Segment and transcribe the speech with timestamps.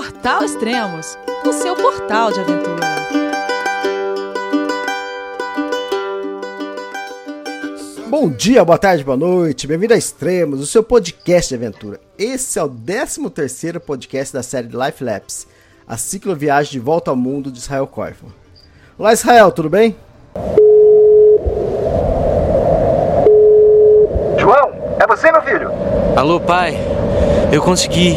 [0.00, 2.86] Portal Extremos, o seu portal de aventura.
[8.08, 12.00] Bom dia, boa tarde, boa noite, bem-vindo a Extremos, o seu podcast de aventura.
[12.18, 15.46] Esse é o 13 terceiro podcast da série Life Labs,
[15.86, 18.32] a cicloviagem de volta ao mundo de Israel Koifman.
[18.96, 19.94] Olá Israel, tudo bem?
[24.38, 25.70] João, é você meu filho?
[26.16, 26.74] Alô pai,
[27.52, 28.16] eu consegui,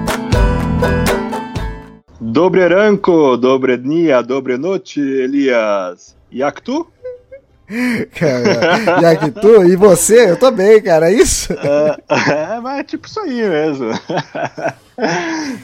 [2.31, 6.15] Dobre ranko, dobre dnia, dobre noite, Elias.
[6.31, 6.87] Jak tu?
[8.15, 11.51] Cara, já que tu e você, eu tô bem, cara, é isso?
[11.51, 13.89] É, é mas é tipo isso aí mesmo.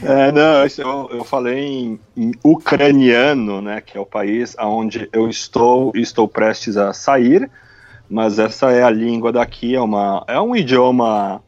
[0.02, 5.28] É, não, eu, eu falei em, em, ucraniano, né, que é o país onde eu
[5.28, 7.48] estou e estou prestes a sair,
[8.10, 11.40] mas essa é a língua daqui, é, uma, é um idioma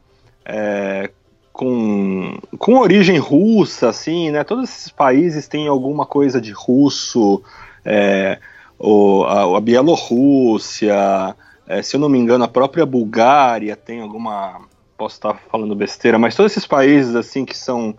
[0.45, 1.11] é,
[1.51, 7.41] com, com origem russa, assim, né, todos esses países têm alguma coisa de russo,
[7.83, 8.39] é,
[8.79, 11.35] o, a, a Bielorrússia,
[11.67, 14.61] é, se eu não me engano, a própria Bulgária tem alguma.
[14.97, 17.95] Posso estar falando besteira, mas todos esses países assim que são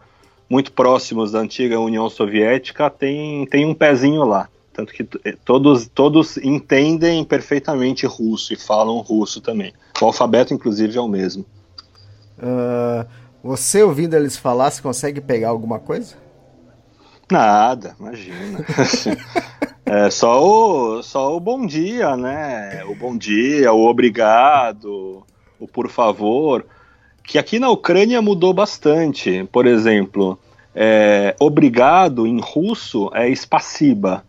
[0.49, 4.49] muito próximos da antiga União Soviética tem, tem um pezinho lá.
[4.73, 9.73] Tanto que eh, todos, todos entendem perfeitamente russo e falam russo também.
[10.01, 11.45] O alfabeto, inclusive, é o mesmo.
[12.39, 13.07] Uh,
[13.43, 16.17] você ouvindo eles falar, você consegue pegar alguma coisa?
[17.31, 18.65] Nada, imagina.
[19.85, 22.83] É só o, só o bom dia, né?
[22.87, 25.23] O bom dia, o obrigado,
[25.61, 26.65] o por favor.
[27.23, 29.47] Que aqui na Ucrânia mudou bastante.
[29.53, 30.39] Por exemplo,
[30.75, 34.25] é, obrigado em russo é spasiba,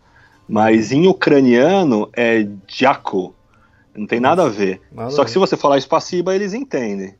[0.46, 3.34] mas em ucraniano é djako.
[3.96, 4.82] Não tem nada a ver.
[4.92, 7.14] Nada Só que se você falar spasiba, eles entendem.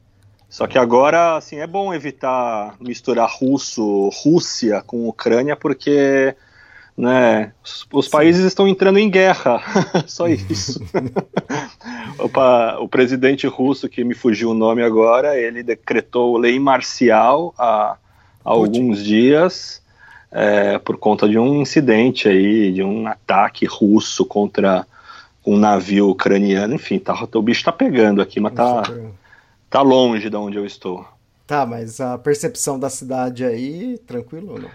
[0.55, 6.33] Só que agora, assim, é bom evitar misturar russo, Rússia com Ucrânia, porque
[6.97, 7.53] né?
[7.65, 9.61] Os, os países estão entrando em guerra,
[10.07, 10.81] só isso.
[12.21, 17.97] Opa, o presidente russo, que me fugiu o nome agora, ele decretou lei marcial há,
[18.45, 19.83] há alguns dias
[20.31, 24.87] é, por conta de um incidente aí, de um ataque russo contra
[25.45, 26.77] um navio ucraniano.
[26.77, 28.85] Enfim, tá, o bicho tá pegando aqui, mas tá,
[29.75, 31.05] tá longe de onde eu estou.
[31.49, 34.71] Tá, mas a percepção da cidade aí, tranquilo ou não?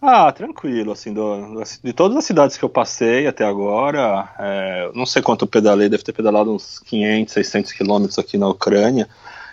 [0.00, 5.04] Ah, tranquilo, assim, do, de todas as cidades que eu passei até agora, é, não
[5.04, 9.08] sei quanto eu pedalei, deve ter pedalado uns 500, 600 quilômetros aqui na Ucrânia,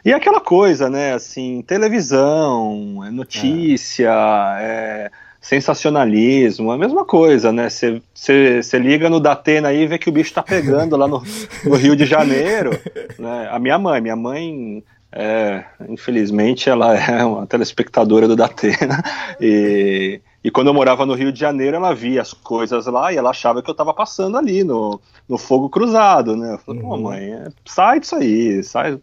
[0.06, 4.12] e é aquela coisa, né, assim, televisão, é notícia,
[4.60, 5.10] é.
[5.10, 10.12] é sensacionalismo, a mesma coisa, né, você liga no Datena aí e vê que o
[10.12, 11.22] bicho tá pegando lá no,
[11.64, 12.72] no Rio de Janeiro,
[13.20, 19.04] né, a minha mãe, minha mãe é, infelizmente ela é uma telespectadora do Datena
[19.40, 23.18] e e quando eu morava no Rio de Janeiro, ela via as coisas lá e
[23.18, 26.54] ela achava que eu estava passando ali no, no fogo cruzado, né?
[26.54, 26.90] Eu falei, uhum.
[26.90, 29.00] pô, mãe, é, sai disso aí, sai,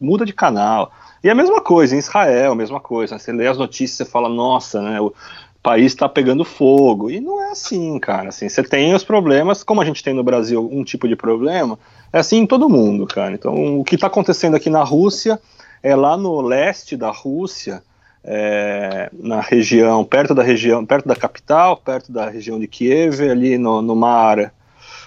[0.00, 0.90] muda de canal.
[1.22, 3.20] E a mesma coisa, em Israel, a mesma coisa.
[3.20, 5.00] Você lê as notícias e fala, nossa, né?
[5.00, 5.14] O
[5.62, 7.10] país está pegando fogo.
[7.10, 8.28] E não é assim, cara.
[8.30, 11.78] Assim, você tem os problemas, como a gente tem no Brasil um tipo de problema,
[12.12, 13.34] é assim em todo mundo, cara.
[13.34, 15.40] Então, o que está acontecendo aqui na Rússia
[15.82, 17.82] é lá no leste da Rússia
[18.24, 23.56] é, na região, perto da região, perto da capital, perto da região de Kiev, ali
[23.56, 24.52] no, no mar,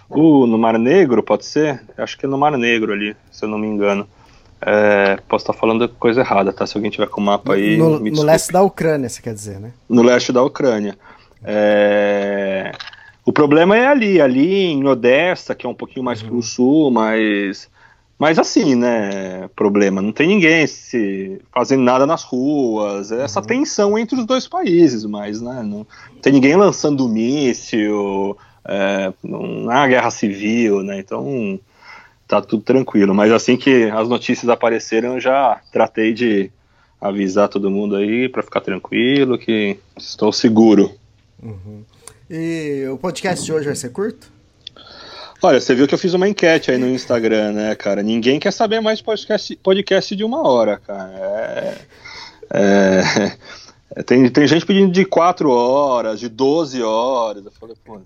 [0.09, 1.81] uh, no Mar Negro, pode ser?
[1.97, 4.07] Acho que é no Mar Negro ali, se eu não me engano.
[4.65, 6.65] É, posso estar falando coisa errada, tá?
[6.65, 7.77] Se alguém tiver com o mapa aí.
[7.77, 9.71] No, no leste da Ucrânia, você quer dizer, né?
[9.89, 10.97] No leste da Ucrânia.
[11.43, 12.71] É,
[13.25, 16.29] o problema é ali, ali em Odessa, que é um pouquinho mais uhum.
[16.29, 17.69] pro sul, mas
[18.17, 23.45] mas assim, né, problema, não tem ninguém se fazendo nada nas ruas, é essa uhum.
[23.45, 25.85] tensão entre os dois países, mas né, não
[26.21, 31.59] tem ninguém lançando míssil, é, não há guerra civil, né, então
[32.41, 33.13] tá tudo tranquilo.
[33.13, 36.51] Mas assim que as notícias apareceram, eu já tratei de
[36.99, 40.91] avisar todo mundo aí para ficar tranquilo, que estou seguro.
[41.41, 41.83] Uhum.
[42.29, 44.31] E o podcast de hoje vai ser curto?
[45.41, 48.01] Olha, você viu que eu fiz uma enquete aí no Instagram, né, cara?
[48.01, 51.11] Ninguém quer saber mais podcast, podcast de uma hora, cara.
[51.11, 51.75] É,
[52.53, 53.37] é,
[54.05, 57.45] Tem, tem gente pedindo de 4 horas, de 12 horas.
[57.45, 58.01] Eu falei, pô.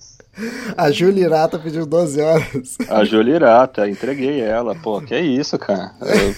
[0.75, 2.78] A Julirata pediu 12 horas.
[2.89, 4.75] A Julirata, entreguei ela.
[4.75, 5.94] Pô, que é isso, cara.
[6.01, 6.36] Eu...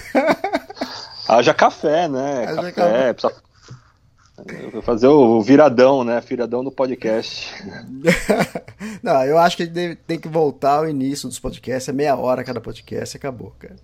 [1.36, 2.46] Haja café, né?
[2.46, 2.72] Haja café.
[2.72, 3.12] café.
[3.12, 3.50] Precisa
[4.72, 6.20] Vou fazer o viradão, né?
[6.20, 7.52] Viradão do podcast.
[9.02, 9.66] Não, eu acho que
[10.06, 13.76] tem que voltar ao início dos podcasts, é meia hora cada podcast acabou, cara.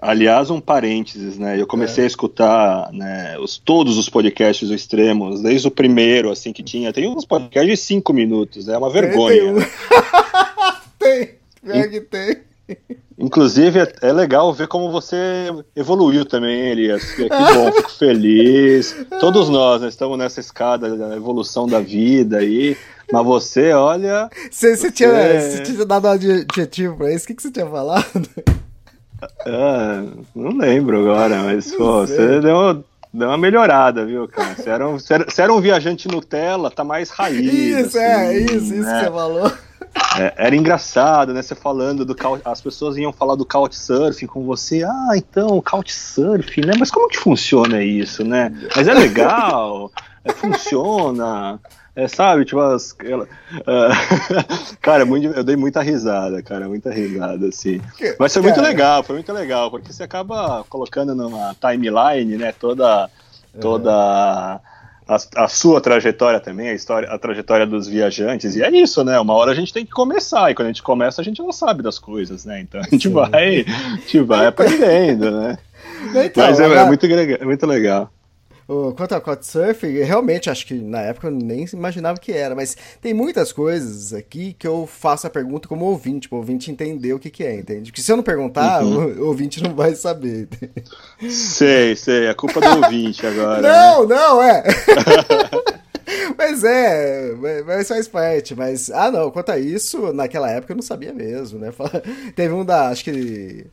[0.00, 1.60] Aliás, um parênteses, né?
[1.60, 2.06] Eu comecei é.
[2.06, 6.92] a escutar né, os, todos os podcasts extremos, desde o primeiro, assim, que tinha.
[6.92, 9.54] Tem uns podcasts de cinco minutos, é uma vergonha.
[9.54, 9.60] Tem,
[10.98, 11.26] tem,
[11.62, 11.72] tem.
[11.72, 12.48] Pior que tem.
[13.18, 15.16] Inclusive, é, é, legal ver como você
[15.74, 17.02] evoluiu também, Elias.
[17.12, 18.94] Que, bom, fico feliz.
[19.18, 22.76] Todos nós né, estamos nessa escada da evolução da vida aí.
[23.10, 24.30] Mas você, olha.
[24.50, 27.24] Você, você, Tinha, você tinha dado um adjetivo pra isso?
[27.24, 28.28] O que, que você tinha falado?
[29.46, 30.04] Ah,
[30.34, 34.54] não lembro agora, mas pô, você deu, deu uma melhorada, viu, cara?
[34.54, 37.52] Você era, um, você, era, você era um viajante Nutella, tá mais raiz.
[37.52, 38.98] Isso, é, assim, é, isso, isso né?
[38.98, 39.52] que você falou.
[40.18, 41.42] É, era engraçado, né?
[41.42, 44.84] Você falando do as pessoas iam falar do couchsurfing com você.
[44.84, 46.72] Ah, então, couchsurfing, né?
[46.78, 48.52] Mas como que funciona isso, né?
[48.76, 49.90] Mas é legal,
[50.24, 51.58] é, funciona.
[51.98, 57.48] É, sabe, tipo, as, ela, uh, cara, muito, eu dei muita risada, cara, muita risada,
[57.48, 57.80] assim.
[58.20, 63.10] Mas foi muito legal, foi muito legal, porque você acaba colocando numa timeline, né, toda,
[63.60, 64.60] toda a,
[65.34, 69.18] a, sua trajetória também, a história, a trajetória dos viajantes, e é isso, né?
[69.18, 71.50] Uma hora a gente tem que começar, e quando a gente começa, a gente não
[71.50, 72.60] sabe das coisas, né?
[72.60, 73.12] Então a gente Sim.
[73.12, 75.58] vai, a gente vai aprendendo, né?
[76.14, 78.08] Então, Mas é, é, muito, é muito legal.
[78.96, 83.14] Quanto ao Couchsurfing, realmente acho que na época eu nem imaginava que era, mas tem
[83.14, 87.18] muitas coisas aqui que eu faço a pergunta como ouvinte, tipo, o ouvinte entender o
[87.18, 87.90] que, que é, entende?
[87.90, 89.06] Porque se eu não perguntar, uhum.
[89.24, 90.50] o, ouvinte não vai saber.
[91.30, 93.62] Sei, sei, é culpa do ouvinte agora.
[93.62, 94.14] Não, né?
[94.14, 94.62] não, é.
[96.36, 97.34] mas é,
[97.66, 98.54] mas faz parte.
[98.54, 101.72] Mas, ah, não, quanto a isso, naquela época eu não sabia mesmo, né?
[102.36, 103.66] Teve um da, acho que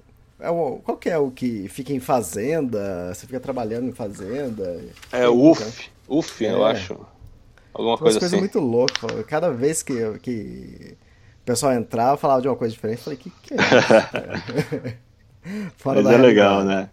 [0.46, 3.14] é o, qual que é o que fica em fazenda?
[3.14, 4.84] Você fica trabalhando em fazenda?
[5.12, 6.52] É o UF, UF, é.
[6.54, 6.94] eu acho.
[7.74, 8.40] Alguma coisa, coisa assim.
[8.40, 9.24] muito louca.
[9.24, 10.96] Cada vez que, que
[11.42, 14.98] o pessoal entrava, falava de uma coisa diferente, eu falei, que que é isso?
[15.78, 16.90] Fora Mas é legal, né?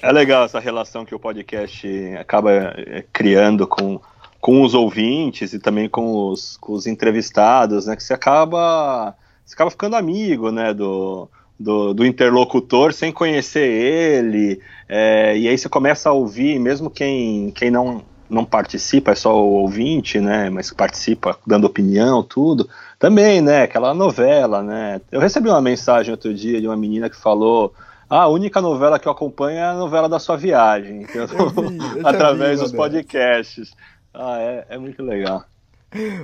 [0.00, 4.00] É legal essa relação que o podcast acaba é, criando com,
[4.38, 7.96] com os ouvintes e também com os, com os entrevistados, né?
[7.96, 10.72] Que você acaba, você acaba ficando amigo, né?
[10.72, 11.28] Do,
[11.60, 14.58] do, do interlocutor sem conhecer ele,
[14.88, 19.36] é, e aí você começa a ouvir, mesmo quem, quem não, não participa, é só
[19.36, 22.66] o ouvinte, né, mas participa dando opinião, tudo,
[22.98, 27.16] também, né, aquela novela, né, eu recebi uma mensagem outro dia de uma menina que
[27.16, 27.74] falou,
[28.08, 31.78] ah, a única novela que eu acompanho é a novela da sua viagem, eu vi,
[31.98, 33.70] eu através vi, dos podcasts,
[34.14, 35.44] ah, é, é muito legal.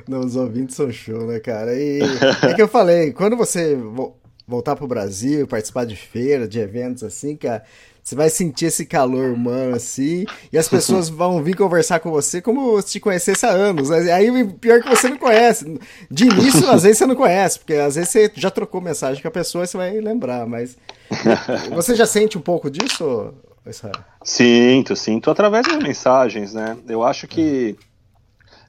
[0.08, 1.74] Não, os ouvintes são show, né, cara?
[1.74, 1.98] E
[2.48, 3.76] é que eu falei, quando você
[4.46, 7.64] voltar pro Brasil, participar de feira, de eventos assim, cara,
[8.02, 12.40] você vai sentir esse calor humano assim, e as pessoas vão vir conversar com você
[12.40, 13.90] como se te conhecesse há anos.
[13.90, 15.80] Aí pior que você não conhece.
[16.08, 19.26] De início, às vezes você não conhece, porque às vezes você já trocou mensagem com
[19.26, 20.76] a pessoa e você vai lembrar, mas
[21.74, 23.34] você já sente um pouco disso,
[23.66, 24.04] Israel?
[24.22, 26.76] Sinto, sinto através das mensagens, né?
[26.88, 27.76] Eu acho que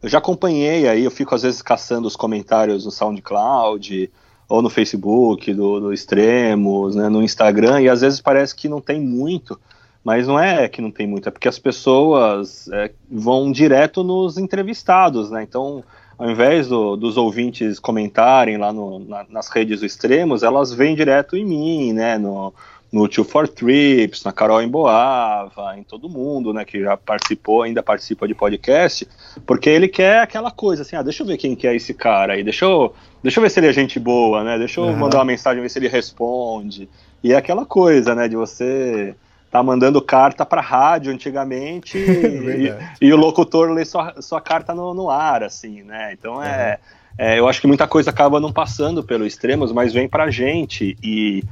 [0.01, 4.11] eu já acompanhei aí, eu fico às vezes caçando os comentários no SoundCloud,
[4.47, 8.79] ou no Facebook, do, do Extremos, né, no Instagram, e às vezes parece que não
[8.79, 9.59] tem muito,
[10.03, 14.37] mas não é que não tem muito, é porque as pessoas é, vão direto nos
[14.37, 15.43] entrevistados, né?
[15.43, 15.83] Então,
[16.17, 20.95] ao invés do, dos ouvintes comentarem lá no, na, nas redes do Extremos, elas vêm
[20.95, 22.17] direto em mim, né?
[22.17, 22.53] No,
[22.91, 27.83] no Two for Trips, na Carol Emboava, em todo mundo, né, que já participou, ainda
[27.83, 29.07] participa de podcast,
[29.45, 32.33] porque ele quer aquela coisa assim, ah, deixa eu ver quem que é esse cara
[32.33, 34.95] aí, deixa eu, deixa eu ver se ele é gente boa, né, deixa eu uhum.
[34.95, 36.87] mandar uma mensagem, ver se ele responde,
[37.23, 39.13] e é aquela coisa, né, de você
[39.51, 44.93] tá mandando carta para rádio antigamente e, e, o locutor lê sua, sua carta no,
[44.93, 46.79] no ar, assim, né, então é,
[47.19, 47.25] uhum.
[47.25, 50.97] é, eu acho que muita coisa acaba não passando pelo extremos, mas vem pra gente,
[51.03, 51.43] e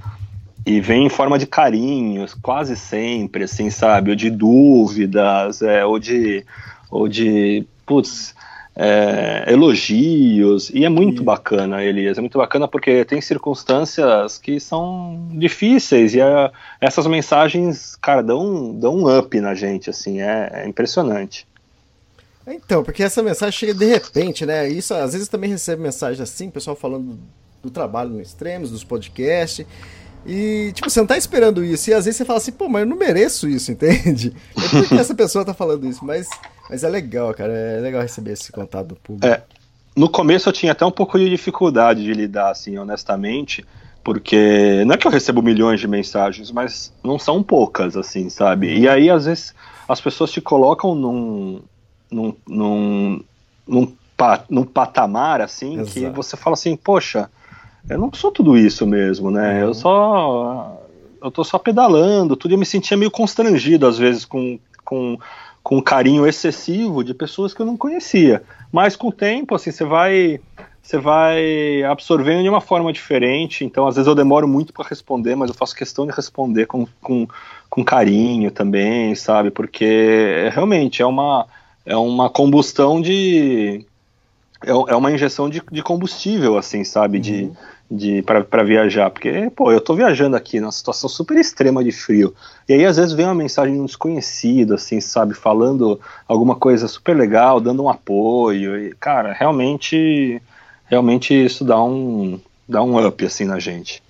[0.66, 4.10] e vem em forma de carinhos, quase sempre, assim, sabe?
[4.10, 6.44] Ou de dúvidas, é, ou de.
[6.90, 7.66] Ou de.
[7.86, 8.34] Putz.
[8.78, 15.30] É, elogios, e é muito bacana, Elias, é muito bacana porque tem circunstâncias que são
[15.32, 20.68] difíceis, e é, essas mensagens, cara, dão, dão um up na gente, assim, é, é
[20.68, 21.48] impressionante.
[22.46, 24.68] Então, porque essa mensagem chega de repente, né?
[24.68, 27.18] Isso às vezes também recebe mensagem assim, pessoal falando
[27.64, 29.66] do trabalho no Extremos, dos podcasts.
[30.26, 31.90] E, tipo, você não tá esperando isso.
[31.90, 34.34] E às vezes você fala assim, pô, mas eu não mereço isso, entende?
[34.58, 36.04] É porque essa pessoa tá falando isso.
[36.04, 36.28] Mas
[36.70, 37.54] Mas é legal, cara.
[37.54, 39.28] É legal receber esse contato do público.
[39.28, 39.44] É.
[39.96, 43.66] No começo eu tinha até um pouco de dificuldade de lidar, assim, honestamente,
[44.04, 48.78] porque não é que eu recebo milhões de mensagens, mas não são poucas, assim, sabe?
[48.78, 49.56] E aí, às vezes,
[49.88, 51.62] as pessoas te colocam num,
[52.12, 53.24] num, num,
[53.66, 55.92] num, pa, num patamar, assim, Exato.
[55.92, 57.30] que você fala assim, poxa,
[57.90, 59.62] eu não sou tudo isso mesmo, né?
[59.64, 60.82] Eu só.
[61.22, 62.54] Eu tô só pedalando, tudo.
[62.54, 65.18] Eu me sentia meio constrangido, às vezes, com, com,
[65.64, 68.44] com um carinho excessivo de pessoas que eu não conhecia.
[68.72, 70.40] Mas com o tempo, assim, você vai.
[70.82, 73.66] Você vai absorvendo de uma forma diferente.
[73.66, 76.88] Então, às vezes, eu demoro muito para responder, mas eu faço questão de responder com,
[77.02, 77.28] com,
[77.72, 79.50] com carinho também, sabe?
[79.50, 81.48] Porque realmente é uma,
[81.86, 83.84] é uma combustão de.
[84.64, 87.20] É, é uma injeção de, de combustível, assim, sabe?
[87.20, 87.52] De,
[87.90, 92.34] de para viajar, porque, pô, eu tô viajando aqui numa situação super extrema de frio,
[92.68, 96.88] e aí às vezes vem uma mensagem de um desconhecido, assim, sabe, falando alguma coisa
[96.88, 100.42] super legal, dando um apoio, e, cara, realmente,
[100.86, 104.02] realmente isso dá um, dá um up, assim, na gente.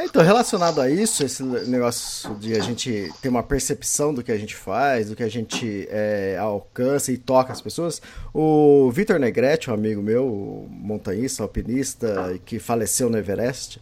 [0.00, 4.38] Então, relacionado a isso, esse negócio de a gente ter uma percepção do que a
[4.38, 8.00] gente faz, do que a gente é, alcança e toca as pessoas,
[8.32, 13.80] o Vitor Negrete, um amigo meu, montanhista, alpinista, que faleceu no Everest,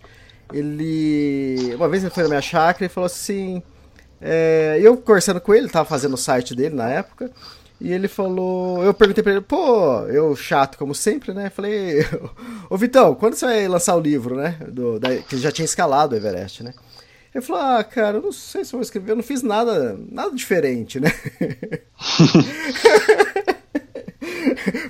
[0.52, 1.74] ele.
[1.74, 3.62] Uma vez ele foi na minha chácara e falou assim.
[4.18, 7.30] É, eu conversando com ele, tava fazendo o site dele na época.
[7.80, 11.50] E ele falou, eu perguntei pra ele, pô, eu chato como sempre, né?
[11.50, 11.98] Falei,
[12.70, 14.56] ô Vitão, quando você vai lançar o livro, né?
[14.68, 16.72] Do, da, que já tinha escalado o Everest, né?
[17.34, 19.94] Ele falou, ah, cara, eu não sei se eu vou escrever, eu não fiz nada,
[20.10, 21.12] nada diferente, né?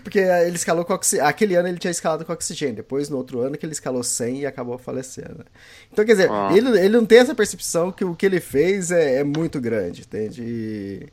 [0.02, 1.28] Porque ele escalou com oxigênio.
[1.28, 2.76] Aquele ano ele tinha escalado com oxigênio.
[2.76, 5.44] Depois, no outro ano, que ele escalou sem e acabou falecendo.
[5.92, 6.50] Então, quer dizer, Ah.
[6.54, 10.02] ele, ele não tem essa percepção que o que ele fez é, é muito grande,
[10.02, 10.42] entende?
[10.42, 11.06] E-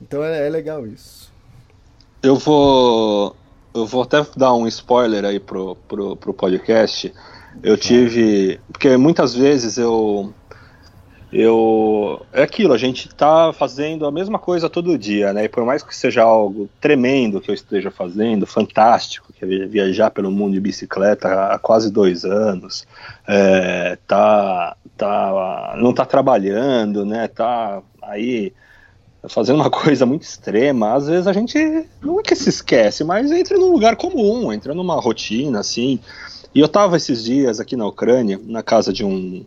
[0.00, 1.32] Então é, é legal isso.
[2.22, 3.36] Eu vou.
[3.74, 7.12] Eu vou até dar um spoiler aí pro, pro, pro podcast.
[7.62, 8.60] Eu tive.
[8.72, 10.32] Porque muitas vezes eu.
[11.32, 12.26] Eu.
[12.32, 15.44] É aquilo, a gente tá fazendo a mesma coisa todo dia, né?
[15.44, 19.66] E por mais que seja algo tremendo que eu esteja fazendo, fantástico, que é vi-
[19.66, 22.84] viajar pelo mundo de bicicleta há quase dois anos,
[23.28, 27.28] é, tá, tá, não tá trabalhando, né?
[27.28, 28.52] Tá aí
[29.28, 31.58] fazendo uma coisa muito extrema, às vezes a gente
[32.02, 36.00] não é que se esquece, mas entra num lugar comum, entra numa rotina, assim.
[36.54, 39.44] E eu tava esses dias aqui na Ucrânia, na casa de um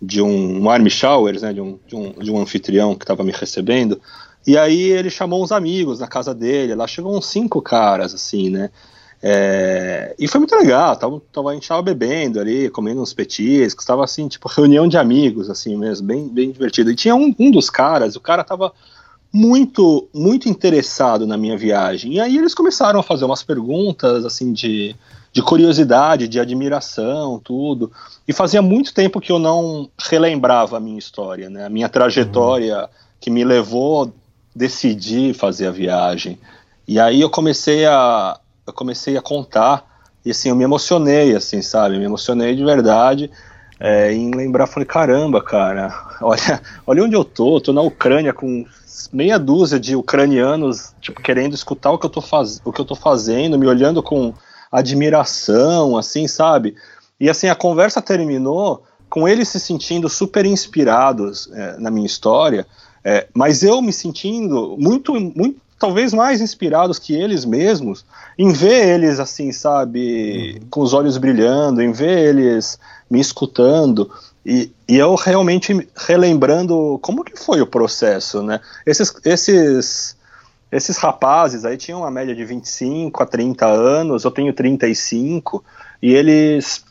[0.00, 3.32] de um army showers, né, de um, de um, de um anfitrião que estava me
[3.32, 3.98] recebendo,
[4.46, 8.50] e aí ele chamou uns amigos na casa dele, lá chegou uns cinco caras, assim,
[8.50, 8.68] né,
[9.22, 13.84] é, e foi muito legal, tava, tava, a gente tava bebendo ali, comendo uns petiscos,
[13.84, 16.90] tava assim, tipo, reunião de amigos, assim mesmo, bem, bem divertido.
[16.90, 18.72] E tinha um, um dos caras, o cara tava
[19.36, 22.14] muito, muito interessado na minha viagem.
[22.14, 24.96] E aí eles começaram a fazer umas perguntas, assim, de,
[25.30, 27.92] de curiosidade, de admiração, tudo.
[28.26, 31.66] E fazia muito tempo que eu não relembrava a minha história, né?
[31.66, 32.88] A minha trajetória
[33.20, 34.08] que me levou a
[34.54, 36.38] decidir fazer a viagem.
[36.88, 39.84] E aí eu comecei a, eu comecei a contar
[40.24, 41.98] e assim eu me emocionei, assim, sabe?
[41.98, 43.30] Me emocionei de verdade
[43.78, 45.88] é, em lembrar, falei, caramba, cara,
[46.20, 48.64] olha, olha onde eu tô, tô na Ucrânia com
[49.12, 52.60] meia dúzia de ucranianos, tipo, querendo escutar o que eu tô, faz...
[52.64, 54.32] o que eu tô fazendo, me olhando com
[54.70, 56.74] admiração, assim, sabe?
[57.20, 62.66] E assim, a conversa terminou com eles se sentindo super inspirados é, na minha história,
[63.04, 68.04] é, mas eu me sentindo muito, muito, talvez mais inspirados que eles mesmos,
[68.36, 74.10] em ver eles assim, sabe, com os olhos brilhando, em ver eles me escutando,
[74.48, 78.60] e, e eu realmente relembrando como que foi o processo, né?
[78.86, 80.16] Esses, esses,
[80.70, 85.64] esses rapazes aí tinham uma média de 25 a 30 anos, eu tenho 35,
[86.00, 86.84] e eles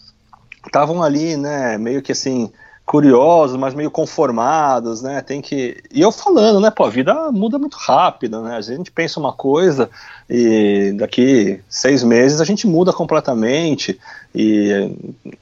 [0.65, 2.51] estavam ali, né, meio que assim,
[2.85, 5.83] curiosos, mas meio conformados, né, tem que...
[5.91, 9.33] E eu falando, né, pô, a vida muda muito rápido, né, a gente pensa uma
[9.33, 9.89] coisa
[10.29, 13.99] e daqui seis meses a gente muda completamente,
[14.35, 14.95] e,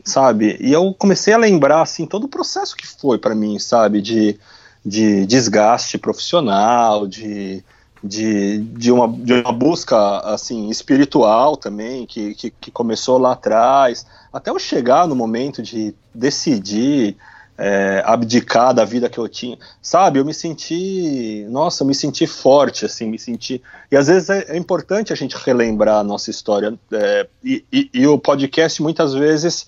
[0.05, 4.01] sabe, e eu comecei a lembrar, assim, todo o processo que foi para mim, sabe,
[4.01, 4.39] de,
[4.85, 7.63] de desgaste profissional, de...
[8.05, 14.05] De, de, uma, de uma busca assim espiritual também que, que, que começou lá atrás.
[14.33, 17.15] Até eu chegar no momento de decidir
[17.57, 20.19] é, abdicar da vida que eu tinha, sabe?
[20.19, 23.61] Eu me senti, nossa, eu me senti forte, assim, me senti.
[23.91, 26.77] E às vezes é, é importante a gente relembrar a nossa história.
[26.91, 29.67] É, e, e, e, o podcast muitas vezes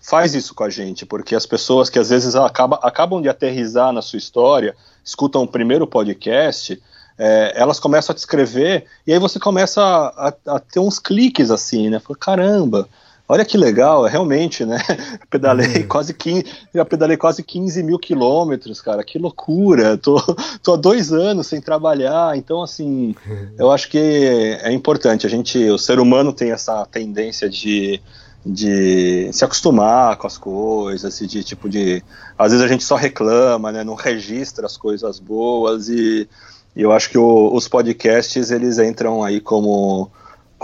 [0.00, 3.92] faz isso com a gente, porque as pessoas que às vezes acaba, acabam de aterrizar
[3.92, 6.80] na sua história, escutam o primeiro podcast.
[7.16, 10.98] é, elas começam a te escrever e aí você começa a, a, a ter uns
[10.98, 12.00] cliques assim, né?
[12.00, 12.88] Fala, caramba,
[13.28, 14.78] olha que legal, é realmente, né?
[15.30, 15.88] Pedalei uhum.
[15.88, 19.96] quase 15, já pedalei quase 15 mil quilômetros, cara, que loucura.
[19.96, 20.20] Tô,
[20.62, 23.48] tô há dois anos sem trabalhar, então assim, uhum.
[23.58, 25.26] eu acho que é importante.
[25.26, 28.00] A gente, o ser humano tem essa tendência de
[28.46, 32.02] de se acostumar com as coisas de tipo de
[32.36, 36.28] às vezes a gente só reclama né não registra as coisas boas e,
[36.76, 40.10] e eu acho que o, os podcasts eles entram aí como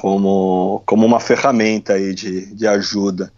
[0.01, 3.31] como como uma ferramenta aí de, de ajuda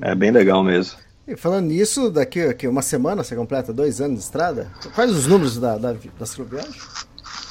[0.00, 0.96] é bem legal mesmo
[1.26, 5.26] e falando nisso daqui, aqui uma semana você completa dois anos de estrada quais os
[5.26, 6.80] números da da, da cicloviagem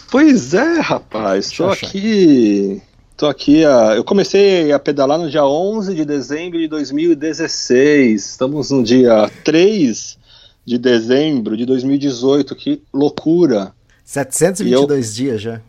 [0.09, 2.81] pois é rapaz estou aqui
[3.15, 8.23] Tô aqui, a, eu comecei a pedalar no dia 11 de dezembro de 2016.
[8.23, 10.19] Estamos no dia 3
[10.63, 12.55] de dezembro de 2018.
[12.55, 13.73] Que loucura!
[14.05, 15.61] 722 eu, dias já.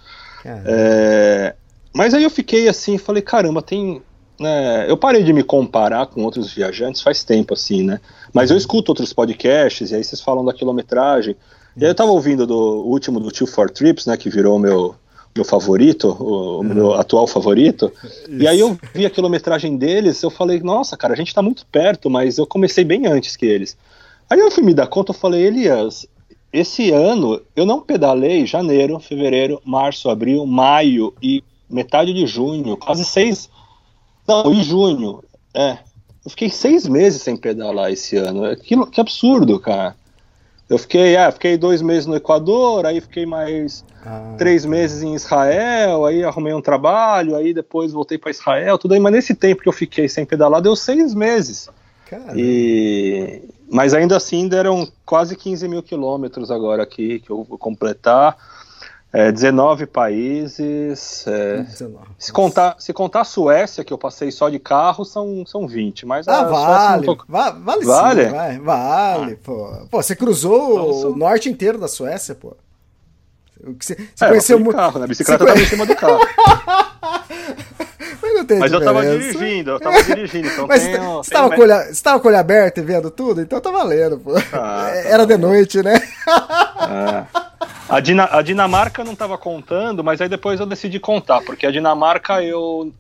[0.46, 1.56] É,
[1.94, 4.02] mas aí eu fiquei assim, falei, caramba, tem
[4.40, 8.00] é, eu parei de me comparar com outros viajantes faz tempo, assim, né?
[8.32, 8.60] Mas eu uhum.
[8.60, 11.36] escuto outros podcasts, e aí vocês falam da quilometragem.
[11.76, 14.16] E aí eu tava ouvindo do último do Two for Trips, né?
[14.16, 14.96] Que virou meu,
[15.38, 16.94] meu favorito, o, meu uhum.
[16.94, 17.92] atual favorito.
[18.04, 18.28] Isso.
[18.30, 21.66] E aí eu vi a quilometragem deles, eu falei, nossa, cara, a gente tá muito
[21.68, 23.78] perto, mas eu comecei bem antes que eles.
[24.30, 26.06] Aí eu fui me dar conta, eu falei, Elias,
[26.52, 33.06] esse ano eu não pedalei janeiro, fevereiro, março, abril, maio e metade de junho, quase
[33.06, 33.50] seis
[34.28, 35.24] não, em junho.
[35.54, 35.78] É.
[36.26, 38.46] Eu fiquei seis meses sem pedalar esse ano.
[38.46, 39.96] É, que, que absurdo, cara.
[40.70, 45.16] Eu fiquei, é, fiquei dois meses no Equador, aí fiquei mais ah, três meses em
[45.16, 49.62] Israel, aí arrumei um trabalho, aí depois voltei para Israel, tudo aí, mas nesse tempo
[49.62, 51.70] que eu fiquei sem pedalar, deu seis meses.
[52.36, 58.36] E, mas ainda assim deram quase 15 mil quilômetros agora aqui que eu vou completar.
[59.12, 61.26] É, 19 países.
[61.26, 62.08] É, 19.
[62.20, 66.06] Se, contar, se contar a Suécia, que eu passei só de carro, são, são 20.
[66.06, 67.06] Mas ah, vale.
[67.06, 67.18] Tô...
[67.28, 67.86] Va vale.
[67.86, 69.38] Vale, sim, vai, vale ah.
[69.44, 69.88] pô.
[69.90, 71.08] Pô, você cruzou Nossa.
[71.08, 72.56] o norte inteiro da Suécia, pô.
[73.80, 74.76] Você, você é, conheceu muito.
[74.76, 75.06] carro, né?
[75.06, 75.52] A bicicleta você...
[75.52, 76.20] tava em cima do carro.
[78.22, 81.62] Mas, não tem Mas eu tava dirigindo, eu tava dirigindo, então Mas você, tava com
[81.62, 83.42] olho, você tava com o olho aberto e vendo tudo?
[83.42, 84.34] Então tá valendo, pô.
[84.54, 85.96] Ah, Era tá de noite, né?
[85.96, 87.47] É.
[87.90, 91.72] A, Dina, a Dinamarca não estava contando, mas aí depois eu decidi contar, porque a
[91.72, 92.92] Dinamarca eu,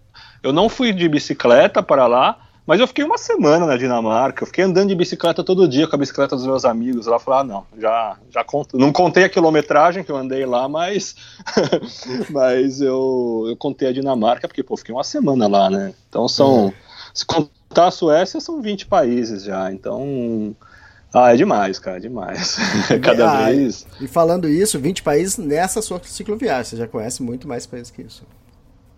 [0.41, 4.47] eu não fui de bicicleta para lá, mas eu fiquei uma semana na Dinamarca, eu
[4.47, 7.05] fiquei andando de bicicleta todo dia com a bicicleta dos meus amigos.
[7.05, 8.77] Lá falei, ah, não, já, já conto.
[8.77, 11.15] Não contei a quilometragem que eu andei lá, mas,
[12.29, 15.93] mas eu, eu contei a Dinamarca, porque, pô, fiquei uma semana lá, né?
[16.09, 16.73] Então são.
[17.13, 19.71] Se contar a Suécia, são 20 países já.
[19.71, 20.53] Então
[21.13, 22.57] ah, é demais, cara, é demais.
[23.01, 23.87] Cada ah, vez.
[24.01, 26.71] E falando isso, 20 países nessa sua cicloviagem.
[26.71, 28.23] Você já conhece muito mais países que isso.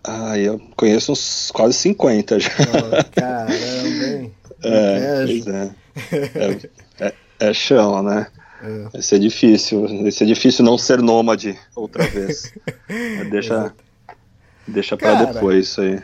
[0.02, 2.50] Ah, eu conheço uns quase 50 já.
[2.50, 4.34] Oh, caramba, hein?
[4.62, 5.70] É, pois é.
[6.12, 7.06] é.
[7.06, 7.14] é.
[7.40, 7.54] é.
[7.54, 8.26] chão, né?
[8.62, 8.88] É.
[8.92, 10.02] Vai ser difícil.
[10.02, 12.52] Vai ser difícil não ser nômade outra vez.
[13.30, 13.72] deixa
[14.68, 16.02] deixa para depois isso aí.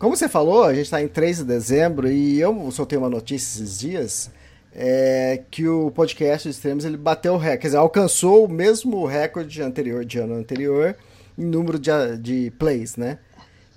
[0.00, 3.62] Como você falou, a gente está em 3 de dezembro e eu soltei uma notícia
[3.62, 4.32] esses dias
[4.74, 9.62] é que o podcast Extremos ele bateu o recorde, quer dizer, alcançou o mesmo recorde
[9.62, 10.96] anterior de ano anterior
[11.38, 13.18] em número de, de plays, né?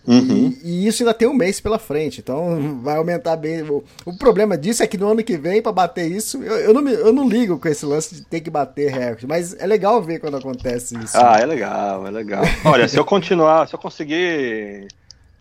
[0.07, 0.53] Uhum.
[0.63, 3.63] E, e, isso ainda tem um mês pela frente, então vai aumentar bem.
[3.63, 6.73] O, o problema disso é que no ano que vem, para bater isso, eu, eu,
[6.73, 9.65] não me, eu não ligo com esse lance de ter que bater recorde, mas é
[9.65, 11.17] legal ver quando acontece isso.
[11.17, 12.43] Ah, é legal, é legal.
[12.63, 14.87] Olha, se eu continuar, se eu conseguir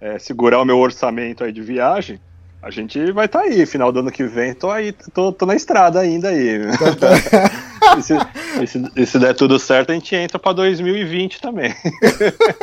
[0.01, 2.19] é, segurar o meu orçamento aí de viagem,
[2.65, 5.45] a gente vai estar tá aí, final do ano que vem, tô aí, tô, tô
[5.45, 6.61] na estrada ainda aí.
[7.99, 8.15] e, se,
[8.63, 11.75] e, se, e, se, der tudo certo, a gente entra para 2020 também.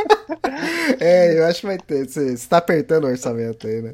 [1.00, 2.08] é, eu acho que vai ter.
[2.08, 3.94] Você está apertando o orçamento aí, né?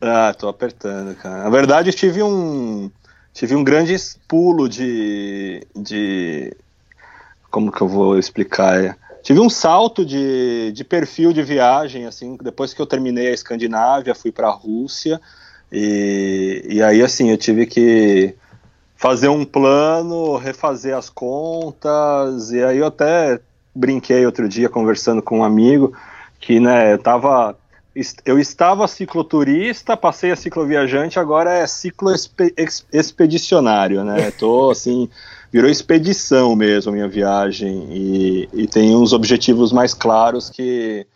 [0.00, 1.44] Ah, tô apertando, cara.
[1.44, 2.90] Na verdade, tive um
[3.34, 3.94] tive um grande
[4.26, 6.56] pulo de de
[7.50, 8.96] como que eu vou explicar?
[9.28, 14.14] Tive um salto de, de perfil de viagem, assim, depois que eu terminei a Escandinávia,
[14.14, 15.20] fui para a Rússia,
[15.70, 18.34] e, e aí, assim, eu tive que
[18.96, 23.38] fazer um plano, refazer as contas, e aí eu até
[23.74, 25.94] brinquei outro dia conversando com um amigo,
[26.40, 27.54] que, né, eu tava
[28.24, 32.14] eu estava cicloturista, passei a cicloviajante, agora é ciclo
[32.92, 34.30] expedicionário, né?
[34.38, 35.10] Tô assim,
[35.52, 41.06] virou expedição mesmo a minha viagem e, e tem uns objetivos mais claros que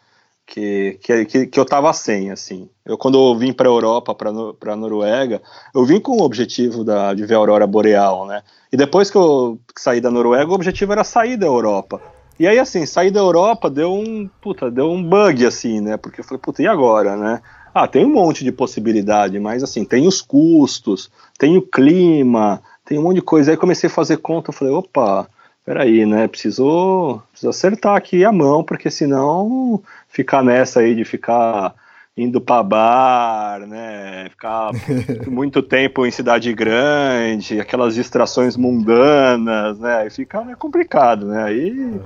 [0.44, 2.68] que, que, que, eu tava sem, assim.
[2.84, 5.40] Eu, quando eu vim para a Europa, para a Noruega,
[5.74, 8.42] eu vim com o objetivo da, de ver a aurora boreal, né?
[8.70, 12.02] E depois que eu saí da Noruega, o objetivo era sair da Europa.
[12.38, 15.96] E aí, assim, sair da Europa deu um, puta, deu um bug, assim, né?
[15.96, 17.40] Porque eu falei, puta, e agora, né?
[17.74, 22.98] Ah, tem um monte de possibilidade, mas assim, tem os custos, tem o clima, tem
[22.98, 23.50] um monte de coisa.
[23.50, 25.28] Aí comecei a fazer conta, eu falei, opa,
[25.64, 26.28] peraí, né?
[26.28, 31.74] Preciso, preciso acertar aqui a mão, porque senão ficar nessa aí de ficar
[32.16, 34.28] indo para bar, né?
[34.30, 34.70] Ficar
[35.26, 39.98] muito tempo em cidade grande, aquelas distrações mundanas, né?
[39.98, 41.44] Aí fica é complicado, né?
[41.44, 42.00] Aí, uhum.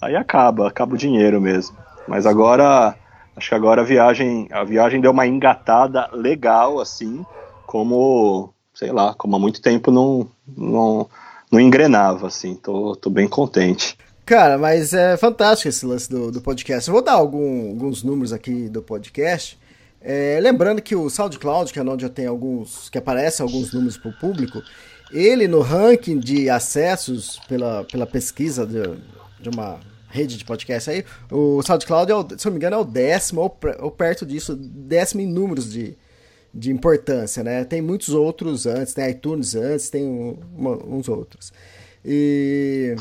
[0.00, 1.76] aí acaba, acaba o dinheiro mesmo.
[2.08, 2.94] Mas agora,
[3.36, 7.24] acho que agora a viagem, a viagem deu uma engatada legal, assim,
[7.66, 11.06] como, sei lá, como há muito tempo não, não,
[11.52, 12.54] não engrenava, assim.
[12.54, 13.94] Tô, tô bem contente.
[14.24, 16.88] Cara, mas é fantástico esse lance do, do podcast.
[16.88, 19.58] Eu vou dar algum, alguns números aqui do podcast.
[20.00, 24.12] É, lembrando que o SoundCloud, que é onde tenho alguns, que aparecem alguns números para
[24.12, 24.62] o público,
[25.12, 28.80] ele no ranking de acessos pela, pela pesquisa de,
[29.40, 32.78] de uma rede de podcast aí, o SoundCloud, é o, se não me engano, é
[32.78, 35.98] o décimo, ou, ou perto disso, décimo em números de,
[36.52, 37.64] de importância, né?
[37.64, 40.04] Tem muitos outros antes, tem iTunes antes, tem
[40.56, 41.52] uma, uns outros.
[42.04, 42.96] E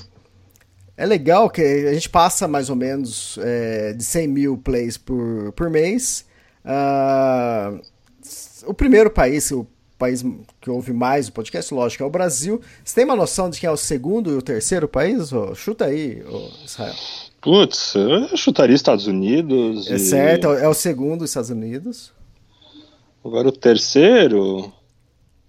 [0.95, 5.51] é legal que a gente passa mais ou menos é, de 100 mil plays por,
[5.53, 6.25] por mês.
[6.65, 7.81] Uh,
[8.65, 9.65] o primeiro país, o
[9.97, 10.23] país
[10.61, 12.61] que ouve mais o podcast, lógico, é o Brasil.
[12.83, 15.31] Você tem uma noção de quem é o segundo e o terceiro país?
[15.31, 16.95] Oh, chuta aí, oh, Israel.
[17.41, 19.89] Putz, eu chutaria Estados Unidos.
[19.89, 19.99] É e...
[19.99, 22.11] certo, é o segundo os Estados Unidos.
[23.23, 24.71] Agora o terceiro,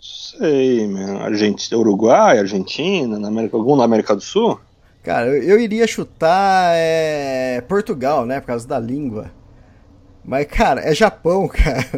[0.01, 0.89] sei,
[1.21, 4.59] Argentina, Uruguai, Argentina, na América, algum na América do Sul?
[5.03, 8.41] Cara, eu, iria chutar é, Portugal, né?
[8.41, 9.31] Por causa da língua.
[10.25, 11.89] Mas, cara, é Japão, cara.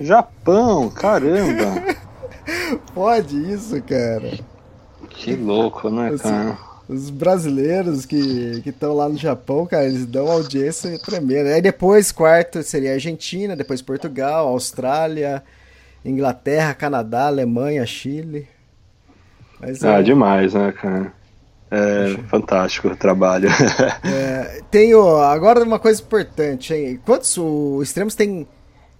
[0.00, 1.96] Japão, caramba.
[2.94, 4.38] Pode isso, cara.
[5.10, 6.52] Que louco, né, cara?
[6.52, 11.54] Os, os brasileiros que estão lá no Japão, cara, eles dão audiência tremenda.
[11.54, 15.40] Aí depois, quarto seria Argentina, depois Portugal, Austrália,
[16.04, 18.48] Inglaterra, Canadá, Alemanha, Chile.
[19.60, 20.02] Mas, ah, é...
[20.02, 21.12] demais, né, cara?
[21.70, 23.48] É fantástico o trabalho.
[24.02, 26.98] É, tenho agora uma coisa importante, hein?
[27.04, 28.48] Quantos o Extremos tem?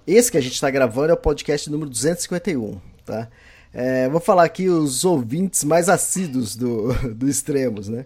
[0.07, 3.27] Esse que a gente está gravando é o podcast número 251, tá?
[3.73, 8.05] É, vou falar aqui os ouvintes mais assíduos do, do Extremos, né?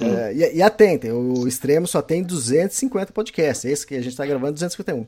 [0.00, 0.06] Hum.
[0.06, 4.26] É, e, e atentem, o Extremo só tem 250 podcasts, esse que a gente está
[4.26, 5.06] gravando 251.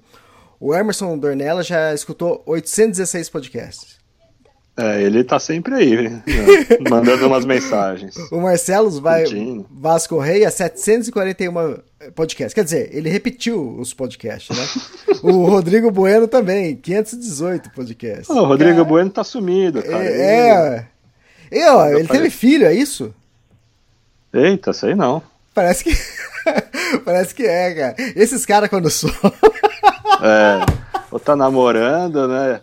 [0.58, 4.05] O Emerson Dornella já escutou 816 podcasts.
[4.78, 6.22] É, ele tá sempre aí, né?
[6.90, 8.14] mandando umas mensagens.
[8.30, 9.24] O Marcelo vai,
[9.70, 11.78] Vasco Reia, 741
[12.14, 12.52] podcasts.
[12.52, 15.16] Quer dizer, ele repetiu os podcasts, né?
[15.22, 18.28] o Rodrigo Bueno também, 518 podcasts.
[18.28, 20.04] Oh, o Rodrigo cara, Bueno tá sumido, cara.
[20.04, 20.50] É.
[20.50, 20.86] é.
[21.50, 23.14] E, ó, ele teve filho, é isso?
[24.32, 25.22] Eita, sei não.
[25.54, 25.96] Parece que.
[27.02, 27.96] Parece que é, cara.
[28.14, 29.10] Esses caras quando são.
[30.22, 30.66] é.
[31.10, 32.60] Ou tá namorando, né?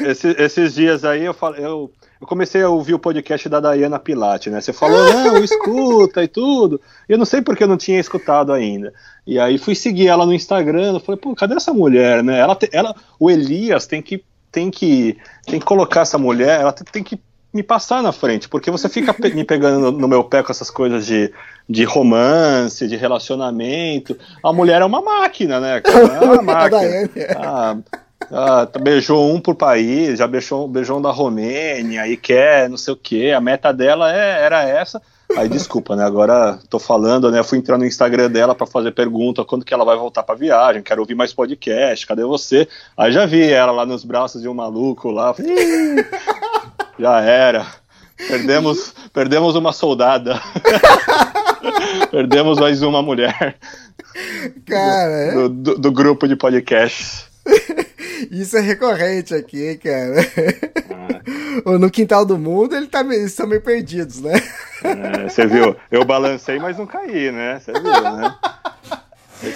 [0.00, 3.98] Esse, esses dias aí eu, falei, eu, eu, comecei a ouvir o podcast da Dayana
[3.98, 4.60] Pilate, né?
[4.60, 6.80] Você falou, não, escuta e tudo.
[7.08, 8.92] E eu não sei porque eu não tinha escutado ainda.
[9.26, 12.38] E aí fui seguir ela no Instagram, eu falei, pô, cadê essa mulher, né?
[12.38, 17.02] Ela, ela, o Elias tem que, tem que, tem que colocar essa mulher, ela tem
[17.02, 17.20] que
[17.52, 20.70] me passar na frente, porque você fica pe me pegando no, meu pé com essas
[20.70, 21.32] coisas de,
[21.68, 24.16] de romance, de relacionamento.
[24.42, 25.82] A mulher é uma máquina, né?
[25.84, 27.10] É uma máquina.
[27.36, 27.76] Ah,
[28.30, 32.94] ah, beijou um por país, já beijou, beijou um da Romênia e quer não sei
[32.94, 33.32] o que.
[33.32, 35.02] A meta dela é, era essa.
[35.36, 36.04] Aí desculpa, né?
[36.04, 37.42] Agora tô falando, né?
[37.42, 40.82] Fui entrar no Instagram dela para fazer pergunta quando que ela vai voltar para viagem.
[40.82, 42.06] Quero ouvir mais podcast.
[42.06, 42.68] Cadê você?
[42.96, 45.34] Aí já vi ela lá nos braços de um maluco lá.
[46.98, 47.66] já era.
[48.28, 50.40] Perdemos, perdemos uma soldada.
[52.10, 53.56] perdemos mais uma mulher.
[54.66, 57.29] Cara, do, do, do grupo de podcasts.
[58.30, 60.16] Isso é recorrente aqui, cara.
[61.64, 61.78] Ah.
[61.78, 64.34] no quintal do mundo, ele tá, eles estão meio perdidos, né?
[64.84, 65.76] É, você viu?
[65.90, 67.60] Eu balancei, mas não caí, né?
[67.60, 68.34] Você viu, né?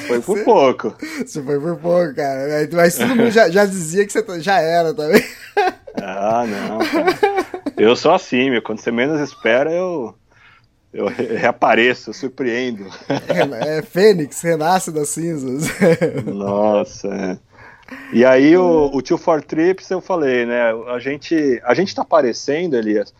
[0.06, 0.96] Foi por pouco.
[1.24, 2.68] Você foi por pouco, cara.
[2.72, 5.22] Mas todo mundo já, já dizia que você já era também.
[5.96, 6.78] Ah, não.
[6.78, 7.64] Cara.
[7.76, 8.62] Eu sou assim, meu.
[8.62, 10.14] Quando você menos espera, eu.
[10.92, 12.86] Eu reapareço, eu surpreendo.
[13.08, 15.68] É, é Fênix, renasce das cinzas.
[16.24, 17.38] Nossa, é.
[18.12, 20.72] E aí o, o Tio For Trips eu falei, né?
[20.88, 23.12] A gente, a gente tá parecendo, Elias,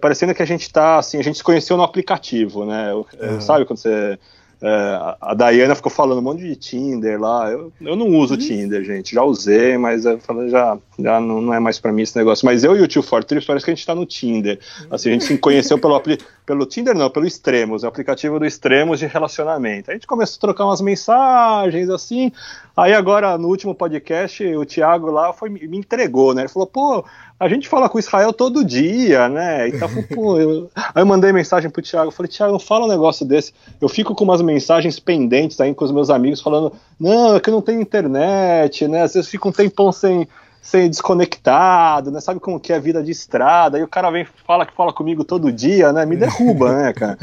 [0.00, 2.94] parecendo que a gente tá assim, a gente se conheceu no aplicativo, né?
[2.94, 3.40] Uhum.
[3.40, 4.18] Sabe quando você
[4.66, 7.50] É, a Dayana ficou falando um monte de Tinder lá.
[7.50, 9.14] Eu, eu não uso Tinder, gente.
[9.14, 12.46] Já usei, mas eu já, já não, não é mais para mim esse negócio.
[12.46, 14.58] Mas eu e o tio Fortrips parece que a gente tá no Tinder.
[14.90, 16.00] Assim, a gente se conheceu pelo,
[16.46, 19.90] pelo Tinder, não, pelo Extremos, o aplicativo do Extremos de relacionamento.
[19.90, 22.32] A gente começou a trocar umas mensagens, assim.
[22.74, 26.40] Aí agora, no último podcast, o Thiago lá foi, me entregou, né?
[26.42, 27.04] Ele falou, pô,
[27.44, 29.68] a gente fala com Israel todo dia, né?
[29.68, 30.70] E tá, pô, eu...
[30.74, 33.52] Aí eu mandei mensagem pro Thiago, falei, Thiago, não fala um negócio desse.
[33.78, 37.50] Eu fico com umas mensagens pendentes aí com os meus amigos falando, não, é que
[37.50, 39.02] eu não tenho internet, né?
[39.02, 40.26] Às vezes fica um tempão sem,
[40.62, 42.18] sem desconectado, né?
[42.18, 43.76] Sabe como que é a vida de estrada?
[43.76, 46.06] Aí o cara vem fala que fala comigo todo dia, né?
[46.06, 47.18] Me derruba, né, cara?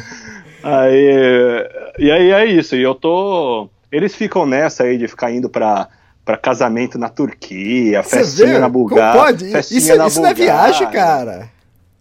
[0.63, 3.67] Aí, e aí é isso, e eu tô.
[3.91, 5.87] Eles ficam nessa aí de ficar indo pra
[6.23, 8.59] para casamento na Turquia, Você festinha vê?
[8.59, 9.11] na Bulgária.
[9.13, 9.51] Como pode?
[9.51, 11.49] Festinha isso, na isso não é viagem, cara.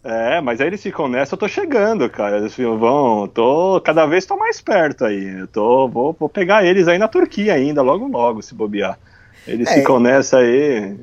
[0.03, 2.39] É, mas aí eles ficam nessa, eu tô chegando, cara.
[2.39, 5.41] Eles vão, tô, cada vez tô mais perto aí.
[5.41, 8.99] Eu tô, vou, vou pegar eles aí na Turquia ainda, logo logo, se bobear.
[9.47, 10.97] Eles é, ficam nessa aí.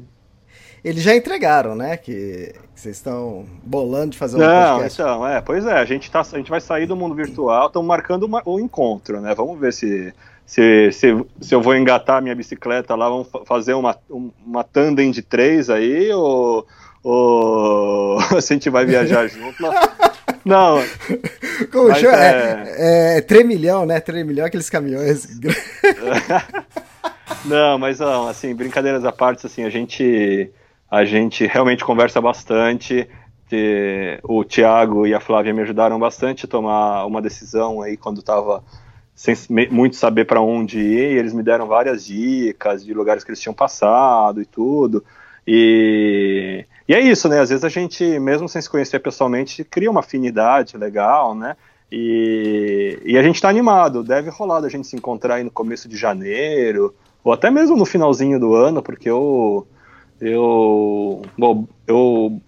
[0.83, 1.97] Eles já entregaram, né?
[1.97, 5.01] Que, vocês estão bolando de fazer um Não, podcast.
[5.01, 7.87] então, é, pois é, a gente, tá, a gente vai sair do mundo virtual, estamos
[7.87, 9.33] marcando o encontro, né?
[9.33, 10.13] Vamos ver se
[10.47, 15.21] se, se, se eu vou engatar minha bicicleta lá, vamos fazer uma, uma tandem de
[15.21, 16.65] três aí, ou,
[17.03, 19.61] ou se a gente vai viajar junto.
[20.45, 20.81] Não.
[21.69, 22.17] Como chama?
[22.17, 23.99] É, é, é tremilhão, né?
[23.99, 25.27] Tremilhão, aqueles caminhões.
[27.43, 30.49] não, mas não, assim, brincadeiras à parte, assim, a gente,
[30.89, 33.05] a gente realmente conversa bastante.
[34.23, 38.63] O Thiago e a Flávia me ajudaram bastante a tomar uma decisão aí quando estava
[39.17, 39.35] sem
[39.71, 43.53] muito saber para onde ir, eles me deram várias dicas de lugares que eles tinham
[43.53, 45.03] passado e tudo.
[45.45, 47.39] E, e é isso, né?
[47.39, 51.57] Às vezes a gente, mesmo sem se conhecer pessoalmente, cria uma afinidade legal, né?
[51.91, 55.89] E, e a gente está animado, deve rolar da gente se encontrar aí no começo
[55.89, 59.65] de janeiro, ou até mesmo no finalzinho do ano, porque eu.
[60.21, 61.23] Eu.
[61.35, 62.39] Bom, eu.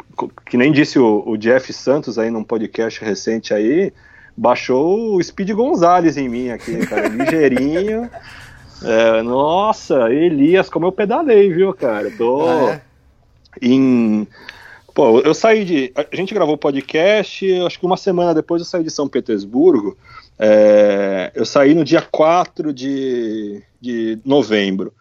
[0.45, 3.91] Que nem disse o, o Jeff Santos aí num podcast recente aí,
[4.39, 8.09] baixou o Speed Gonzalez em mim aqui, cara, ligeirinho.
[8.81, 12.09] É, nossa, Elias, como eu pedalei, viu, cara?
[12.11, 12.81] Tô ah, é?
[13.61, 14.25] em.
[14.93, 15.91] Pô, eu saí de.
[15.93, 19.97] A gente gravou o podcast, acho que uma semana depois eu saí de São Petersburgo.
[20.39, 24.93] É, eu saí no dia 4 de, de novembro.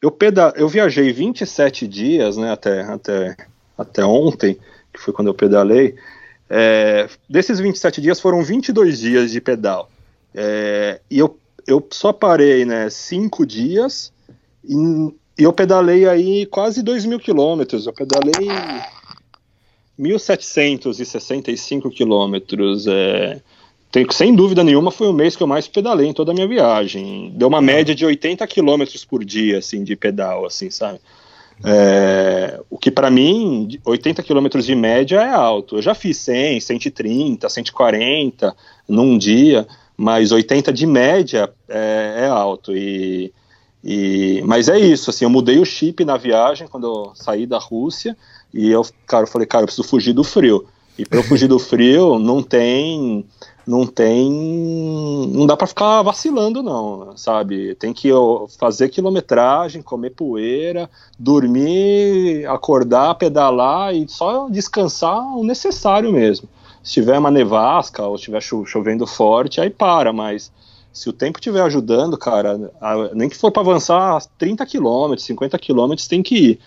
[0.00, 3.36] Eu, peda eu viajei 27 dias, né, até, até,
[3.76, 4.56] até ontem,
[4.90, 5.94] que foi quando eu pedalei.
[6.52, 9.88] É, desses 27 dias foram 22 dias de pedal.
[10.34, 14.12] É, e eu, eu só parei, né, 5 dias
[14.64, 14.74] e,
[15.38, 17.86] e, eu pedalei aí quase 2 mil quilômetros.
[17.86, 18.48] Eu pedalei
[19.98, 22.88] 1.765 quilômetros.
[22.88, 23.40] É,
[23.92, 26.48] tenho, sem dúvida nenhuma foi o mês que eu mais pedalei em toda a minha
[26.48, 27.32] viagem.
[27.36, 31.00] Deu uma média de 80 quilômetros por dia, assim, de pedal, assim, sabe?
[31.64, 35.76] É, o que para mim, 80 km de média é alto.
[35.76, 38.56] Eu já fiz 100, 130, 140
[38.88, 42.74] num dia, mas 80 de média é, é alto.
[42.74, 43.32] E,
[43.84, 47.58] e, mas é isso, assim, eu mudei o chip na viagem quando eu saí da
[47.58, 48.16] Rússia
[48.52, 50.66] e eu, cara, eu falei, cara, eu preciso fugir do frio.
[50.98, 53.26] E para eu fugir do frio, não tem
[53.70, 54.30] não tem.
[55.32, 57.74] Não dá para ficar vacilando, não, sabe?
[57.76, 58.10] Tem que
[58.58, 66.48] fazer quilometragem, comer poeira, dormir, acordar, pedalar e só descansar o necessário mesmo.
[66.82, 70.50] Se tiver uma nevasca ou estiver chovendo forte, aí para, mas
[70.92, 72.58] se o tempo estiver ajudando, cara,
[73.14, 76.60] nem que for para avançar 30 km, 50 km, tem que ir.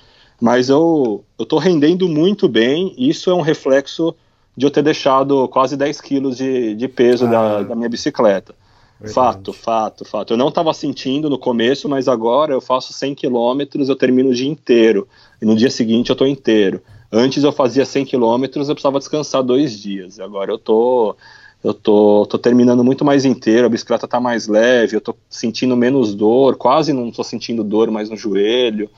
[0.43, 4.13] Mas eu, eu tô rendendo muito bem, isso é um reflexo
[4.57, 8.53] de eu ter deixado quase 10 quilos de, de peso ah, da, da minha bicicleta.
[8.99, 9.13] Verdade.
[9.13, 10.33] Fato, fato, fato.
[10.33, 14.33] Eu não estava sentindo no começo, mas agora eu faço 100 quilômetros, eu termino o
[14.33, 15.07] dia inteiro.
[15.41, 16.81] E no dia seguinte eu estou inteiro.
[17.09, 20.19] Antes eu fazia 100 quilômetros, eu precisava descansar dois dias.
[20.19, 21.15] Agora eu tô,
[21.63, 25.77] eu tô, tô terminando muito mais inteiro, a bicicleta está mais leve, eu tô sentindo
[25.77, 28.89] menos dor, quase não estou sentindo dor mais no joelho.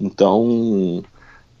[0.00, 1.02] Então,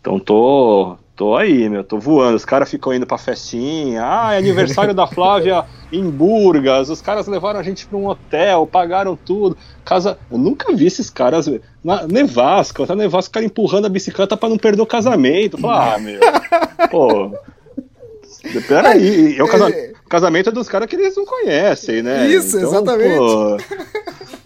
[0.00, 2.36] então tô, Tô aí, meu, tô voando.
[2.36, 4.04] Os caras ficam indo pra festinha.
[4.04, 6.88] Ah, é aniversário da Flávia em Burgas.
[6.90, 9.58] Os caras levaram a gente pra um hotel, pagaram tudo.
[9.84, 10.16] Casa.
[10.30, 11.50] Eu nunca vi esses caras.
[11.82, 15.58] Na nevasca, tá nevasca, o cara empurrando a bicicleta pra não perder o casamento.
[15.58, 16.20] Fala, ah, meu.
[16.88, 17.32] Pô.
[18.66, 22.26] Peraí, é o casamento, casamento é dos caras que eles não conhecem, né?
[22.28, 23.16] Isso, então, exatamente.
[23.16, 23.56] Pô,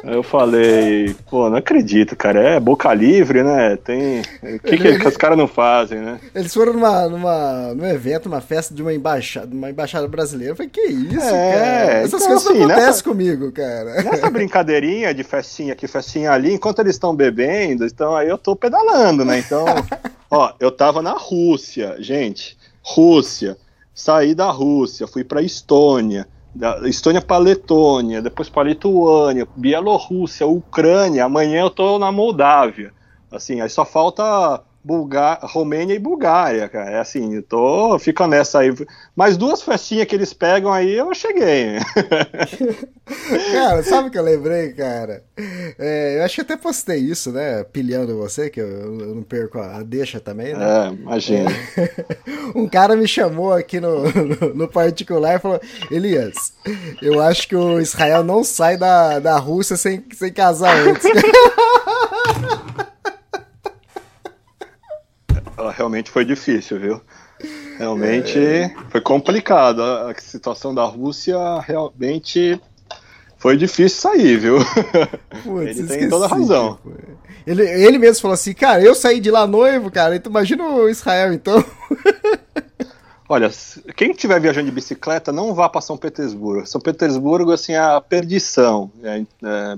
[0.05, 2.41] Aí eu falei, pô, não acredito, cara.
[2.41, 3.77] É boca livre, né?
[3.77, 4.21] Tem.
[4.43, 6.19] O que, que, que os caras não fazem, né?
[6.35, 10.53] Eles foram numa, numa, num evento, uma festa de uma embaixada, uma embaixada brasileira.
[10.53, 11.93] Eu falei, que isso, É, cara?
[11.99, 14.03] Essas então, coisas assim, não acontecem nessa- comigo, cara.
[14.03, 18.57] Nessa brincadeirinha de festinha aqui, festinha ali, enquanto eles estão bebendo, então aí eu tô
[18.57, 19.39] pedalando, né?
[19.39, 19.65] Então,
[20.29, 22.59] ó, eu tava na Rússia, gente.
[22.83, 23.57] Rússia.
[23.95, 26.27] Saí da Rússia, fui pra Estônia.
[26.55, 31.25] Da Estônia pra Letônia, depois pra Lituânia, Bielorrússia, Ucrânia.
[31.25, 32.93] Amanhã eu tô na Moldávia.
[33.31, 36.91] Assim, aí só falta Bulga Romênia e Bulgária, cara.
[36.91, 38.75] É assim, eu tô, fica nessa aí.
[39.15, 41.79] Mais duas festinhas que eles pegam aí, eu cheguei.
[43.53, 45.23] Cara, sabe o que eu lembrei, cara?
[45.79, 47.65] É, eu acho que até postei isso, né?
[47.65, 50.89] Pilhando você, que eu, eu não perco a, deixa também, né?
[50.89, 51.51] É, imagina.
[52.55, 56.53] Um cara me chamou aqui no, no, no particular e falou: Elias,
[57.01, 61.05] eu acho que o Israel não sai da, da Rússia sem, sem casar antes.
[65.83, 67.01] realmente foi difícil, viu?
[67.79, 68.39] Realmente
[68.91, 69.83] foi complicado.
[69.83, 72.61] A situação da Rússia realmente
[73.37, 74.59] foi difícil sair, viu?
[75.43, 76.77] Putz, Ele tem esqueci, toda a razão.
[76.77, 76.93] tipo.
[77.45, 80.15] Ele, ele mesmo falou assim: Cara, eu saí de lá noivo, cara.
[80.15, 81.63] Então imagina o Israel, então.
[83.29, 83.51] Olha,
[83.97, 86.67] quem estiver viajando de bicicleta, não vá para São Petersburgo.
[86.67, 88.93] São Petersburgo, assim, é a perdição.
[89.03, 89.25] É,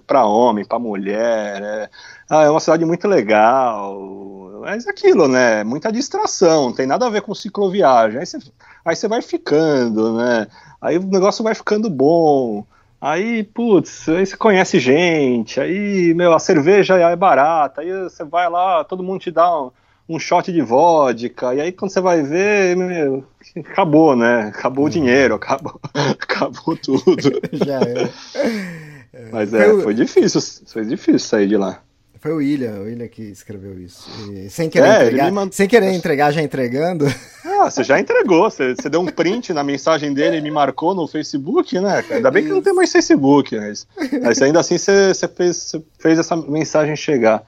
[0.07, 1.63] para homem, para mulher.
[1.63, 1.91] É,
[2.29, 4.61] ah, é uma cidade muito legal.
[4.61, 5.63] Mas é aquilo, né?
[5.65, 6.67] Muita distração.
[6.67, 8.19] Não tem nada a ver com cicloviagem.
[8.19, 8.39] Aí você,
[8.85, 10.47] aí você vai ficando, né?
[10.81, 12.67] Aí o negócio vai ficando bom.
[13.01, 15.61] Aí, putz, aí você conhece gente.
[15.61, 17.83] Aí, meu, a cerveja é barata.
[17.83, 19.71] Aí você vai lá, todo mundo te dá um
[20.09, 23.25] um shot de vodka, e aí quando você vai ver, meu,
[23.57, 24.53] acabou, né?
[24.55, 27.41] Acabou o dinheiro, acabou, acabou tudo.
[27.53, 29.31] Já é.
[29.33, 31.81] Mas é, foi difícil, foi difícil sair de lá.
[32.25, 34.09] Foi o William, o William que escreveu isso.
[34.33, 37.05] E sem querer É, entregar, sem querer entregar, já entregando.
[37.45, 40.95] Ah, você já entregou, você, você deu um print na mensagem dele e me marcou
[40.95, 42.01] no Facebook, né?
[42.01, 42.17] cara?
[42.17, 43.87] Ainda bem que não tem mais Facebook, mas,
[44.23, 47.43] mas ainda assim você, você fez, você fez essa mensagem chegar.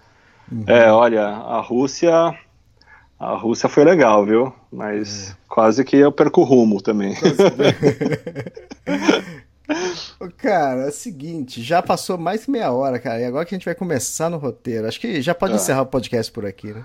[0.66, 2.12] É, olha, a Rússia.
[3.18, 4.52] A Rússia foi legal, viu?
[4.70, 7.16] Mas quase que eu perco o rumo também.
[10.36, 13.58] Cara, é o seguinte, já passou mais de meia hora, cara, e agora que a
[13.58, 14.86] gente vai começar no roteiro.
[14.86, 15.56] Acho que já pode Ah.
[15.56, 16.84] encerrar o podcast por aqui, né?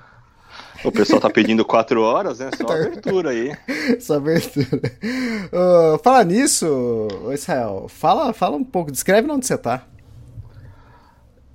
[0.84, 2.50] O pessoal tá pedindo quatro horas, né?
[2.58, 3.56] Só abertura aí.
[3.96, 4.82] Essa abertura.
[5.94, 9.84] Ô, fala nisso, Israel, fala, fala um pouco, descreve onde você tá.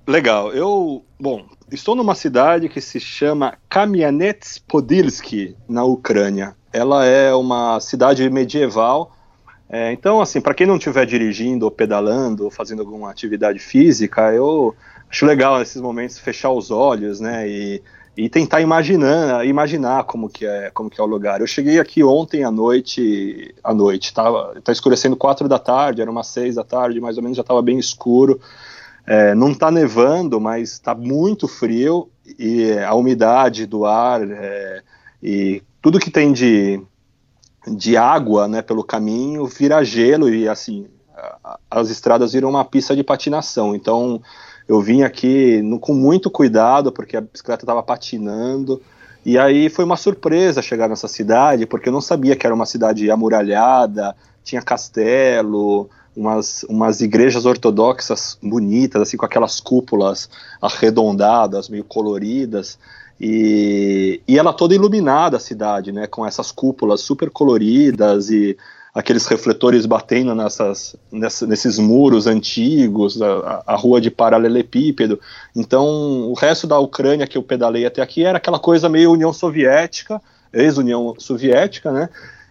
[0.07, 0.53] Legal.
[0.53, 6.55] Eu, bom, estou numa cidade que se chama Kamianets-Podilsky, na Ucrânia.
[6.71, 9.11] Ela é uma cidade medieval.
[9.69, 14.33] É, então, assim, para quem não estiver dirigindo ou pedalando ou fazendo alguma atividade física,
[14.33, 14.73] eu
[15.09, 17.81] acho legal nesses momentos fechar os olhos, né, e,
[18.15, 21.41] e tentar imaginar, imaginar como que é, como que é o lugar.
[21.41, 26.09] Eu cheguei aqui ontem à noite, à noite, tava, tá escurecendo quatro da tarde, era
[26.09, 28.39] umas seis da tarde, mais ou menos, já estava bem escuro.
[29.05, 34.81] É, não está nevando, mas está muito frio e a umidade do ar é,
[35.23, 36.81] e tudo que tem de,
[37.69, 40.87] de água né, pelo caminho vira gelo e assim
[41.69, 43.75] as estradas viram uma pista de patinação.
[43.75, 44.21] Então
[44.67, 48.81] eu vim aqui no- com muito cuidado porque a bicicleta estava patinando.
[49.25, 52.65] E aí foi uma surpresa chegar nessa cidade, porque eu não sabia que era uma
[52.65, 60.29] cidade amuralhada, tinha castelo, umas, umas igrejas ortodoxas bonitas, assim, com aquelas cúpulas
[60.61, 62.79] arredondadas, meio coloridas.
[63.19, 68.55] E, e ela toda iluminada a cidade, né, com essas cúpulas super coloridas e
[68.93, 75.19] aqueles refletores batendo nessas, nessa- nesses muros antigos, a, a- rua de paralelepípedo.
[75.55, 75.85] Então,
[76.29, 80.21] o resto da Ucrânia que eu pedalei até aqui era aquela coisa meio União Soviética,
[80.53, 82.09] ex-União Soviética, né?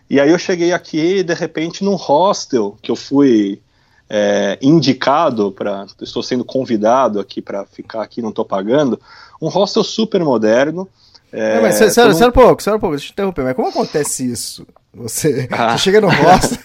[0.08, 3.60] E aí eu cheguei aqui, de repente, num hostel que eu fui
[4.08, 9.00] é, indicado para, estou sendo convidado aqui para ficar aqui, não estou pagando,
[9.40, 10.88] um hostel super moderno.
[11.32, 13.54] É, Não, mas sério, sério um pouco, sério um pouco, deixa eu te interromper, mas
[13.56, 14.66] como acontece isso?
[14.94, 15.72] Você, Ah.
[15.76, 16.58] você chega no hostel,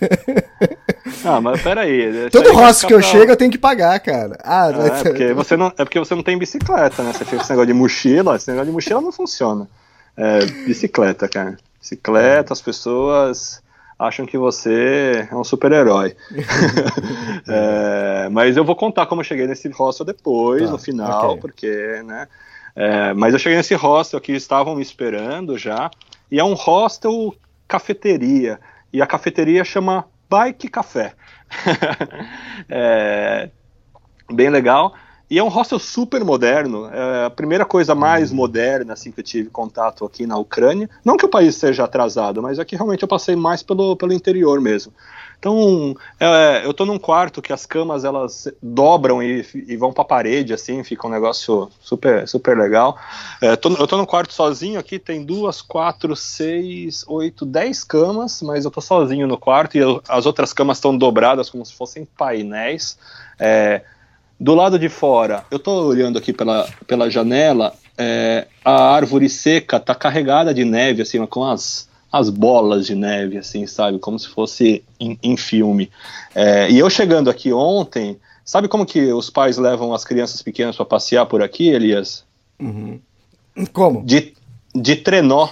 [1.26, 2.30] Ah, mas peraí.
[2.32, 4.38] todo hostel que eu pra- chego eu tenho que pagar, cara.
[4.44, 7.12] Ah, Ah, é, porque você não, é porque você não tem bicicleta, né?
[7.12, 9.68] Você fica com esse negócio de mochila, esse negócio de mochila não funciona.
[10.16, 11.58] É, bicicleta, cara.
[11.80, 13.62] Bicicleta, as pessoas
[14.00, 16.16] acham que você é um super-herói.
[17.48, 21.42] É, mas eu vou contar como eu cheguei nesse hostel depois, Tá, no final, ok.
[21.42, 22.28] porque, né?
[22.76, 25.90] É, mas eu cheguei nesse hostel que estavam me esperando já,
[26.30, 27.36] e é um hostel
[27.68, 28.60] cafeteria,
[28.92, 31.14] e a cafeteria chama Bike Café.
[32.70, 33.50] é,
[34.32, 34.94] bem legal.
[35.30, 36.88] E é um hostel super moderno.
[36.88, 39.82] É a primeira coisa mais moderna assim que eu tive É a primeira coisa mais
[39.82, 40.90] moderna assim que eu tive contato aqui na Ucrânia.
[41.06, 44.12] Não que o país seja atrasado, mas é que realmente eu passei mais pelo, pelo
[44.12, 44.92] interior mesmo.
[45.42, 50.04] Então, é, eu tô num quarto que as camas elas dobram e, e vão pra
[50.04, 52.96] parede, assim, fica um negócio super, super legal.
[53.42, 58.44] É, tô, eu tô num quarto sozinho aqui, tem duas, quatro, seis, oito, dez camas,
[58.44, 61.74] mas eu tô sozinho no quarto e eu, as outras camas estão dobradas como se
[61.74, 62.96] fossem painéis.
[63.40, 63.82] É,
[64.40, 69.80] do lado de fora, eu tô olhando aqui pela, pela janela, é, a árvore seca
[69.80, 73.98] tá carregada de neve, assim, com as as bolas de neve, assim, sabe?
[73.98, 75.90] Como se fosse em, em filme.
[76.36, 80.76] É, e eu chegando aqui ontem, sabe como que os pais levam as crianças pequenas
[80.76, 82.26] para passear por aqui, Elias?
[82.60, 83.00] Uhum.
[83.72, 84.04] Como?
[84.04, 84.34] De,
[84.76, 85.50] de trenó.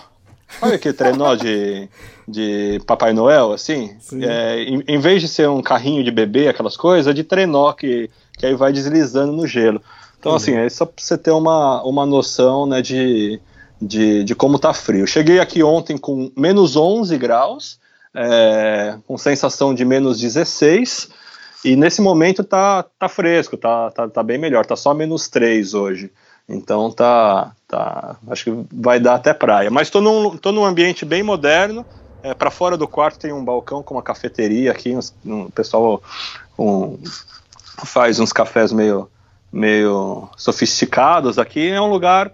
[0.62, 1.88] Olha aquele trenó de,
[2.28, 3.96] de Papai Noel, assim?
[4.22, 7.72] É, em, em, vez de ser um carrinho de bebê, aquelas coisas, é de trenó
[7.72, 9.82] que, que aí vai deslizando no gelo.
[10.20, 10.36] Então, uhum.
[10.36, 13.40] assim, é só pra você ter uma, uma noção, né, de,
[13.82, 15.08] de, de como tá frio.
[15.08, 17.80] Cheguei aqui ontem com menos 11 graus,
[18.14, 21.10] é, com sensação de menos 16,
[21.64, 25.74] e nesse momento tá, tá fresco, tá, tá, tá bem melhor, tá só menos 3
[25.74, 26.12] hoje.
[26.48, 29.70] Então tá, tá, acho que vai dar até praia.
[29.70, 31.86] Mas estou num, tô num ambiente bem moderno.
[32.24, 34.98] É, para fora do quarto tem um balcão com uma cafeteria aqui.
[35.26, 36.02] Um, o pessoal
[36.58, 36.98] um,
[37.86, 39.08] faz uns cafés meio,
[39.54, 41.70] meio sofisticados aqui.
[41.70, 42.34] É um lugar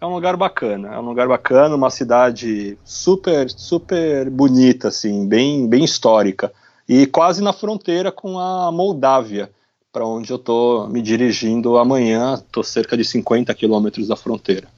[0.00, 5.68] é um lugar bacana, é um lugar bacana, uma cidade super, super bonita, assim, bem,
[5.68, 6.50] bem histórica
[6.88, 9.50] e quase na fronteira com a Moldávia,
[9.92, 12.34] para onde eu estou me dirigindo amanhã.
[12.34, 14.68] Estou cerca de 50 quilômetros da fronteira.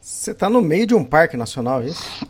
[0.00, 2.26] Você está no meio de um parque nacional, é isso?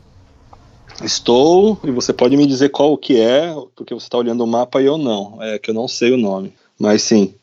[1.02, 4.82] Estou, e você pode me dizer qual que é, porque você está olhando o mapa
[4.82, 6.52] e eu não, é que eu não sei o nome.
[6.78, 7.34] Mas sim,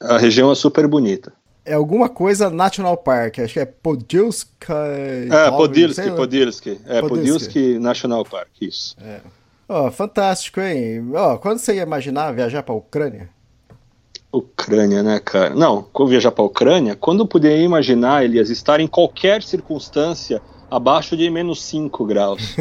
[0.00, 1.32] a região é super bonita
[1.70, 4.74] é alguma coisa National Park, acho que é Podilska.
[5.30, 6.80] É, Podilski, Podilski.
[6.84, 8.96] É, Podilski National Park, isso.
[9.00, 9.20] É.
[9.68, 11.12] Oh, fantástico, hein?
[11.14, 13.28] Oh, quando você ia imaginar viajar para a Ucrânia?
[14.32, 15.54] Ucrânia, né, cara?
[15.54, 21.16] Não, viajar para a Ucrânia, quando eu poderia imaginar, Elias, estar em qualquer circunstância abaixo
[21.16, 22.54] de menos 5 graus.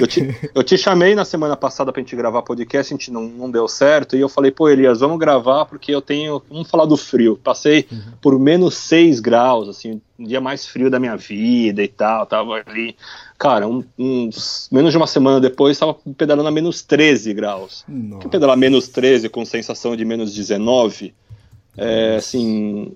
[0.00, 3.22] Eu te, eu te chamei na semana passada pra gente gravar podcast, a gente não,
[3.22, 6.42] não deu certo, e eu falei, pô, Elias, vamos gravar porque eu tenho.
[6.48, 7.36] Vamos falar do frio.
[7.36, 8.00] Passei uhum.
[8.20, 12.24] por menos 6 graus, assim, um dia mais frio da minha vida e tal.
[12.26, 12.96] Tava ali.
[13.38, 17.84] Cara, um, uns, menos de uma semana depois, estava pedalando a menos 13 graus.
[18.20, 21.14] Que pedalar menos 13 com sensação de menos 19?
[21.76, 22.92] É, assim,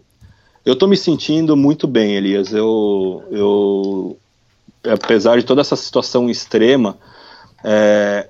[0.64, 2.52] eu tô me sentindo muito bem, Elias.
[2.52, 4.18] Eu, eu
[4.92, 6.98] apesar de toda essa situação extrema,
[7.64, 8.28] é,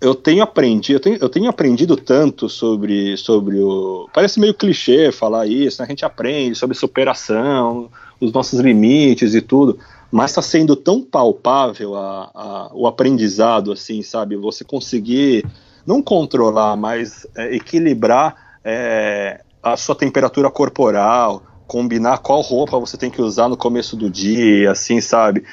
[0.00, 4.08] eu tenho aprendido, eu tenho, eu tenho aprendido tanto sobre, sobre o.
[4.12, 5.86] Parece meio clichê falar isso, né?
[5.86, 7.90] a gente aprende sobre superação,
[8.20, 9.78] os nossos limites e tudo,
[10.10, 14.36] mas está sendo tão palpável a, a, o aprendizado, assim, sabe?
[14.36, 15.46] Você conseguir
[15.86, 23.10] não controlar, mas é, equilibrar é, a sua temperatura corporal, combinar qual roupa você tem
[23.10, 25.44] que usar no começo do dia, assim, sabe?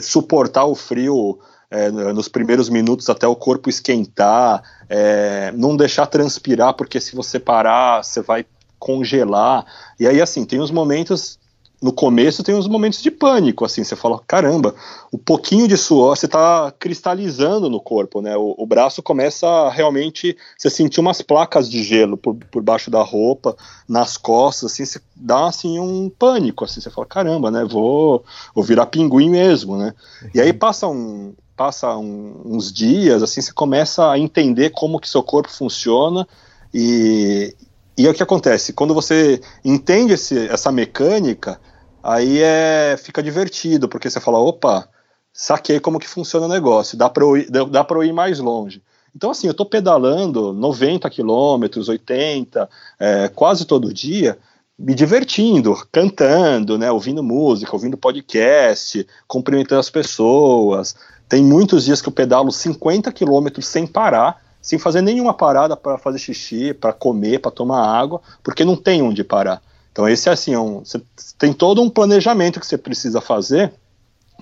[0.00, 1.38] Suportar o frio
[1.70, 7.38] é, nos primeiros minutos até o corpo esquentar, é, não deixar transpirar, porque se você
[7.38, 8.44] parar, você vai
[8.78, 9.64] congelar.
[9.98, 11.38] E aí, assim, tem os momentos
[11.80, 14.74] no começo tem uns momentos de pânico, assim, você fala, caramba,
[15.10, 19.70] o pouquinho de suor, você está cristalizando no corpo, né, o, o, braço começa a
[19.70, 23.56] realmente, você sentir umas placas de gelo por, por baixo da roupa,
[23.88, 28.24] nas costas, assim, você dá, assim, um pânico, assim, você fala, caramba, né, vou,
[28.54, 30.30] vou virar pinguim mesmo, né, uhum.
[30.34, 35.08] e aí passa um, passa um, uns dias, assim, você começa a entender como que
[35.08, 36.28] seu corpo funciona
[36.74, 37.54] e,
[37.96, 41.58] e é o que acontece, quando você entende esse, essa mecânica,
[42.02, 44.88] aí é, fica divertido, porque você fala, opa,
[45.32, 48.82] saquei como que funciona o negócio, dá para eu, eu ir mais longe.
[49.14, 54.38] Então, assim, eu estou pedalando 90 quilômetros, 80, é, quase todo dia,
[54.78, 60.94] me divertindo, cantando, né, ouvindo música, ouvindo podcast, cumprimentando as pessoas.
[61.28, 65.98] Tem muitos dias que eu pedalo 50 quilômetros sem parar, sem fazer nenhuma parada para
[65.98, 69.60] fazer xixi, para comer, para tomar água, porque não tem onde parar.
[69.92, 71.00] Então esse é assim, é um, você
[71.38, 73.72] tem todo um planejamento que você precisa fazer,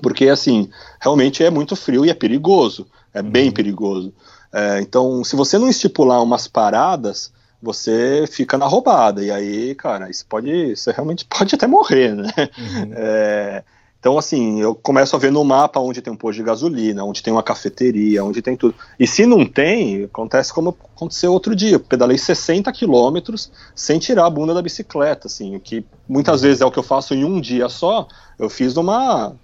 [0.02, 0.70] porque assim,
[1.00, 3.54] realmente é muito frio e é perigoso, é bem uhum.
[3.54, 4.14] perigoso.
[4.52, 10.08] É, então, se você não estipular umas paradas, você fica na roubada, e aí, cara,
[10.08, 12.32] isso pode, você realmente pode até morrer, né?
[12.36, 12.92] Uhum.
[12.94, 13.64] É,
[14.00, 17.20] Então, assim, eu começo a ver no mapa onde tem um posto de gasolina, onde
[17.20, 18.74] tem uma cafeteria, onde tem tudo.
[18.98, 21.72] E se não tem, acontece como aconteceu outro dia.
[21.72, 26.64] Eu pedalei 60 quilômetros sem tirar a bunda da bicicleta, assim, que muitas vezes é
[26.64, 28.06] o que eu faço em um dia só,
[28.38, 29.34] eu fiz numa,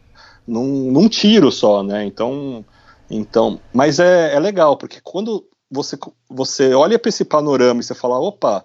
[0.46, 2.04] num, num tiro só, né?
[2.04, 2.64] Então,
[3.10, 5.98] então mas é, é legal, porque quando você,
[6.30, 8.64] você olha para esse panorama e você fala, opa,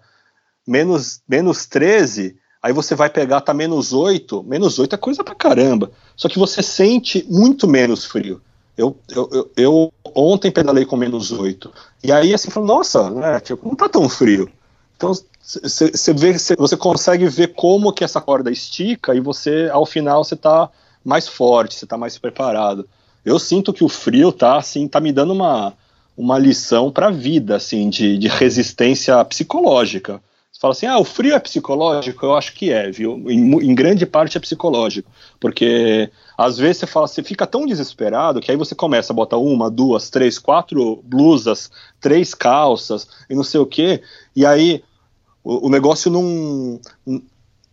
[0.68, 5.34] menos, menos 13 Aí você vai pegar, tá menos 8, menos 8 é coisa pra
[5.34, 5.91] caramba.
[6.16, 8.41] Só que você sente muito menos frio.
[8.78, 11.72] Eu, eu, eu, eu ontem pedalei com menos 8.
[12.03, 14.49] E aí assim, falou, nossa, né, tipo, não tá tão frio.
[14.97, 19.86] Então você vê, cê, você consegue ver como que essa corda estica e você, ao
[19.86, 20.70] final, você tá
[21.03, 22.88] mais forte, você tá mais preparado.
[23.24, 25.74] Eu sinto que o frio tá assim, tá me dando uma,
[26.16, 30.22] uma lição para a vida, assim, de, de resistência psicológica
[30.60, 32.26] fala assim, ah, o frio é psicológico?
[32.26, 33.24] Eu acho que é, viu?
[33.30, 38.41] Em, em, grande parte é psicológico, porque às vezes você fala, você fica tão desesperado
[38.41, 43.43] que aí você começa a botar uma, duas, três, quatro blusas, três calças e não
[43.43, 44.03] sei o que,
[44.36, 44.84] e aí
[45.41, 46.80] o, o negócio não,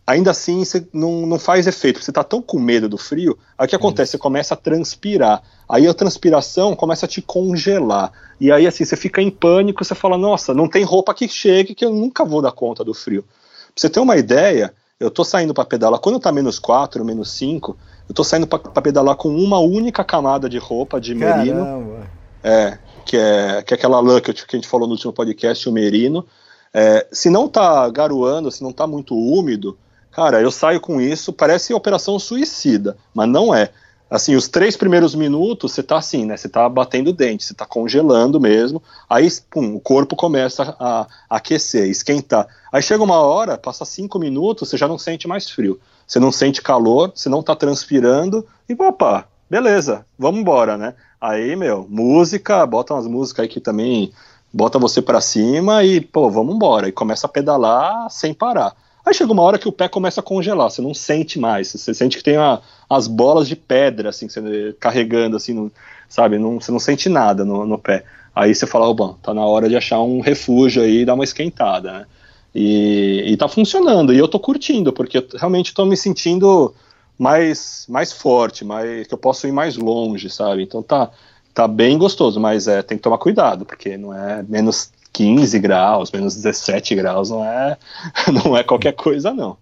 [0.07, 3.65] ainda assim você não, não faz efeito, você está tão com medo do frio, aí
[3.65, 4.11] o que acontece?
[4.11, 8.95] Você começa a transpirar, aí a transpiração começa a te congelar, e aí assim, você
[8.95, 12.41] fica em pânico, você fala, nossa, não tem roupa que chegue que eu nunca vou
[12.41, 13.23] dar conta do frio.
[13.23, 17.29] Pra você ter uma ideia, eu tô saindo para pedalar, quando tá menos 4, menos
[17.31, 17.77] 5,
[18.07, 22.07] eu tô saindo para pedalar com uma única camada de roupa de merino, Caramba.
[22.41, 25.11] é, que é, que é aquela lã que, eu, que a gente falou no último
[25.11, 26.25] podcast, o merino,
[26.73, 29.77] é, se não tá garoando, se não tá muito úmido,
[30.17, 33.69] Cara, eu saio com isso, parece operação suicida, mas não é.
[34.09, 36.35] Assim, os três primeiros minutos você tá assim, né?
[36.35, 38.81] Você tá batendo dente, você tá congelando mesmo.
[39.07, 42.47] Aí, pum, o corpo começa a, a aquecer, esquentar.
[42.71, 45.79] Aí chega uma hora, passa cinco minutos, você já não sente mais frio.
[46.07, 48.43] Você não sente calor, você não tá transpirando.
[48.67, 50.95] E opa, beleza, vamos embora, né?
[51.21, 54.11] Aí, meu, música, bota umas músicas aí que também
[54.51, 56.89] bota você para cima e, pô, vamos embora.
[56.89, 58.73] E começa a pedalar sem parar.
[59.07, 61.93] Aí chega uma hora que o pé começa a congelar, você não sente mais, você
[61.93, 65.71] sente que tem a, as bolas de pedra, assim, você, carregando, assim, no,
[66.09, 66.37] sabe?
[66.37, 68.03] Não, você não sente nada no, no pé.
[68.35, 71.13] Aí você fala, oh, bom, tá na hora de achar um refúgio aí e dar
[71.13, 72.05] uma esquentada, né?
[72.53, 76.75] E, e tá funcionando, e eu tô curtindo, porque eu realmente tô me sentindo
[77.17, 80.63] mais, mais forte, mais, que eu posso ir mais longe, sabe?
[80.63, 81.11] Então tá,
[81.53, 86.11] tá bem gostoso, mas é, tem que tomar cuidado, porque não é menos 15 graus,
[86.11, 87.75] menos 17 graus, não é,
[88.45, 89.57] não é qualquer coisa, não.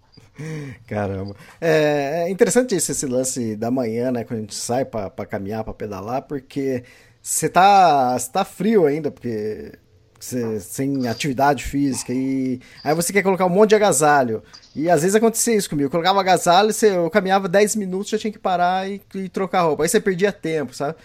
[0.86, 1.34] Caramba.
[1.58, 4.22] É, é interessante esse, esse, lance da manhã, né?
[4.22, 6.84] Quando a gente sai para caminhar, para pedalar, porque
[7.22, 9.72] você tá, tá frio ainda, porque
[10.20, 14.42] você, sem atividade física, e aí você quer colocar um monte de agasalho.
[14.74, 15.86] E às vezes acontecia isso comigo.
[15.86, 19.62] Eu colocava agasalho, você, eu caminhava 10 minutos, já tinha que parar e, e trocar
[19.62, 19.84] roupa.
[19.84, 20.96] Aí você perdia tempo, sabe?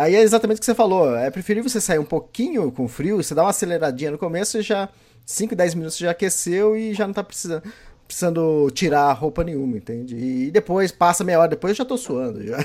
[0.00, 1.14] Aí é exatamente o que você falou.
[1.14, 4.62] É preferível você sair um pouquinho com frio, você dá uma aceleradinha no começo e
[4.62, 4.88] já
[5.26, 7.62] 5, 10 minutos já aqueceu e já não tá precisando,
[8.06, 10.16] precisando tirar roupa nenhuma, entende?
[10.16, 12.56] E depois, passa meia hora depois, eu já tô suando já.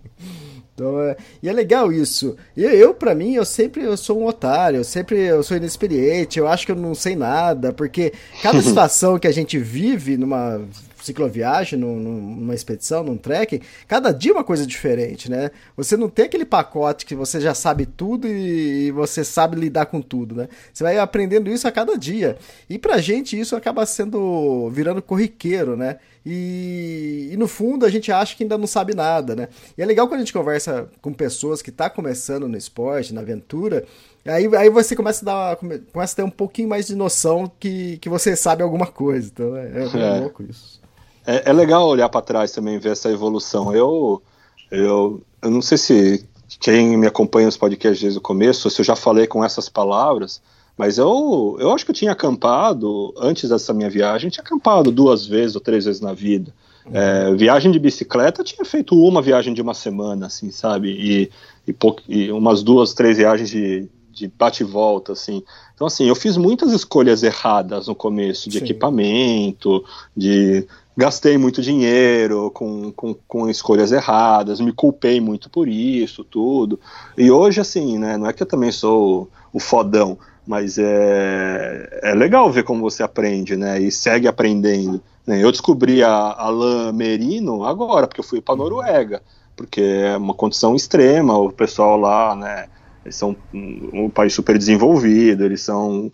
[0.74, 2.34] então, é, e é legal isso.
[2.56, 5.58] E eu, eu para mim, eu sempre eu sou um otário, eu sempre eu sou
[5.58, 10.16] inexperiente, eu acho que eu não sei nada, porque cada situação que a gente vive
[10.16, 10.62] numa
[11.02, 15.50] cicloviagem, num, numa expedição, num trekking, cada dia é uma coisa diferente, né?
[15.76, 20.00] Você não tem aquele pacote que você já sabe tudo e você sabe lidar com
[20.00, 20.48] tudo, né?
[20.72, 22.36] Você vai aprendendo isso a cada dia.
[22.68, 25.98] E pra gente isso acaba sendo virando corriqueiro, né?
[26.24, 29.48] E, e, no fundo a gente acha que ainda não sabe nada, né?
[29.76, 33.14] E é legal quando a gente conversa com pessoas que estão tá começando no esporte,
[33.14, 33.86] na aventura,
[34.26, 37.96] aí, aí você começa a, dar, começa a ter um pouquinho mais de noção que,
[37.98, 39.30] que você sabe alguma coisa.
[39.32, 40.20] Então é, é, é.
[40.20, 40.79] louco isso.
[41.26, 43.74] É, é legal olhar para trás também ver essa evolução.
[43.74, 44.22] Eu,
[44.70, 48.84] eu, eu não sei se quem me acompanha nos podcasts desde o começo, se eu
[48.84, 50.42] já falei com essas palavras,
[50.76, 55.26] mas eu, eu acho que eu tinha acampado, antes dessa minha viagem, tinha acampado duas
[55.26, 56.52] vezes ou três vezes na vida.
[56.92, 60.90] É, viagem de bicicleta, tinha feito uma viagem de uma semana, assim, sabe?
[60.90, 61.30] E,
[61.68, 61.74] e,
[62.08, 65.42] e umas duas, três viagens de, de bate e volta, assim.
[65.74, 68.64] Então, assim, eu fiz muitas escolhas erradas no começo, de Sim.
[68.64, 69.84] equipamento,
[70.16, 70.66] de
[70.96, 76.78] gastei muito dinheiro com, com, com, escolhas erradas, me culpei muito por isso, tudo.
[77.16, 82.14] E hoje, assim, né, não é que eu também sou o fodão, mas é, é
[82.14, 85.00] legal ver como você aprende, né, e segue aprendendo.
[85.26, 85.42] Né.
[85.42, 89.22] Eu descobri a, lã merino agora, porque eu fui para Noruega,
[89.56, 92.66] porque é uma condição extrema, o pessoal lá, né,
[93.04, 96.12] eles são um país super desenvolvido, eles são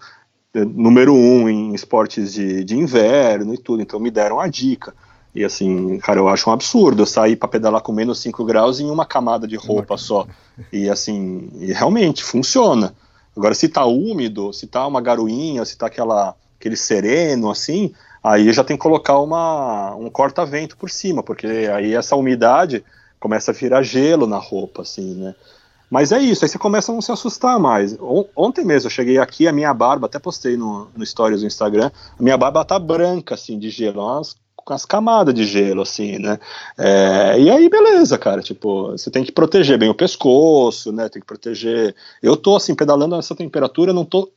[0.65, 4.95] número um em esportes de, de inverno e tudo, então me deram a dica.
[5.35, 8.81] E assim, cara, eu acho um absurdo eu sair para pedalar com menos 5 graus
[8.81, 10.27] em uma camada de roupa só.
[10.73, 12.95] E assim, e realmente funciona.
[13.37, 17.93] Agora, se tá úmido, se tá uma garoinha, se tá aquela, aquele sereno, assim,
[18.25, 22.83] aí já tem que colocar uma, um corta-vento por cima, porque aí essa umidade
[23.21, 25.35] começa a virar gelo na roupa, assim, né?
[25.97, 27.97] Mas é isso, aí você começa a não se assustar mais.
[28.37, 31.91] Ontem mesmo eu cheguei aqui, a minha barba, até postei no, no Stories do Instagram,
[32.19, 36.19] a minha barba tá branca, assim, de gelo, umas com as camadas de gelo, assim,
[36.19, 36.39] né?
[36.77, 41.09] É, e aí, beleza, cara, tipo, você tem que proteger bem o pescoço, né?
[41.09, 41.97] Tem que proteger.
[42.23, 44.31] Eu tô, assim, pedalando nessa temperatura, não tô.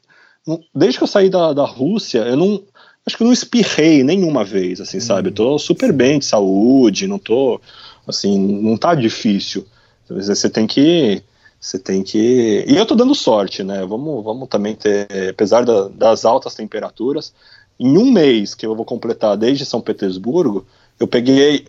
[0.47, 2.63] Não, desde que eu saí da, da Rússia, eu não.
[3.05, 5.27] Acho que eu não espirrei nenhuma vez, assim, sabe?
[5.27, 7.59] Eu tô super bem de saúde, não tô.
[8.07, 9.67] Assim, não tá difícil.
[10.09, 11.21] Você tem que.
[11.59, 12.63] Você tem que.
[12.67, 13.85] E eu tô dando sorte, né?
[13.85, 15.07] Vamos, vamos também ter.
[15.29, 17.33] Apesar da, das altas temperaturas,
[17.79, 20.65] em um mês que eu vou completar desde São Petersburgo,
[20.99, 21.67] eu peguei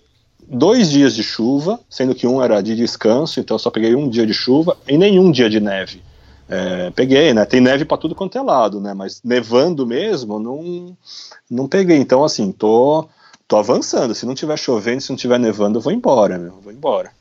[0.49, 4.09] dois dias de chuva, sendo que um era de descanso, então eu só peguei um
[4.09, 6.03] dia de chuva e nenhum dia de neve.
[6.49, 7.45] É, peguei, né?
[7.45, 8.93] Tem neve para tudo quanto é lado, né?
[8.93, 10.97] Mas nevando mesmo, não,
[11.49, 11.97] não peguei.
[11.97, 13.09] Então, assim, tô,
[13.47, 14.17] tô avançando.
[14.17, 16.59] Se não tiver chovendo, se não tiver nevando, eu vou embora, meu.
[16.61, 17.13] vou embora.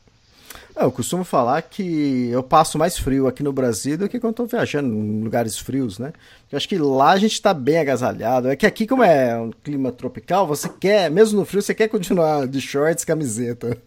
[0.79, 4.31] É, eu costumo falar que eu passo mais frio aqui no Brasil do que quando
[4.31, 6.13] estou viajando em lugares frios, né?
[6.49, 8.47] Eu acho que lá a gente está bem agasalhado.
[8.47, 11.89] É que aqui, como é um clima tropical, você quer, mesmo no frio, você quer
[11.89, 13.77] continuar de shorts, camiseta.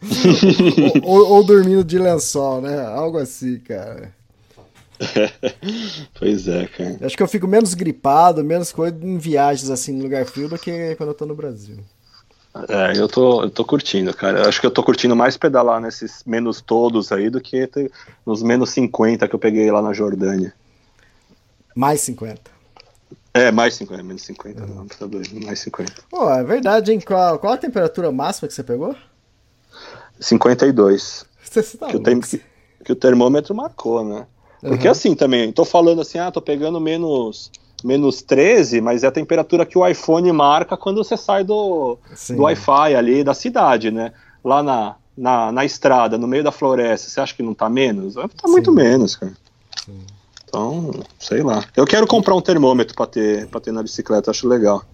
[1.02, 2.80] ou, ou, ou, dormindo de lençol, né?
[2.80, 4.14] Algo assim, cara.
[6.16, 6.96] pois é, cara.
[7.00, 10.48] Eu acho que eu fico menos gripado, menos coisa em viagens assim no lugar frio
[10.48, 11.78] do que quando eu tô no Brasil.
[12.68, 14.40] É, eu tô, eu tô curtindo, cara.
[14.40, 17.70] Eu acho que eu tô curtindo mais pedalar nesses menos todos aí do que
[18.26, 20.52] nos menos 50 que eu peguei lá na Jordânia.
[21.74, 22.50] Mais 50.
[23.32, 24.74] É, mais 50, menos 50, uhum.
[24.74, 25.92] não, tá doido, mais 50.
[26.10, 27.00] Pô, é verdade, hein?
[27.00, 28.96] Qual, qual a temperatura máxima que você pegou?
[30.18, 31.24] 52.
[31.42, 32.42] Você tá que, o que,
[32.84, 34.26] que, o termômetro marcou, né?
[34.60, 34.92] Porque uhum.
[34.92, 37.50] assim também, tô falando assim, ah, tô pegando menos
[37.82, 41.98] menos 13, mas é a temperatura que o iPhone marca quando você sai do,
[42.30, 44.12] do Wi-Fi ali da cidade, né?
[44.44, 48.14] Lá na, na, na, estrada, no meio da floresta, você acha que não tá menos?
[48.14, 48.50] Tá Sim.
[48.50, 49.32] muito menos, cara.
[49.84, 50.00] Sim.
[50.48, 51.64] Então, sei lá.
[51.76, 54.84] Eu quero comprar um termômetro para ter, pra ter na bicicleta, acho legal.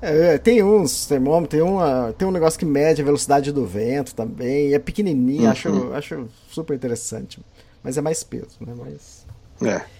[0.00, 0.34] É.
[0.34, 4.14] é, tem uns termômetros, tem, uma, tem um negócio que mede a velocidade do vento
[4.14, 5.50] também, é pequenininho, uhum.
[5.50, 7.40] acho, acho super interessante.
[7.82, 8.74] Mas é mais peso, né?
[8.76, 9.26] Mas...
[9.66, 9.97] É.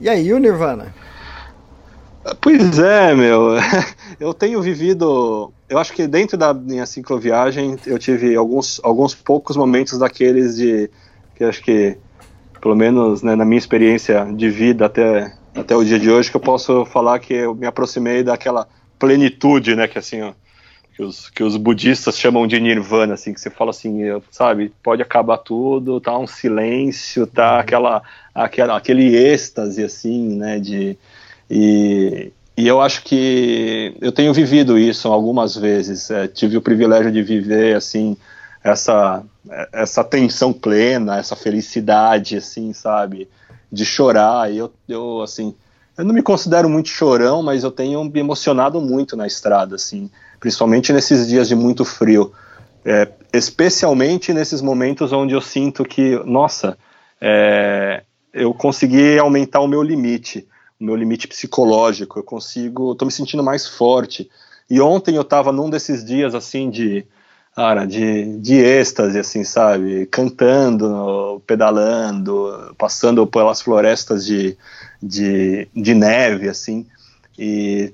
[0.00, 0.94] E aí, o Nirvana?
[2.40, 3.56] Pois é, meu.
[4.18, 5.52] Eu tenho vivido.
[5.68, 10.90] Eu acho que dentro da minha cicloviagem eu tive alguns, alguns poucos momentos daqueles de.
[11.36, 11.96] que acho que,
[12.60, 16.36] pelo menos né, na minha experiência de vida até, até o dia de hoje, que
[16.36, 18.66] eu posso falar que eu me aproximei daquela
[18.98, 19.86] plenitude, né?
[19.86, 20.32] Que assim, ó,
[21.00, 25.00] que os, que os budistas chamam de nirvana, assim, que você fala assim, sabe, pode
[25.00, 27.60] acabar tudo, tá um silêncio, tá uhum.
[27.60, 28.02] aquela,
[28.34, 30.98] aquela, aquele êxtase, assim, né, de,
[31.50, 37.10] e, e eu acho que eu tenho vivido isso algumas vezes, é, tive o privilégio
[37.10, 38.14] de viver, assim,
[38.62, 39.22] essa,
[39.72, 43.26] essa tensão plena, essa felicidade, assim, sabe,
[43.72, 45.54] de chorar, e eu, eu, assim,
[45.96, 50.10] eu não me considero muito chorão, mas eu tenho me emocionado muito na estrada, assim,
[50.40, 52.32] principalmente nesses dias de muito frio.
[52.84, 56.78] É, especialmente nesses momentos onde eu sinto que, nossa,
[57.20, 60.48] é, eu consegui aumentar o meu limite,
[60.80, 64.30] o meu limite psicológico, eu consigo, estou me sentindo mais forte.
[64.68, 67.04] E ontem eu estava num desses dias assim de,
[67.54, 70.06] cara, de, de êxtase, assim, sabe?
[70.06, 74.56] Cantando, pedalando, passando pelas florestas de,
[75.02, 76.86] de, de neve, assim.
[77.38, 77.92] E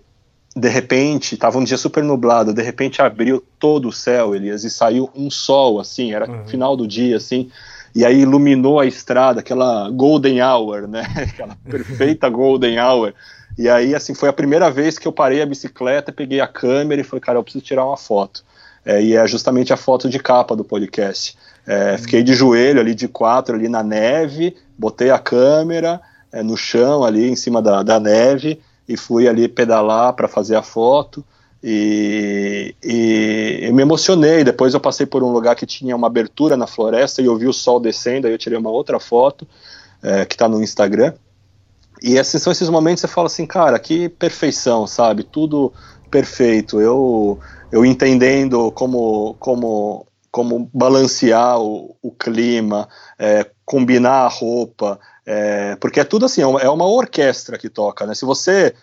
[0.57, 4.71] de repente, estava um dia super nublado, de repente abriu todo o céu, Elias, e
[4.71, 6.47] saiu um sol, assim, era uhum.
[6.47, 7.51] final do dia, assim,
[7.95, 13.13] e aí iluminou a estrada, aquela golden hour, né, aquela perfeita golden hour,
[13.59, 17.03] e aí, assim, foi a primeira vez que eu parei a bicicleta, peguei a câmera
[17.03, 18.43] e falei, cara, eu preciso tirar uma foto,
[18.83, 21.37] é, e é justamente a foto de capa do podcast,
[21.67, 21.99] é, uhum.
[21.99, 26.01] fiquei de joelho ali, de quatro, ali na neve, botei a câmera
[26.33, 28.59] é, no chão ali, em cima da, da neve,
[28.89, 31.25] e fui ali pedalar para fazer a foto.
[31.63, 34.45] E, e, eu me emocionei.
[34.45, 37.47] Depois eu passei por um lugar que tinha uma abertura na floresta e eu vi
[37.47, 38.27] o sol descendo.
[38.27, 39.47] Aí eu tirei uma outra foto
[40.03, 41.15] é, que está no Instagram.
[42.03, 45.23] E esses são esses momentos que você fala assim, cara, que perfeição, sabe?
[45.23, 45.73] Tudo
[46.11, 46.81] perfeito.
[46.81, 47.39] Eu,
[47.73, 50.07] eu entendendo como, como,
[50.37, 52.87] como balancear o, o clima,
[53.19, 57.71] é, combinar a roupa, é, porque é tudo assim, é uma, é uma, orquestra que
[57.71, 58.15] toca, né?
[58.15, 58.75] Se você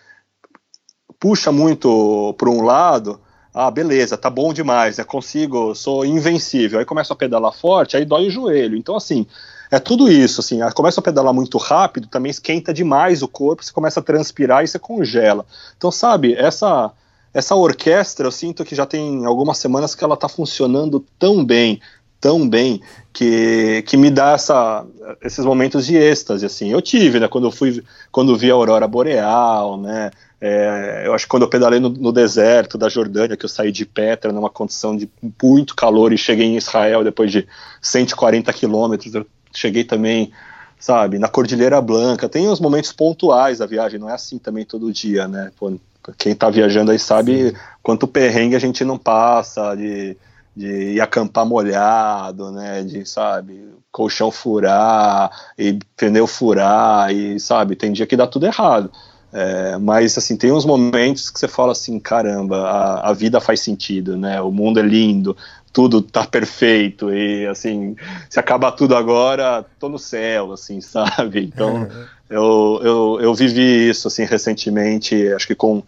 [1.20, 3.20] puxa muito para um lado,
[3.54, 6.80] ah, beleza, tá bom demais, é consigo, sou invencível.
[6.80, 8.76] Aí começo a pedalar forte, aí dói o joelho.
[8.76, 9.24] Então, assim,
[9.70, 13.72] é tudo isso, assim, começa a pedalar muito rápido, também esquenta demais o corpo, você
[13.72, 15.46] começa a transpirar e você congela.
[15.76, 16.90] Então, sabe, essa
[17.34, 21.80] essa orquestra, eu sinto que já tem algumas semanas que ela tá funcionando tão bem,
[22.20, 22.80] tão bem,
[23.12, 24.86] que, que me dá essa,
[25.20, 26.70] esses momentos de êxtase, assim.
[26.70, 30.10] Eu tive, né, quando eu fui, quando vi a aurora boreal, né,
[30.40, 33.72] é, eu acho que quando eu pedalei no, no, deserto da Jordânia, que eu saí
[33.72, 35.08] de Petra numa condição de
[35.42, 37.48] muito calor e cheguei em Israel depois de
[37.82, 40.32] 140 quilômetros, eu cheguei também,
[40.78, 42.28] sabe, na Cordilheira Blanca.
[42.28, 45.50] Tem os momentos pontuais da viagem, não é assim também todo dia, né?
[45.58, 45.72] Pô,
[46.18, 47.56] quem está viajando aí sabe Sim.
[47.82, 50.16] quanto perrengue a gente não passa de,
[50.54, 52.82] de ir acampar molhado, né?
[52.82, 58.90] De, sabe, colchão furar e pneu furar e, sabe, tem dia que dá tudo errado.
[59.36, 63.58] É, mas assim tem uns momentos que você fala assim caramba a, a, vida faz
[63.58, 65.36] sentido né o mundo é lindo
[65.72, 67.96] tudo tá perfeito e assim
[68.30, 71.88] se acaba tudo agora tô no céu assim sabe então
[72.28, 75.82] eu, eu, eu vivi isso assim recentemente acho que com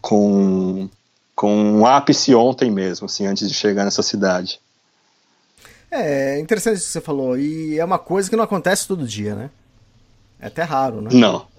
[0.00, 0.88] com
[1.34, 4.60] com um ápice ontem mesmo assim antes de chegar nessa cidade
[5.90, 9.34] é interessante isso que você falou e é uma coisa que não acontece todo dia
[9.34, 9.50] né
[10.40, 11.50] é até raro né não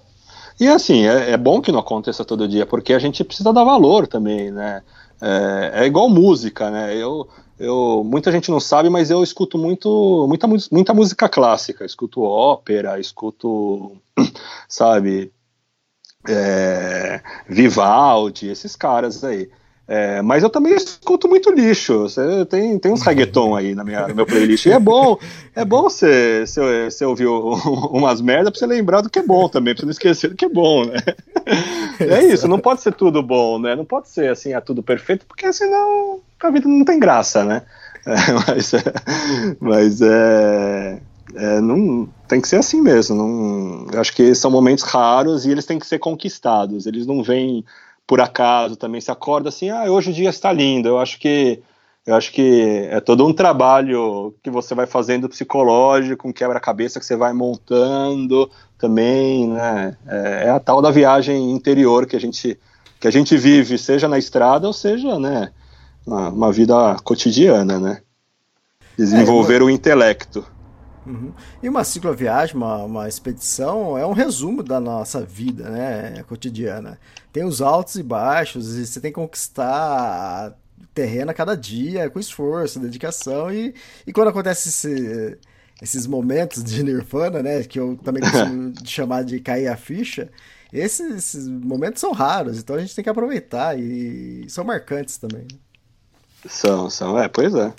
[0.62, 3.64] e assim, é, é, bom que não aconteça todo dia, porque a gente precisa dar
[3.64, 4.82] valor também, né?
[5.20, 6.94] É, é, igual música, né?
[6.96, 7.28] Eu,
[7.58, 12.98] eu, muita gente não sabe, mas eu escuto muito, muita, muita música clássica, escuto ópera,
[12.98, 13.96] escuto,
[14.68, 15.32] sabe,
[16.28, 19.48] é, Vivaldi, esses caras aí.
[19.86, 22.02] É, mas eu também escuto muito lixo.
[22.02, 24.64] Você tem, tem uns reggaeton aí na minha, no meu playlist.
[24.66, 25.18] E é bom,
[25.54, 26.44] é bom você
[27.04, 27.26] ouvir
[27.90, 30.36] umas merdas pra você lembrar do que é bom também, pra você não esquecer do
[30.36, 30.98] que é bom, né?
[32.00, 33.76] É isso, não pode ser tudo bom, né?
[33.76, 37.62] Não pode ser assim, é tudo perfeito, porque senão a vida não tem graça, né?
[38.04, 38.82] É, mas, é,
[39.60, 41.00] mas é,
[41.36, 43.14] é, não, tem que ser assim mesmo.
[43.14, 46.84] Não, eu acho que são momentos raros e eles têm que ser conquistados.
[46.84, 47.64] Eles não vêm
[48.04, 50.88] por acaso também se acorda assim, ah, hoje o dia está lindo.
[50.88, 51.62] Eu acho que
[52.04, 57.06] eu acho que é todo um trabalho que você vai fazendo psicológico, um quebra-cabeça que
[57.06, 59.96] você vai montando também, né?
[60.08, 62.58] É, é, a tal da viagem interior que a gente
[62.98, 65.50] que a gente vive, seja na estrada ou seja, né,
[66.06, 68.02] uma, uma vida cotidiana, né?
[68.96, 70.44] Desenvolver é, o intelecto.
[71.06, 71.32] Uhum.
[71.62, 76.98] E uma cicloviagem, uma, uma expedição, é um resumo da nossa vida né, cotidiana.
[77.32, 80.56] Tem os altos e baixos, e você tem que conquistar
[80.94, 83.74] terreno a cada dia, com esforço, dedicação, e,
[84.06, 85.38] e quando acontece esse,
[85.80, 90.30] esses momentos de nirvana, né, que eu também costumo chamar de cair a ficha,
[90.72, 95.46] esses, esses, momentos são raros, então a gente tem que aproveitar, e são marcantes também.
[96.46, 97.72] São, são, é, pois é.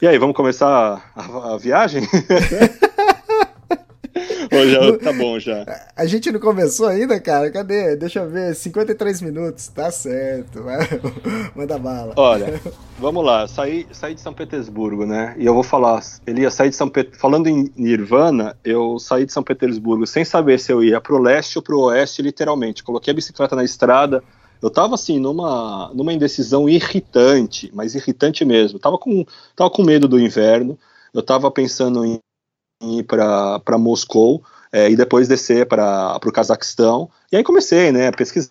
[0.00, 2.02] E aí, vamos começar a, a viagem?
[4.52, 5.64] Ou já, tá bom já.
[5.96, 7.50] A gente não começou ainda, cara?
[7.50, 7.94] Cadê?
[7.96, 10.64] Deixa eu ver, 53 minutos, tá certo.
[11.54, 12.14] Manda bala.
[12.16, 12.60] Olha,
[12.98, 15.34] vamos lá, saí, saí de São Petersburgo, né?
[15.38, 17.16] E eu vou falar, ele ia sair de São Pet...
[17.16, 21.56] falando em Nirvana, eu saí de São Petersburgo sem saber se eu ia pro leste
[21.56, 22.82] ou pro oeste, literalmente.
[22.82, 24.22] Coloquei a bicicleta na estrada,
[24.62, 28.78] eu tava assim, numa, numa indecisão irritante, mas irritante mesmo.
[28.78, 29.24] Tava com,
[29.56, 30.78] tava com medo do inverno,
[31.14, 32.18] eu tava pensando em,
[32.82, 34.42] em ir para Moscou
[34.72, 37.10] é, e depois descer para o Cazaquistão.
[37.32, 38.50] E aí comecei, né, a pesquisar,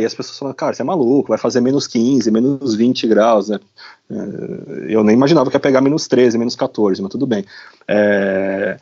[0.00, 3.48] e as pessoas falaram, cara, você é maluco, vai fazer menos 15, menos 20 graus,
[3.48, 3.60] né?
[4.10, 7.44] É, eu nem imaginava que ia pegar menos 13, menos 14, mas tudo bem.
[7.88, 8.76] É,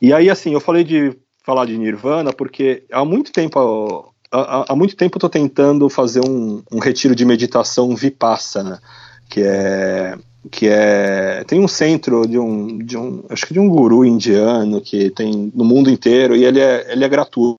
[0.00, 4.76] e aí, assim, eu falei de falar de Nirvana porque há muito tempo há, há
[4.76, 8.80] muito tempo estou tentando fazer um, um, retiro de meditação vipassana,
[9.28, 10.18] que é
[10.50, 14.80] que é tem um centro de um, de um acho que de um guru indiano
[14.80, 17.56] que tem no mundo inteiro e ele é ele é gratuito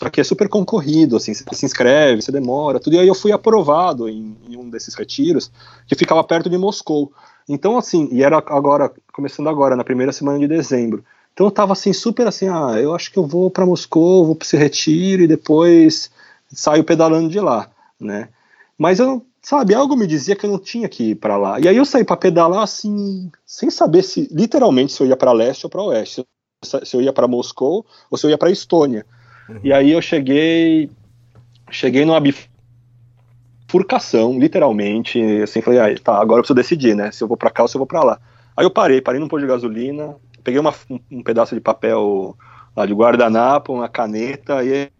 [0.00, 2.96] só que é super concorrido, assim, você se inscreve, você demora, tudo.
[2.96, 5.52] E aí eu fui aprovado em, em, um desses retiros,
[5.86, 7.12] que ficava perto de Moscou.
[7.46, 11.04] Então, assim, e era agora, começando agora, na primeira semana de dezembro.
[11.32, 14.34] Então eu tava assim, super assim, ah, eu acho que eu vou para Moscou, vou
[14.34, 16.10] para esse retiro e depois
[16.52, 18.28] saio pedalando de lá, né?
[18.76, 21.60] Mas eu, sabe, algo me dizia que eu não tinha que ir para lá.
[21.60, 25.32] E aí eu saí para pedalar assim, sem saber se literalmente se eu ia para
[25.32, 26.26] leste ou para oeste,
[26.62, 29.06] se eu ia para Moscou ou se eu ia para Estônia.
[29.48, 29.60] Uhum.
[29.64, 30.90] E aí eu cheguei,
[31.70, 32.20] cheguei numa
[33.68, 37.50] bifurcação, literalmente, assim, falei, ah, tá, agora eu preciso decidir, né, se eu vou para
[37.50, 38.20] cá ou se eu vou para lá.
[38.56, 40.74] Aí eu parei, parei num posto de gasolina, peguei uma,
[41.10, 42.36] um, pedaço de papel
[42.76, 44.90] lá de guardanapo, uma caneta, e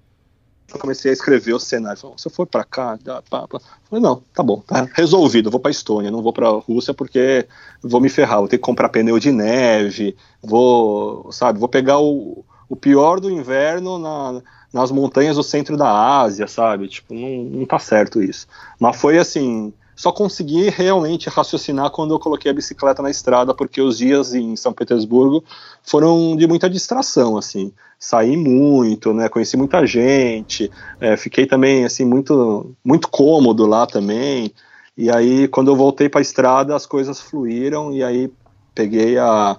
[0.79, 1.99] comecei a escrever o cenário.
[1.99, 3.61] Falei, se eu for para cá, dá, pá, pá.
[3.89, 7.47] falei, não, tá bom, tá resolvido, vou para Estônia, não vou para Rússia porque
[7.83, 12.45] vou me ferrar, vou ter que comprar pneu de neve, vou, sabe, vou pegar o,
[12.69, 16.89] o pior do inverno na, nas montanhas do centro da Ásia, sabe?
[16.89, 18.47] Tipo, não, não tá certo isso.
[18.79, 23.83] Mas foi assim, só consegui realmente raciocinar quando eu coloquei a bicicleta na estrada, porque
[23.83, 25.45] os dias em São Petersburgo
[25.83, 27.73] foram de muita distração, assim.
[27.99, 29.29] Saí muito, né?
[29.29, 34.53] Conheci muita gente, é, fiquei também assim muito muito cômodo lá também.
[34.97, 38.33] E aí quando eu voltei para a estrada as coisas fluíram e aí
[38.75, 39.59] peguei a,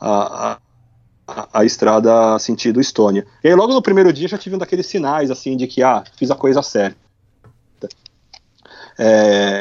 [0.00, 0.58] a,
[1.26, 3.26] a, a estrada sentido Estônia.
[3.42, 6.04] E aí logo no primeiro dia já tive um daqueles sinais assim de que ah
[6.16, 7.09] fiz a coisa certa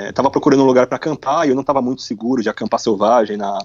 [0.10, 2.80] estava é, procurando um lugar para acampar e eu não estava muito seguro de acampar
[2.80, 3.58] selvagem na,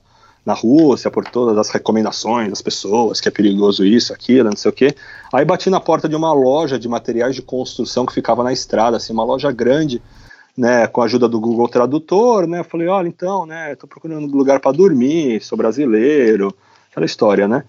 [0.46, 4.70] na Rússia, por todas as recomendações das pessoas, que é perigoso isso, aquilo, não sei
[4.70, 4.94] o quê.
[5.32, 8.98] Aí bati na porta de uma loja de materiais de construção que ficava na estrada,
[8.98, 10.00] assim, uma loja grande,
[10.56, 14.30] né, com a ajuda do Google Tradutor, né, falei, olha, então, né, tô procurando um
[14.30, 16.54] lugar para dormir, sou brasileiro,
[16.88, 17.64] aquela história, né.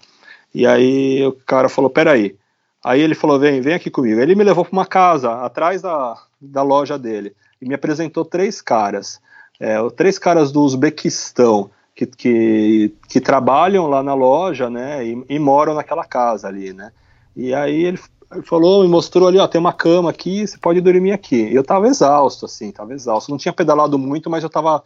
[0.54, 2.36] E aí o cara falou, peraí.
[2.84, 4.20] Aí ele falou, vem, vem aqui comigo.
[4.20, 8.60] Ele me levou para uma casa, atrás da, da loja dele e me apresentou três
[8.60, 9.20] caras.
[9.58, 15.38] É, três caras do Uzbequistão que, que, que, trabalham lá na loja, né, e, e,
[15.38, 16.92] moram naquela casa ali, né.
[17.34, 17.98] E aí ele
[18.44, 21.52] falou, me mostrou ali, ó, tem uma cama aqui, você pode dormir aqui.
[21.54, 23.30] Eu tava exausto, assim, tava exausto.
[23.30, 24.82] Não tinha pedalado muito, mas eu tava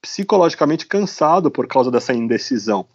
[0.00, 2.86] psicologicamente cansado por causa dessa indecisão.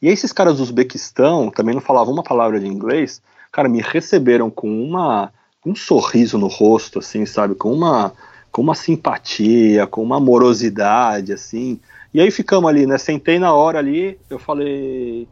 [0.00, 3.22] E esses caras do Uzbequistão, também não falavam uma palavra de inglês,
[3.52, 5.32] cara, me receberam com uma
[5.66, 7.56] um sorriso no rosto, assim, sabe?
[7.56, 8.12] Com uma,
[8.52, 11.80] com uma simpatia, com uma amorosidade, assim.
[12.14, 12.96] E aí ficamos ali, né?
[12.96, 15.26] Sentei na hora ali, eu falei,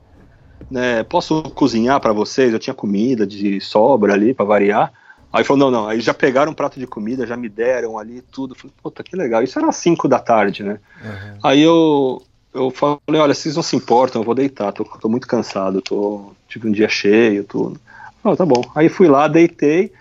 [0.69, 1.05] né?
[1.05, 2.53] Posso cozinhar para vocês?
[2.53, 4.93] Eu tinha comida de sobra ali para variar.
[5.33, 5.89] Aí falou, não, não.
[5.89, 8.55] Aí já pegaram um prato de comida, já me deram ali tudo.
[8.57, 9.43] Falei, puta, que legal.
[9.43, 10.79] Isso era 5 da tarde, né?
[11.03, 11.39] Uhum.
[11.45, 12.23] Aí eu,
[12.53, 16.33] eu falei, olha, vocês não se importam, eu vou deitar, tô, tô muito cansado, tô,
[16.49, 17.81] tive um dia cheio, tudo.
[18.23, 18.63] Ah, tá bom.
[18.75, 19.93] Aí fui lá, deitei.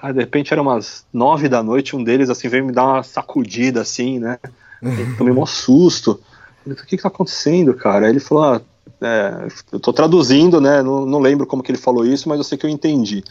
[0.00, 3.02] Cara, de repente era umas nove da noite, um deles assim veio me dar uma
[3.02, 4.38] sacudida assim, né?
[4.80, 6.20] Eu tomei um susto.
[6.62, 8.06] Falei, o que que tá acontecendo, cara?
[8.06, 8.60] Aí ele falou, ah,
[9.00, 10.82] é, eu tô traduzindo, né?
[10.82, 13.24] Não, não, lembro como que ele falou isso, mas eu sei que eu entendi.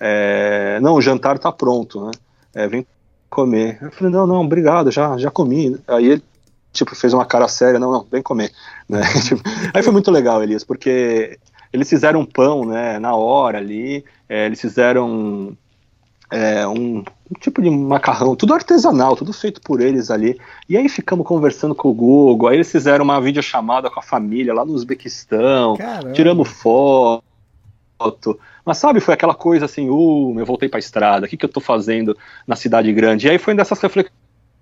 [0.00, 2.10] É, não, o jantar tá pronto, né?
[2.54, 2.84] É, vem
[3.30, 3.78] comer.
[3.80, 5.78] Eu falei, não, não, obrigado, já, já comi.
[5.86, 6.24] Aí ele,
[6.72, 8.52] tipo, fez uma cara séria, não, não, vem comer.
[8.86, 9.00] Né?
[9.24, 9.40] Tipo,
[9.72, 11.38] aí foi muito legal, Elias, porque
[11.72, 15.56] eles fizeram pão, né, na hora ali, é, eles fizeram
[16.30, 20.38] é, um, um, tipo de macarrão, tudo artesanal, tudo feito por eles ali.
[20.68, 24.54] E aí ficamos conversando com o Google, aí eles fizeram uma videochamada com a família
[24.54, 26.12] lá no Uzbequistão, Caramba.
[26.12, 27.22] tiramos foto.
[28.64, 31.50] Mas sabe, foi aquela coisa assim, uh, eu voltei pra estrada, o que, que eu
[31.50, 32.16] tô fazendo
[32.46, 33.26] na cidade grande?
[33.26, 34.14] E aí foi dessas reflexões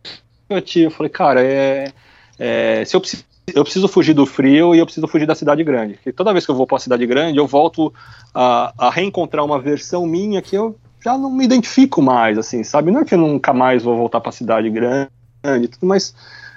[0.04, 1.92] que eu tive, eu falei, cara, é,
[2.38, 5.64] é, se eu preciso eu preciso fugir do frio e eu preciso fugir da cidade
[5.64, 5.94] grande.
[5.94, 7.92] Porque toda vez que eu vou para a cidade grande, eu volto
[8.32, 12.90] a, a, reencontrar uma versão minha que eu já não me identifico mais, assim, sabe?
[12.90, 15.10] Não é que eu nunca mais vou voltar para a cidade grande,
[15.70, 16.14] tudo, mas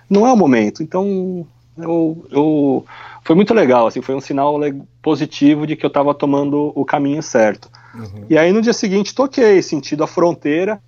[0.10, 0.84] não é o momento.
[0.84, 1.46] Então,
[1.78, 2.86] eu, eu
[3.24, 4.60] foi muito legal, assim, foi um sinal
[5.02, 7.70] positivo de que eu estava tomando o caminho certo.
[7.94, 8.26] Uhum.
[8.30, 10.80] E aí no dia seguinte toquei, sentido a fronteira,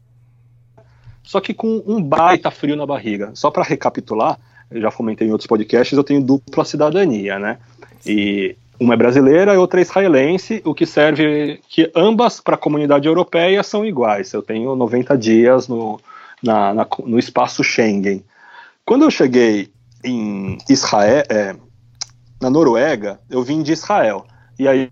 [1.23, 3.31] só que com um baita frio na barriga.
[3.33, 4.39] Só para recapitular,
[4.69, 7.57] eu já comentei em outros podcasts, eu tenho dupla cidadania, né?
[8.05, 12.59] E uma é brasileira e outra é israelense, o que serve que ambas para a
[12.59, 14.32] comunidade europeia são iguais.
[14.34, 15.99] Eu tenho 90 dias no,
[16.43, 18.23] na, na, no espaço Schengen.
[18.86, 19.69] Quando eu cheguei
[20.03, 21.55] em Israel, é,
[22.41, 24.25] na Noruega, eu vim de Israel.
[24.59, 24.91] E aí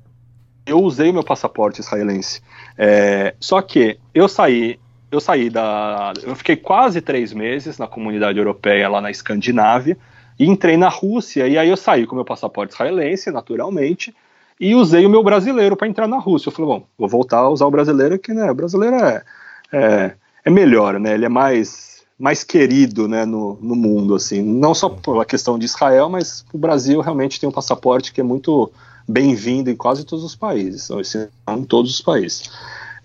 [0.65, 2.41] eu usei meu passaporte israelense.
[2.77, 4.79] É, só que eu saí,
[5.11, 6.11] eu saí da.
[6.23, 9.95] Eu fiquei quase três meses na comunidade europeia lá na Escandinávia
[10.37, 14.13] e entrei na Rússia, e aí eu saí com meu passaporte israelense, naturalmente,
[14.59, 16.49] e usei o meu brasileiro para entrar na Rússia.
[16.49, 19.23] Eu falei, bom, vou voltar a usar o brasileiro, que né, o brasileiro é,
[19.71, 20.13] é,
[20.45, 21.13] é melhor, né?
[21.13, 24.41] Ele é mais, mais querido né, no, no mundo, assim.
[24.41, 28.23] Não só pela questão de Israel, mas o Brasil realmente tem um passaporte que é
[28.23, 28.71] muito
[29.07, 32.49] bem-vindo em quase todos os países, ou em todos os países.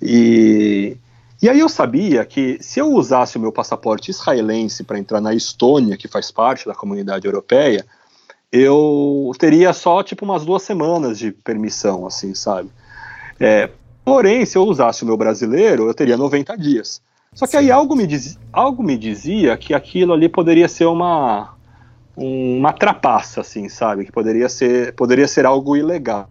[0.01, 0.97] E,
[1.43, 5.34] e aí eu sabia que se eu usasse o meu passaporte israelense para entrar na
[5.34, 7.84] Estônia, que faz parte da comunidade europeia,
[8.53, 12.70] eu teria só tipo umas duas semanas de permissão, assim, sabe?
[13.38, 13.70] É,
[14.05, 17.01] porém, se eu usasse o meu brasileiro, eu teria 90 dias.
[17.32, 21.55] Só que aí algo me, diz, algo me dizia que aquilo ali poderia ser uma
[22.16, 24.05] uma trapaça, assim, sabe?
[24.05, 26.28] Que poderia ser, poderia ser algo ilegal.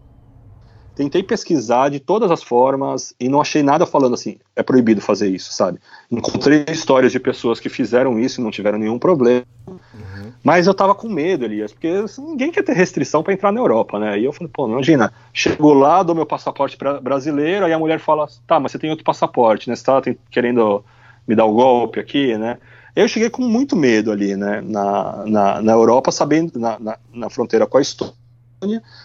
[0.99, 5.29] Tentei pesquisar de todas as formas e não achei nada falando assim, é proibido fazer
[5.29, 5.79] isso, sabe?
[6.11, 9.45] Encontrei histórias de pessoas que fizeram isso e não tiveram nenhum problema.
[9.65, 10.33] Uhum.
[10.43, 13.61] Mas eu tava com medo, Elias, porque assim, ninguém quer ter restrição para entrar na
[13.61, 14.19] Europa, né?
[14.19, 18.01] E eu falei, pô, imagina, chego lá, dou meu passaporte pra, brasileiro, aí a mulher
[18.01, 19.77] fala, tá, mas você tem outro passaporte, né?
[19.77, 20.83] Você tá querendo
[21.25, 22.57] me dar o um golpe aqui, né?
[22.93, 27.29] Eu cheguei com muito medo ali, né, na, na, na Europa, sabendo, na, na, na
[27.29, 28.13] fronteira com a Estônia,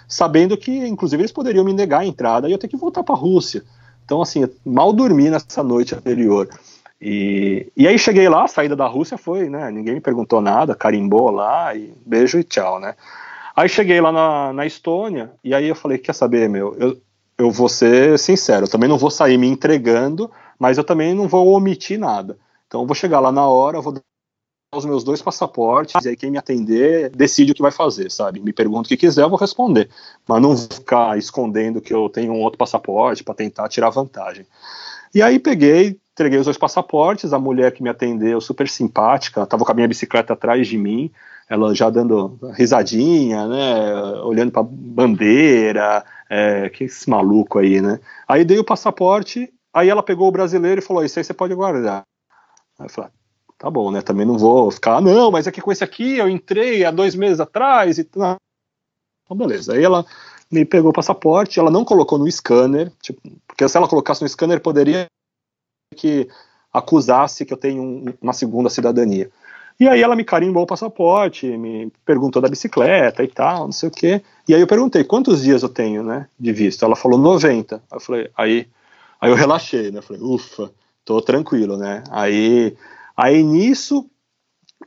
[0.09, 3.15] sabendo que, inclusive, eles poderiam me negar a entrada e eu ter que voltar para
[3.15, 3.63] a Rússia.
[4.05, 6.49] Então, assim, mal dormi nessa noite anterior.
[7.01, 10.75] E, e aí cheguei lá, a saída da Rússia foi, né, ninguém me perguntou nada,
[10.75, 12.95] carimbou lá, e beijo e tchau, né.
[13.55, 16.97] Aí cheguei lá na, na Estônia, e aí eu falei, quer saber, meu, eu,
[17.37, 21.29] eu vou ser sincero, eu também não vou sair me entregando, mas eu também não
[21.29, 22.39] vou omitir nada.
[22.67, 23.95] Então eu vou chegar lá na hora, vou
[24.79, 28.41] os meus dois passaportes, e aí quem me atender decide o que vai fazer, sabe?
[28.41, 29.89] Me pergunta o que quiser, eu vou responder.
[30.27, 34.47] Mas não vou ficar escondendo que eu tenho um outro passaporte para tentar tirar vantagem.
[35.15, 39.65] E aí peguei, entreguei os dois passaportes, a mulher que me atendeu, super simpática, estava
[39.65, 41.11] com a minha bicicleta atrás de mim,
[41.49, 48.01] ela já dando risadinha, né, olhando para bandeira, é, que esse maluco aí, né?
[48.27, 51.55] Aí dei o passaporte, aí ela pegou o brasileiro e falou: Isso aí você pode
[51.55, 52.03] guardar.
[52.79, 53.11] Aí eu falei,
[53.65, 54.03] tá bom, né?
[54.03, 56.91] Também não vou ficar, ah, não, mas é que com esse aqui eu entrei há
[56.91, 58.37] dois meses atrás e tal.
[59.25, 59.73] Então, beleza.
[59.73, 60.05] Aí ela
[60.51, 64.29] me pegou o passaporte, ela não colocou no scanner, tipo, porque se ela colocasse no
[64.29, 65.07] scanner, poderia
[65.97, 66.29] que
[66.71, 69.31] acusasse que eu tenho um, uma segunda cidadania.
[69.81, 73.89] E aí ela me carimbou o passaporte, me perguntou da bicicleta e tal, não sei
[73.89, 74.23] o quê.
[74.47, 76.85] E aí eu perguntei, quantos dias eu tenho, né, de visto?
[76.85, 77.83] Ela falou 90.
[77.91, 78.69] Eu falei, aí,
[79.19, 80.71] aí eu relaxei, né, falei, ufa
[81.05, 82.03] tô tranquilo, né?
[82.11, 82.75] Aí,
[83.17, 84.09] aí nisso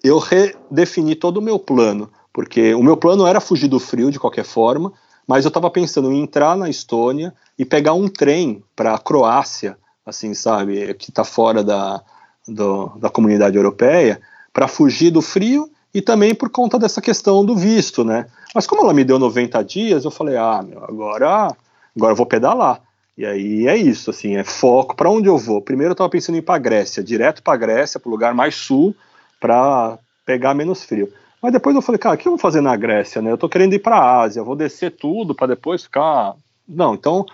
[0.03, 4.19] eu redefini todo o meu plano, porque o meu plano era fugir do frio de
[4.19, 4.93] qualquer forma,
[5.27, 9.77] mas eu estava pensando em entrar na Estônia e pegar um trem para a Croácia,
[10.05, 12.01] assim, sabe, que está fora da,
[12.47, 14.21] do, da comunidade europeia,
[14.53, 18.27] para fugir do frio e também por conta dessa questão do visto, né?
[18.53, 21.55] Mas como ela me deu 90 dias, eu falei, ah, meu, agora,
[21.95, 22.81] agora eu vou pedalar.
[23.17, 24.95] E aí é isso, assim, é foco.
[24.95, 25.59] Para onde eu vou?
[25.59, 28.53] Primeiro eu estava pensando em ir para Grécia, direto para Grécia, para o lugar mais
[28.55, 28.95] sul,
[29.39, 31.11] para pegar menos frio.
[31.41, 33.31] Mas depois eu falei, cara, o que eu vou fazer na Grécia, né?
[33.31, 36.35] Eu estou querendo ir para a Ásia, vou descer tudo para depois ficar.
[36.67, 37.25] Não, então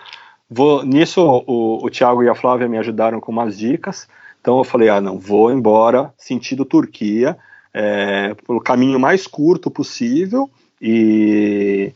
[0.48, 0.82] vou.
[0.84, 4.08] Nisso o, o Thiago e a Flávia me ajudaram com umas dicas.
[4.40, 7.36] Então eu falei, ah, não, vou embora sentido Turquia,
[7.72, 11.92] é, pelo caminho mais curto possível e,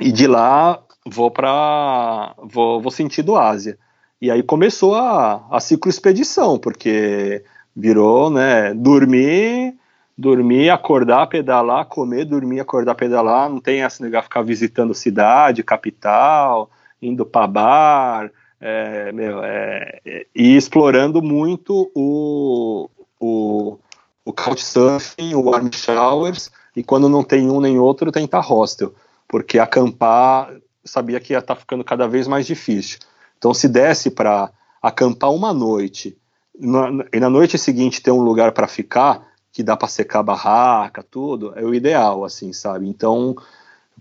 [0.00, 0.80] e de lá
[1.10, 3.78] vou para vou, vou sentido Ásia.
[4.20, 7.42] E aí começou a, a ciclo expedição, porque
[7.74, 9.74] virou, né, dormir,
[10.16, 16.70] dormir, acordar, pedalar, comer, dormir, acordar, pedalar, não tem essa negar ficar visitando cidade, capital,
[17.00, 18.30] indo para bar,
[18.60, 23.78] é, meu, é, é, e explorando muito o, o,
[24.22, 28.94] o couchsurfing, o warm showers, e quando não tem um nem outro, tentar hostel,
[29.26, 30.52] porque acampar
[30.84, 32.98] sabia que ia estar tá ficando cada vez mais difícil.
[33.38, 34.50] Então, se desse para
[34.82, 36.16] acampar uma noite
[36.58, 40.24] na, e na noite seguinte ter um lugar para ficar, que dá para secar a
[40.24, 42.88] barraca, tudo, é o ideal, assim, sabe?
[42.88, 43.34] Então,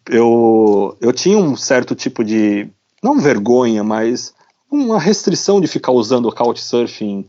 [0.08, 2.70] eu, eu tinha um certo tipo de,
[3.02, 4.34] não vergonha, mas
[4.72, 7.28] uma restrição de ficar usando o couchsurfing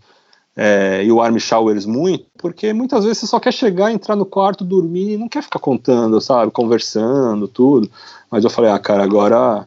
[0.57, 4.27] é, e o arm showers muito, porque muitas vezes você só quer chegar, entrar no
[4.27, 7.91] quarto, dormir e não quer ficar contando, sabe, conversando, tudo.
[8.31, 9.67] Mas eu falei, ah, cara, agora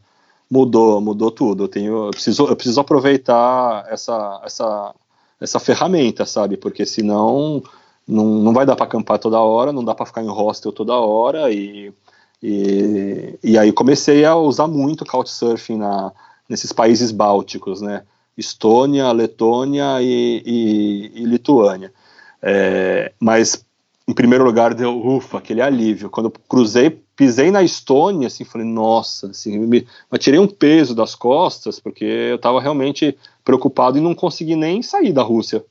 [0.49, 1.63] mudou, mudou tudo.
[1.63, 4.93] Eu tenho, eu preciso, eu preciso aproveitar essa, essa,
[5.39, 6.57] essa ferramenta, sabe?
[6.57, 7.63] Porque senão
[8.07, 10.93] não, não vai dar para acampar toda hora, não dá para ficar em hostel toda
[10.93, 11.93] hora e,
[12.41, 16.11] e, e aí comecei a usar muito Couchsurfing na,
[16.47, 18.03] nesses países bálticos, né?
[18.37, 21.93] Estônia, Letônia e, e, e Lituânia.
[22.41, 23.65] É, mas
[24.07, 26.09] em primeiro lugar deu ufa, aquele alívio.
[26.09, 30.93] Quando eu cruzei, pisei na Estônia, assim, falei, nossa, assim, me, me tirei um peso
[30.93, 35.63] das costas, porque eu estava realmente preocupado e não consegui nem sair da Rússia.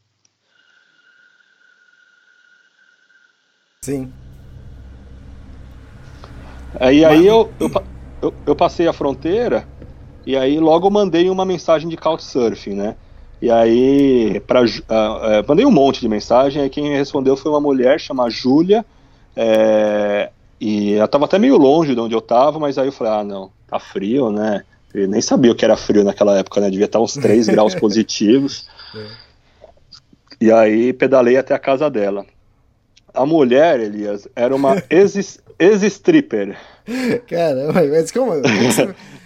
[3.83, 4.13] Sim.
[6.81, 7.71] Aí, aí eu, eu,
[8.23, 9.69] eu, eu passei a fronteira
[10.25, 12.97] e aí logo mandei uma mensagem de Couchsurfing, né?
[13.41, 17.61] E aí, pra, uh, uh, mandei um monte de mensagem, aí quem respondeu foi uma
[17.61, 18.85] mulher chamada Júlia,
[19.35, 23.13] é, e ela tava até meio longe de onde eu tava, mas aí eu falei,
[23.13, 24.63] ah, não, tá frio, né?
[24.95, 26.71] Eu nem sabia o que era frio naquela época, né?
[26.71, 28.69] Devia estar uns 3 graus positivos.
[28.95, 29.07] É.
[30.41, 32.25] E aí pedalei até a casa dela.
[33.13, 34.83] A mulher, Elias, era uma
[35.59, 36.57] ex-stripper.
[37.27, 38.33] Caramba, mas como?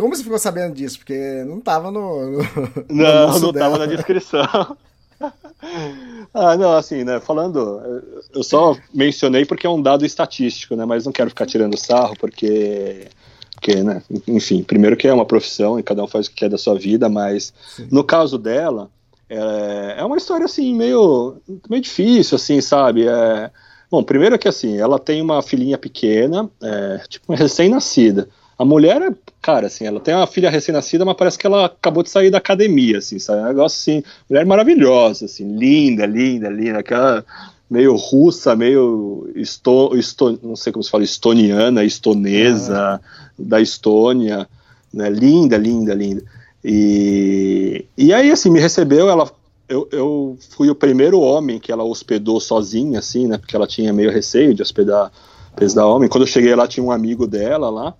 [0.00, 0.98] como você ficou sabendo disso?
[0.98, 2.30] Porque não tava no.
[2.30, 2.42] no
[2.88, 3.70] não, no não dela.
[3.70, 4.76] tava na descrição.
[6.32, 8.02] ah, não, assim, né, falando,
[8.34, 12.16] eu só mencionei porque é um dado estatístico, né, mas não quero ficar tirando sarro,
[12.18, 13.08] porque,
[13.54, 16.48] porque né, enfim, primeiro que é uma profissão e cada um faz o que quer
[16.48, 17.88] da sua vida, mas Sim.
[17.90, 18.90] no caso dela,
[19.28, 21.36] é, é uma história, assim, meio,
[21.68, 23.50] meio difícil, assim, sabe, é,
[23.90, 28.28] bom, primeiro que, assim, ela tem uma filhinha pequena, é, tipo, recém-nascida,
[28.60, 32.02] a mulher é, cara, assim, ela tem uma filha recém-nascida, mas parece que ela acabou
[32.02, 33.40] de sair da academia, assim, sabe?
[33.40, 37.24] Um negócio assim, mulher maravilhosa, assim, linda, linda, linda, aquela
[37.70, 43.00] meio russa, meio esto, esto, não sei como se fala, estoniana, estonesa, ah.
[43.38, 44.46] da Estônia,
[44.92, 45.08] né?
[45.08, 46.22] Linda, linda, linda.
[46.62, 49.26] E, e aí, assim, me recebeu, ela
[49.70, 53.38] eu, eu, fui o primeiro homem que ela hospedou sozinha, assim, né?
[53.38, 55.10] Porque ela tinha meio receio de hospedar,
[55.58, 56.10] hospedar homem.
[56.10, 57.96] Quando eu cheguei lá, tinha um amigo dela lá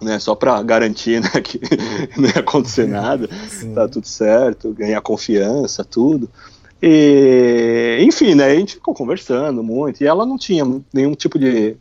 [0.00, 1.60] né, só para garantir né, que
[2.16, 3.74] não ia acontecer nada, Sim.
[3.74, 6.28] tá tudo certo, ganhar confiança, tudo.
[6.80, 11.76] E, enfim, né, a gente ficou conversando muito, e ela não tinha nenhum tipo de,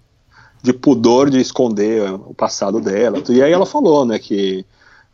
[0.61, 3.21] de pudor de esconder o passado dela.
[3.29, 4.65] E aí ela falou, né, que,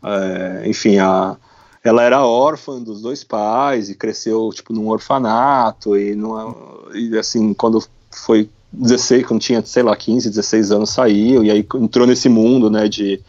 [0.02, 1.36] é, enfim, a,
[1.82, 6.56] ela era órfã dos dois pais e cresceu, tipo, num orfanato, e, numa,
[6.94, 11.66] e assim, quando foi 16, quando tinha, sei lá, 15, 16 anos, saiu, e aí
[11.76, 13.20] entrou nesse mundo, né, de,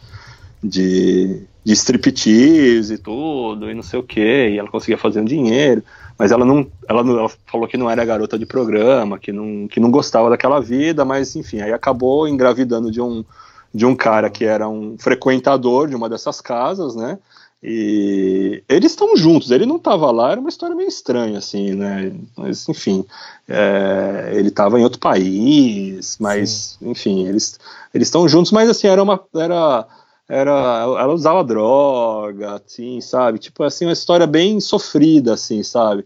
[0.62, 5.24] de, de striptease e tudo, e não sei o que, e ela conseguia fazer um
[5.24, 5.82] dinheiro,
[6.18, 9.80] mas ela não, ela ela falou que não era garota de programa, que não, que
[9.80, 13.24] não gostava daquela vida, mas enfim, aí acabou engravidando de um,
[13.72, 17.18] de um cara que era um frequentador de uma dessas casas, né,
[17.62, 22.12] e eles estão juntos, ele não estava lá, era uma história meio estranha, assim, né?
[22.36, 23.04] Mas, enfim,
[23.48, 26.90] é, ele estava em outro país, mas, Sim.
[26.90, 27.58] enfim, eles
[27.94, 29.20] estão juntos, mas, assim, era uma.
[29.34, 29.86] Era,
[30.28, 33.38] era, ela usava droga, assim, sabe?
[33.38, 36.04] Tipo, assim, uma história bem sofrida, assim, sabe?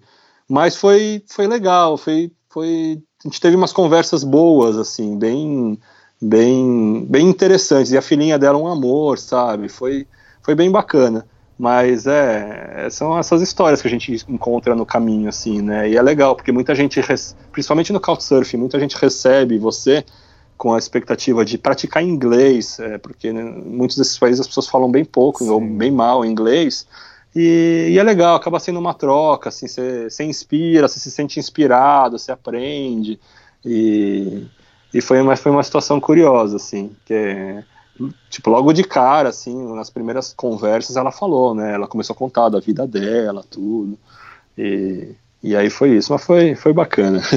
[0.49, 3.03] Mas foi, foi legal, foi, foi.
[3.25, 5.79] A gente teve umas conversas boas, assim, bem,
[6.21, 7.93] bem, bem interessantes.
[7.93, 9.69] E a filhinha dela um amor, sabe?
[9.69, 10.07] Foi,
[10.43, 11.27] foi bem bacana.
[11.61, 15.91] Mas é, são essas histórias que a gente encontra no caminho, assim, né?
[15.91, 16.99] E é legal, porque muita gente,
[17.53, 20.03] principalmente no Couchsurfing, muita gente recebe você
[20.57, 24.91] com a expectativa de praticar inglês, é, porque né, muitos desses países as pessoas falam
[24.91, 25.51] bem pouco Sim.
[25.51, 26.87] ou bem mal inglês,
[27.37, 32.19] e, e, é legal, acaba sendo uma troca, assim, você inspira, você se sente inspirado,
[32.19, 33.21] você aprende,
[33.63, 34.47] e,
[34.95, 37.65] e foi, uma, foi uma situação curiosa, assim, que é,
[38.29, 41.75] tipo, logo de cara, assim, nas primeiras conversas ela falou, né?
[41.75, 43.99] Ela começou a contar da vida dela, tudo.
[44.57, 47.21] E, e aí foi isso, mas foi, foi bacana.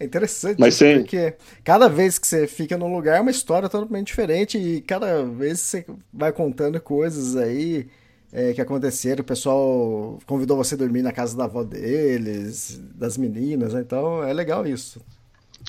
[0.00, 3.68] É interessante, mas isso, porque cada vez que você fica num lugar é uma história
[3.68, 7.86] totalmente diferente e cada vez você vai contando coisas aí
[8.32, 13.16] é, que aconteceram, o pessoal convidou você a dormir na casa da avó deles, das
[13.16, 13.80] meninas, né?
[13.80, 15.00] então é legal isso.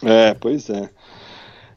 [0.02, 0.90] É, pois é.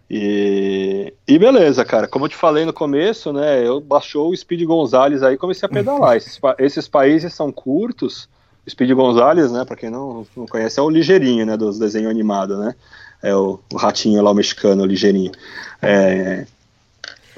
[0.09, 2.07] E, e beleza, cara.
[2.07, 3.67] Como eu te falei no começo, né?
[3.67, 6.17] Eu baixou o Speed Gonzales aí comecei a pedalar.
[6.17, 8.29] esses, esses países são curtos.
[8.67, 9.65] O Speed Gonzales, né?
[9.65, 11.57] Para quem não, não conhece, é o ligeirinho, né?
[11.57, 12.75] Dos desenhos animados, né?
[13.23, 15.33] É o, o, ratinho lá, o mexicano, o ligeirinho.
[15.83, 16.47] É,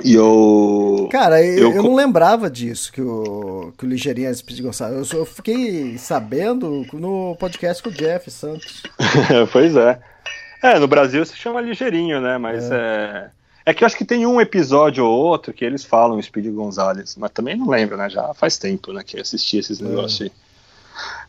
[0.04, 1.08] e eu.
[1.10, 5.10] Cara, eu, eu, não lembrava disso, que o, que o Ligeirinho é Speed Gonçalves.
[5.12, 8.82] Eu, eu fiquei sabendo no podcast com o Jeff Santos.
[9.52, 9.98] pois é.
[10.62, 12.38] É, no Brasil se chama ligeirinho, né?
[12.38, 13.30] Mas é.
[13.66, 13.70] é.
[13.70, 13.74] é.
[13.74, 17.30] que eu acho que tem um episódio ou outro que eles falam Speed Gonzalez, mas
[17.30, 18.08] também não lembro, né?
[18.10, 20.32] Já faz tempo né, que assisti esses negócios aí.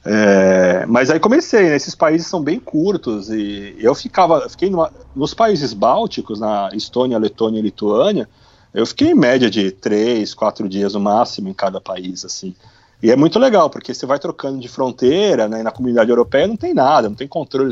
[0.05, 1.75] É, mas aí comecei, né?
[1.75, 7.17] Esses países são bem curtos e eu ficava, fiquei numa, nos países bálticos, na Estônia,
[7.17, 8.27] Letônia e Lituânia,
[8.73, 12.55] eu fiquei em média de três, quatro dias no máximo em cada país, assim.
[13.01, 15.63] E é muito legal, porque você vai trocando de fronteira, né?
[15.63, 17.71] Na comunidade europeia não tem nada, não tem controle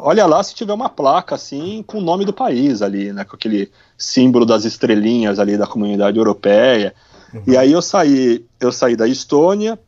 [0.00, 3.36] olha lá se tiver uma placa assim com o nome do país ali, né, com
[3.36, 6.94] aquele símbolo das estrelinhas ali da comunidade europeia.
[7.32, 7.42] Uhum.
[7.46, 9.78] E aí eu saí, eu saí da Estônia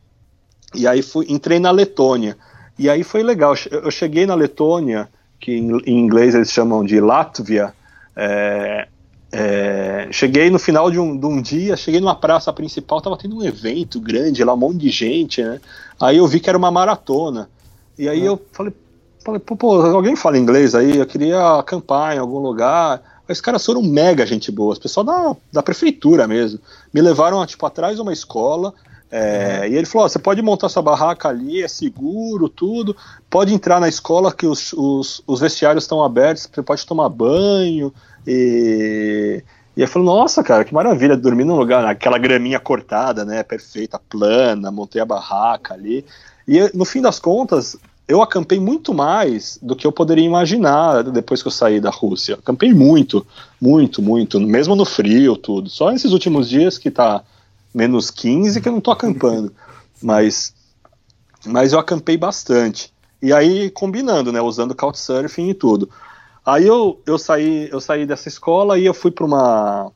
[0.74, 2.37] e aí fui, entrei na Letônia.
[2.78, 3.55] E aí foi legal.
[3.70, 5.09] Eu cheguei na Letônia,
[5.39, 7.74] que em, inglês eles chamam de Látvia.
[8.16, 8.89] É,
[9.32, 13.37] é, cheguei no final de um, de um, dia, cheguei numa praça principal, tava tendo
[13.37, 15.61] um evento grande lá, um monte de gente, né?
[16.01, 17.49] Aí eu vi que era uma maratona.
[17.99, 18.27] E aí uhum.
[18.27, 18.73] eu falei,
[19.24, 20.97] Falei, pô, pô, alguém fala inglês aí?
[20.97, 23.02] Eu queria acampar em algum lugar.
[23.28, 26.59] Os caras foram mega gente boa, o pessoal da, da prefeitura mesmo.
[26.92, 28.72] Me levaram tipo, atrás de uma escola.
[29.10, 32.97] É, e ele falou: você pode montar sua barraca ali, é seguro, tudo.
[33.28, 37.92] Pode entrar na escola que os, os, os vestiários estão abertos, você pode tomar banho.
[38.26, 39.42] E,
[39.76, 43.98] E aí falou, nossa, cara, que maravilha, dormir num lugar, aquela graminha cortada, né, perfeita,
[44.10, 46.05] plana, montei a barraca ali.
[46.47, 47.76] E no fim das contas,
[48.11, 52.35] eu acampei muito mais do que eu poderia imaginar depois que eu saí da Rússia.
[52.35, 53.24] Acampei muito,
[53.61, 55.70] muito, muito, mesmo no frio, tudo.
[55.70, 57.23] Só esses últimos dias que tá
[57.73, 59.53] menos 15 que eu não tô acampando.
[60.03, 60.55] Mas,
[61.45, 62.91] mas eu acampei bastante.
[63.20, 65.91] E aí, combinando, né, usando Couchsurfing e tudo.
[66.45, 69.93] Aí eu, eu, saí, eu saí dessa escola e eu fui para uma,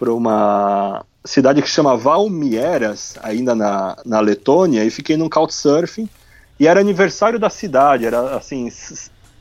[0.00, 6.08] uma cidade que chama Valmieras, ainda na, na Letônia, e fiquei num Couchsurfing
[6.58, 8.70] e era aniversário da cidade, era assim,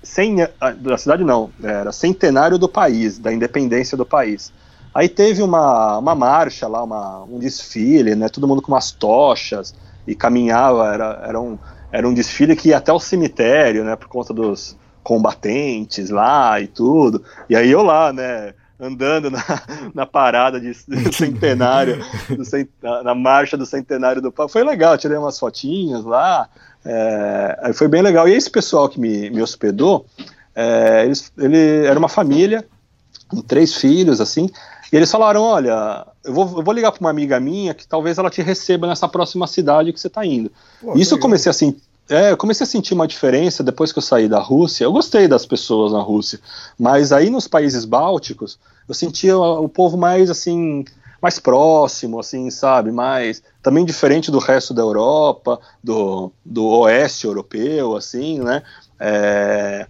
[0.04, 4.52] sem, ah, da cidade não, era centenário do país, da independência do país.
[4.94, 9.76] Aí teve uma, uma marcha lá, uma, um desfile, né, todo mundo com umas tochas
[10.08, 11.58] e caminhava, era, era, um,
[11.92, 16.68] era um desfile que ia até o cemitério, né, por conta dos combatentes lá e
[16.68, 17.24] tudo.
[17.50, 19.44] E aí eu lá, né, andando na,
[19.94, 20.74] na parada de,
[21.14, 22.04] centenário,
[22.44, 26.48] cent, na, marcha do centenário do Foi legal, tirei umas fotinhas lá,
[26.86, 28.28] é, foi bem legal.
[28.28, 30.06] E esse pessoal que me, me hospedou,
[30.56, 32.66] é, eles, ele era uma família
[33.28, 34.50] com três filhos, assim,
[34.92, 38.18] e eles falaram: Olha, eu vou, eu vou ligar para uma amiga minha que talvez
[38.18, 40.52] ela te receba nessa próxima cidade que você está indo.
[40.80, 41.76] Pô, Isso eu comecei assim.
[42.08, 44.84] É, eu comecei a sentir uma diferença depois que eu saí da Rússia.
[44.84, 46.40] Eu gostei das pessoas na Rússia,
[46.78, 50.86] mas aí nos países bálticos eu sentia o povo mais assim
[51.26, 52.92] mais próximo, assim, sabe?
[52.92, 58.62] Mais também diferente do resto da Europa, do, do oeste europeu, assim, né?
[59.00, 59.88] É,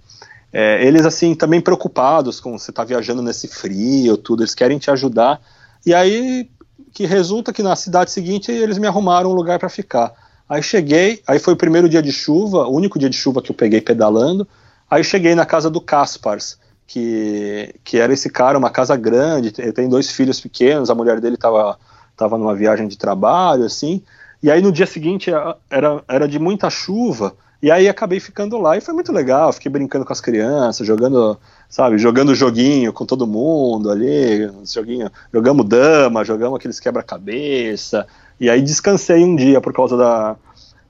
[0.53, 4.43] é, eles assim também preocupados com você tá viajando nesse frio, tudo.
[4.43, 5.41] Eles querem te ajudar.
[5.85, 6.49] E aí
[6.93, 10.13] que resulta que na cidade seguinte eles me arrumaram um lugar para ficar.
[10.47, 13.51] Aí cheguei, aí foi o primeiro dia de chuva, o único dia de chuva que
[13.51, 14.47] eu peguei pedalando.
[14.89, 16.57] Aí cheguei na casa do Caspars,
[16.87, 21.19] que, que era esse cara, uma casa grande, ele tem dois filhos pequenos, a mulher
[21.19, 21.77] dele estava
[22.15, 24.01] tava numa viagem de trabalho, assim,
[24.41, 25.31] e aí no dia seguinte
[25.69, 29.71] era, era de muita chuva, e aí acabei ficando lá e foi muito legal, fiquei
[29.71, 31.37] brincando com as crianças, jogando,
[31.67, 38.07] sabe, jogando joguinho com todo mundo ali, joguinho, jogamos dama, jogamos aqueles quebra-cabeça,
[38.39, 40.35] e aí descansei um dia por causa da,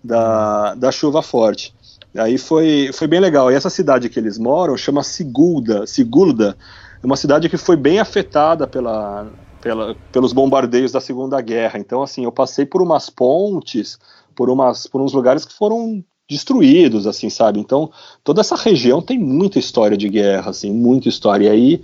[0.04, 1.75] da, da chuva forte.
[2.18, 3.52] Aí foi, foi bem legal.
[3.52, 5.86] E essa cidade que eles moram chama Sigulda.
[5.86, 6.58] Sigulda
[7.02, 9.28] é uma cidade que foi bem afetada pela,
[9.62, 11.80] pela, pelos bombardeios da Segunda Guerra.
[11.80, 14.00] Então, assim, eu passei por umas pontes,
[14.36, 17.60] por, umas, por uns lugares que foram destruídos, assim, sabe?
[17.60, 17.92] Então,
[18.24, 21.46] toda essa região tem muita história de guerra, assim, muita história.
[21.46, 21.82] E aí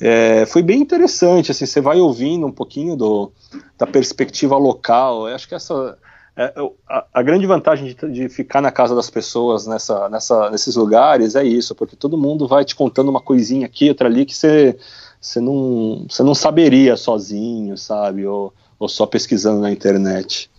[0.00, 3.32] é, foi bem interessante, assim, você vai ouvindo um pouquinho do,
[3.78, 5.28] da perspectiva local.
[5.28, 5.96] Eu acho que essa
[6.34, 6.54] é,
[6.88, 11.34] a, a, grande vantagem de, de, ficar na casa das pessoas nessa, nessa, nesses lugares
[11.34, 14.78] é isso, porque todo mundo vai te contando uma coisinha aqui, outra ali, que você,
[15.20, 18.26] você, não, você não saberia sozinho, sabe?
[18.26, 20.50] Ou, ou só pesquisando na internet.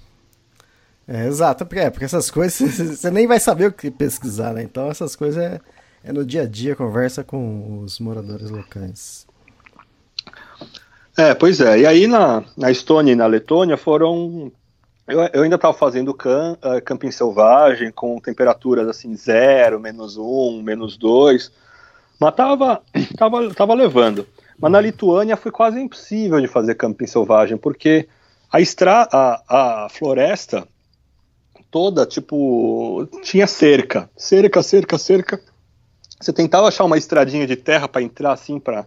[1.07, 2.55] É, exato, porque, é, porque essas coisas
[2.99, 4.61] você nem vai saber o que pesquisar, né?
[4.61, 5.59] Então essas coisas é,
[6.03, 9.25] é no dia a dia, conversa com os moradores locais.
[11.17, 11.79] É, pois é.
[11.79, 14.51] E aí na, na Estônia e na Letônia foram
[15.07, 20.97] eu, eu ainda estava fazendo uh, camping selvagem com temperaturas assim zero, menos um, menos
[20.97, 21.51] dois,
[22.19, 22.81] mas tava,
[23.17, 24.27] tava, tava levando.
[24.59, 28.07] Mas na Lituânia foi quase impossível de fazer camping selvagem, porque
[28.51, 30.67] a, estra a, a floresta
[31.69, 35.41] toda, tipo, tinha cerca, cerca, cerca, cerca.
[36.21, 38.85] Você tentava achar uma estradinha de terra para entrar assim, para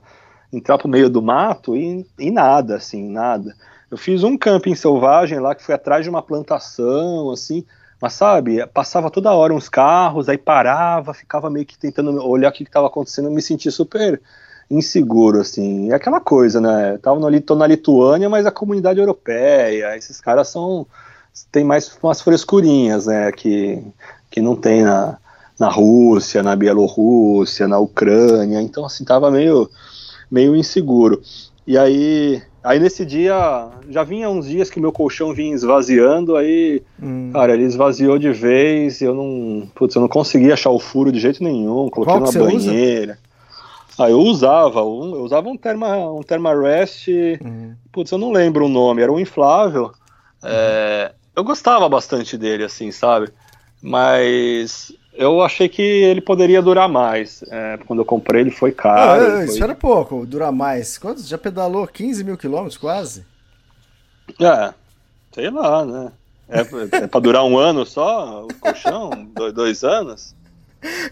[0.53, 3.55] entrar pro meio do mato e, e nada, assim, nada.
[3.91, 7.65] Eu fiz um camping selvagem lá que foi atrás de uma plantação, assim,
[8.01, 12.53] mas sabe, passava toda hora uns carros, aí parava, ficava meio que tentando olhar o
[12.53, 14.21] que estava acontecendo, me senti super
[14.71, 15.91] inseguro, assim.
[15.91, 16.99] É aquela coisa, né?
[16.99, 20.87] Tava no, tô na Lituânia, mas a comunidade europeia, esses caras são.
[21.53, 23.31] tem mais umas frescurinhas, né?
[23.33, 23.83] Que,
[24.31, 25.19] que não tem na,
[25.59, 28.61] na Rússia, na Bielorrússia, na Ucrânia.
[28.61, 29.71] Então, assim, tava meio,
[30.31, 31.23] meio inseguro.
[31.67, 36.83] E aí Aí nesse dia, já vinha uns dias que meu colchão vinha esvaziando, aí,
[37.01, 37.31] hum.
[37.33, 41.21] cara, ele esvaziou de vez, eu não, putz, eu não conseguia achar o furo de
[41.21, 43.13] jeito nenhum, coloquei Qual numa banheira.
[43.13, 43.19] Usa?
[43.97, 47.07] Ah, eu usava, eu usava um Therma, um Thermarest,
[47.41, 47.75] hum.
[47.93, 49.93] putz, eu não lembro o nome, era um inflável.
[50.43, 53.29] É, eu gostava bastante dele, assim, sabe?
[53.81, 57.43] Mas eu achei que ele poderia durar mais.
[57.51, 59.39] É, quando eu comprei, ele foi caro.
[59.39, 59.63] Ah, isso foi...
[59.63, 60.99] era pouco, durar mais.
[60.99, 61.27] Quantos?
[61.27, 63.25] Já pedalou 15 mil quilômetros quase?
[64.41, 64.75] É,
[65.33, 66.13] sei lá, né?
[66.49, 66.61] É,
[67.05, 69.29] é pra durar um ano só, o colchão?
[69.35, 70.35] dois, dois anos?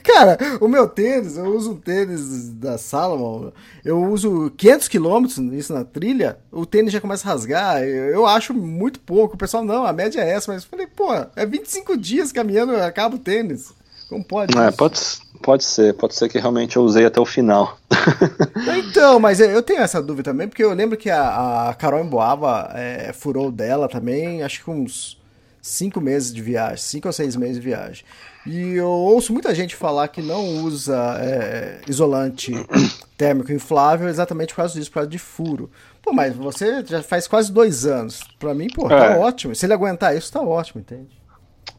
[0.02, 3.50] Cara, o meu tênis, eu uso um tênis da Salomon,
[3.84, 8.26] eu uso 500 quilômetros isso na trilha, o tênis já começa a rasgar, eu, eu,
[8.26, 9.34] acho muito pouco.
[9.34, 12.76] O pessoal, não, a média é essa, mas eu falei, pô, é 25 dias caminhando,
[12.76, 13.72] acaba o tênis.
[14.08, 14.56] Como pode?
[14.56, 15.00] É, pode,
[15.42, 17.78] pode ser, pode ser que realmente eu usei até o final.
[18.78, 22.70] então, mas eu tenho essa dúvida também, porque eu lembro que a, a Carol Emboava
[22.74, 25.20] é, furou dela também, acho que uns
[25.62, 28.04] 5 meses de viagem, 5 ou 6 meses de viagem.
[28.46, 32.52] E eu ouço muita gente falar que não usa é, isolante
[33.16, 35.70] térmico inflável exatamente por causa disso, por causa de furo.
[36.02, 38.20] Pô, mas você já faz quase dois anos.
[38.38, 39.18] Pra mim, pô, tá é.
[39.18, 39.54] ótimo.
[39.54, 41.23] Se ele aguentar isso, tá ótimo, entende?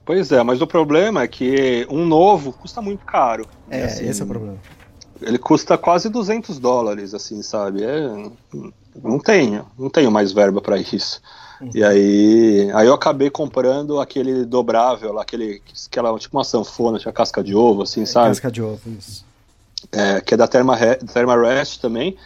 [0.05, 3.47] Pois é, mas o problema é que um novo custa muito caro.
[3.69, 4.57] É, assim, esse é o problema.
[5.21, 7.83] Ele custa quase 200 dólares, assim, sabe?
[7.83, 8.29] É,
[9.03, 11.21] não tenho, não tenho mais verba para isso.
[11.73, 17.43] E aí, aí eu acabei comprando aquele dobrável, aquele, aquela, tipo uma sanfona, tinha casca
[17.43, 18.27] de ovo, assim, é, sabe?
[18.27, 19.25] Casca de ovo, isso.
[19.91, 20.77] É, que é da Therma,
[21.13, 22.17] Thermarest também,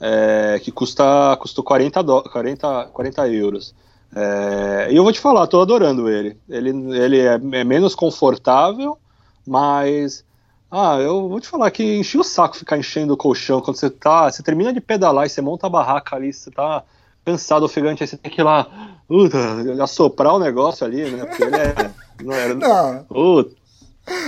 [0.00, 3.74] é, que custa, custou 40, do, 40, 40 euros.
[4.14, 6.36] É, e eu vou te falar, tô adorando ele.
[6.48, 8.98] Ele, ele é, é, menos confortável,
[9.46, 10.24] mas.
[10.70, 13.88] Ah, eu vou te falar que enchi o saco ficar enchendo o colchão quando você
[13.88, 14.30] tá.
[14.30, 16.84] Você termina de pedalar e você monta a barraca ali, você tá
[17.24, 18.66] cansado, ofegante, aí você tem que ir lá
[19.08, 21.24] uh, assoprar o negócio ali, né?
[21.24, 21.90] Porque ele é.
[22.22, 23.06] Não, era, não.
[23.10, 23.50] Uh,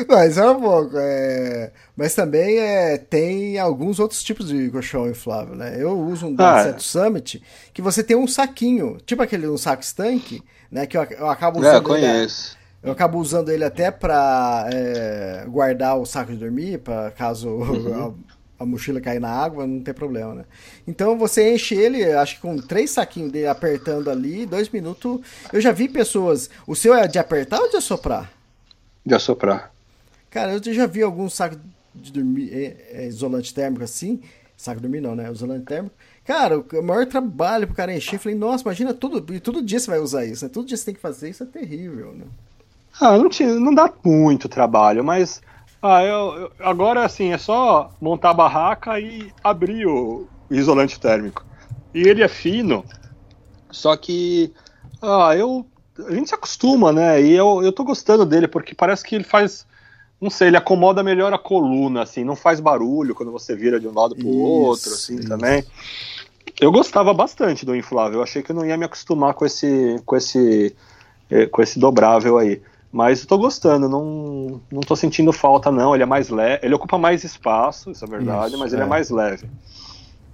[0.09, 0.97] mas é um pouco.
[0.97, 1.73] É...
[1.97, 2.99] Mas também é...
[2.99, 5.77] tem alguns outros tipos de colchão inflável, né?
[5.79, 6.79] Eu uso um da ah, é.
[6.79, 7.43] Summit
[7.73, 10.87] que você tem um saquinho, tipo aquele um saco estanque, né?
[10.87, 11.75] Que eu, eu acabo usando.
[11.75, 12.57] É, eu conheço.
[12.57, 17.49] Ele, eu acabo usando ele até para é, guardar o saco de dormir, para caso
[17.51, 18.15] uhum
[18.61, 20.45] a mochila cair na água, não tem problema, né?
[20.87, 25.21] Então você enche ele, acho que com três saquinhos dele apertando ali, dois minutos.
[25.51, 26.51] Eu já vi pessoas.
[26.67, 28.31] O seu é de apertar ou de assoprar?
[29.05, 29.73] De assoprar.
[30.31, 31.59] Cara, eu já vi alguns sacos
[31.95, 34.21] de dormir, é, é, isolante térmico assim.
[34.57, 35.31] Saco de dormir não, né?
[35.31, 35.95] Isolante térmico.
[36.25, 38.17] Cara, o maior trabalho pro cara encher.
[38.17, 40.51] Eu falei, nossa, imagina todo, todo dia você vai usar isso, né?
[40.53, 42.27] Todo dia você tem que fazer isso, é terrível, né?
[43.01, 45.41] Ah, não, tinha, não dá muito trabalho, mas
[45.83, 51.01] ah, eu, eu, agora assim, é só montar a barraca e abrir o, o isolante
[51.01, 51.45] térmico.
[51.95, 52.85] E ele é fino,
[53.71, 54.53] só que
[55.01, 55.67] ah, eu,
[56.09, 57.21] a gente se acostuma, né?
[57.23, 59.67] E eu, eu tô gostando dele, porque parece que ele faz.
[60.21, 63.89] Não sei, ele acomoda melhor a coluna, assim, não faz barulho quando você vira de
[63.89, 65.29] um lado pro isso, outro, assim, isso.
[65.29, 65.65] também.
[66.61, 69.97] Eu gostava bastante do inflável, eu achei que eu não ia me acostumar com esse,
[70.05, 70.77] com esse,
[71.31, 72.61] eh, com esse dobrável aí.
[72.93, 75.95] Mas eu tô gostando, não, não tô sentindo falta, não.
[75.95, 78.85] Ele é mais leve, ele ocupa mais espaço, isso é verdade, isso, mas ele é,
[78.85, 79.49] é mais leve.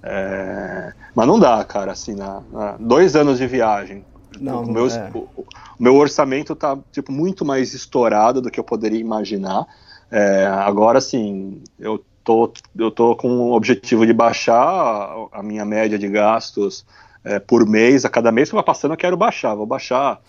[0.02, 0.92] É...
[1.14, 2.76] Mas não dá, cara, assim, na, na...
[2.78, 4.04] dois anos de viagem.
[4.40, 5.10] Não, o, meu, é.
[5.14, 5.46] o, o,
[5.78, 9.66] meu orçamento tá tipo, muito mais estourado do que eu poderia imaginar.
[10.10, 15.64] É, agora, assim, eu tô, eu tô com o objetivo de baixar a, a minha
[15.64, 16.84] média de gastos
[17.24, 18.04] é, por mês.
[18.04, 19.54] A cada mês que vai passando, eu quero baixar.
[19.54, 20.20] Vou baixar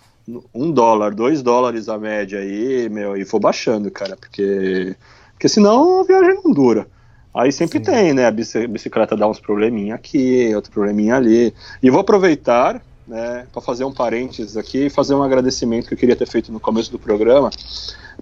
[0.54, 4.94] um dólar, dois dólares a média aí, meu, e for baixando, cara, porque,
[5.32, 6.88] porque senão a viagem não dura.
[7.34, 7.86] Aí sempre Sim.
[7.86, 8.26] tem, né?
[8.26, 11.54] A bicicleta dá uns probleminha aqui, outro probleminha ali.
[11.84, 15.98] E vou aproveitar, né, para fazer um parênteses aqui e fazer um agradecimento que eu
[15.98, 17.50] queria ter feito no começo do programa.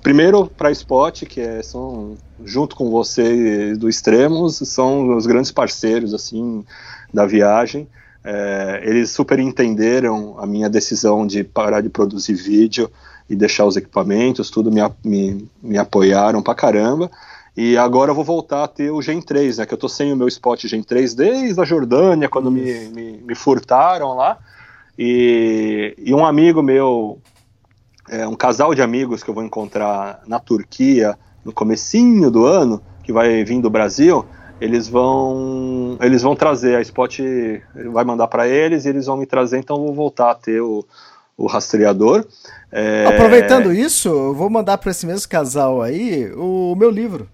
[0.02, 5.52] Primeiro para a Spot, que é, são junto com você do Extremos, são os grandes
[5.52, 6.64] parceiros assim
[7.14, 7.88] da viagem.
[8.24, 12.92] É, eles super entenderam a minha decisão de parar de produzir vídeo
[13.30, 17.10] e deixar os equipamentos, tudo me, me, me apoiaram pra caramba.
[17.58, 19.66] E agora eu vou voltar a ter o Gen 3, né?
[19.66, 23.18] Que eu tô sem o meu spot Gen 3 desde a Jordânia, quando me, me,
[23.18, 24.38] me, furtaram lá.
[24.98, 27.20] E, e um amigo meu,
[28.10, 32.82] é, um casal de amigos que eu vou encontrar na Turquia no comecinho do ano,
[33.04, 34.26] que vai vir do Brasil,
[34.60, 37.20] eles vão eles vão trazer a Spot
[37.92, 40.62] vai mandar para eles e eles vão me trazer então eu vou voltar a ter
[40.62, 40.86] o,
[41.38, 42.26] o rastreador.
[42.72, 43.06] É...
[43.06, 47.30] aproveitando isso eu vou mandar para esse mesmo casal aí o meu livro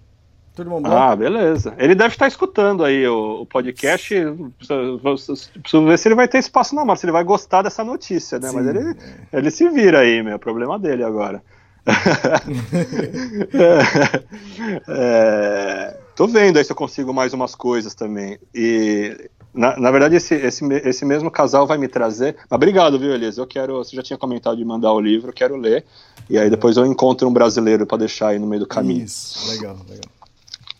[0.84, 1.74] ah, beleza.
[1.78, 4.14] Ele deve estar escutando aí o, o podcast.
[4.58, 8.38] Preciso, ver se ele vai ter espaço na mão, se ele vai gostar dessa notícia,
[8.38, 8.48] né?
[8.48, 9.38] Sim, Mas ele, é.
[9.38, 10.34] ele se vira aí, meu.
[10.34, 11.42] É problema dele agora.
[14.88, 18.38] é, tô vendo aí se eu consigo mais umas coisas também.
[18.54, 22.36] E na, na verdade, esse, esse, esse mesmo casal vai me trazer.
[22.50, 23.40] Obrigado, viu, Elisa?
[23.40, 23.78] Eu quero.
[23.78, 25.84] Você já tinha comentado de mandar o livro, eu quero ler.
[26.28, 29.04] E aí depois eu encontro um brasileiro para deixar aí no meio do caminho.
[29.04, 30.21] Isso, legal, legal.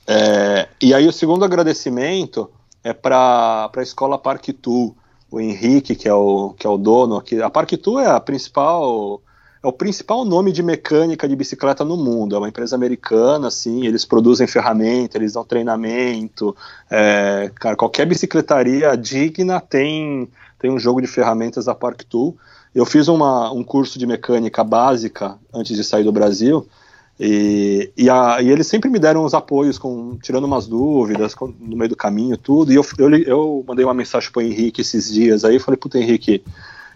[0.06, 2.50] É, e aí o segundo agradecimento
[2.82, 4.94] é para a escola Parque Tu,
[5.30, 7.40] o Henrique, que é o, que é o dono aqui.
[7.40, 9.20] A Parque Tu é a principal
[9.62, 12.34] é o principal nome de mecânica de bicicleta no mundo.
[12.34, 16.54] É uma empresa americana, assim, eles produzem ferramenta, eles dão treinamento.
[16.90, 22.36] É, cara, qualquer bicicletaria digna tem, tem um jogo de ferramentas da Park Tool.
[22.74, 26.66] Eu fiz uma, um curso de mecânica básica antes de sair do Brasil.
[27.20, 31.46] E, e, a, e, eles sempre me deram os apoios, com, tirando umas dúvidas com,
[31.46, 32.72] no meio do caminho, tudo.
[32.72, 35.58] E eu, eu, eu mandei uma mensagem para Henrique esses dias aí.
[35.58, 36.42] Falei, puta, Henrique,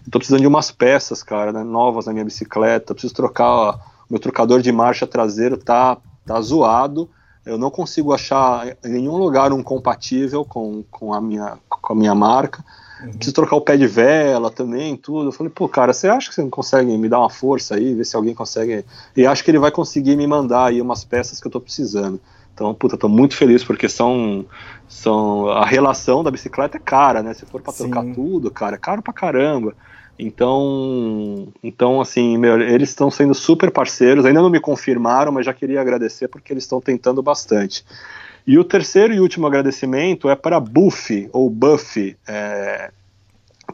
[0.05, 2.95] eu tô precisando de umas peças, cara, né, novas na minha bicicleta.
[2.95, 3.51] preciso trocar.
[3.51, 3.79] Ó,
[4.09, 7.09] meu trocador de marcha traseiro tá, tá zoado.
[7.45, 11.97] Eu não consigo achar em nenhum lugar um compatível com, com, a, minha, com a
[11.97, 12.65] minha marca.
[13.01, 13.13] Uhum.
[13.13, 15.29] Preciso trocar o pé de vela também, tudo.
[15.29, 17.95] Eu falei, pô, cara, você acha que você não consegue me dar uma força aí,
[17.95, 18.85] ver se alguém consegue.
[19.17, 22.21] E acho que ele vai conseguir me mandar aí umas peças que eu tô precisando.
[22.55, 24.47] Então, puta, tô muito feliz porque são,
[24.89, 27.35] são a relação da bicicleta é cara, né?
[27.35, 29.75] Se for para trocar tudo, cara, é caro pra caramba.
[30.19, 34.25] Então, então assim, meu, eles estão sendo super parceiros.
[34.25, 37.85] Ainda não me confirmaram, mas já queria agradecer porque eles estão tentando bastante.
[38.47, 42.91] E o terceiro e último agradecimento é para Buff, ou Buff, é,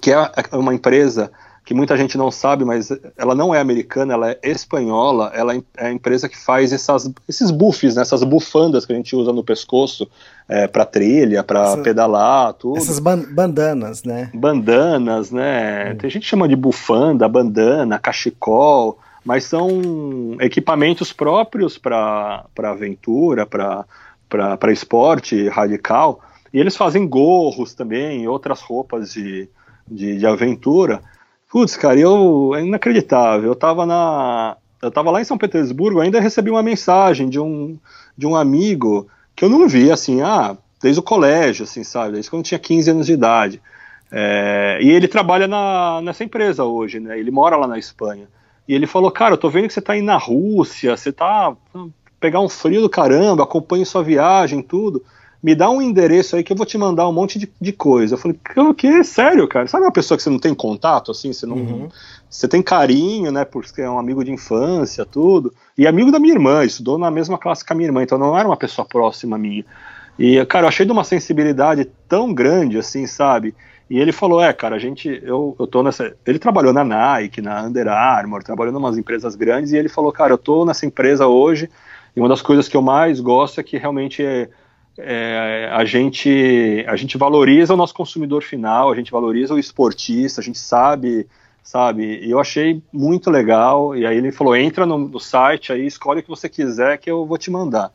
[0.00, 1.30] que é uma empresa
[1.64, 5.86] que muita gente não sabe, mas ela não é americana, ela é espanhola, ela é
[5.86, 9.44] a empresa que faz essas, esses buffs, né, essas bufandas que a gente usa no
[9.44, 10.08] pescoço
[10.48, 12.78] é, para trilha, para pedalar, tudo.
[12.78, 14.30] Essas ban bandanas, né?
[14.34, 15.92] Bandanas, né?
[15.92, 15.96] Hum.
[15.98, 23.84] Tem gente que chama de bufanda, bandana, cachecol, mas são equipamentos próprios para aventura, para
[24.32, 26.20] para esporte radical,
[26.52, 29.48] e eles fazem gorros também, outras roupas de,
[29.86, 31.02] de, de aventura.
[31.50, 33.50] Putz, cara, eu é inacreditável.
[33.50, 37.78] Eu tava na eu tava lá em São Petersburgo, ainda recebi uma mensagem de um
[38.16, 39.06] de um amigo
[39.36, 42.12] que eu não vi assim, ah, desde o colégio, assim, sabe?
[42.12, 43.62] Desde quando eu tinha 15 anos de idade.
[44.10, 47.18] É, e ele trabalha na, nessa empresa hoje, né?
[47.18, 48.28] Ele mora lá na Espanha.
[48.68, 51.56] E ele falou, cara, eu tô vendo que você tá aí na Rússia, você tá
[52.22, 55.04] pegar um frio do caramba, acompanhe sua viagem, tudo.
[55.42, 58.14] Me dá um endereço aí que eu vou te mandar um monte de, de coisa.
[58.14, 59.02] Eu falei, o que?
[59.02, 59.66] Sério, cara?
[59.66, 61.32] Sabe uma pessoa que você não tem contato, assim?
[61.32, 61.56] Você não.
[61.56, 61.88] Uhum.
[62.30, 63.44] Você tem carinho, né?
[63.44, 65.52] Porque é um amigo de infância, tudo.
[65.76, 68.38] E amigo da minha irmã, estudou na mesma classe que a minha irmã, então não
[68.38, 69.64] era uma pessoa próxima minha.
[70.16, 73.52] E, cara, eu achei de uma sensibilidade tão grande, assim, sabe?
[73.90, 76.14] E ele falou, é, cara, a gente, eu, eu tô nessa.
[76.24, 80.12] Ele trabalhou na Nike, na Under Armour, trabalhou em umas empresas grandes, e ele falou,
[80.12, 81.68] cara, eu tô nessa empresa hoje
[82.14, 84.48] e uma das coisas que eu mais gosto é que realmente é,
[84.98, 90.40] é, a, gente, a gente valoriza o nosso consumidor final, a gente valoriza o esportista,
[90.40, 91.26] a gente sabe,
[91.62, 92.20] sabe?
[92.22, 93.96] E eu achei muito legal.
[93.96, 97.10] E aí ele falou: entra no, no site aí, escolhe o que você quiser que
[97.10, 97.90] eu vou te mandar.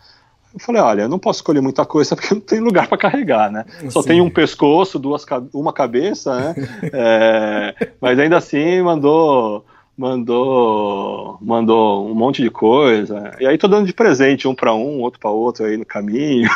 [0.53, 3.51] Eu falei, olha, eu não posso escolher muita coisa porque não tem lugar para carregar,
[3.51, 3.65] né?
[3.89, 5.23] Só tem um pescoço, duas,
[5.53, 6.55] uma cabeça, né?
[6.91, 9.63] é, mas ainda assim mandou
[9.97, 13.35] mandou mandou um monte de coisa.
[13.39, 16.49] E aí tô dando de presente um para um, outro para outro aí no caminho.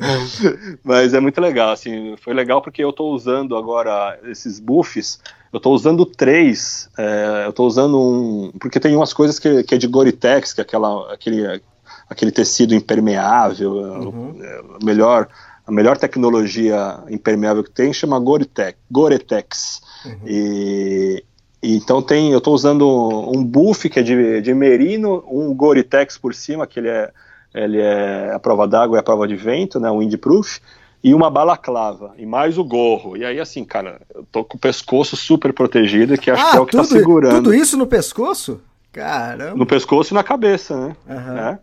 [0.84, 5.18] Mas é muito legal, assim, foi legal porque eu tô usando agora esses buffs,
[5.50, 9.74] eu tô usando três, é, eu tô usando um, porque tem umas coisas que, que
[9.74, 11.62] é de Gore-Tex, que é aquela, aquele,
[12.08, 14.36] aquele tecido impermeável, é, uhum.
[14.42, 15.28] é, melhor
[15.66, 19.82] a melhor tecnologia impermeável que tem chama Gore-Tex, Gore-Tex.
[20.06, 20.20] Uhum.
[20.26, 21.24] E,
[21.62, 26.34] então tem, eu estou usando um buff que é de, de merino, um Gore-Tex por
[26.34, 27.10] cima, que ele é,
[27.54, 30.60] ele é a prova d'água e a prova de vento, né, um windproof,
[31.02, 33.16] e uma balaclava, e mais o gorro.
[33.16, 36.56] E aí, assim, cara, eu tô com o pescoço super protegido, que acho ah, que
[36.56, 37.34] é o que tá tudo, tá segurando.
[37.36, 38.60] Tudo isso no pescoço?
[38.92, 39.56] Caramba.
[39.56, 40.96] No pescoço e na cabeça, né?
[41.08, 41.38] Uhum.
[41.38, 41.58] É.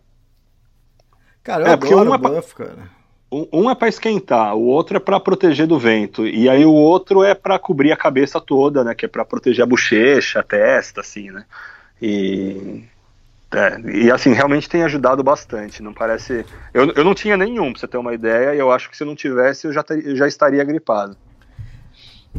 [1.42, 2.95] Cara, eu é, porque uma, buff, cara.
[3.30, 7.24] Um é para esquentar, o outro é para proteger do vento, e aí o outro
[7.24, 8.94] é para cobrir a cabeça toda, né?
[8.94, 11.44] Que é para proteger a bochecha, a testa, assim, né?
[12.00, 12.84] E,
[13.52, 15.82] é, e assim, realmente tem ajudado bastante.
[15.82, 16.46] Não parece.
[16.72, 19.04] Eu, eu não tinha nenhum, pra você ter uma ideia, e eu acho que se
[19.04, 21.16] não tivesse, eu já, ter, eu já estaria gripado.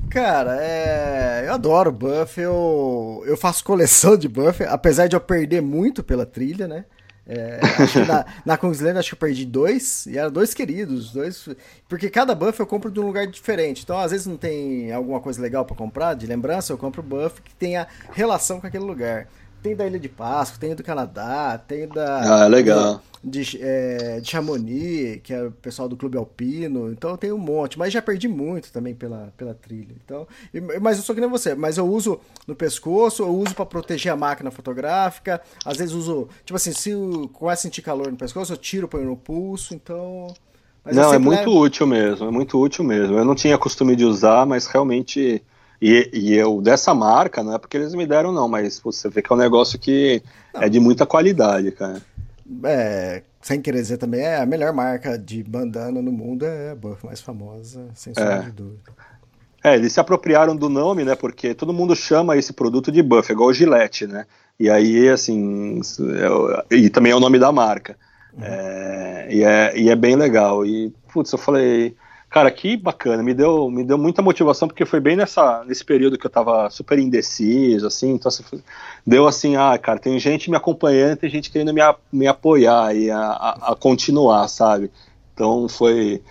[0.09, 1.45] Cara, é...
[1.47, 3.23] eu adoro buff, eu...
[3.25, 6.85] eu faço coleção de buff, apesar de eu perder muito pela trilha, né?
[7.29, 7.59] É,
[8.07, 11.49] na, na Kingsland acho que eu perdi dois, e eram dois queridos, dois.
[11.87, 13.83] Porque cada buff eu compro de um lugar diferente.
[13.83, 17.41] Então, às vezes não tem alguma coisa legal para comprar, de lembrança, eu compro buff
[17.41, 19.27] que tenha relação com aquele lugar.
[19.67, 22.43] Tem da Ilha de Páscoa, tem do Canadá, tem da.
[22.43, 23.01] Ah, legal.
[23.21, 26.89] De, é, de Chamonix, que é o pessoal do Clube Alpino.
[26.89, 27.77] Então tem um monte.
[27.77, 29.93] Mas já perdi muito também pela, pela trilha.
[30.05, 30.25] Então,
[30.81, 31.53] mas eu sou que nem você.
[31.53, 32.17] Mas eu uso
[32.47, 35.41] no pescoço, eu uso para proteger a máquina fotográfica.
[35.65, 36.29] Às vezes uso.
[36.45, 36.93] Tipo assim, se
[37.33, 39.73] começa a sentir calor no pescoço, eu tiro, ponho no pulso.
[39.73, 40.33] Então.
[40.85, 41.59] não, é muito levo...
[41.59, 42.25] útil mesmo.
[42.25, 43.17] É muito útil mesmo.
[43.17, 45.43] Eu não tinha costume de usar, mas realmente
[45.81, 49.21] E, e eu, dessa marca, não é porque eles me deram, não, mas você vê
[49.21, 50.23] que é um negócio que
[50.53, 50.63] não.
[50.63, 52.01] é de muita qualidade, cara.
[52.63, 56.75] É, sem querer dizer também, é a melhor marca de bandana no mundo, é a
[56.75, 58.41] Buff mais famosa, sem sombra é.
[58.43, 58.91] de dúvida.
[59.63, 61.15] É, eles se apropriaram do nome, né?
[61.15, 64.25] Porque todo mundo chama esse produto de Buff, é igual o Gillette, né?
[64.59, 65.79] E aí, assim,
[66.69, 67.95] é, e também é o nome da marca.
[68.33, 68.43] Uhum.
[68.43, 70.65] É, e, é, e é bem legal.
[70.65, 71.95] E, putz, eu falei,
[72.29, 76.17] cara, que bacana, me deu, me deu muita motivação, porque foi bem nessa, nesse período
[76.17, 78.43] que eu tava super indeciso, assim, então assim,
[79.05, 81.81] deu assim, ah, cara, tem gente me acompanhando, tem gente querendo me,
[82.11, 84.91] me apoiar e a, a, a continuar, sabe?
[85.33, 86.21] Então foi,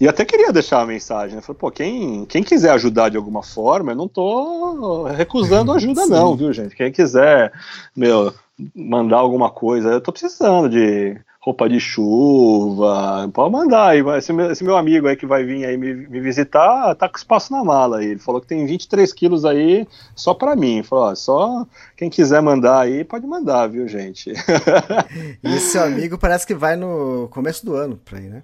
[0.00, 1.42] e até queria deixar uma mensagem, né?
[1.42, 6.34] Falei, pô, quem, quem quiser ajudar de alguma forma, eu não tô recusando ajuda, não,
[6.34, 6.74] viu, gente?
[6.74, 7.52] Quem quiser,
[7.94, 8.34] meu,
[8.74, 14.00] mandar alguma coisa, eu tô precisando de roupa de chuva, pode mandar aí.
[14.16, 17.18] Esse meu, esse meu amigo aí que vai vir aí me, me, visitar, tá com
[17.18, 18.06] espaço na mala aí.
[18.06, 20.84] Ele falou que tem 23 quilos aí só para mim.
[20.84, 21.66] Falou, ó, só
[21.96, 24.30] quem quiser mandar aí, pode mandar, viu, gente?
[25.42, 28.42] e esse seu amigo parece que vai no começo do ano pra ir, né?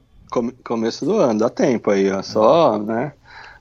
[0.62, 2.20] começo do ano, dá tempo aí, ó.
[2.20, 3.12] Só, né?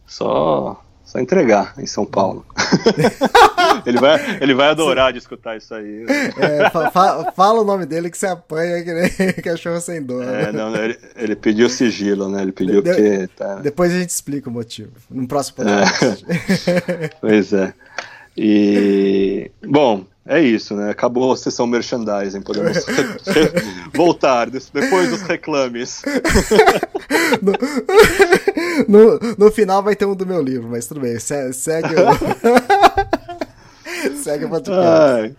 [0.06, 2.46] Só, só entregar em São Paulo.
[3.86, 6.06] ele, vai, ele vai adorar de escutar isso aí.
[6.38, 10.26] É, fa fala o nome dele que você apanha que nem cachorro sem dor.
[10.28, 12.42] É, não, ele, ele, pediu sigilo, né?
[12.42, 13.28] Ele pediu de, que.
[13.38, 13.56] Tá...
[13.56, 14.92] Depois a gente explica o motivo.
[15.10, 16.26] No próximo podcast.
[16.78, 17.10] É.
[17.22, 17.74] pois é.
[18.36, 19.50] E.
[19.66, 20.90] Bom, é isso, né?
[20.90, 22.86] Acabou a sessão merchandising, podemos
[23.96, 26.02] voltar depois dos reclames.
[28.88, 32.08] No, no, final vai ter um do meu livro, mas tudo bem, segue, segue o.
[34.24, 35.36] segue o podcast.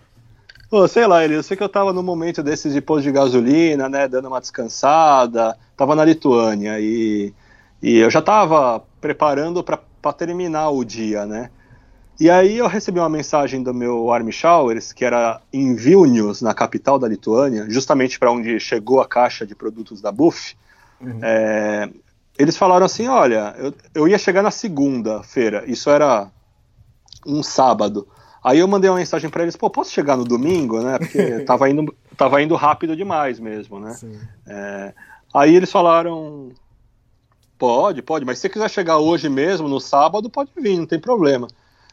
[0.69, 3.89] Pô, sei lá, eu sei que eu tava no momento desses de posto de gasolina,
[3.89, 7.33] né, dando uma descansada, tava na Lituânia e,
[7.81, 11.49] e eu já tava preparando para terminar o dia, né?
[12.19, 16.53] E aí eu recebi uma mensagem do meu Army Showers, que era em Vilnius, na
[16.53, 20.55] capital da Lituânia, justamente para onde chegou a caixa de produtos da Buff.
[20.99, 21.19] Uhum.
[21.21, 21.89] É,
[22.39, 26.31] eles falaram assim: olha, eu, eu ia chegar na segunda-feira, isso era
[27.27, 28.07] um sábado.
[28.41, 30.97] Aí eu mandei uma mensagem para eles: pô, posso chegar no domingo, né?
[30.97, 33.95] Porque tava indo, tava indo rápido demais mesmo, né?
[34.47, 34.93] É,
[35.33, 36.51] aí eles falaram:
[37.57, 40.99] pode, pode, mas se você quiser chegar hoje mesmo, no sábado, pode vir, não tem
[40.99, 41.47] problema.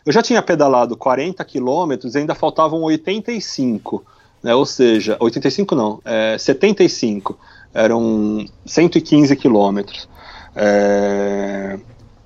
[0.06, 4.04] Eu já tinha pedalado 40 quilômetros e ainda faltavam 85,
[4.40, 4.54] né?
[4.54, 7.36] Ou seja, 85 não, é, 75.
[7.74, 10.08] Eram 115 quilômetros.
[10.56, 11.78] É,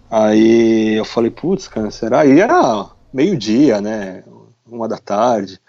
[0.08, 2.24] aí eu falei, putz, cara, será?
[2.24, 4.22] E era meio-dia, né?
[4.70, 5.60] Uma da tarde.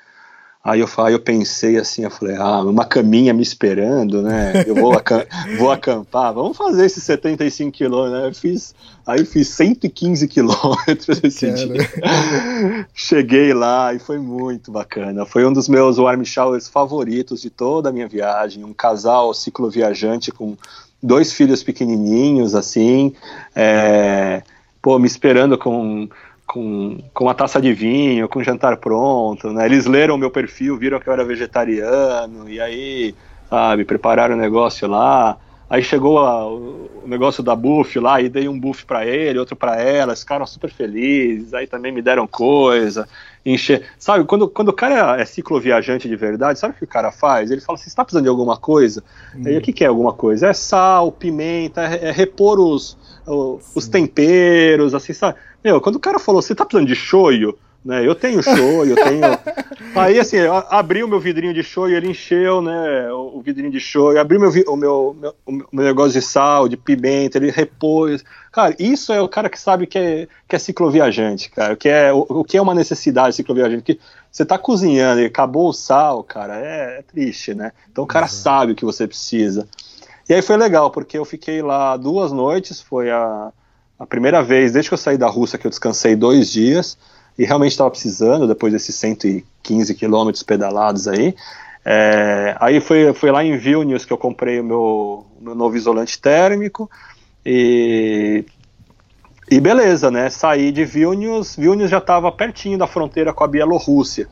[0.63, 4.63] Aí eu, aí eu pensei assim, eu falei, ah, uma caminha me esperando, né?
[4.67, 4.93] Eu vou,
[5.57, 8.27] vou acampar, vamos fazer esses 75 quilômetros, né?
[8.27, 8.75] Eu fiz,
[9.07, 11.65] aí fiz 115 quilômetros esse Cara.
[11.65, 12.88] dia.
[12.93, 15.25] Cheguei lá e foi muito bacana.
[15.25, 18.63] Foi um dos meus warm showers favoritos de toda a minha viagem.
[18.63, 20.55] Um casal cicloviajante com
[21.02, 23.14] dois filhos pequenininhos, assim,
[23.56, 24.41] é,
[24.82, 26.07] pô, me esperando com
[26.52, 29.65] com, com uma taça de vinho, com jantar pronto, né?
[29.65, 33.15] Eles leram meu perfil, viram que eu era vegetariano, e aí,
[33.49, 35.38] sabe, prepararam o negócio lá.
[35.72, 39.56] Aí chegou a, o negócio da buff lá, e dei um buff para ele, outro
[39.56, 43.07] para ela, ficaram super felizes, aí também me deram coisa,
[43.45, 43.85] encher.
[43.98, 47.49] Sabe, quando, quando o cara é cicloviajante de verdade, sabe o que o cara faz?
[47.49, 49.02] Ele fala assim: você tá precisando de alguma coisa?
[49.34, 49.43] Hum.
[49.45, 50.48] Aí o que, que é alguma coisa?
[50.48, 52.98] É sal, pimenta, é, é repor os,
[53.73, 55.39] os temperos, assim, sabe?
[55.64, 57.57] Meu, quando o cara falou, você tá precisando de shoyu?
[57.84, 59.22] Né, eu tenho shoyu, eu tenho.
[59.95, 60.38] Aí assim,
[60.70, 63.12] abri o meu vidrinho de shoyu, ele encheu, né?
[63.12, 66.78] O vidrinho de shoyu, abri meu, o, meu, meu, o meu negócio de sal, de
[66.78, 68.24] pimenta, ele repôs.
[68.52, 72.14] Cara, isso é o cara que sabe que é, que é cicloviajante, cara, que é,
[72.14, 73.82] o, o que é uma necessidade cicloviajante.
[73.82, 73.99] Que
[74.32, 77.72] você tá cozinhando e acabou o sal, cara, é, é triste, né?
[77.91, 78.32] Então o cara uhum.
[78.32, 79.68] sabe o que você precisa.
[80.30, 83.52] E aí foi legal, porque eu fiquei lá duas noites, foi a
[84.02, 86.98] a primeira vez desde que eu saí da Rússia que eu descansei dois dias
[87.41, 91.34] e realmente estava precisando depois desses 115 quilômetros pedalados aí.
[91.84, 96.22] É, aí foi, foi lá em Vilnius que eu comprei o meu, meu novo isolante
[96.22, 96.88] térmico
[97.43, 98.45] e,
[99.49, 100.30] e beleza, né?
[100.30, 104.27] Saí de Vilnius, Vilnius já estava pertinho da fronteira com a Bielorrússia.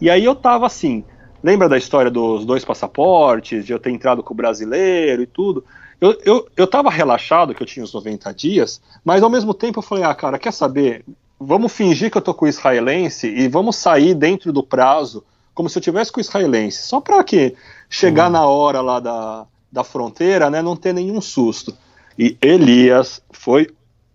[0.00, 1.04] E aí eu tava assim,
[1.44, 5.64] lembra da história dos dois passaportes, de eu ter entrado com o brasileiro e tudo?
[6.00, 9.78] eu, eu, eu tava relaxado que eu tinha os 90 dias, mas ao mesmo tempo
[9.78, 11.04] eu falei, ah, cara, quer saber?
[11.40, 15.70] Vamos fingir que eu tô com o israelense e vamos sair dentro do prazo, como
[15.70, 17.56] se eu tivesse com o israelense, só para que
[17.88, 18.32] chegar uhum.
[18.32, 21.74] na hora lá da, da fronteira, né, não ter nenhum susto.
[22.18, 23.68] E Elias foi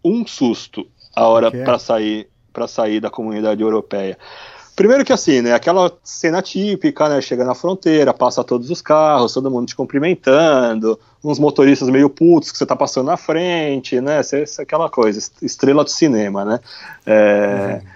[0.04, 0.86] um susto
[1.16, 4.18] a hora para sair para sair da comunidade europeia.
[4.76, 9.34] Primeiro que assim, né, aquela cena típica, né, chega na fronteira, passa todos os carros,
[9.34, 14.22] todo mundo te cumprimentando, uns motoristas meio putos que você tá passando na frente, né,
[14.22, 16.60] cê, aquela coisa, estrela do cinema, né.
[17.06, 17.90] É, uhum.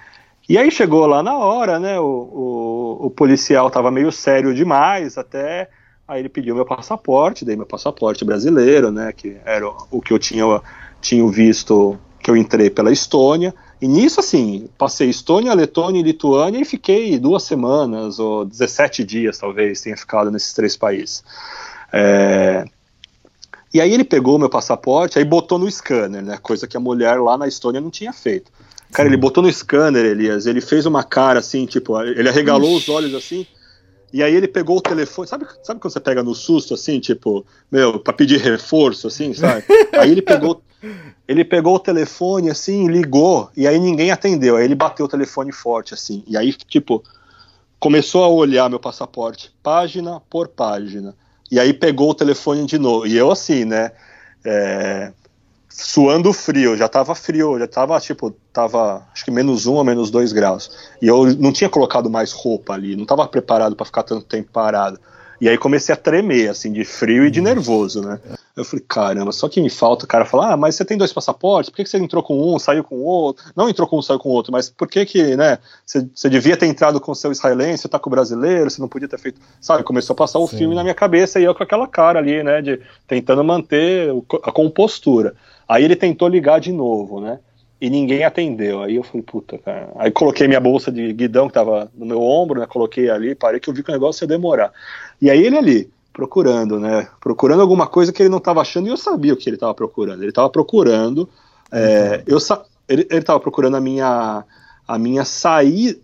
[0.48, 5.18] E aí chegou lá na hora, né, o, o, o, policial tava meio sério demais,
[5.18, 5.70] até,
[6.08, 10.18] aí ele pediu meu passaporte, dei meu passaporte brasileiro, né, que era o que eu
[10.18, 10.62] tinha,
[11.02, 16.60] tinha visto, que eu entrei pela Estônia, e nisso, assim, passei Estônia, Letônia e Lituânia
[16.60, 21.24] e fiquei duas semanas, ou 17 dias, talvez, tenha ficado nesses três países.
[21.94, 22.66] É...
[23.74, 26.38] E aí ele pegou meu passaporte, aí botou no scanner, né?
[26.42, 28.52] Coisa que a mulher lá na Estônia não tinha feito.
[28.92, 29.14] Cara, Sim.
[29.14, 32.90] ele botou no scanner, Elias, ele fez uma cara assim, tipo, ele arregalou Ixi.
[32.90, 33.46] os olhos assim,
[34.12, 37.46] e aí ele pegou o telefone, sabe, sabe quando você pega no susto, assim, tipo,
[37.72, 39.64] meu, pra pedir reforço, assim, sabe?
[39.94, 40.62] aí ele pegou,
[41.28, 45.52] ele pegou o telefone, assim, ligou, e aí ninguém atendeu, aí ele bateu o telefone
[45.52, 47.04] forte, assim, e aí, tipo,
[47.80, 51.16] começou a olhar meu passaporte, página por página,
[51.52, 53.92] e aí pegou o telefone de novo, e eu assim, né,
[54.46, 55.12] é,
[55.70, 60.12] suando frio, já tava frio, já tava tipo, tava acho que menos um ou menos
[60.12, 60.72] dois graus.
[61.02, 64.52] E eu não tinha colocado mais roupa ali, não tava preparado para ficar tanto tempo
[64.52, 65.00] parado.
[65.42, 68.20] E aí comecei a tremer, assim, de frio e de nervoso, né?
[68.56, 71.14] Eu falei, caramba, só que me falta o cara falar, ah, mas você tem dois
[71.14, 73.46] passaportes, por que, que você entrou com um, saiu com o outro?
[73.56, 76.30] Não entrou com um, saiu com o outro, mas por que que, né, você, você
[76.30, 79.08] devia ter entrado com o seu israelense, você tá com o brasileiro, você não podia
[79.08, 79.84] ter feito, sabe?
[79.84, 80.58] Começou a passar o Sim.
[80.58, 84.12] filme na minha cabeça e eu com aquela cara ali, né, de tentando manter
[84.44, 85.36] a compostura.
[85.68, 87.40] Aí ele tentou ligar de novo, né?
[87.82, 88.84] E ninguém atendeu.
[88.84, 89.90] Aí eu falei, puta, cara.
[89.96, 92.66] Aí coloquei minha bolsa de guidão que tava no meu ombro, né?
[92.66, 94.74] Coloquei ali, parei que eu vi que o negócio ia demorar.
[95.22, 97.08] E aí ele ali, procurando, né?
[97.20, 99.74] Procurando alguma coisa que ele não estava achando e eu sabia o que ele estava
[99.74, 100.22] procurando.
[100.22, 101.30] Ele estava procurando.
[101.72, 104.44] É, eu sa ele estava procurando a minha
[104.88, 106.00] a minha saída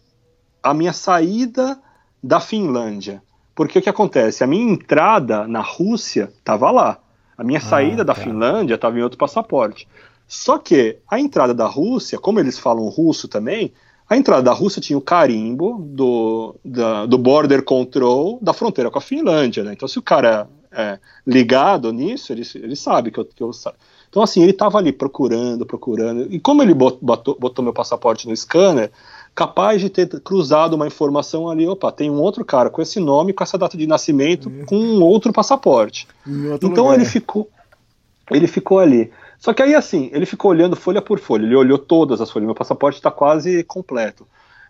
[0.61, 1.79] a minha saída
[2.23, 3.21] da Finlândia.
[3.53, 4.43] Porque o que acontece?
[4.43, 6.97] A minha entrada na Rússia estava lá.
[7.37, 8.21] A minha ah, saída da tá.
[8.21, 9.87] Finlândia estava em outro passaporte.
[10.27, 13.73] Só que a entrada da Rússia, como eles falam russo também,
[14.09, 18.99] a entrada da Rússia tinha o carimbo do, da, do border control da fronteira com
[18.99, 19.73] a Finlândia, né?
[19.73, 23.49] Então, se o cara é ligado nisso, ele, ele sabe que eu, que eu
[24.09, 26.27] Então, assim, ele estava ali procurando, procurando.
[26.29, 28.91] E como ele botou, botou meu passaporte no scanner,
[29.33, 33.33] capaz de ter cruzado uma informação ali, opa, tem um outro cara com esse nome,
[33.33, 34.65] com essa data de nascimento, uhum.
[34.65, 36.07] com um outro passaporte.
[36.51, 36.99] Outro então lugar.
[36.99, 37.49] ele ficou,
[38.29, 39.11] ele ficou ali.
[39.37, 42.45] Só que aí assim, ele ficou olhando folha por folha, ele olhou todas as folhas,
[42.45, 44.27] meu passaporte está quase completo.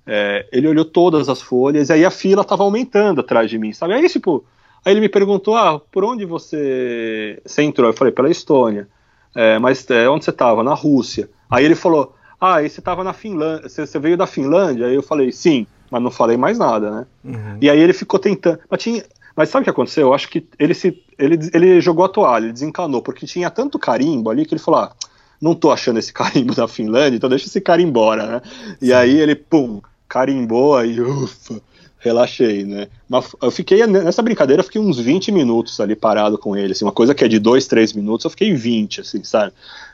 [0.07, 3.73] É, ele olhou todas as folhas, e aí a fila estava aumentando atrás de mim,
[3.73, 3.93] sabe?
[3.93, 4.43] Aí tipo,
[4.83, 7.89] aí ele me perguntou, ah, por onde você, você entrou?
[7.89, 8.87] Eu falei, pela Estônia.
[9.35, 10.63] É, mas é, onde você estava?
[10.63, 11.29] Na Rússia.
[11.49, 14.87] Aí ele falou, ah, e você estava na Finlândia, você, você, veio da Finlândia?
[14.87, 17.07] Aí eu falei, sim, mas não falei mais nada, né?
[17.23, 17.57] Uhum.
[17.61, 19.03] E aí ele ficou tentando, mas, tinha,
[19.35, 20.07] mas sabe o que aconteceu?
[20.07, 23.77] Eu acho que ele, se, ele, ele jogou a toalha, ele desencanou, porque tinha tanto
[23.77, 24.93] carimbo ali que ele falou, ah,
[25.41, 28.41] não tô achando esse carimbo da Finlândia, então deixa esse cara embora, né?
[28.81, 31.61] E aí ele, pum, carimbou, aí, ufa,
[31.99, 32.87] relaxei, né?
[33.09, 36.85] Mas eu fiquei, nessa brincadeira, eu fiquei uns 20 minutos ali parado com ele, assim,
[36.85, 39.51] uma coisa que é de 2, 3 minutos, eu fiquei 20, assim, sabe?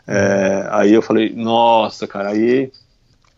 [0.08, 2.72] É, aí eu falei, nossa, cara, aí,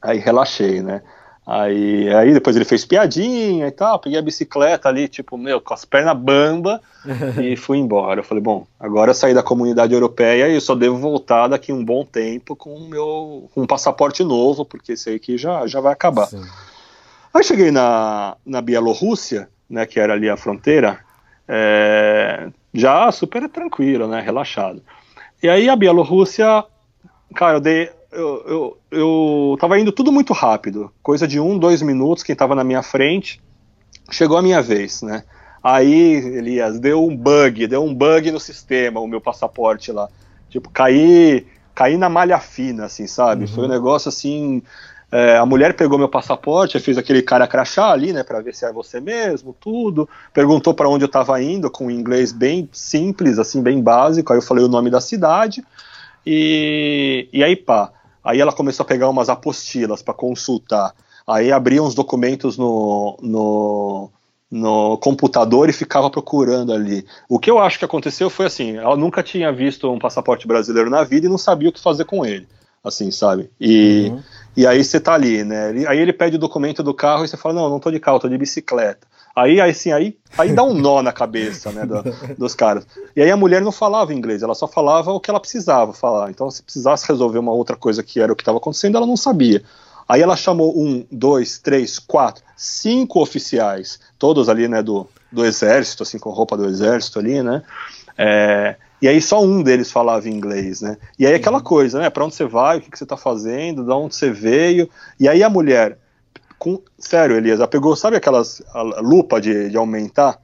[0.02, 1.02] aí relaxei, né?
[1.46, 5.74] Aí, aí depois ele fez piadinha e tal, peguei a bicicleta ali, tipo, meu, com
[5.74, 6.82] as pernas bamba
[7.42, 8.22] e fui embora.
[8.22, 11.74] Eu falei, bom, agora eu saí da comunidade europeia e eu só devo voltar daqui
[11.74, 15.82] um bom tempo com o meu com um passaporte novo, porque esse aqui já, já
[15.82, 16.28] vai acabar.
[16.28, 16.44] Sim.
[17.34, 21.00] Aí cheguei na, na Bielorrússia, né, que era ali a fronteira,
[21.48, 24.82] é, já super tranquilo, né, relaxado.
[25.42, 26.64] E aí a Bielorrússia,
[27.36, 27.90] cara, eu dei.
[28.14, 32.54] Eu, eu, eu tava indo tudo muito rápido, coisa de um, dois minutos, quem tava
[32.56, 33.42] na minha frente,
[34.12, 35.24] chegou a minha vez, né?
[35.64, 40.10] Aí, Elias, deu um bug, deu um bug no sistema, o meu passaporte lá.
[40.50, 43.44] Tipo, caí, caí na malha fina, assim, sabe?
[43.44, 43.48] Uhum.
[43.48, 44.62] Foi um negócio assim,
[45.10, 48.66] é, a mulher pegou meu passaporte, fez aquele cara crachá ali, né, para ver se
[48.66, 50.10] é você mesmo, tudo.
[50.34, 54.34] Perguntou para onde eu estava indo, com um inglês bem simples, assim, bem básico.
[54.34, 55.64] Aí eu falei o nome da cidade
[56.26, 57.92] e, e aí pá.
[58.24, 60.94] Aí ela começou a pegar umas apostilas para consultar.
[61.28, 64.10] Aí abria uns documentos no, no,
[64.50, 67.06] no computador e ficava procurando ali.
[67.28, 70.90] O que eu acho que aconteceu foi assim: ela nunca tinha visto um passaporte brasileiro
[70.90, 72.48] na vida e não sabia o que fazer com ele
[72.84, 73.50] assim, sabe?
[73.60, 74.24] E, uhum.
[74.56, 75.86] E aí você tá ali, né?
[75.88, 78.20] Aí ele pede o documento do carro e você fala, não, não tô de carro,
[78.20, 79.08] tô de bicicleta.
[79.36, 82.04] Aí, aí assim, aí, aí dá um nó na cabeça, né, do,
[82.38, 82.86] dos caras.
[83.16, 86.30] E aí a mulher não falava inglês, ela só falava o que ela precisava falar.
[86.30, 89.18] Então, se precisasse resolver uma outra coisa que era o que estava acontecendo, ela não
[89.18, 89.64] sabia.
[90.08, 96.04] Aí ela chamou um, dois, três, quatro, cinco oficiais, todos ali, né, do, do exército,
[96.04, 97.64] assim, com roupa do exército ali, né?
[98.18, 100.98] É, e aí só um deles falava inglês, né?
[101.20, 101.64] E aí aquela uhum.
[101.64, 102.10] coisa, né?
[102.10, 104.90] Para onde você vai, o que, que você está fazendo, de onde você veio.
[105.20, 105.98] E aí a mulher,
[106.58, 108.62] com, sério, Elias, ela pegou, sabe aquelas
[109.02, 110.40] lupa de, de aumentar?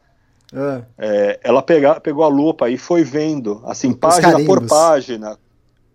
[0.53, 0.81] É.
[0.97, 5.37] É, ela pega, pegou a lupa e foi vendo, assim, página por página,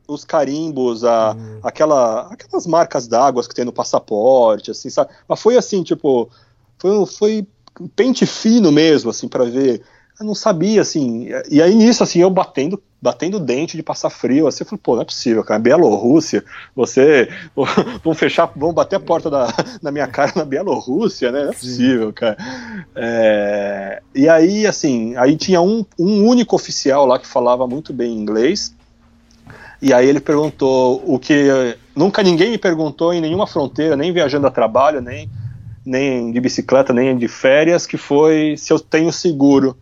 [0.06, 1.60] os carimbos, a, hum.
[1.62, 5.10] aquela, aquelas marcas d'água que tem no passaporte, assim, sabe?
[5.28, 6.30] Mas foi assim, tipo,
[6.78, 7.46] foi, foi
[7.96, 9.82] pente fino mesmo, assim, para ver.
[10.18, 11.28] Eu não sabia, assim.
[11.50, 14.94] E aí nisso, assim, eu batendo, batendo dente de passar frio, assim, eu falei, pô,
[14.94, 17.28] não é possível, cara, Bielorrússia, você.
[18.04, 21.42] vão fechar, vão bater a porta da, na minha cara na Bielorrússia, né?
[21.44, 22.36] Não é possível, cara.
[22.94, 28.16] É, e aí, assim, aí tinha um, um único oficial lá que falava muito bem
[28.16, 28.72] inglês.
[29.82, 34.46] E aí ele perguntou o que nunca ninguém me perguntou em nenhuma fronteira, nem viajando
[34.46, 35.28] a trabalho, nem,
[35.84, 39.76] nem de bicicleta, nem de férias, que foi se eu tenho seguro.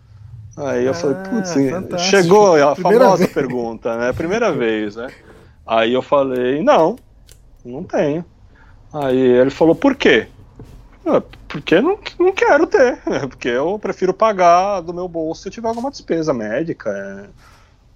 [0.56, 1.54] Aí eu ah, falei, putz,
[2.02, 3.32] chegou a Primeira famosa vez.
[3.32, 4.12] pergunta, né?
[4.12, 5.08] Primeira vez, né?
[5.66, 6.96] Aí eu falei, não,
[7.64, 8.24] não tenho.
[8.92, 10.26] Aí ele falou, por quê?
[11.06, 12.98] Ah, porque não, não quero ter,
[13.28, 16.90] porque eu prefiro pagar do meu bolso se eu tiver alguma despesa médica.
[16.90, 17.28] É,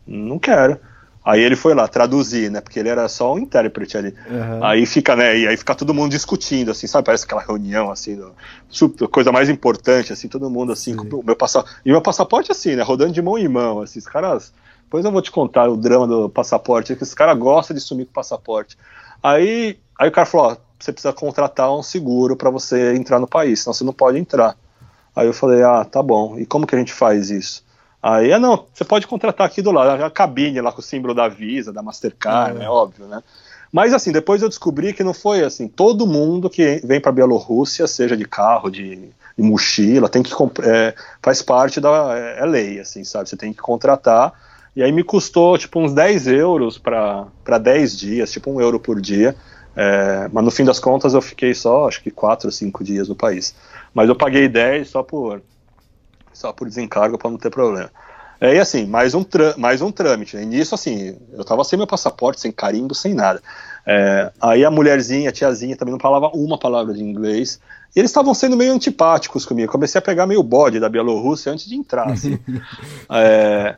[0.07, 0.79] não quero.
[1.27, 2.61] Aí ele foi lá traduzir, né?
[2.61, 4.15] Porque ele era só um intérprete ali.
[4.31, 4.65] Uhum.
[4.65, 5.37] Aí fica, né?
[5.37, 7.05] E aí fica todo mundo discutindo, assim, sabe?
[7.05, 8.33] Parece aquela reunião, assim, do,
[8.69, 11.81] super, coisa mais importante, assim, todo mundo assim, com o meu passaporte.
[11.85, 12.85] E meu passaporte, assim, né?
[12.85, 14.53] Rodando de mão em mão, assim, os caras.
[14.85, 18.05] Depois eu vou te contar o drama do passaporte, que esse cara gosta de sumir
[18.05, 18.79] com o passaporte.
[19.21, 23.27] Aí, aí o cara falou: ó, você precisa contratar um seguro para você entrar no
[23.27, 24.57] país, senão você não pode entrar.
[25.15, 26.39] Aí eu falei: ah, tá bom.
[26.39, 27.66] E como que a gente faz isso?
[28.09, 31.13] Aí, ah, não, você pode contratar aqui do lado, a cabine lá com o símbolo
[31.13, 32.61] da Visa, da Mastercard, é.
[32.61, 33.21] né, óbvio, né?
[33.73, 37.85] Mas assim, depois eu descobri que não foi assim, todo mundo que vem para Bielorrússia,
[37.89, 42.79] seja de carro, de, de mochila, tem que é, faz parte da é, é, lei,
[42.79, 43.29] assim, sabe?
[43.29, 44.33] Você tem que contratar.
[44.77, 49.01] E aí me custou tipo uns 10 euros para 10 dias, tipo um euro por
[49.01, 49.35] dia.
[49.75, 53.09] É, mas no fim das contas eu fiquei só, acho que 4 ou 5 dias
[53.09, 53.53] no país.
[53.93, 55.43] Mas eu paguei 10 só por
[56.37, 57.91] só por desencargo para não ter problema.
[58.39, 59.25] É, e assim, mais um,
[59.57, 60.37] mais um trâmite.
[60.37, 60.43] Né?
[60.43, 63.43] E nisso, assim, eu tava sem meu passaporte, sem carimbo, sem nada.
[63.87, 67.59] É, aí a mulherzinha, a tiazinha, também não falava uma palavra de inglês.
[67.95, 69.69] E eles estavam sendo meio antipáticos comigo.
[69.69, 72.11] Eu comecei a pegar meio bode da Bielorrússia antes de entrar.
[72.11, 72.39] Assim.
[73.11, 73.77] é,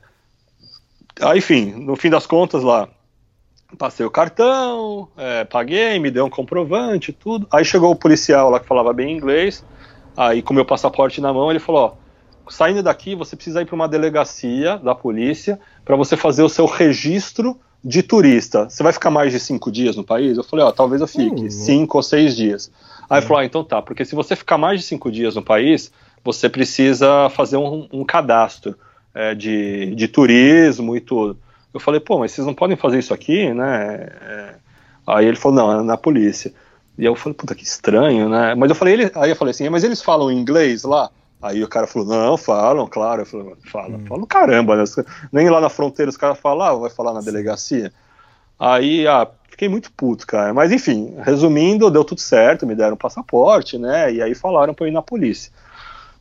[1.20, 2.88] aí, enfim, no fim das contas lá,
[3.78, 7.46] passei o cartão, é, paguei, me deu um comprovante, tudo.
[7.52, 9.64] Aí chegou o policial lá que falava bem inglês.
[10.16, 12.07] Aí, com meu passaporte na mão, ele falou: Ó
[12.48, 16.66] saindo daqui, você precisa ir para uma delegacia da polícia para você fazer o seu
[16.66, 18.68] registro de turista.
[18.68, 20.36] Você vai ficar mais de cinco dias no país?
[20.36, 21.50] Eu falei, ó, talvez eu fique uhum.
[21.50, 22.70] cinco ou seis dias.
[23.08, 23.26] Aí uhum.
[23.26, 25.92] falou, ah, então tá, porque se você ficar mais de cinco dias no país,
[26.24, 28.76] você precisa fazer um, um cadastro
[29.14, 31.38] é, de, de turismo e tudo.
[31.72, 34.08] Eu falei, pô, mas vocês não podem fazer isso aqui, né?
[34.22, 34.54] É...
[35.06, 36.52] Aí ele falou, não, é na polícia.
[36.98, 38.54] E eu falei, puta, que estranho, né?
[38.54, 39.10] Mas eu falei, ele...
[39.14, 41.10] aí eu falei assim, mas eles falam inglês lá?
[41.40, 43.22] Aí o cara falou, não, falam, claro.
[43.22, 44.04] Eu falei, fala, hum.
[44.06, 44.84] fala caramba, né?
[45.32, 47.92] Nem lá na fronteira os caras falam, ah, vai falar na delegacia.
[48.58, 50.52] Aí, ah, fiquei muito puto, cara.
[50.52, 54.12] Mas enfim, resumindo, deu tudo certo, me deram um passaporte, né?
[54.12, 55.52] E aí falaram pra eu ir na polícia.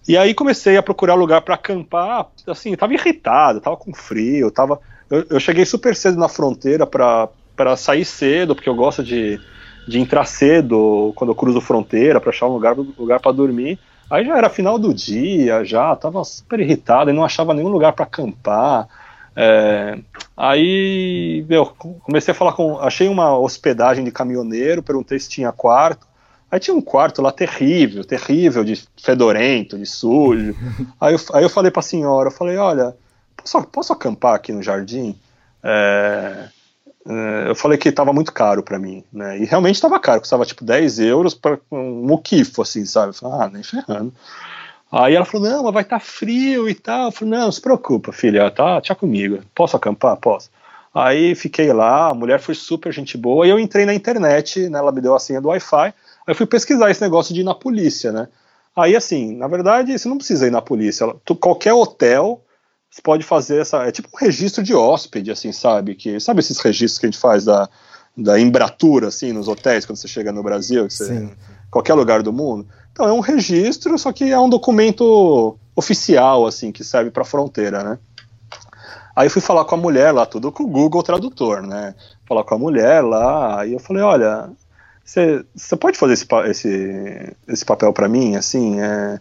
[0.07, 4.79] E aí comecei a procurar lugar para acampar, assim, tava irritado, tava com frio, tava...
[5.09, 9.39] Eu, eu cheguei super cedo na fronteira para sair cedo, porque eu gosto de,
[9.87, 13.77] de entrar cedo quando eu cruzo fronteira, para achar um lugar, lugar para dormir.
[14.09, 17.93] Aí já era final do dia, já tava super irritado e não achava nenhum lugar
[17.93, 18.87] para acampar.
[19.35, 19.99] É,
[20.35, 21.65] aí, meu,
[22.01, 22.79] comecei a falar com.
[22.79, 26.07] Achei uma hospedagem de caminhoneiro, perguntei se tinha quarto.
[26.49, 30.55] Aí tinha um quarto lá terrível, terrível, de fedorento, de sujo.
[30.99, 32.95] aí, eu, aí eu falei pra senhora, eu falei, olha,
[33.35, 35.19] posso, posso acampar aqui no jardim?
[35.61, 36.47] É,
[37.47, 39.37] eu falei que estava muito caro para mim, né?
[39.37, 43.13] E realmente estava caro, custava tipo 10 euros para um muquifo, assim, sabe?
[43.13, 44.13] Falei, ah, nem ferrando.
[44.91, 47.05] Aí ela falou, não, mas vai estar tá frio e tal.
[47.05, 49.39] Eu falei, não, se preocupa, filha, tá, tá comigo.
[49.55, 50.17] Posso acampar?
[50.17, 50.49] Posso.
[50.93, 54.79] Aí fiquei lá, a mulher foi super gente boa, e eu entrei na internet, né?
[54.79, 55.93] Ela me deu a senha do Wi-Fi.
[56.25, 58.27] Aí fui pesquisar esse negócio de ir na polícia, né?
[58.75, 61.07] Aí, assim, na verdade, você não precisa ir na polícia.
[61.39, 62.41] Qualquer hotel
[62.97, 63.83] você pode fazer essa.
[63.83, 65.93] É tipo um registro de hóspede, assim, sabe?
[65.93, 67.69] Que, sabe esses registros que a gente faz da,
[68.15, 71.29] da embratura, assim, nos hotéis, quando você chega no Brasil, você,
[71.69, 72.67] qualquer lugar do mundo?
[72.91, 77.83] Então é um registro, só que é um documento oficial, assim, que serve para fronteira,
[77.83, 77.99] né?
[79.15, 81.93] Aí eu fui falar com a mulher lá, tudo com o Google Tradutor, né?
[82.27, 84.49] Falar com a mulher lá, aí eu falei, olha,
[85.05, 89.19] você pode fazer esse, esse, esse papel para mim, assim, é,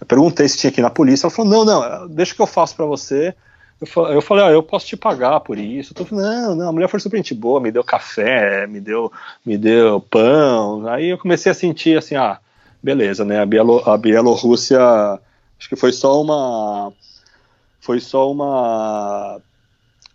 [0.00, 2.76] eu perguntei se tinha aqui na polícia, ela falou, não, não, deixa que eu faço
[2.76, 3.34] para você,
[3.80, 5.94] eu, falei, ah, eu posso te pagar por isso.
[5.96, 9.12] Eu não, não, a mulher foi super gente boa, me deu café, me deu,
[9.46, 10.88] me deu pão.
[10.88, 12.40] Aí eu comecei a sentir assim, ah,
[12.82, 13.40] beleza, né?
[13.40, 16.92] A, Bielo, a Bielorrússia, acho que foi só uma,
[17.80, 19.40] foi só uma,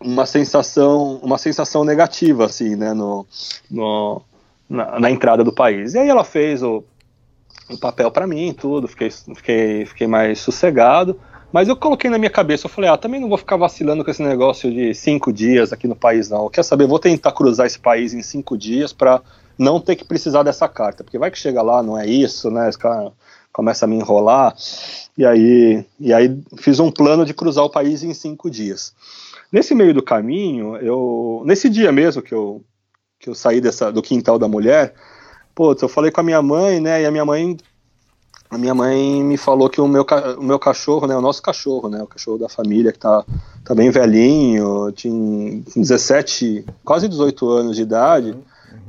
[0.02, 2.94] uma sensação, uma sensação negativa, assim, né?
[2.94, 3.26] No,
[3.72, 4.22] no
[4.70, 5.94] na, na entrada do país.
[5.94, 6.84] E aí ela fez o,
[7.70, 8.88] o papel para mim, tudo.
[8.88, 11.20] Fiquei, fiquei, fiquei mais sossegado.
[11.52, 14.10] Mas eu coloquei na minha cabeça, eu falei, ah, também não vou ficar vacilando com
[14.10, 16.50] esse negócio de cinco dias aqui no país, não.
[16.50, 19.22] Quer saber, vou tentar cruzar esse país em cinco dias para
[19.56, 22.68] não ter que precisar dessa carta, porque vai que chega lá, não é isso, né?
[22.68, 23.12] Esse cara
[23.52, 24.56] começa a me enrolar.
[25.16, 28.96] E aí, e aí fiz um plano de cruzar o país em cinco dias.
[29.52, 32.64] Nesse meio do caminho, eu, nesse dia mesmo que eu,
[33.20, 34.96] que eu saí dessa, do quintal da mulher,
[35.54, 37.02] putz, eu falei com a minha mãe, né?
[37.02, 37.58] E a minha mãe
[38.54, 40.06] a minha mãe me falou que o meu,
[40.38, 43.26] o meu cachorro, né, o nosso cachorro, né, o cachorro da família, que tá,
[43.66, 48.44] tá bem velhinho, tinha 17, quase 18 anos de idade, uhum.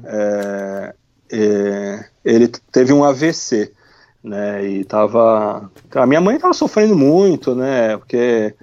[0.04, 0.94] é,
[1.32, 3.72] é, ele teve um AVC,
[4.22, 8.54] né, e tava, a minha mãe tava sofrendo muito, né, porque,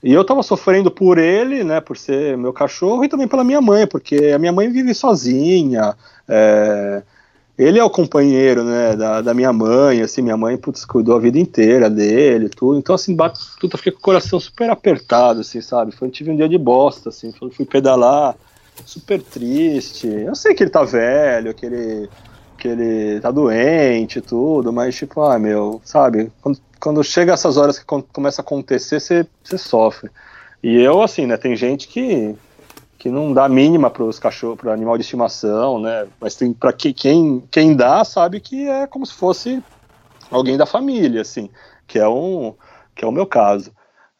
[0.00, 3.60] e eu tava sofrendo por ele, né, por ser meu cachorro, e também pela minha
[3.60, 5.96] mãe, porque a minha mãe vive sozinha,
[6.28, 7.02] é,
[7.58, 11.20] ele é o companheiro, né, da, da minha mãe, assim, minha mãe, putz, cuidou a
[11.20, 15.40] vida inteira dele, tudo, então, assim, bate, tudo, eu fiquei com o coração super apertado,
[15.40, 18.36] assim, sabe, foi, tive um dia de bosta, assim, fui, pedalar,
[18.84, 22.10] super triste, eu sei que ele tá velho, que ele,
[22.58, 27.78] que ele tá doente, tudo, mas, tipo, ah, meu, sabe, quando, quando chega essas horas
[27.78, 29.26] que começa a acontecer, você
[29.56, 30.10] sofre,
[30.62, 32.36] e eu, assim, né, tem gente que
[33.06, 36.08] que não dá mínima para os cachorros, para animal de estimação, né?
[36.20, 39.62] Mas tem para que, quem quem dá sabe que é como se fosse
[40.28, 41.48] alguém da família, assim,
[41.86, 42.52] que é um
[42.96, 43.70] que é o meu caso.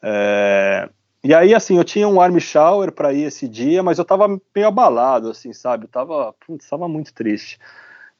[0.01, 0.89] É,
[1.21, 4.29] e aí, assim, eu tinha um arm shower para ir esse dia, mas eu tava
[4.55, 5.83] meio abalado, assim, sabe?
[5.83, 7.59] Eu tava, putz, tava muito triste.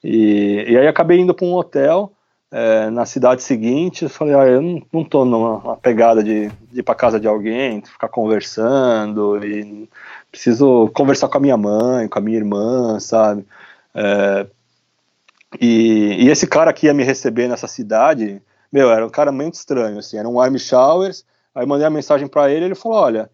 [0.03, 2.11] E, e aí acabei indo para um hotel
[2.52, 6.80] é, na cidade seguinte, eu falei, ah, eu não, não tô numa pegada de, de
[6.80, 9.89] ir para casa de alguém, ficar conversando, e
[10.32, 13.45] preciso conversar com a minha mãe, com a minha irmã, sabe?
[13.94, 14.48] É,
[15.60, 18.41] e, e, esse cara que ia me receber nessa cidade,
[18.72, 21.26] meu, era um cara muito estranho, assim, era um arm showers,
[21.56, 23.30] aí mandei a mensagem para ele, ele falou, olha,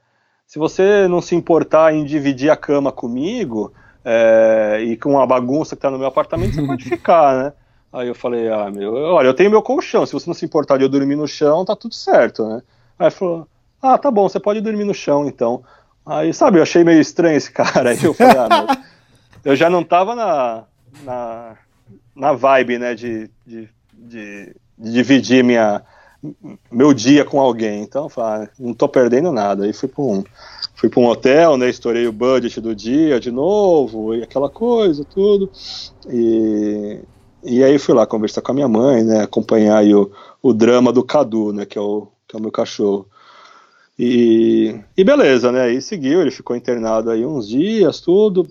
[0.46, 3.74] se você não se importar em dividir a cama comigo,
[4.06, 7.54] é, e com a bagunça que tá no meu apartamento, você pode ficar, né?
[7.92, 10.78] Aí eu falei, ah, meu, olha, eu tenho meu colchão, se você não se importar
[10.78, 12.62] de eu dormir no chão, tá tudo certo, né?
[12.98, 13.48] Aí ele falou,
[13.82, 15.64] ah, tá bom, você pode dormir no chão, então.
[16.06, 18.78] Aí, sabe, eu achei meio estranho esse cara, aí eu falei, ah, meu,
[19.54, 20.64] eu já não tava na,
[21.04, 21.58] na,
[22.14, 25.82] na vibe, né, de, de, de, de dividir minha,
[26.70, 30.04] meu dia com alguém, então, eu falei, ah, não tô perdendo nada, aí fui pra
[30.04, 30.26] um,
[30.76, 35.06] fui para um hotel, né, estourei o budget do dia de novo, e aquela coisa,
[35.06, 35.50] tudo,
[36.10, 37.00] e,
[37.46, 40.12] e aí fui lá conversar com a minha mãe, né, acompanhar o,
[40.42, 43.08] o drama do Cadu, né, que é o, que é o meu cachorro.
[43.98, 48.48] E, e beleza, né, aí seguiu, ele ficou internado aí uns dias, tudo.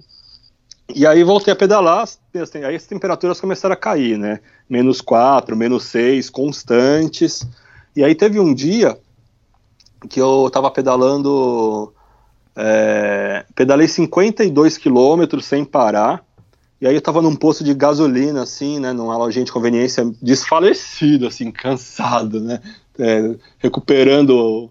[0.94, 5.56] E aí voltei a pedalar, assim, aí as temperaturas começaram a cair, né, menos 4,
[5.56, 7.46] menos 6, constantes.
[7.96, 8.96] E aí teve um dia
[10.08, 11.92] que eu tava pedalando,
[12.56, 16.24] é, pedalei 52 quilômetros sem parar,
[16.80, 21.26] e aí eu tava num posto de gasolina, assim, né, numa lojinha de conveniência, desfalecido,
[21.26, 22.60] assim, cansado, né,
[22.98, 24.70] é, recuperando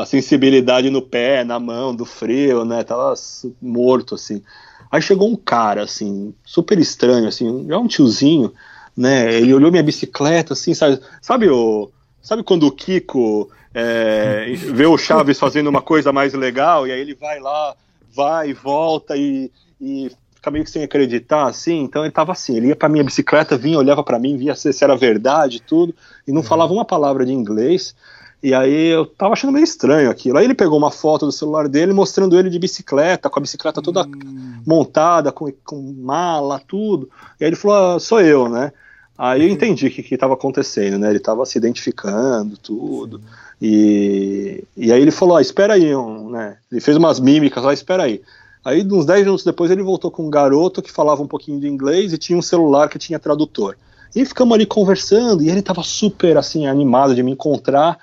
[0.00, 3.14] a sensibilidade no pé, na mão, do frio, né, tava
[3.60, 4.42] morto, assim.
[4.90, 8.52] Aí chegou um cara, assim, super estranho, assim, já um tiozinho,
[8.96, 11.90] né, ele olhou minha bicicleta, assim, sabe, sabe o...
[12.22, 17.00] Sabe quando o Kiko é, vê o Chaves fazendo uma coisa mais legal e aí
[17.00, 17.74] ele vai lá,
[18.14, 19.50] vai volta e,
[19.80, 21.80] e fica meio que sem acreditar, assim.
[21.80, 24.72] Então ele tava assim, ele ia pra minha bicicleta, vinha, olhava para mim, via se,
[24.72, 25.94] se era verdade tudo,
[26.26, 26.46] e não uhum.
[26.46, 27.94] falava uma palavra de inglês.
[28.42, 30.38] E aí eu tava achando meio estranho aquilo.
[30.38, 33.82] Aí ele pegou uma foto do celular dele mostrando ele de bicicleta, com a bicicleta
[33.82, 34.62] toda uhum.
[34.66, 37.10] montada, com, com mala, tudo.
[37.38, 38.72] E aí ele falou, ah, sou eu, né?
[39.18, 39.52] Aí eu uhum.
[39.52, 41.10] entendi o que estava acontecendo, né?
[41.10, 43.20] Ele estava se identificando, tudo.
[43.60, 46.56] E, e aí ele falou, ah, espera aí, um, né?
[46.72, 48.22] Ele fez umas mímicas, ah, espera aí.
[48.64, 51.66] Aí, uns 10 minutos depois, ele voltou com um garoto que falava um pouquinho de
[51.66, 53.76] inglês e tinha um celular que tinha tradutor.
[54.14, 57.98] E ficamos ali conversando, e ele estava super, assim, animado de me encontrar,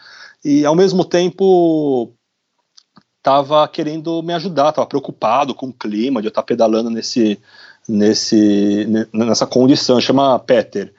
[0.48, 2.14] e ao mesmo tempo
[3.18, 7.38] estava querendo me ajudar, estava preocupado com o clima, de eu estar pedalando nesse,
[7.86, 10.94] nesse, nessa condição, chama Peter.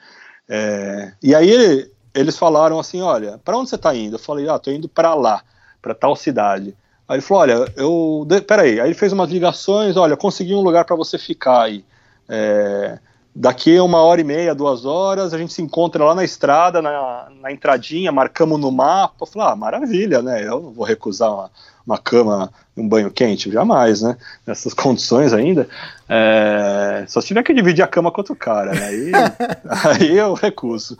[0.47, 4.17] É, e aí ele, eles falaram assim, olha, para onde você está indo?
[4.17, 5.41] Eu falei, ah, tô indo para lá,
[5.81, 6.75] para tal cidade.
[7.07, 10.85] Aí ele falou, olha, eu, peraí, aí ele fez umas ligações, olha, consegui um lugar
[10.85, 11.83] para você ficar aí.
[12.27, 12.99] É,
[13.35, 17.27] daqui uma hora e meia, duas horas, a gente se encontra lá na estrada, na,
[17.41, 19.25] na entradinha, marcamos no mapa.
[19.25, 20.45] Falei, ah, maravilha, né?
[20.45, 21.51] Eu não vou recusar uma,
[21.85, 24.17] uma cama, um banho quente, jamais, né?
[24.45, 25.67] Nessas condições ainda.
[26.07, 28.87] É, só se tiver que dividir a cama com outro cara, né?
[28.87, 29.11] Aí,
[30.01, 30.97] aí eu recuso.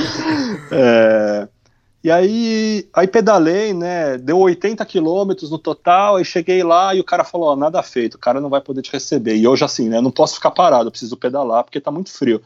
[0.70, 1.48] é,
[2.04, 4.18] e aí, aí pedalei, né?
[4.18, 8.14] Deu 80 quilômetros no total, aí cheguei lá e o cara falou: ó, nada feito,
[8.14, 9.36] o cara não vai poder te receber.
[9.36, 10.00] E hoje, assim, né?
[10.00, 12.42] Não posso ficar parado, preciso pedalar porque tá muito frio.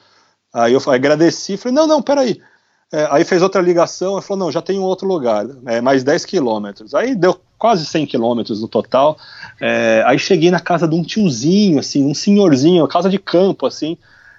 [0.52, 2.40] Aí eu agradeci, falei: não, não, peraí.
[2.92, 6.04] É, aí fez outra ligação, e falou: não, já tem um outro lugar, é, mais
[6.04, 6.94] 10 quilômetros.
[6.94, 9.16] Aí deu quase 100 quilômetros no total.
[9.60, 13.96] É, aí cheguei na casa de um tiozinho, assim, um senhorzinho, casa de campo, assim.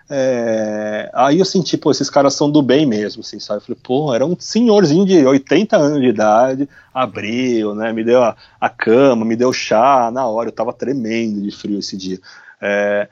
[0.09, 3.59] É, aí eu senti, pô, esses caras são do bem mesmo, assim, sabe?
[3.59, 7.91] Eu falei, pô, era um senhorzinho de 80 anos de idade, abriu, né?
[7.91, 11.79] Me deu a, a cama, me deu chá na hora, eu tava tremendo de frio
[11.79, 12.19] esse dia.
[12.61, 13.09] É,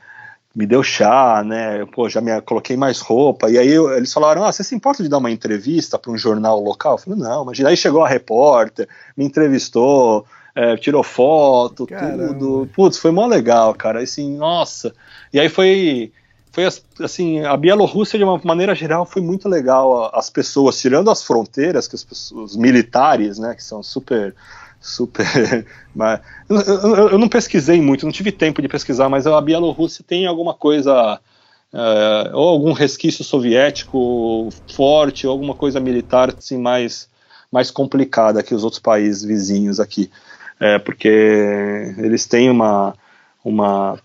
[0.55, 1.85] me deu chá, né?
[1.87, 3.51] Pô, já me coloquei mais roupa.
[3.51, 6.17] E aí eu, eles falaram: Ah, você se importa de dar uma entrevista para um
[6.17, 6.93] jornal local?
[6.93, 12.29] Eu falei: Não, mas aí chegou a repórter, me entrevistou, é, tirou foto, Caramba.
[12.29, 12.69] tudo.
[12.73, 14.01] Putz, foi mó legal, cara.
[14.01, 14.95] Assim, nossa.
[15.33, 16.13] E aí foi
[16.55, 16.63] foi
[17.03, 20.09] assim, a Bielorrússia de uma maneira geral foi muito legal.
[20.13, 24.33] As pessoas, tirando as fronteiras, que os, os militares, né, que são super
[24.79, 25.25] super.
[25.93, 30.03] Mas, eu, eu, eu, não pesquisei muito, não tive tempo de pesquisar, mas a Bielorrússia
[30.05, 31.19] tem alguma coisa,
[31.73, 37.09] é, ou algum resquício soviético forte, ou alguma coisa militar assim, mais,
[37.51, 40.11] mais complicada que os outros países vizinhos aqui.
[40.59, 41.07] É, porque
[41.97, 42.93] eles têm uma,
[43.43, 43.97] uma,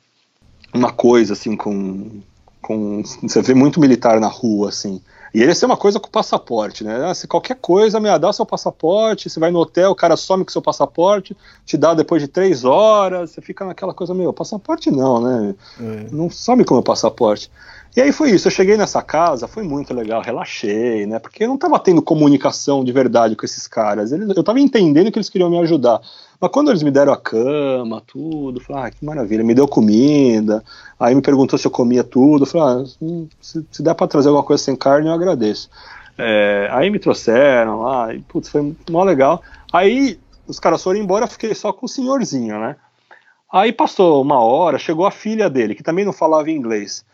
[0.73, 2.23] uma coisa assim com
[2.71, 5.01] com você vê muito militar na rua assim.
[5.33, 7.09] E ele é uma coisa com o passaporte, né?
[7.09, 10.45] Ah, se qualquer coisa, me dá seu passaporte, você vai no hotel, o cara some
[10.45, 14.91] com seu passaporte, te dá depois de três horas, você fica naquela coisa, meu, passaporte
[14.91, 15.55] não, né?
[15.81, 16.07] É.
[16.11, 17.51] Não some com o meu passaporte.
[17.97, 21.19] E aí foi isso, eu cheguei nessa casa, foi muito legal, relaxei, né?
[21.19, 24.13] Porque eu não estava tendo comunicação de verdade com esses caras.
[24.13, 26.01] Eles, eu estava entendendo que eles queriam me ajudar.
[26.41, 30.63] Mas quando eles me deram a cama, tudo, falei, ah, que maravilha, me deu comida,
[31.01, 34.45] aí me perguntou se eu comia tudo, falei, ah, se, se der para trazer alguma
[34.45, 35.69] coisa sem carne, eu agradeço.
[36.17, 39.43] É, aí me trouxeram lá, e putz, foi mó legal.
[39.73, 42.77] Aí os caras foram embora, eu fiquei só com o senhorzinho, né?
[43.53, 47.05] Aí passou uma hora, chegou a filha dele, que também não falava inglês.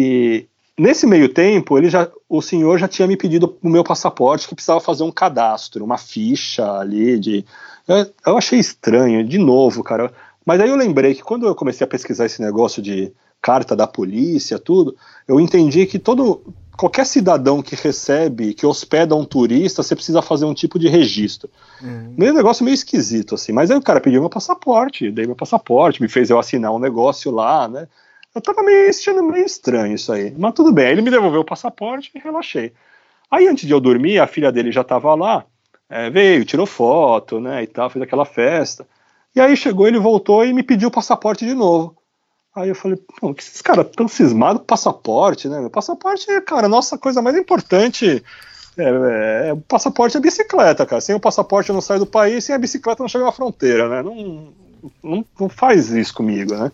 [0.00, 0.46] E
[0.78, 4.54] nesse meio tempo, ele já, o senhor já tinha me pedido o meu passaporte, que
[4.54, 7.44] precisava fazer um cadastro, uma ficha ali de.
[8.24, 10.12] Eu achei estranho, de novo, cara.
[10.46, 13.12] Mas aí eu lembrei que quando eu comecei a pesquisar esse negócio de
[13.42, 14.96] carta da polícia, tudo,
[15.26, 16.42] eu entendi que todo
[16.76, 21.50] qualquer cidadão que recebe, que hospeda um turista, você precisa fazer um tipo de registro.
[21.82, 22.14] Uhum.
[22.16, 23.50] Meio negócio meio esquisito, assim.
[23.50, 26.78] Mas aí o cara pediu meu passaporte, dei meu passaporte, me fez eu assinar um
[26.78, 27.88] negócio lá, né?
[28.34, 30.34] Eu tava meio achando meio estranho isso aí.
[30.36, 30.86] Mas tudo bem.
[30.86, 32.72] Aí ele me devolveu o passaporte e relaxei.
[33.30, 35.44] Aí antes de eu dormir, a filha dele já tava lá,
[35.88, 38.86] é, veio, tirou foto, né, e tal, fez aquela festa.
[39.34, 41.96] E aí chegou, ele voltou e me pediu o passaporte de novo.
[42.54, 45.60] Aí eu falei, pô, que esses caras tão cismados com passaporte, né?
[45.60, 48.24] Meu passaporte é, cara, nossa coisa mais importante.
[48.76, 51.00] É, é, é, o passaporte é bicicleta, cara.
[51.00, 53.32] Sem o passaporte eu não saio do país, sem a bicicleta eu não chego na
[53.32, 54.02] fronteira, né?
[54.02, 54.52] Não,
[55.02, 56.72] não, não faz isso comigo, né?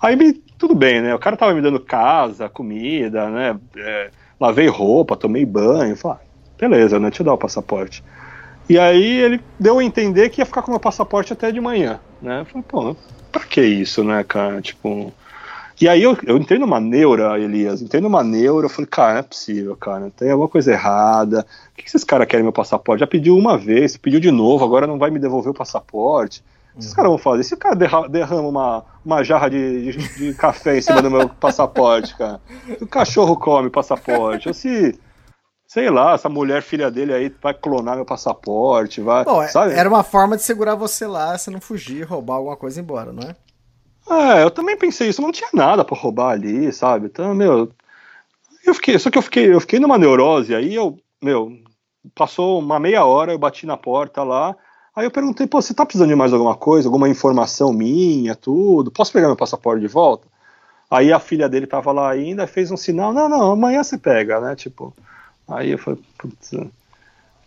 [0.00, 0.16] Aí
[0.56, 1.14] tudo bem, né?
[1.14, 3.58] O cara tava me dando casa, comida, né?
[3.76, 4.10] É,
[4.40, 5.96] lavei roupa, tomei banho.
[5.96, 6.26] Falei, ah,
[6.58, 7.08] beleza, né?
[7.08, 8.02] Deixa eu dar o passaporte.
[8.68, 11.60] E aí ele deu a entender que ia ficar com o meu passaporte até de
[11.60, 12.44] manhã, né?
[12.44, 12.96] Falei, pô,
[13.32, 14.60] pra que isso, né, cara?
[14.60, 15.12] Tipo.
[15.80, 19.20] E aí eu, eu entrei numa neura, Elias, entrei numa neura, eu falei, cara, não
[19.20, 21.46] é possível, cara, tem alguma coisa errada.
[21.72, 22.98] O que, que esses caras querem meu passaporte?
[22.98, 26.42] Já pediu uma vez, pediu de novo, agora não vai me devolver o passaporte.
[26.74, 27.42] O que esses caras vão fazer?
[27.42, 31.28] Se o cara derrama uma, uma jarra de, de, de café em cima do meu
[31.28, 32.40] passaporte, cara.
[32.76, 34.98] Se o cachorro come passaporte, ou se
[35.68, 39.24] sei lá, essa mulher filha dele aí vai clonar meu passaporte, vai.
[39.24, 39.74] Bom, é, sabe?
[39.74, 43.12] era uma forma de segurar você lá, você não fugir, roubar alguma coisa e embora,
[43.12, 43.36] não é?
[44.10, 47.06] É, eu também pensei isso, não tinha nada para roubar ali, sabe?
[47.06, 47.70] Então, meu,
[48.64, 51.52] eu fiquei, só que eu fiquei, eu fiquei numa neurose, aí eu, meu,
[52.14, 54.56] passou uma meia hora, eu bati na porta lá,
[54.98, 58.90] Aí eu perguntei, pô, você tá precisando de mais alguma coisa, alguma informação minha, tudo?
[58.90, 60.26] Posso pegar meu passaporte de volta?
[60.90, 64.40] Aí a filha dele tava lá ainda, fez um sinal, não, não, amanhã você pega,
[64.40, 64.56] né?
[64.56, 64.92] Tipo,
[65.46, 66.50] aí eu falei, putz.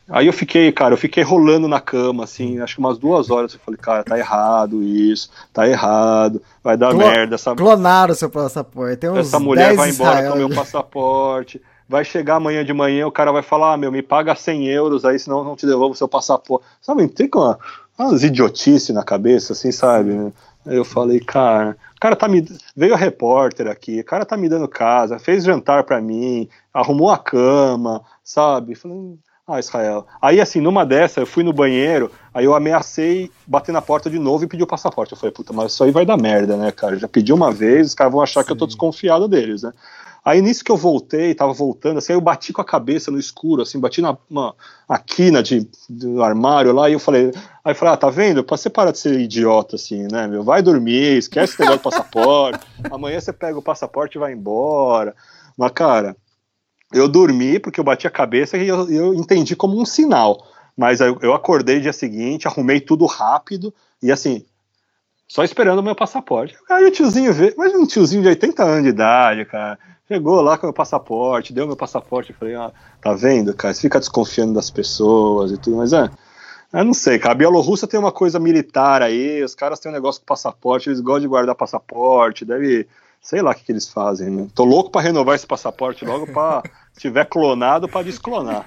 [0.10, 3.54] Aí eu fiquei, cara, eu fiquei rolando na cama, assim, acho que umas duas horas.
[3.54, 7.36] Eu falei, cara, tá errado isso, tá errado, vai dar Clo- merda.
[7.36, 8.96] Essa, Clonaram o seu passaporte.
[8.96, 10.32] Tem uns essa mulher 10 vai embora Israel.
[10.32, 11.62] com o meu passaporte.
[11.92, 15.04] Vai chegar amanhã de manhã, o cara vai falar, ah, meu, me paga 100 euros
[15.04, 16.66] aí, senão eu não te devolvo o seu passaporte.
[16.82, 17.60] Sabe, tem uma,
[18.00, 20.32] umas idiotice na cabeça, assim, sabe?
[20.66, 22.48] Aí eu falei, cara, o cara tá me.
[22.74, 27.10] Veio a repórter aqui, o cara tá me dando casa, fez jantar pra mim, arrumou
[27.10, 28.74] a cama, sabe?
[28.74, 30.08] Falei, ah, Israel.
[30.22, 34.18] Aí, assim, numa dessa, eu fui no banheiro, aí eu ameacei bater na porta de
[34.18, 35.12] novo e pedir o passaporte.
[35.12, 36.96] Eu falei, puta, mas isso aí vai dar merda, né, cara?
[36.96, 39.74] Já pedi uma vez, os caras vão achar que eu tô desconfiado deles, né?
[40.24, 43.18] Aí nisso que eu voltei, tava voltando, assim, aí eu bati com a cabeça no
[43.18, 44.56] escuro, assim, bati na uma,
[44.88, 47.32] a quina de, do armário lá, e eu falei,
[47.66, 48.46] aí eu falei, ah, tá vendo?
[48.48, 50.44] Você parar de ser idiota, assim, né, meu?
[50.44, 55.16] Vai dormir, esquece esse negócio do passaporte, amanhã você pega o passaporte e vai embora.
[55.58, 56.16] Mas, cara,
[56.94, 60.46] eu dormi porque eu bati a cabeça e eu, eu entendi como um sinal.
[60.78, 64.46] Mas eu, eu acordei dia seguinte, arrumei tudo rápido e assim,
[65.28, 66.58] só esperando o meu passaporte.
[66.70, 69.80] Aí o tiozinho veio, mas um tiozinho de 80 anos de idade, cara,
[70.12, 72.72] chegou lá com o meu passaporte, deu meu passaporte, eu falei, ah,
[73.02, 76.10] tá vendo, cara, você fica desconfiando das pessoas e tudo, mas é.
[76.74, 77.34] Eu não sei, cara.
[77.34, 81.00] A Bielorrússia tem uma coisa militar aí, os caras têm um negócio com passaporte, eles
[81.00, 82.88] gostam de guardar passaporte, deve.
[83.22, 84.48] Sei lá o que, que eles fazem, né?
[84.56, 86.64] Tô louco pra renovar esse passaporte logo pra.
[86.98, 88.64] tiver clonado pra desclonar.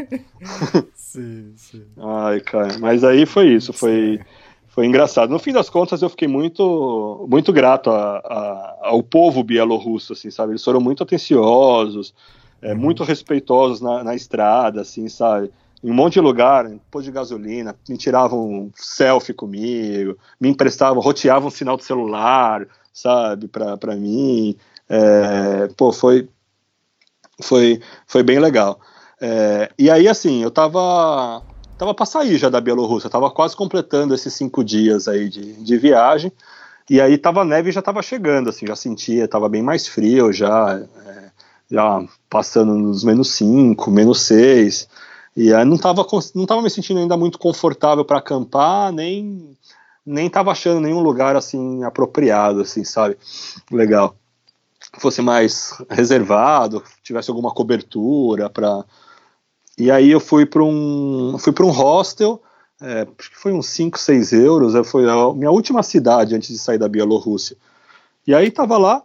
[0.94, 1.84] Sim, sim.
[1.96, 2.76] Ai, cara.
[2.78, 4.20] Mas aí foi isso, foi.
[4.74, 5.30] Foi engraçado.
[5.30, 10.32] No fim das contas, eu fiquei muito, muito grato a- a- ao povo bielorrusso, assim,
[10.32, 10.50] sabe?
[10.50, 12.12] Eles foram muito atenciosos,
[12.60, 15.52] é, muito respeitosos na, na estrada, assim, sabe?
[15.82, 21.00] Em um monte de lugar, em posto de gasolina, me tiravam selfie comigo, me emprestavam,
[21.00, 24.56] roteavam sinal de celular, sabe, pra, pra mim.
[24.88, 26.28] É, pô, foi,
[27.40, 28.80] foi, foi bem legal.
[29.20, 31.42] É, e aí, assim, eu tava,
[31.78, 35.76] tava pra sair já da Bielorrússia, tava quase completando esses cinco dias aí de, de
[35.76, 36.32] viagem,
[36.88, 40.32] e aí tava a neve já tava chegando, assim, já sentia, tava bem mais frio
[40.32, 41.30] já, é,
[41.70, 44.88] já passando nos menos 5, menos 6,
[45.36, 49.56] e aí não tava, não tava me sentindo ainda muito confortável para acampar, nem
[50.06, 53.16] nem tava achando nenhum lugar assim apropriado, assim, sabe?
[53.70, 54.14] Legal.
[54.98, 58.84] Fosse mais reservado, tivesse alguma cobertura para
[59.78, 62.42] e aí eu fui para um fui para um hostel,
[62.80, 66.48] é, acho que foi uns 5, 6 euros, é, foi a minha última cidade antes
[66.48, 67.56] de sair da Bielorrússia.
[68.26, 69.02] E aí tava lá,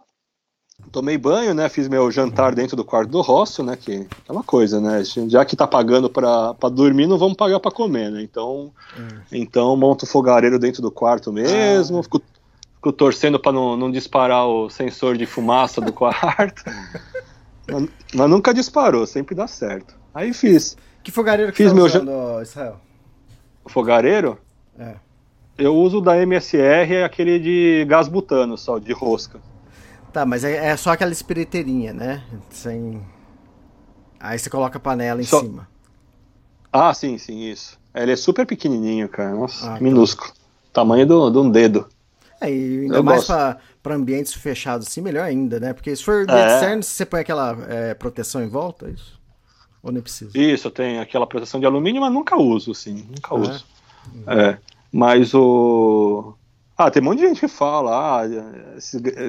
[0.90, 4.42] tomei banho, né, fiz meu jantar dentro do quarto do hostel, né, que é aquela
[4.42, 8.22] coisa, né, já que tá pagando para dormir, não vamos pagar para comer, né?
[8.22, 8.72] Então,
[9.30, 12.22] então monto o fogareiro dentro do quarto mesmo, fico
[12.80, 16.64] Fico torcendo para não, não disparar o sensor de fumaça do quarto.
[17.68, 19.99] mas, mas nunca disparou, sempre dá certo.
[20.14, 20.76] Aí fiz.
[21.02, 22.80] Que fogareiro que Fiz você tá meu usando, Israel?
[23.66, 24.38] Fogareiro,
[24.78, 24.94] É.
[25.56, 29.40] eu uso da MSR, é aquele de gás butano só, de rosca.
[30.12, 32.22] Tá, mas é, é só aquela espiriteirinha, né?
[32.50, 33.00] Sem...
[34.18, 35.68] Aí você coloca a panela em Só- cima.
[36.72, 37.78] Ah, sim, sim, isso.
[37.94, 39.30] Ele é super pequenininho, cara.
[39.34, 39.80] Nossa, Ah, tá.
[39.80, 40.32] minúsculo.
[40.72, 41.88] Tamanho do- de um dedo.
[42.40, 45.72] É, e ainda Eu mais pra ambientes fechados assim, melhor ainda, né?
[45.72, 46.54] Porque se for É.
[46.54, 49.19] externo, você põe aquela é, proteção em volta, é isso?
[49.82, 50.30] Ou nem precisa?
[50.36, 53.06] Isso, eu tenho aquela proteção de alumínio, mas nunca uso, sim.
[53.08, 53.40] Nunca Ah, é?
[53.40, 53.66] uso.
[54.26, 54.58] É.
[54.92, 56.34] Mas o.
[56.76, 58.28] Ah, tem um monte de gente que fala, ah,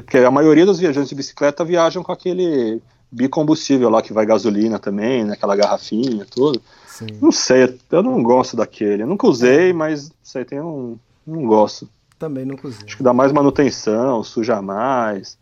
[0.07, 4.80] que a maioria dos viajantes de bicicleta viajam com aquele bicombustível lá que vai gasolina
[4.80, 6.61] também, naquela garrafinha, tudo.
[6.88, 7.07] Sim.
[7.22, 9.03] Não sei, eu não gosto daquele.
[9.03, 10.98] Eu nunca usei, mas não sei, tem um.
[11.28, 11.90] Não gosto.
[12.18, 12.86] Também não cozinha.
[12.86, 15.38] Acho que dá mais manutenção, suja mais.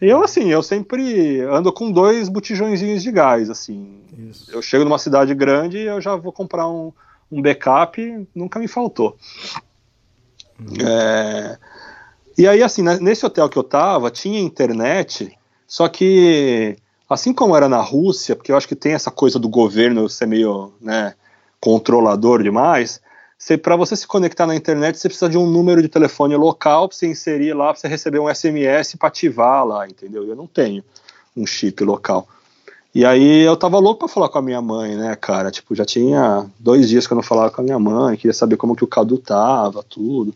[0.00, 4.00] E eu, assim, eu sempre ando com dois botijõezinhos de gás, assim.
[4.30, 4.50] Isso.
[4.50, 6.92] Eu chego numa cidade grande e eu já vou comprar um,
[7.30, 9.16] um backup, nunca me faltou.
[10.84, 11.58] É,
[12.36, 16.76] E aí, assim, né, nesse hotel que eu tava, tinha internet, só que,
[17.08, 20.26] assim como era na Rússia, porque eu acho que tem essa coisa do governo ser
[20.26, 21.14] meio, né,
[21.60, 23.00] controlador demais,
[23.62, 26.96] para você se conectar na internet, você precisa de um número de telefone local para
[26.96, 30.24] você inserir lá, para você receber um SMS para ativar lá, entendeu?
[30.24, 30.82] Eu não tenho
[31.36, 32.28] um chip local.
[32.94, 35.50] E aí eu tava louco pra falar com a minha mãe, né, cara?
[35.50, 38.56] Tipo, já tinha dois dias que eu não falava com a minha mãe, queria saber
[38.56, 40.32] como que o Cadu tava, tudo.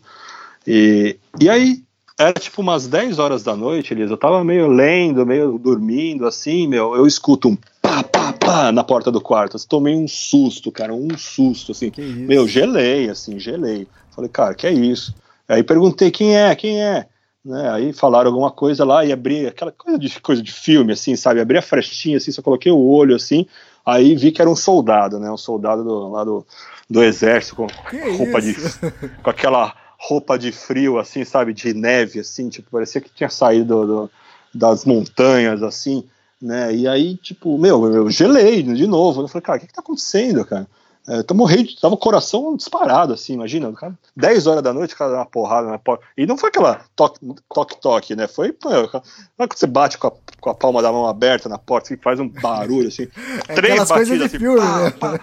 [0.67, 1.81] E, e aí,
[2.19, 6.67] era tipo umas 10 horas da noite, Elisa, eu tava meio lendo, meio dormindo, assim,
[6.67, 7.57] meu, eu escuto um
[8.03, 9.55] pá, pá, pá na porta do quarto.
[9.57, 11.91] Assim, tomei um susto, cara, um susto, assim.
[12.27, 13.87] Meu, gelei, assim, gelei.
[14.11, 15.13] Falei, cara, que é isso?
[15.47, 17.07] Aí perguntei quem é, quem é?
[17.43, 21.15] Né, aí falaram alguma coisa lá e abri aquela coisa de, coisa de filme, assim,
[21.15, 21.39] sabe?
[21.39, 23.45] Abri a frestinha, assim, só coloquei o olho, assim.
[23.85, 25.31] Aí vi que era um soldado, né?
[25.31, 26.45] Um soldado do, lá do,
[26.89, 28.79] do exército com Que roupa isso?
[28.89, 33.29] de com aquela roupa de frio assim, sabe, de neve assim, tipo, parecia que tinha
[33.29, 34.11] saído do-
[34.53, 36.03] das montanhas assim,
[36.41, 36.73] né?
[36.73, 39.21] E aí, tipo, meu, eu gelei de novo.
[39.21, 40.67] Eu falei, cara, o que que tá acontecendo, cara?
[41.07, 44.97] É, tô morrendo, tava o coração disparado, assim, imagina, cara, 10 horas da noite, o
[44.97, 46.05] cara dá uma porrada na porta.
[46.15, 47.19] E não foi aquela toque,
[47.51, 48.27] toque, toque, né?
[48.27, 49.01] Foi, sabe
[49.37, 52.19] quando você bate com a, com a palma da mão aberta na porta e faz
[52.19, 53.07] um barulho, assim,
[53.55, 54.89] três Aquelas coisas de assim, filme, pá, né?
[54.91, 55.19] pá.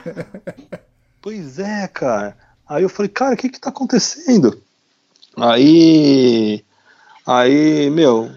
[1.23, 2.37] Pois é, cara.
[2.69, 4.61] Aí eu falei, cara, o que que tá acontecendo?
[5.37, 6.65] Aí,
[7.25, 8.29] aí, meu,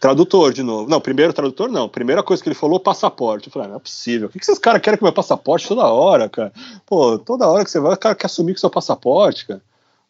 [0.00, 0.88] tradutor de novo.
[0.88, 1.88] Não, primeiro tradutor não.
[1.88, 3.46] Primeira coisa que ele falou, passaporte.
[3.46, 4.28] Eu falei, ah, não é possível.
[4.28, 6.52] O que, que esses caras querem com meu passaporte toda hora, cara?
[6.86, 9.60] Pô, toda hora que você vai, o cara quer assumir com seu passaporte, cara.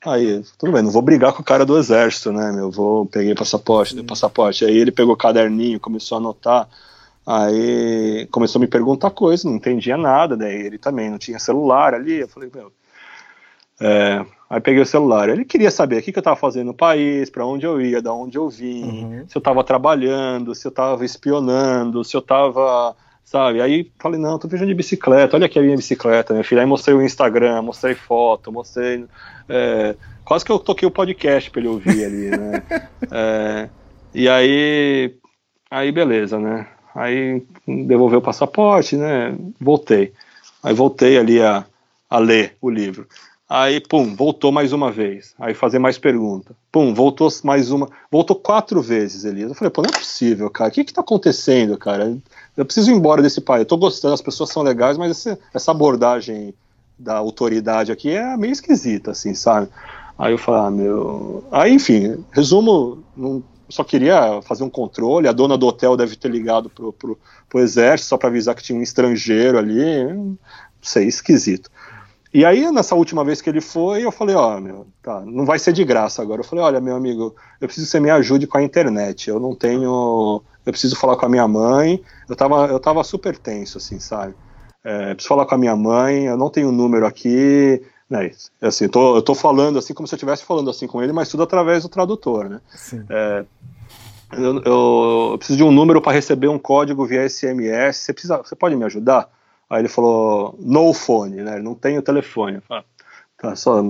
[0.02, 2.70] Aí, tudo bem, não vou brigar com o cara do exército, né, meu?
[2.70, 4.64] Vou, peguei passaporte, dei passaporte.
[4.64, 6.68] Aí ele pegou o caderninho, começou a anotar.
[7.26, 10.36] Aí começou a me perguntar coisas, não entendia nada.
[10.36, 12.20] Daí ele também não tinha celular ali.
[12.20, 12.72] Eu falei, meu.
[13.80, 15.28] É, aí peguei o celular.
[15.28, 18.02] Ele queria saber o que, que eu estava fazendo no país, para onde eu ia,
[18.02, 19.24] da onde eu vim, Uhum.
[19.28, 23.62] se eu estava trabalhando, se eu estava espionando, se eu estava, sabe?
[23.62, 26.60] Aí falei, não, tô viajando de bicicleta, olha aqui a minha bicicleta, meu filho.
[26.60, 29.04] Aí mostrei o Instagram, mostrei foto, mostrei.
[29.48, 29.94] é,
[30.24, 32.62] quase que eu toquei o podcast para ele ouvir ali, né?
[33.12, 33.68] É,
[34.14, 35.14] e aí,
[35.70, 36.66] aí beleza, né?
[36.94, 39.34] Aí devolveu o passaporte, né?
[39.60, 40.12] Voltei.
[40.62, 41.64] Aí voltei ali a,
[42.08, 43.06] a ler o livro.
[43.52, 45.34] Aí, pum, voltou mais uma vez.
[45.36, 46.54] Aí fazer mais pergunta.
[46.70, 47.88] Pum, voltou mais uma.
[48.08, 49.48] Voltou quatro vezes, Elias.
[49.48, 50.70] Eu falei, pô, não é possível, cara.
[50.70, 52.16] O que que tá acontecendo, cara?
[52.56, 53.62] Eu preciso ir embora desse país.
[53.62, 56.54] Eu tô gostando, as pessoas são legais, mas esse- essa abordagem
[56.96, 59.68] da autoridade aqui é meio esquisita, assim, sabe?
[60.16, 61.44] Aí eu falei, ah, meu.
[61.50, 65.26] Aí, enfim, resumo, não, só queria fazer um controle.
[65.26, 67.18] A dona do hotel deve ter ligado pro, pro,
[67.48, 70.04] pro exército só para avisar que tinha um estrangeiro ali.
[70.04, 70.38] Não
[70.80, 71.68] sei, esquisito.
[72.32, 75.58] E aí, nessa última vez que ele foi, eu falei, ó, meu, tá, não vai
[75.58, 76.40] ser de graça agora.
[76.40, 79.28] Eu falei, olha, meu amigo, eu preciso que você me ajude com a internet.
[79.28, 80.40] Eu não tenho.
[80.64, 82.00] Eu preciso falar com a minha mãe.
[82.28, 84.34] Eu tava, eu tava super tenso, assim, sabe?
[84.84, 87.82] É, preciso falar com a minha mãe, eu não tenho o número aqui.
[88.08, 88.30] Né,
[88.62, 91.12] assim, eu tô, eu tô falando assim como se eu estivesse falando assim com ele,
[91.12, 92.60] mas tudo através do tradutor, né?
[93.08, 93.44] É,
[94.32, 97.98] eu, eu- eu preciso de um número para receber um código via SMS.
[97.98, 99.28] Você, precisa, você pode me ajudar?
[99.70, 101.54] Aí ele falou, no phone, né?
[101.54, 102.60] Ele não tem o telefone.
[102.60, 102.84] Falei,
[103.38, 103.80] tá, só,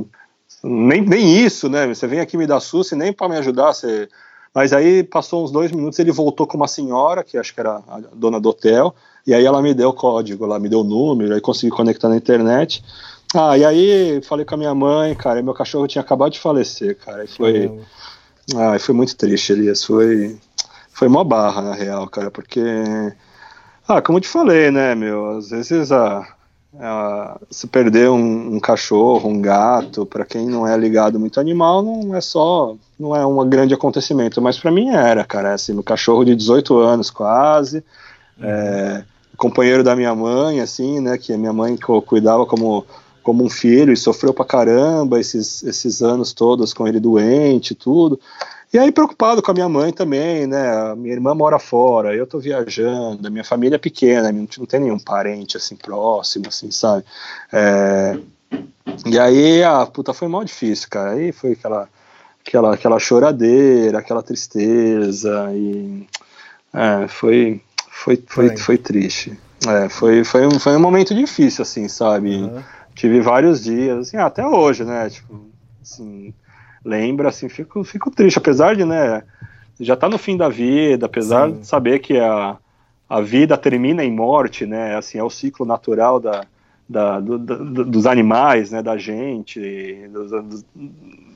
[0.62, 1.86] nem, nem isso, né?
[1.86, 3.73] Você vem aqui me dar susto e nem para me ajudar.
[3.73, 4.07] Você...
[4.55, 7.82] Mas aí passou uns dois minutos, ele voltou com uma senhora, que acho que era
[7.89, 8.94] a dona do hotel,
[9.27, 12.09] e aí ela me deu o código, ela me deu o número, aí consegui conectar
[12.09, 12.85] na internet.
[13.35, 16.40] Ah, e aí falei com a minha mãe, cara, e meu cachorro tinha acabado de
[16.40, 17.70] falecer, cara, e foi,
[18.57, 19.85] ah, foi muito triste, Elias.
[19.85, 20.36] Foi,
[20.90, 22.61] foi mó barra, na real, cara, porque.
[23.93, 25.31] Ah, como eu te falei, né, meu?
[25.37, 26.25] Às vezes a,
[26.79, 31.83] a- se perder um, um cachorro, um gato, pra quem não é ligado muito animal,
[31.83, 32.77] não é só.
[32.99, 35.55] Não é um grande acontecimento, mas pra mim era, cara.
[35.55, 37.83] Assim, meu cachorro de 18 anos quase.
[38.41, 39.03] É,
[39.37, 41.19] companheiro da minha mãe, assim, né?
[41.19, 41.77] Que a minha mãe
[42.07, 42.87] cuidava como,
[43.25, 47.75] como um filho e sofreu pra caramba esses, esses anos todos com ele doente e
[47.75, 48.21] tudo.
[48.73, 50.95] E aí preocupado com a minha mãe também, né?
[50.95, 54.81] Minha irmã mora fora, eu tô viajando, a minha família é pequena, não, não tem
[54.81, 57.05] nenhum parente assim próximo, assim, sabe?
[57.53, 58.17] É,
[59.07, 61.13] e aí, a puta, foi mal difícil, cara.
[61.13, 61.89] Aí foi aquela,
[62.47, 66.07] aquela, aquela choradeira, aquela tristeza e
[66.73, 67.61] é, foi,
[67.91, 68.57] foi, foi, Foi.
[68.57, 69.39] foi triste.
[69.67, 72.37] É, foi, foi, um, foi um momento difícil, assim, sabe?
[72.37, 72.65] Aham.
[72.95, 75.09] Tive vários dias, assim, até hoje, né?
[75.09, 75.49] Tipo,
[75.81, 76.35] assim,
[76.85, 79.23] lembra, assim, fico, fico triste, apesar de, né,
[79.78, 81.61] já tá no fim da vida, apesar Sim.
[81.61, 82.57] de saber que a,
[83.09, 84.97] a vida termina em morte, né?
[84.97, 86.44] Assim, é o ciclo natural da,
[86.89, 88.82] da, do- do- dos animais, né?
[88.82, 89.61] Da gente,
[90.09, 90.65] dos, dos,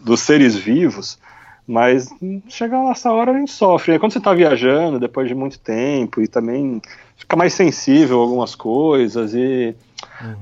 [0.05, 1.19] dos seres vivos.
[1.67, 2.11] Mas
[2.49, 3.93] chega nessa hora a gente sofre.
[3.93, 3.99] né?
[3.99, 6.81] Quando você está viajando depois de muito tempo e também
[7.17, 9.75] fica mais sensível a algumas coisas e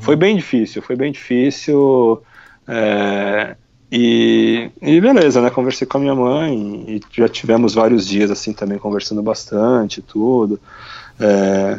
[0.00, 2.22] foi bem difícil, foi bem difícil.
[2.66, 3.56] é,
[3.94, 5.51] e, e beleza, né?
[5.51, 10.59] Conversei com a minha mãe e já tivemos vários dias assim também conversando bastante tudo.
[11.20, 11.78] É,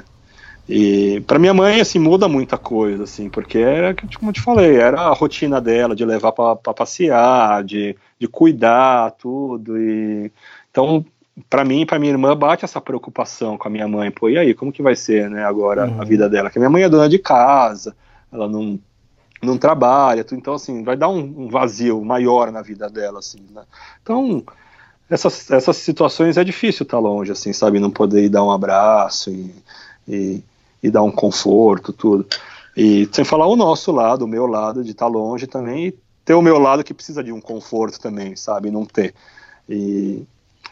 [0.70, 4.76] e para minha mãe assim muda muita coisa assim, porque era como eu te falei,
[4.76, 10.32] era a rotina dela de levar para passear, de, de cuidar tudo e
[10.70, 11.04] então
[11.50, 14.38] para mim e para minha irmã bate essa preocupação com a minha mãe, pô, e
[14.38, 16.52] aí, como que vai ser, né, agora a vida dela?
[16.52, 17.96] Que minha mãe é dona de casa,
[18.32, 18.80] ela não
[19.44, 23.64] não trabalha, então assim, vai dar um, vazio maior na vida dela assim, né?
[24.02, 24.44] Então,
[25.10, 27.80] essas, essas situações é difícil estar longe, assim, sabe?
[27.80, 29.54] Não poder ir dar um abraço e,
[30.08, 30.44] e,
[30.82, 32.26] e dar um conforto, tudo.
[32.76, 35.96] E sem falar o nosso lado, o meu lado de estar tá longe também, e
[36.26, 38.72] ter o meu lado que precisa de um conforto também, sabe?
[38.72, 39.14] Não ter.
[39.70, 40.24] E,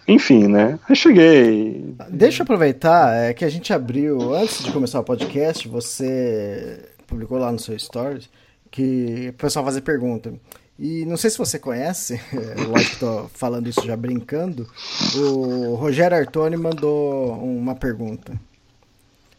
[0.07, 0.79] enfim, né?
[0.89, 1.95] Aí cheguei.
[2.09, 7.37] Deixa eu aproveitar é, que a gente abriu, antes de começar o podcast, você publicou
[7.37, 8.29] lá no seu Stories
[8.71, 10.33] que o pessoal fazer pergunta.
[10.79, 14.67] E não sei se você conhece, é, lógico que tô falando isso já brincando,
[15.15, 18.33] o Rogério Artoni mandou uma pergunta.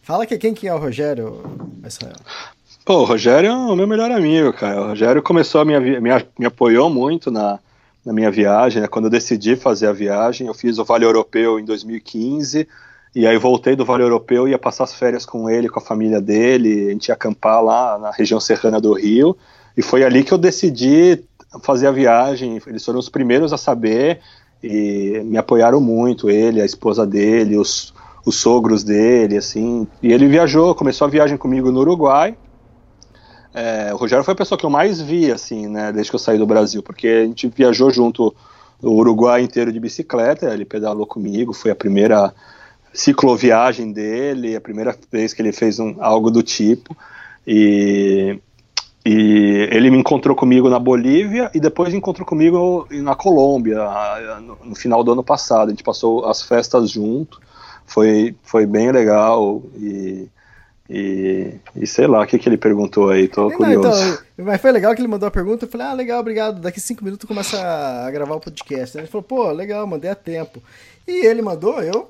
[0.03, 1.43] Fala que quem que é o Rogério,
[1.85, 2.17] Israel?
[2.85, 4.83] Pô, o Rogério é o meu melhor amigo, cara.
[4.83, 6.01] O Rogério começou a minha, me,
[6.39, 7.59] me apoiou muito na,
[8.05, 8.89] na minha viagem, né?
[8.89, 12.69] Quando eu decidi fazer a viagem, eu fiz o Vale Europeu em 2015,
[13.15, 16.21] e aí voltei do Vale Europeu, ia passar as férias com ele, com a família
[16.21, 19.37] dele, a gente ia acampar lá na região serrana do Rio,
[19.77, 21.23] e foi ali que eu decidi
[21.63, 22.61] fazer a viagem.
[22.67, 24.21] Eles foram os primeiros a saber
[24.63, 27.93] e me apoiaram muito, ele, a esposa dele, os,
[28.25, 29.87] os sogros dele, assim.
[30.03, 32.37] E ele viajou, começou a viagem comigo no Uruguai.
[33.55, 36.21] É, o Rogério foi a pessoa que eu mais vi, assim, né, desde que eu
[36.21, 38.35] saí do Brasil, porque a gente viajou junto
[38.81, 42.33] o Uruguai inteiro de bicicleta, ele pedalou comigo, foi a primeira
[42.93, 46.97] cicloviagem dele, a primeira vez que ele fez um, algo do tipo.
[47.47, 48.39] E
[49.05, 53.81] e ele me encontrou comigo na Bolívia e depois encontrou comigo na Colômbia
[54.65, 55.69] no final do ano passado.
[55.69, 57.41] A gente passou as festas junto,
[57.85, 60.29] foi, foi bem legal e,
[60.89, 63.89] e, e sei lá o que, que ele perguntou aí, tô Não, curioso.
[63.89, 66.79] Então, mas foi legal que ele mandou a pergunta, eu falei, ah, legal, obrigado, daqui
[66.81, 68.97] cinco minutos começa a gravar o podcast.
[68.97, 70.63] Ele falou, pô, legal, mandei a tempo.
[71.09, 72.09] E ele mandou, eu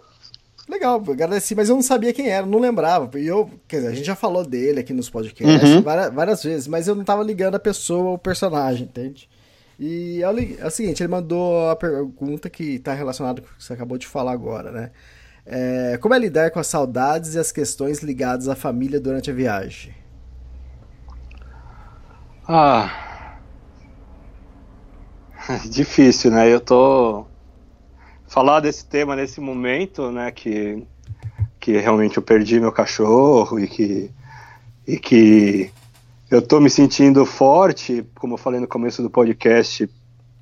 [0.69, 3.19] Legal, agradeci, mas eu não sabia quem era, não lembrava.
[3.19, 5.83] E eu, quer dizer, a gente já falou dele aqui nos podcasts uhum.
[5.83, 9.29] várias, várias, vezes, mas eu não tava ligando a pessoa ao personagem, entende?
[9.79, 13.73] E é, o seguinte, ele mandou a pergunta que tá relacionada com o que você
[13.73, 14.91] acabou de falar agora, né?
[15.45, 19.35] É, como é lidar com as saudades e as questões ligadas à família durante a
[19.35, 19.93] viagem?
[22.47, 23.39] Ah.
[25.69, 26.53] Difícil, né?
[26.53, 27.27] Eu tô
[28.33, 30.83] falar desse tema nesse momento, né, que,
[31.61, 34.11] que realmente eu perdi meu cachorro e que,
[34.89, 35.71] e que
[36.31, 39.87] eu tô me sentindo forte, como eu falei no começo do podcast,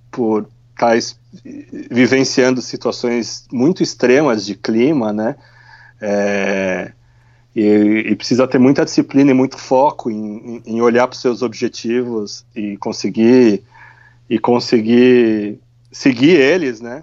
[0.09, 1.17] por estar tá
[1.91, 5.35] vivenciando situações muito extremas de clima, né,
[6.01, 6.93] é,
[7.57, 11.43] e, e, precisa ter muita disciplina e muito foco em, em olhar para os seus
[11.43, 13.65] objetivos e conseguir
[14.29, 15.59] e conseguir
[15.91, 17.03] seguir eles, né?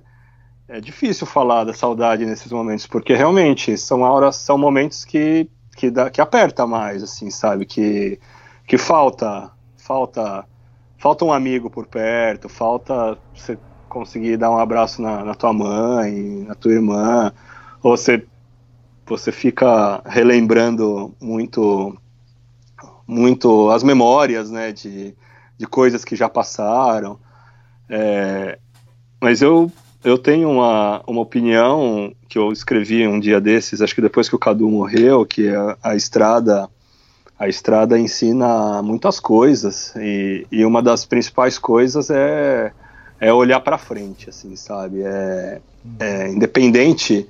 [0.68, 5.92] É difícil falar da saudade nesses momentos, porque realmente são horas, são momentos que que,
[5.92, 7.66] dá, que aperta mais, assim, sabe?
[7.66, 8.20] Que,
[8.66, 10.44] que falta, falta,
[10.98, 13.58] falta um amigo por perto, falta você
[13.88, 17.32] conseguir dar um abraço na, na tua mãe, na tua irmã,
[17.84, 18.26] ou você,
[19.06, 21.96] você fica relembrando muito,
[23.06, 24.72] muito as memórias, né?
[24.72, 25.16] De,
[25.60, 27.20] de coisas que já passaram.
[27.88, 28.58] É,
[29.22, 29.72] mas eu
[30.08, 34.36] eu tenho uma, uma opinião que eu escrevi um dia desses, acho que depois que
[34.36, 36.70] o Cadu morreu, que a, a estrada
[37.38, 42.72] a estrada ensina muitas coisas e, e uma das principais coisas é,
[43.20, 45.02] é olhar para frente, assim, sabe?
[45.04, 45.62] É,
[46.00, 47.28] é, independente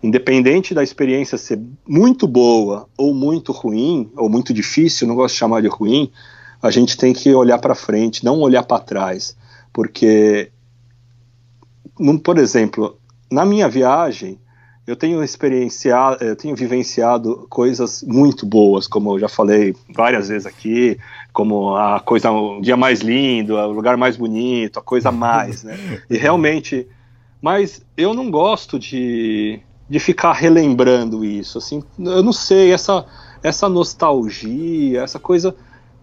[0.00, 5.40] independente da experiência ser muito boa ou muito ruim ou muito difícil, não gosto de
[5.40, 6.10] chamar de ruim,
[6.62, 9.36] a gente tem que olhar para frente, não olhar para trás,
[9.72, 10.52] porque
[12.24, 12.98] por exemplo,
[13.30, 14.38] na minha viagem,
[14.86, 20.46] eu tenho experienciado, eu tenho vivenciado coisas muito boas, como eu já falei várias vezes
[20.46, 20.98] aqui,
[21.32, 26.02] como a coisa, o dia mais lindo, o lugar mais bonito, a coisa mais, né?
[26.10, 26.86] E realmente,
[27.40, 33.06] mas eu não gosto de, de ficar relembrando isso, assim, eu não sei, essa,
[33.40, 35.54] essa nostalgia, essa coisa,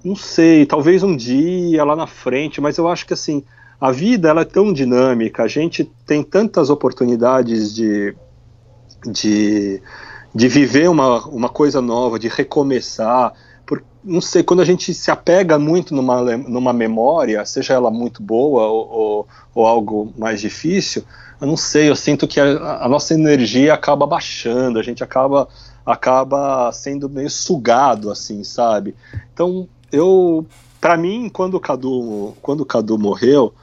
[0.03, 3.43] não sei, talvez um dia lá na frente, mas eu acho que assim,
[3.79, 8.13] a vida ela é tão dinâmica, a gente tem tantas oportunidades de,
[9.05, 9.81] de,
[10.35, 13.33] de viver uma, uma coisa nova, de recomeçar.
[13.65, 18.21] Por, não sei, quando a gente se apega muito numa, numa memória, seja ela muito
[18.21, 21.03] boa ou, ou, ou algo mais difícil,
[21.39, 25.47] eu não sei, eu sinto que a, a, nossa energia acaba baixando, a gente acaba
[25.85, 28.93] acaba sendo meio sugado, assim, sabe?
[29.33, 30.45] Então, eu,
[30.79, 33.53] para mim, quando o Cadu, quando o Cadu morreu,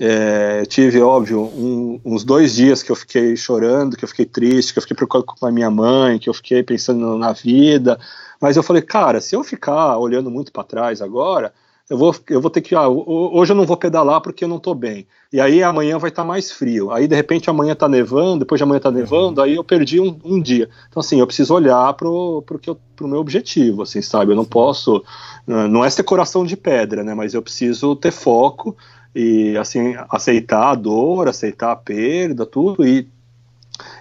[0.00, 4.72] é, tive, óbvio, um, uns dois dias que eu fiquei chorando, que eu fiquei triste,
[4.72, 7.98] que eu fiquei preocupado com a minha mãe, que eu fiquei pensando na vida.
[8.40, 11.52] Mas eu falei, cara, se eu ficar olhando muito para trás agora,
[11.90, 14.58] eu vou, eu vou ter que, ah, hoje eu não vou pedalar porque eu não
[14.58, 15.06] estou bem.
[15.32, 16.92] E aí amanhã vai estar tá mais frio.
[16.92, 20.16] Aí de repente amanhã está nevando, depois de amanhã está nevando, aí eu perdi um,
[20.22, 20.68] um, dia.
[20.88, 24.32] Então assim, eu preciso olhar pro, pro, que eu, pro meu objetivo, assim, sabe?
[24.32, 25.02] Eu não posso,
[25.46, 27.14] não é ser coração de pedra, né?
[27.14, 28.76] Mas eu preciso ter foco
[29.14, 33.08] e assim aceitar a dor, aceitar a perda, tudo e,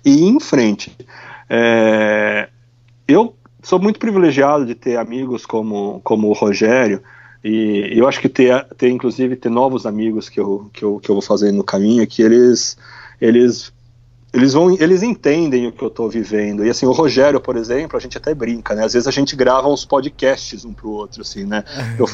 [0.05, 0.95] e ir em frente.
[1.49, 2.49] É,
[3.07, 7.01] eu sou muito privilegiado de ter amigos como, como o Rogério,
[7.43, 11.09] e eu acho que ter, ter inclusive ter novos amigos que eu, que eu, que
[11.09, 12.77] eu vou fazer no caminho, que eles
[13.19, 13.73] eles
[14.33, 16.65] eles vão eles entendem o que eu estou vivendo.
[16.65, 18.83] E assim o Rogério por exemplo a gente até brinca né?
[18.83, 21.63] Às vezes a gente grava uns podcasts um pro outro assim né?
[21.97, 22.07] Eu,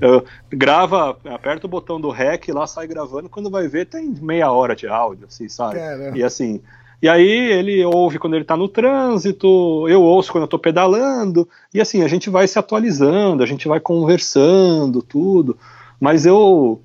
[0.00, 4.50] eu grava aperta o botão do rec lá sai gravando quando vai ver tem meia
[4.50, 5.76] hora de áudio assim sabe?
[5.76, 6.18] Caramba.
[6.18, 6.60] e assim
[7.02, 11.48] e aí ele ouve quando ele está no trânsito, eu ouço quando eu estou pedalando,
[11.72, 15.56] e assim, a gente vai se atualizando, a gente vai conversando, tudo.
[15.98, 16.82] Mas eu,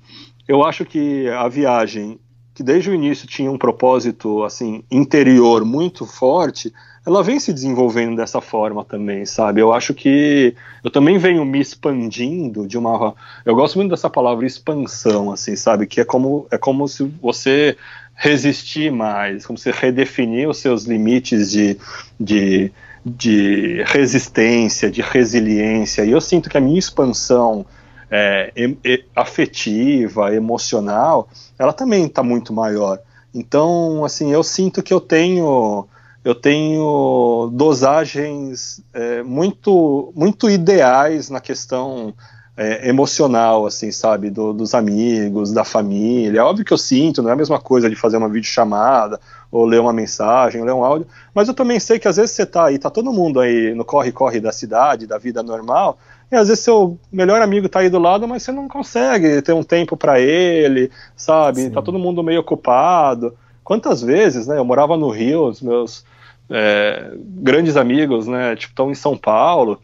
[0.48, 2.18] eu acho que a viagem,
[2.56, 6.72] que desde o início tinha um propósito assim interior muito forte,
[7.04, 9.60] ela vem se desenvolvendo dessa forma também, sabe?
[9.60, 13.14] Eu acho que eu também venho me expandindo de uma.
[13.44, 15.86] Eu gosto muito dessa palavra expansão, assim, sabe?
[15.86, 17.76] Que é como é como se você
[18.14, 21.76] resistir mais, como você redefinir os seus limites de,
[22.18, 22.72] de,
[23.04, 26.06] de resistência, de resiliência.
[26.06, 27.66] E eu sinto que a minha expansão
[28.10, 31.28] é, e, afetiva, emocional,
[31.58, 33.00] ela também está muito maior.
[33.34, 35.86] Então, assim, eu sinto que eu tenho
[36.24, 42.14] eu tenho dosagens é, muito muito ideais na questão
[42.56, 46.40] é, emocional, assim, sabe, do, dos amigos, da família.
[46.40, 49.20] É óbvio que eu sinto, não é a mesma coisa de fazer uma videochamada,
[49.50, 52.46] ou ler uma mensagem, ler um áudio, mas eu também sei que às vezes você
[52.46, 55.98] tá aí, tá todo mundo aí no corre-corre da cidade, da vida normal,
[56.30, 59.52] e às vezes seu melhor amigo tá aí do lado, mas você não consegue ter
[59.52, 61.62] um tempo para ele, sabe?
[61.62, 61.70] Sim.
[61.70, 63.36] Tá todo mundo meio ocupado.
[63.62, 64.58] Quantas vezes, né?
[64.58, 66.04] Eu morava no Rio, os meus
[66.50, 68.56] é, grandes amigos, né?
[68.56, 69.80] Tipo, estão em São Paulo.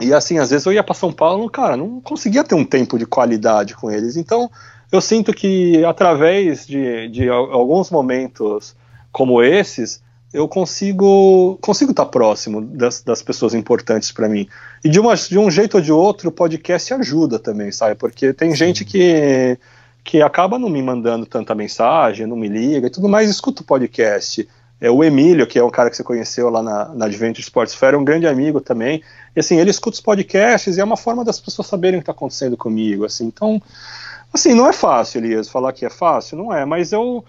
[0.00, 2.98] E assim, às vezes eu ia para São Paulo, cara, não conseguia ter um tempo
[2.98, 4.16] de qualidade com eles.
[4.16, 4.50] Então,
[4.90, 8.74] eu sinto que através de, de alguns momentos
[9.12, 14.48] como esses, eu consigo consigo estar próximo das, das pessoas importantes para mim.
[14.82, 17.94] E de, uma, de um jeito ou de outro, o podcast ajuda também, sabe?
[17.94, 19.58] Porque tem gente que,
[20.02, 23.64] que acaba não me mandando tanta mensagem, não me liga e tudo mais, escuta o
[23.64, 24.48] podcast.
[24.80, 27.74] É, o Emílio, que é um cara que você conheceu lá na, na Adventure Sports
[27.74, 29.00] Fair, é um grande amigo também.
[29.36, 32.10] E assim, ele escuta os podcasts e é uma forma das pessoas saberem o que
[32.10, 33.04] está acontecendo comigo.
[33.04, 33.62] Assim, então,
[34.32, 37.24] assim, não é fácil, Elias, falar que é fácil, não é, mas eu.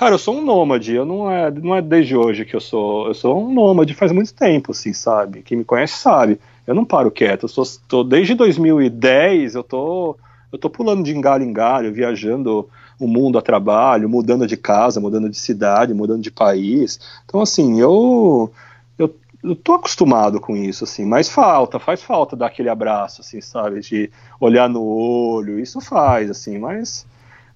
[0.00, 3.08] Cara, eu sou um nômade, eu não é, não é desde hoje que eu sou.
[3.08, 5.42] Eu sou um nômade faz muito tempo, assim, sabe?
[5.42, 6.40] Quem me conhece sabe.
[6.66, 7.42] Eu não paro quieto.
[7.42, 10.16] Eu sou, tô, desde 2010 eu tô,
[10.50, 12.66] eu tô pulando de engalho em galho, viajando
[12.98, 16.98] o mundo a trabalho, mudando de casa, mudando de cidade, mudando de país.
[17.26, 18.50] Então, assim, eu,
[18.98, 19.14] eu,
[19.44, 23.80] eu tô acostumado com isso, assim, mas falta, faz falta dar aquele abraço, assim, sabe,
[23.80, 24.10] de
[24.40, 27.06] olhar no olho, isso faz, assim, mas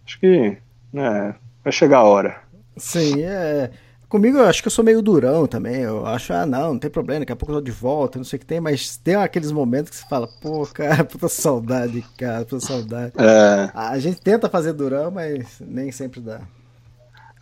[0.04, 0.58] acho que,
[0.92, 2.36] né, vai chegar a hora.
[2.77, 3.70] Sim, é.
[4.09, 5.81] Comigo eu acho que eu sou meio durão também.
[5.81, 8.24] Eu acho, ah, não, não tem problema, daqui a pouco eu tô de volta, não
[8.24, 12.05] sei o que tem, mas tem aqueles momentos que você fala, pô, cara, puta saudade,
[12.16, 13.12] cara, puta saudade.
[13.19, 13.70] É...
[13.74, 16.43] A gente tenta fazer durão, mas nem sempre dá.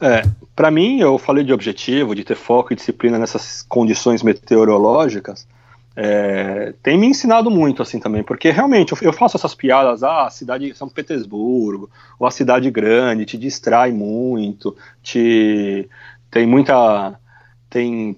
[0.01, 0.23] É,
[0.57, 5.47] para mim, eu falei de objetivo, de ter foco e disciplina nessas condições meteorológicas.
[5.95, 10.27] É, tem me ensinado muito assim também, porque realmente eu, eu faço essas piadas, ah,
[10.27, 15.89] a cidade de São Petersburgo, ou a cidade grande, te distrai muito, te
[16.31, 17.19] tem muita.
[17.69, 18.17] Tem.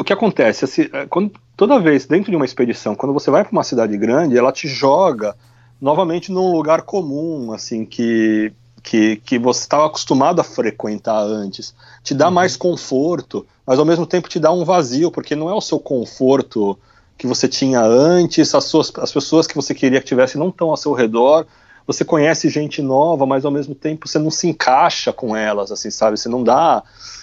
[0.00, 0.64] O que acontece?
[0.64, 4.38] Assim, quando, toda vez dentro de uma expedição, quando você vai para uma cidade grande,
[4.38, 5.36] ela te joga
[5.80, 11.74] novamente num lugar comum, assim, que, que, que você estava acostumado a frequentar antes.
[12.02, 12.34] Te dá uhum.
[12.34, 15.78] mais conforto, mas ao mesmo tempo te dá um vazio, porque não é o seu
[15.78, 16.78] conforto
[17.16, 20.70] que você tinha antes, as, suas, as pessoas que você queria que tivesse não estão
[20.70, 21.46] ao seu redor,
[21.86, 25.90] você conhece gente nova, mas ao mesmo tempo você não se encaixa com elas, assim,
[25.90, 26.18] sabe?
[26.18, 26.82] Você não dá,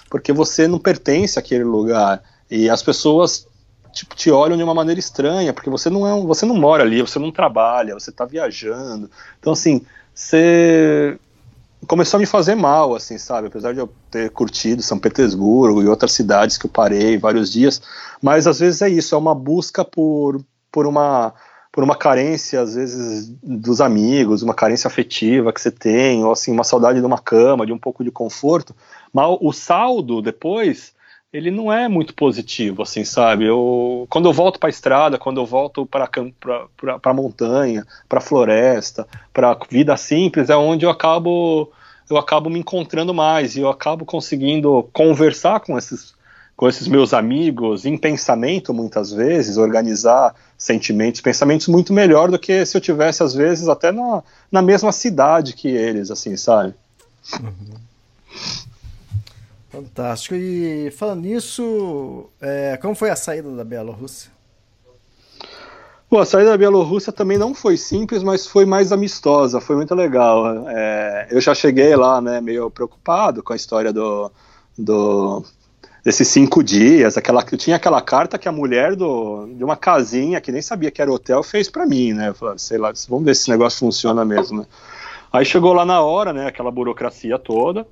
[0.09, 2.21] porque você não pertence àquele lugar.
[2.49, 3.47] E as pessoas
[3.91, 6.83] tipo, te olham de uma maneira estranha, porque você não é um, você não mora
[6.83, 9.09] ali, você não trabalha, você está viajando.
[9.39, 9.81] Então, assim,
[10.13, 11.17] você
[11.87, 13.47] começou a me fazer mal, assim, sabe?
[13.47, 17.81] Apesar de eu ter curtido São Petersburgo e outras cidades que eu parei vários dias,
[18.21, 21.33] mas às vezes é isso, é uma busca por, por uma
[21.71, 26.51] por uma carência, às vezes, dos amigos, uma carência afetiva que você tem, ou assim,
[26.51, 28.75] uma saudade de uma cama, de um pouco de conforto,
[29.13, 30.93] mas o saldo depois
[31.31, 33.45] ele não é muito positivo, assim, sabe?
[33.45, 36.09] Eu, quando eu volto para a estrada, quando eu volto para
[37.03, 41.71] a montanha, para a floresta, para a vida simples, é onde eu acabo
[42.09, 46.17] eu acabo me encontrando mais e eu acabo conseguindo conversar com esses
[46.55, 52.65] com esses meus amigos em pensamento muitas vezes, organizar sentimentos, pensamentos muito melhor do que
[52.65, 56.73] se eu tivesse às vezes até na, na mesma cidade que eles, assim, sabe?
[57.39, 57.77] Uhum.
[59.69, 60.33] Fantástico.
[60.35, 64.31] E falando nisso, é, como foi a saída da Bielorrússia?
[66.09, 69.93] Bom, a saída da Bielorrússia também não foi simples, mas foi mais amistosa, foi muito
[69.93, 70.67] legal.
[70.67, 74.31] É, eu já cheguei lá, né, meio preocupado com a história do,
[74.75, 75.43] do
[76.03, 77.15] desses cinco dias.
[77.15, 80.99] Aquela, tinha aquela carta que a mulher do, de uma casinha que nem sabia que
[80.99, 82.33] era hotel fez para mim, né?
[82.33, 84.61] Falei, sei lá, vamos ver se esse negócio funciona mesmo.
[84.61, 84.65] Né?
[85.31, 86.47] Aí chegou lá na hora, né?
[86.47, 87.85] Aquela burocracia toda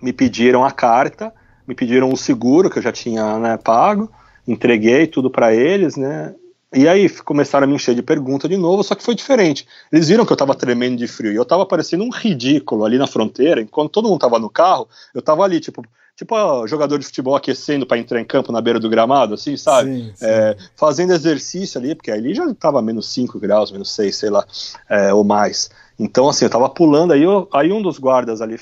[0.00, 1.32] me pediram a carta,
[1.66, 4.10] me pediram o seguro que eu já tinha né, pago,
[4.46, 6.34] entreguei tudo para eles, né?
[6.72, 9.66] E aí começaram a me encher de pergunta de novo, só que foi diferente.
[9.90, 12.98] Eles viram que eu tava tremendo de frio e eu tava parecendo um ridículo ali
[12.98, 15.82] na fronteira, enquanto todo mundo tava no carro, eu tava ali, tipo,
[16.14, 19.56] tipo ó, jogador de futebol aquecendo para entrar em campo na beira do gramado, assim,
[19.56, 19.90] sabe?
[19.90, 20.26] Sim, sim.
[20.26, 24.44] É, fazendo exercício ali, porque ali já tava menos 5 graus, menos 6, sei lá,
[24.90, 25.70] é, ou mais.
[25.98, 28.58] Então, assim, eu tava pulando, aí, eu, aí um dos guardas ali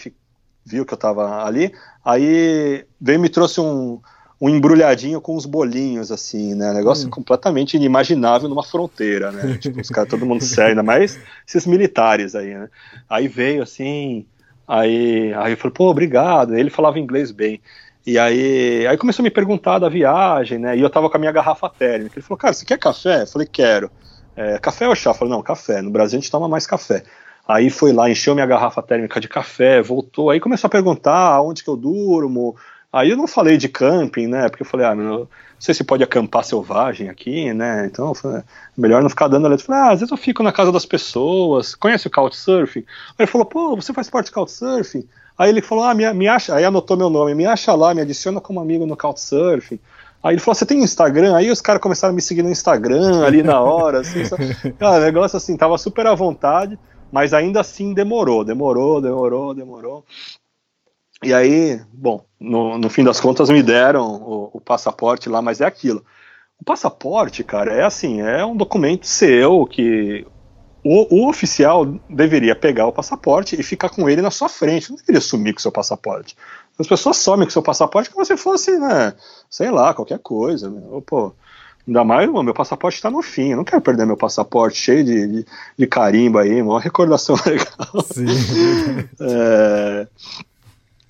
[0.67, 1.73] viu que eu tava ali,
[2.05, 4.01] aí veio e me trouxe um,
[4.41, 6.73] um embrulhadinho com uns bolinhos, assim, né?
[6.73, 7.11] Negócio hum.
[7.11, 9.57] completamente inimaginável numa fronteira, né?
[9.63, 12.69] tipo, os caras, todo mundo sério, ainda mais esses militares aí, né?
[13.09, 14.27] Aí veio assim,
[14.67, 16.57] aí, aí eu falei, pô, obrigado.
[16.57, 17.61] Ele falava inglês bem.
[18.05, 20.77] E aí, aí começou a me perguntar da viagem, né?
[20.77, 22.19] E eu tava com a minha garrafa térmica.
[22.19, 23.23] Ele falou, cara, você quer café?
[23.23, 23.91] Eu falei, quero.
[24.37, 25.11] É, café ou chá?
[25.11, 25.81] Eu falei, não, café.
[25.81, 27.03] No Brasil a gente toma mais café.
[27.49, 31.63] Aí foi lá, encheu minha garrafa térmica de café, voltou, aí começou a perguntar onde
[31.63, 32.57] que eu durmo.
[32.93, 34.49] Aí eu não falei de camping, né?
[34.49, 35.29] Porque eu falei, ah, não
[35.59, 37.87] sei se pode acampar selvagem aqui, né?
[37.87, 38.43] Então, falei,
[38.77, 39.67] melhor não ficar dando letra.
[39.67, 41.75] Falei, ah, às vezes eu fico na casa das pessoas.
[41.75, 42.81] Conhece o Couchsurfing?
[42.81, 45.07] Aí ele falou, pô, você faz parte do Couchsurfing?
[45.39, 48.01] Aí ele falou, ah, me, me acha, aí anotou meu nome, me acha lá, me
[48.01, 49.79] adiciona como amigo no Couchsurfing.
[50.23, 51.37] Aí ele falou, você tem Instagram?
[51.37, 54.37] Aí os caras começaram a me seguir no Instagram ali na hora, assim, só...
[54.79, 56.79] cara, negócio assim, tava super à vontade
[57.17, 60.05] mas ainda assim demorou, demorou, demorou, demorou.
[61.25, 65.63] E aí, bom, no, no fim das contas me deram o, o, passaporte lá, mas
[65.63, 66.05] é aquilo.
[66.61, 70.27] O passaporte, cara, é assim, é um documento seu que
[70.85, 74.99] o, o, oficial deveria pegar o passaporte e ficar com ele na sua frente, não
[74.99, 76.37] deveria sumir com o seu passaporte.
[76.79, 79.15] As pessoas somem com o seu passaporte como se fosse, né,
[79.49, 80.69] sei lá, qualquer coisa.
[80.69, 80.83] Né?
[80.91, 81.33] Ou, pô,
[81.87, 83.51] Ainda mais, meu passaporte está no fim.
[83.51, 85.47] Eu não quero perder meu passaporte cheio de, de,
[85.79, 88.03] de carimbo aí, uma recordação legal.
[88.13, 88.27] Sim.
[89.21, 90.09] é...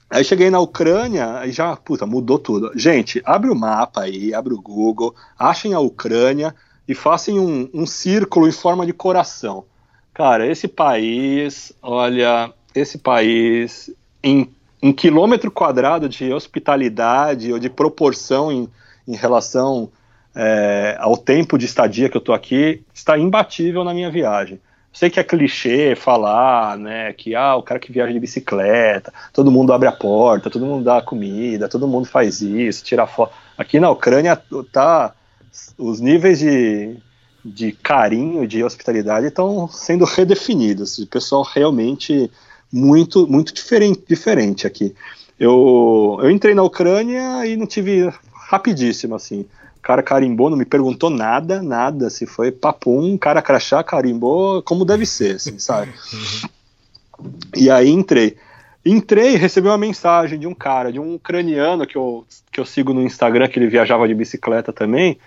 [0.09, 2.71] Aí cheguei na Ucrânia e já, puta, mudou tudo.
[2.79, 6.55] Gente, abre o mapa aí, abre o Google, achem a Ucrânia
[6.87, 9.65] e façam um, um círculo em forma de coração.
[10.15, 13.91] Cara, esse país, olha, esse país
[14.23, 14.49] em,
[14.81, 18.69] em quilômetro quadrado de hospitalidade ou de proporção em,
[19.09, 19.91] em relação
[20.37, 24.61] é, ao tempo de estadia que eu tô aqui, está imbatível na minha viagem.
[24.93, 29.51] Sei que é clichê falar, né, que ah, o cara que viaja de bicicleta, todo
[29.51, 33.33] mundo abre a porta, todo mundo dá comida, todo mundo faz isso, tira foto.
[33.57, 34.41] Aqui na Ucrânia
[34.73, 35.15] tá
[35.79, 36.97] os níveis de,
[37.43, 40.99] de carinho, de hospitalidade estão sendo redefinidos.
[40.99, 42.31] O pessoal realmente
[42.73, 44.95] muito muito diferente, diferente aqui.
[45.39, 48.11] Eu, eu entrei na Ucrânia e não tive
[48.49, 49.47] rapidíssimo assim
[49.87, 55.07] cara carimbou, não me perguntou nada, nada, se foi papum, cara crachá, carimbou, como deve
[55.07, 55.93] ser, assim, sabe?
[57.57, 58.37] E aí entrei.
[58.85, 62.65] Entrei e recebi uma mensagem de um cara, de um ucraniano que eu, que eu
[62.65, 65.19] sigo no Instagram, que ele viajava de bicicleta também,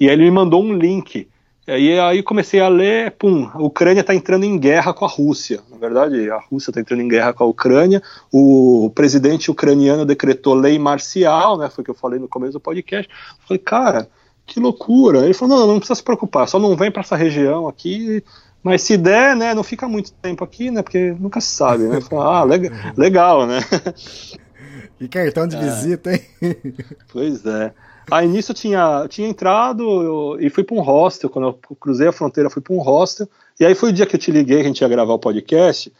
[0.00, 1.28] e aí ele me mandou um link.
[1.76, 5.60] E aí comecei a ler, pum, a Ucrânia está entrando em guerra com a Rússia.
[5.70, 8.02] Na verdade, a Rússia está entrando em guerra com a Ucrânia.
[8.32, 11.68] O presidente ucraniano decretou lei marcial, né?
[11.68, 13.06] Foi o que eu falei no começo do podcast.
[13.12, 14.08] Eu falei, cara,
[14.46, 15.26] que loucura.
[15.26, 18.24] Ele falou, não, não precisa se preocupar, só não vem para essa região aqui.
[18.62, 20.80] Mas se der, né, não fica muito tempo aqui, né?
[20.80, 22.00] Porque nunca se sabe, né?
[22.00, 23.60] Falei, ah, legal, legal, né?
[24.98, 25.60] Que cartão de é.
[25.60, 26.22] visita, hein?
[27.12, 27.74] Pois é.
[28.10, 31.28] Aí nisso eu tinha, eu tinha entrado eu, e fui para um hostel.
[31.28, 33.28] Quando eu cruzei a fronteira, fui para um hostel.
[33.60, 35.18] E aí foi o dia que eu te liguei, que a gente ia gravar o
[35.18, 35.92] podcast.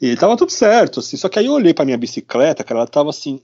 [0.00, 1.16] E tava tudo certo, assim.
[1.16, 3.40] Só que aí eu olhei para minha bicicleta, cara, ela tava assim,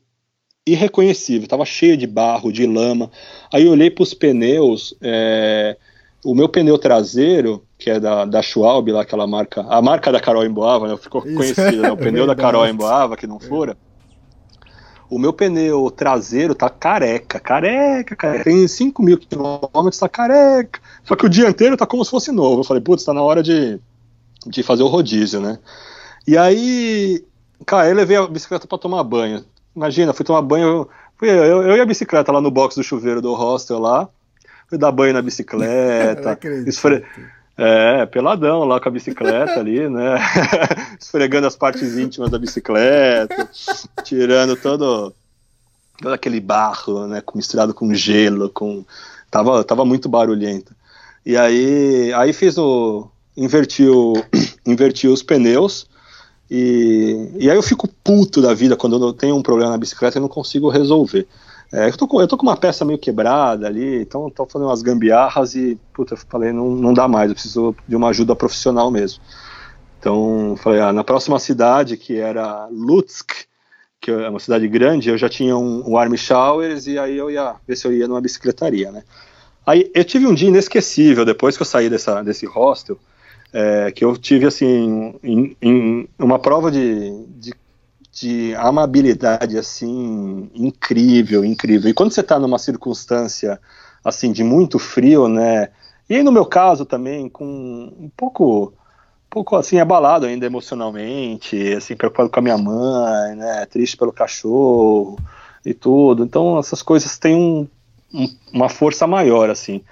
[0.67, 3.11] irreconhecível, tava cheia de barro, de lama.
[3.53, 5.77] Aí eu olhei para os pneus, é,
[6.25, 10.19] o meu pneu traseiro, que é da, da Schwalbe, lá, aquela marca, a marca da
[10.19, 13.77] Carol Emboava, né, ficou conhecida, né, o pneu da Carol Emboava, que não fura
[15.09, 18.45] o meu pneu traseiro tá careca, careca, careca.
[18.45, 20.81] Tem 5 mil quilômetros, tá careca.
[21.05, 22.61] Só que o dianteiro tá como se fosse novo.
[22.61, 23.81] Eu falei, putz, tá na hora de,
[24.47, 25.59] de fazer o rodízio, né?
[26.27, 27.25] E aí,
[27.65, 29.45] cara, eu levei a bicicleta para tomar banho.
[29.75, 30.89] Imagina, fui tomar banho.
[31.17, 34.09] Fui eu, eu, eu, e a bicicleta lá no box do chuveiro do hostel lá.
[34.69, 36.39] Fui dar banho na bicicleta.
[36.67, 37.05] esfre...
[37.59, 40.19] É, peladão lá com a bicicleta ali, né?
[41.01, 43.49] Esfregando as partes íntimas da bicicleta,
[44.05, 45.15] tirando todo,
[46.03, 47.23] todo aquele barro, né?
[47.35, 48.85] Misturado com gelo, com.
[49.31, 50.75] Tava, tava muito barulhento.
[51.25, 53.09] E aí, aí fiz o.
[53.35, 54.15] Inverti, o,
[54.67, 55.87] inverti os pneus.
[56.51, 60.19] E, e aí eu fico puto da vida quando eu tenho um problema na bicicleta
[60.19, 61.27] e não consigo resolver.
[61.73, 64.69] É, eu, tô com, eu tô com uma peça meio quebrada ali, então tô fazendo
[64.69, 68.37] umas gambiarras e, puta, eu falei, não, não dá mais, eu preciso de uma ajuda
[68.37, 69.21] profissional mesmo.
[69.99, 73.33] Então, falei, ah, na próxima cidade, que era Lutsk,
[74.01, 77.31] que é uma cidade grande, eu já tinha um, um arm showers e aí eu
[77.31, 79.03] ia ver se eu ia numa bicicletaria, né?
[79.67, 82.97] Aí eu tive um dia inesquecível, depois que eu saí dessa, desse hostel,
[83.53, 87.53] é, que eu tive, assim, em, em uma prova de, de
[88.17, 91.91] de amabilidade assim incrível, incrível.
[91.91, 93.61] E quando você está numa circunstância
[94.03, 95.69] assim de muito frio, né?
[96.09, 101.75] E aí no meu caso também com um pouco um pouco assim abalado ainda emocionalmente,
[101.75, 103.67] assim preocupado com a minha mãe, né?
[103.67, 105.19] Triste pelo cachorro
[105.63, 106.25] e tudo.
[106.25, 107.69] Então essas coisas têm um,
[108.15, 109.83] um, uma força maior assim.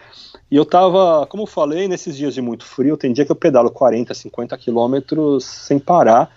[0.50, 3.36] E eu tava, como eu falei, nesses dias de muito frio, tem dia que eu
[3.36, 6.30] pedalo 40, 50 quilômetros sem parar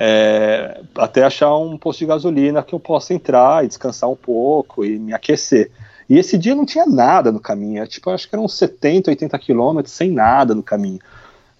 [0.00, 4.84] é, até achar um posto de gasolina que eu possa entrar e descansar um pouco
[4.84, 5.72] e me aquecer.
[6.08, 9.92] E esse dia não tinha nada no caminho, tipo, acho que eram 70, 80 quilômetros
[9.92, 11.00] sem nada no caminho.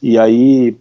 [0.00, 0.76] E aí,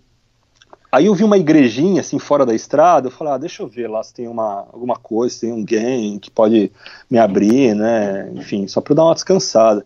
[0.92, 3.90] aí eu vi uma igrejinha assim fora da estrada, eu falei, ah, deixa eu ver
[3.90, 6.72] lá se tem uma, alguma coisa, se tem alguém que pode
[7.10, 9.84] me abrir, né, enfim, só para dar uma descansada.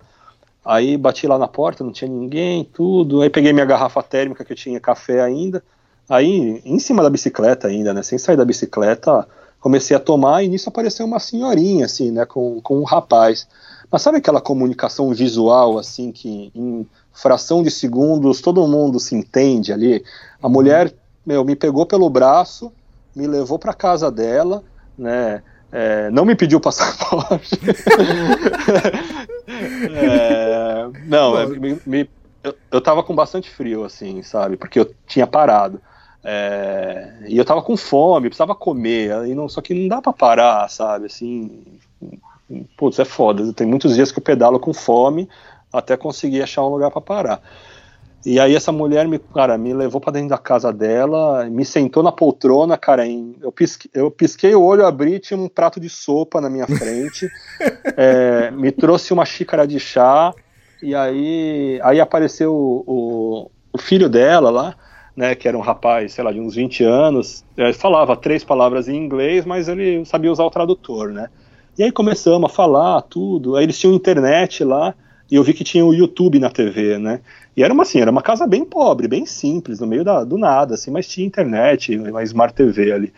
[0.64, 3.22] Aí bati lá na porta, não tinha ninguém, tudo.
[3.22, 5.64] Aí peguei minha garrafa térmica que eu tinha café ainda.
[6.12, 9.26] Aí, em cima da bicicleta ainda, né, sem sair da bicicleta,
[9.62, 13.48] comecei a tomar e nisso apareceu uma senhorinha, assim, né, com, com um rapaz.
[13.90, 19.72] Mas sabe aquela comunicação visual, assim, que em fração de segundos todo mundo se entende
[19.72, 20.04] ali?
[20.44, 20.52] A uhum.
[20.52, 20.94] mulher,
[21.26, 22.74] meu, me pegou pelo braço,
[23.16, 24.62] me levou para casa dela,
[24.98, 27.56] né, é, não me pediu passaporte.
[29.96, 32.10] é, não, é, me, me,
[32.44, 34.58] eu, eu tava com bastante frio, assim, sabe?
[34.58, 35.80] Porque eu tinha parado.
[36.24, 40.14] É, e eu tava com fome, precisava comer, e não, só que não dá para
[40.14, 41.08] parar, sabe?
[41.08, 41.64] Assim,
[42.78, 43.52] putz, é foda.
[43.54, 45.28] Tem muitos dias que eu pedalo com fome
[45.72, 47.42] até conseguir achar um lugar para parar.
[48.24, 52.04] E aí essa mulher me, cara, me levou para dentro da casa dela, me sentou
[52.04, 55.90] na poltrona, cara, em, eu, pisque, eu pisquei o olho, abri, tinha um prato de
[55.90, 57.28] sopa na minha frente,
[57.98, 60.32] é, me trouxe uma xícara de chá,
[60.84, 64.76] e aí, aí apareceu o, o, o filho dela lá,
[65.16, 68.88] né, que era um rapaz, sei lá, de uns 20 anos, é, falava três palavras
[68.88, 71.28] em inglês, mas ele sabia usar o tradutor, né?
[71.78, 74.94] E aí começamos a falar tudo, aí eles tinham internet lá,
[75.30, 77.22] e eu vi que tinha o YouTube na TV, né?
[77.56, 80.38] E era uma assim, era uma casa bem pobre, bem simples, no meio da, do
[80.38, 83.14] nada, assim, mas tinha internet, uma Smart TV ali.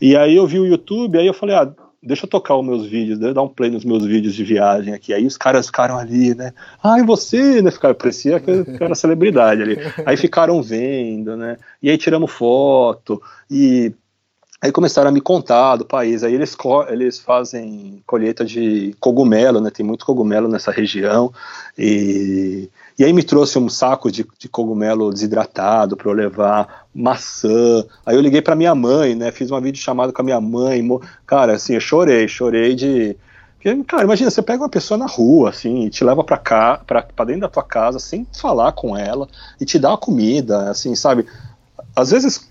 [0.00, 2.86] E aí eu vi o YouTube, aí eu falei, ah, deixa eu tocar os meus
[2.86, 5.12] vídeos, né, dar um play nos meus vídeos de viagem aqui.
[5.12, 6.52] Aí os caras ficaram ali, né?
[6.82, 7.70] Ai, você, né?
[7.70, 8.50] Ficaram, parecia que
[8.80, 9.78] era celebridade ali.
[10.04, 11.56] Aí ficaram vendo, né?
[11.82, 13.92] E aí tiramos foto, e
[14.60, 16.22] aí começaram a me contar do país.
[16.22, 16.56] Aí eles,
[16.88, 19.70] eles fazem colheita de cogumelo, né?
[19.70, 21.32] Tem muito cogumelo nessa região.
[21.76, 27.84] E e aí me trouxe um saco de, de cogumelo desidratado para eu levar, maçã.
[28.06, 29.30] Aí eu liguei para minha mãe, né?
[29.30, 30.82] Fiz uma videochamada com a minha mãe.
[31.26, 33.16] Cara, assim, eu chorei, chorei de.
[33.86, 37.24] Cara, imagina, você pega uma pessoa na rua, assim, e te leva para cá, para
[37.24, 39.28] dentro da tua casa, sem falar com ela,
[39.60, 41.26] e te dá a comida, assim, sabe?
[41.94, 42.48] Às vezes,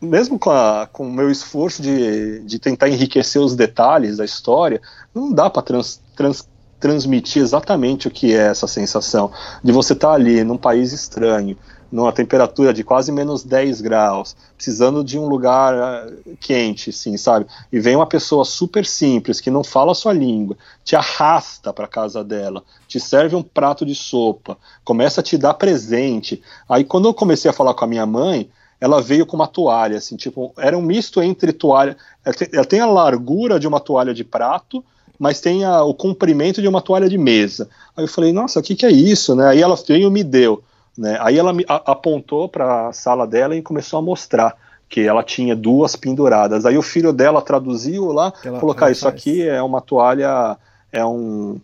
[0.00, 4.80] mesmo com, a, com o meu esforço de, de tentar enriquecer os detalhes da história,
[5.12, 6.48] não dá para trans, trans,
[6.82, 9.30] transmitir exatamente o que é essa sensação
[9.62, 11.56] de você estar tá ali num país estranho,
[11.92, 17.46] numa temperatura de quase menos 10 graus, precisando de um lugar ah, quente, assim, sabe?
[17.70, 21.86] E vem uma pessoa super simples que não fala a sua língua, te arrasta para
[21.86, 26.42] casa dela, te serve um prato de sopa, começa a te dar presente.
[26.68, 29.98] Aí quando eu comecei a falar com a minha mãe, ela veio com uma toalha,
[29.98, 31.96] assim, tipo, era um misto entre toalha,
[32.52, 34.84] ela tem a largura de uma toalha de prato
[35.22, 37.68] mas tem a, o comprimento de uma toalha de mesa.
[37.96, 39.36] Aí eu falei, nossa, o que, que é isso?
[39.36, 39.46] Né?
[39.46, 40.64] Aí ela veio e me deu.
[40.98, 41.16] Né?
[41.20, 44.56] Aí ela me a, apontou para a sala dela e começou a mostrar
[44.88, 46.66] que ela tinha duas penduradas.
[46.66, 49.14] Aí o filho dela traduziu lá, Ela- falou, cara, isso faz.
[49.14, 50.58] aqui é uma toalha,
[50.90, 51.60] é um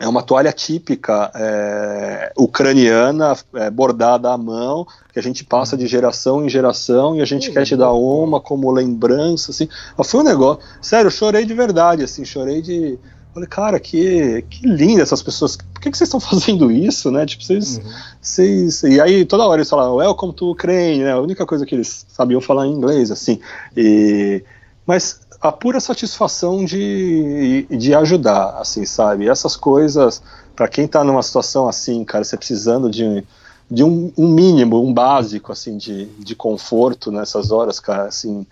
[0.00, 5.86] é uma toalha típica é, ucraniana, é, bordada à mão, que a gente passa de
[5.86, 9.68] geração em geração e a gente quer te dar uma como lembrança, assim.
[10.02, 12.98] Foi um negócio, sério, eu chorei de verdade, assim, chorei de.
[13.34, 15.56] Falei, cara, que, que linda essas pessoas.
[15.56, 17.26] Por que, que vocês estão fazendo isso, né?
[17.26, 17.84] Tipo, vocês, Uhum.
[18.22, 18.82] vocês.
[18.82, 21.12] E aí toda hora eles falavam, welcome to Ukraine, né?
[21.12, 23.38] A única coisa que eles sabiam falar em inglês, assim.
[23.76, 24.42] E,
[24.86, 29.28] mas a pura satisfação de, de ajudar, assim, sabe?
[29.28, 30.22] Essas coisas,
[30.54, 33.24] para quem tá numa situação assim, cara, você precisando de,
[33.70, 38.46] de um, um mínimo, um básico, assim, de, de conforto nessas horas, cara, assim,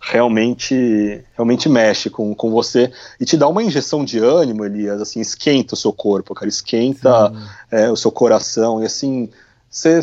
[0.00, 5.20] realmente realmente mexe com, com você e te dá uma injeção de ânimo, Elias, assim,
[5.20, 7.32] esquenta o seu corpo, cara, esquenta
[7.70, 9.30] é, o seu coração e assim
[9.70, 10.02] você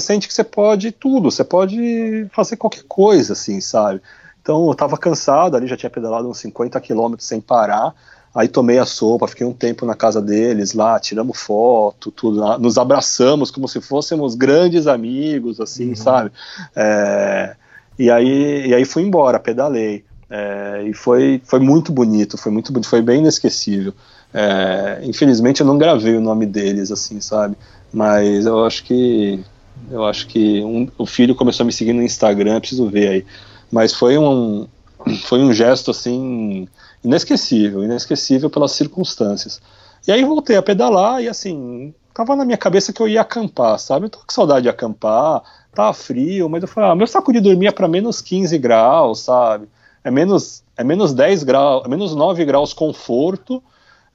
[0.00, 4.02] sente que você pode tudo, você pode fazer qualquer coisa, assim, sabe?
[4.46, 7.92] Então eu tava cansado ali, já tinha pedalado uns 50 quilômetros sem parar,
[8.32, 12.56] aí tomei a sopa, fiquei um tempo na casa deles lá, tiramos foto, tudo lá,
[12.56, 16.30] nos abraçamos como se fôssemos grandes amigos, assim, sabe?
[16.76, 17.56] É,
[17.98, 20.04] e aí, e aí fui embora, pedalei.
[20.30, 23.92] É, e foi, foi muito bonito, foi muito bonito, foi bem inesquecível.
[24.32, 27.56] É, infelizmente eu não gravei o nome deles, assim, sabe?
[27.92, 29.44] Mas eu acho que
[29.90, 33.26] eu acho que um- o filho começou a me seguir no Instagram, preciso ver aí.
[33.70, 34.66] Mas foi um
[35.24, 36.66] foi um gesto assim
[37.04, 39.60] inesquecível, inesquecível pelas circunstâncias.
[40.06, 43.78] E aí voltei a pedalar e assim, tava na minha cabeça que eu ia acampar,
[43.78, 44.06] sabe?
[44.06, 45.42] Eu tô com saudade de acampar,
[45.74, 49.20] tava frio, mas eu falei, ah, meu saco de dormir é para menos 15 graus,
[49.20, 49.68] sabe?
[50.02, 53.62] É menos, é menos 10 graus, é menos 9 graus conforto,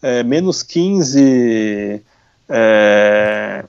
[0.01, 2.01] é menos 15.
[2.49, 3.65] É,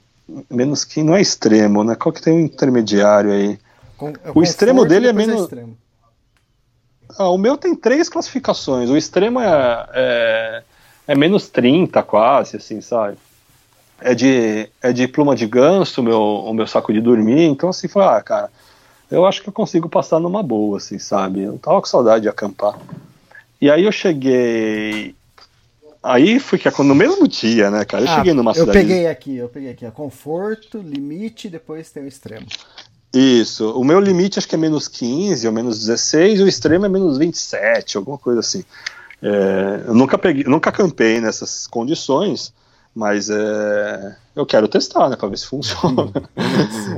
[0.51, 1.95] menos 15 não é extremo, né?
[1.95, 3.59] Qual que tem um intermediário aí?
[4.03, 5.79] Com- é O extremo dele é depois menos- extremo.
[7.17, 8.91] Ah, o meu tem três classificações.
[8.91, 10.63] O extremo é, é,
[11.09, 13.17] é menos 30, quase, assim, sabe?
[14.01, 17.43] É de, é de pluma de ganso o meu, o meu saco de dormir.
[17.45, 18.51] Então, assim, foi, ah, cara,
[19.09, 21.43] eu acho que eu consigo passar numa boa, assim, sabe?
[21.43, 22.77] Eu tava com saudade de acampar.
[23.61, 25.15] E aí eu cheguei.
[26.03, 28.03] Aí fui que no mesmo dia, né, cara?
[28.03, 28.79] Eu Ah, cheguei numa eu cidade.
[28.79, 29.87] peguei aqui, eu peguei aqui.
[29.87, 32.47] ó, Conforto, limite, depois tem o extremo.
[33.13, 33.71] Isso.
[33.73, 36.89] O meu limite acho que é menos 15 ou menos 16, e o extremo é
[36.89, 38.65] menos 27, alguma coisa assim.
[39.23, 42.53] É, eu nunca peguei, nunca acampei nessas condições,
[42.95, 46.11] mas é, eu quero testar, né, para ver se funciona.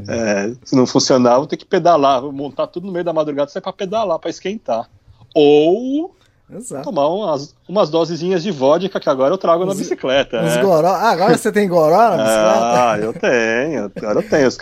[0.06, 3.50] É, se não funcionar, vou ter que pedalar, vou montar tudo no meio da madrugada,
[3.50, 4.88] sair para pedalar, para esquentar.
[5.34, 6.14] Ou
[6.50, 6.84] Exato.
[6.84, 10.42] tomar umas, umas dosezinhas de vodka que agora eu trago na bicicleta.
[10.42, 10.62] Uns né?
[10.62, 10.88] goró.
[10.88, 12.90] Ah, agora você tem goró na bicicleta?
[12.90, 14.48] Ah, eu tenho, agora eu tenho.
[14.48, 14.58] Os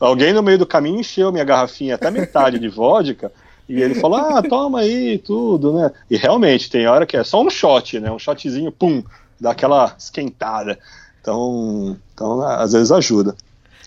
[0.00, 3.30] Alguém no meio do caminho encheu minha garrafinha até metade de vodka.
[3.68, 5.92] E ele falou: Ah, toma aí, tudo, né?
[6.10, 8.10] E realmente, tem hora que é só um shot, né?
[8.10, 9.02] Um shotzinho, pum,
[9.40, 10.76] dá aquela esquentada.
[11.20, 13.36] Então, então às vezes ajuda.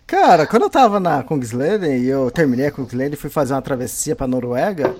[0.07, 3.61] Cara, quando eu tava na Kungsleden e eu terminei a Kungsleden e fui fazer uma
[3.61, 4.95] travessia pra Noruega,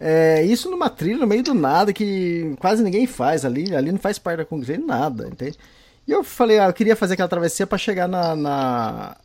[0.00, 3.98] é, isso numa trilha no meio do nada que quase ninguém faz ali, ali não
[3.98, 5.58] faz parte da Kungsleden nada, entende?
[6.06, 9.16] E eu falei, ah, eu queria fazer aquela travessia pra chegar na, na,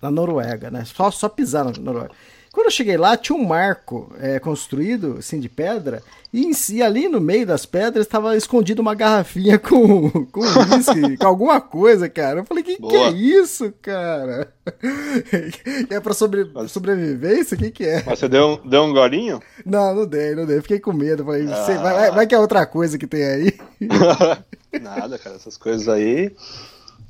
[0.00, 0.84] na Noruega, né?
[0.84, 2.10] Só, só pisar na Noruega.
[2.52, 7.08] Quando eu cheguei lá, tinha um marco é, construído, assim, de pedra, e, si, ali
[7.08, 12.40] no meio das pedras estava escondido uma garrafinha com, com whisky, com alguma coisa, cara.
[12.40, 13.08] Eu falei, que que Boa.
[13.08, 14.52] é isso, cara?
[15.90, 17.54] é pra sobre, sobrevivência?
[17.54, 18.02] O que que é?
[18.04, 19.40] Mas você deu, um- deu um golinho?
[19.64, 20.60] Não, não dei, não dei.
[20.60, 21.24] Fiquei com medo.
[21.24, 23.54] Falei, vai, vai- vai que é outra coisa que tem aí.
[24.80, 26.34] Nada, cara, essas coisas aí.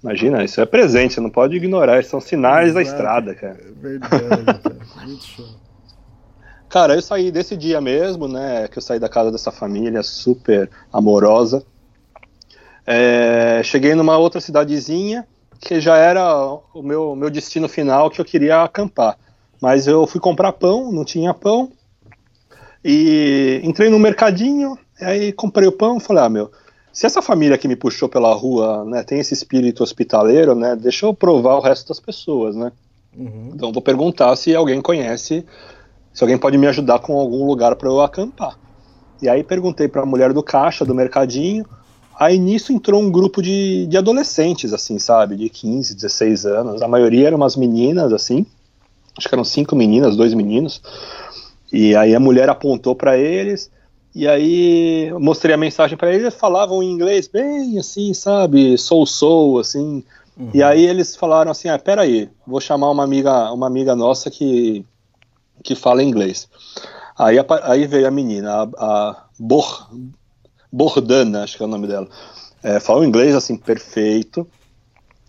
[0.02, 2.96] Imagina, isso é presente, você não pode ignorar, isso são sinais da Exato.
[2.96, 3.60] estrada, cara.
[3.76, 4.18] Verdade,
[4.60, 4.78] cara.
[5.06, 5.46] Muito show.
[6.68, 8.66] Cara, eu saí desse dia mesmo, né?
[8.66, 11.62] Que eu saí da casa dessa família super amorosa.
[12.86, 15.26] É, cheguei numa outra cidadezinha
[15.60, 16.24] que já era
[16.74, 19.16] o meu, meu destino final que eu queria acampar.
[19.60, 21.70] Mas eu fui comprar pão, não tinha pão.
[22.84, 26.50] E entrei no mercadinho, aí comprei o pão e falei, ah, meu,
[26.92, 31.06] se essa família que me puxou pela rua, né, tem esse espírito hospitaleiro, né, deixa
[31.06, 32.70] eu provar o resto das pessoas, né?
[33.16, 33.50] Uhum.
[33.54, 35.44] Então vou perguntar se alguém conhece,
[36.12, 38.58] se alguém pode me ajudar com algum lugar para eu acampar.
[39.22, 41.64] E aí perguntei para a mulher do caixa do mercadinho.
[42.18, 46.82] Aí nisso entrou um grupo de, de adolescentes, assim, sabe, de 15, 16 anos.
[46.82, 48.44] A maioria eram umas meninas, assim.
[49.16, 50.82] Acho que eram cinco meninas, dois meninos.
[51.72, 53.70] E aí a mulher apontou para eles.
[54.14, 56.22] E aí eu mostrei a mensagem para eles.
[56.22, 60.04] Eles falavam em inglês bem assim, sabe, sou sou, assim.
[60.52, 64.84] E aí eles falaram assim, ah, peraí, vou chamar uma amiga, uma amiga nossa que
[65.62, 66.48] que fala inglês.
[67.16, 69.88] Aí, aí veio a menina, a, a Bor,
[70.72, 72.08] Bordana, acho que é o nome dela.
[72.62, 74.46] É, fala inglês assim, perfeito.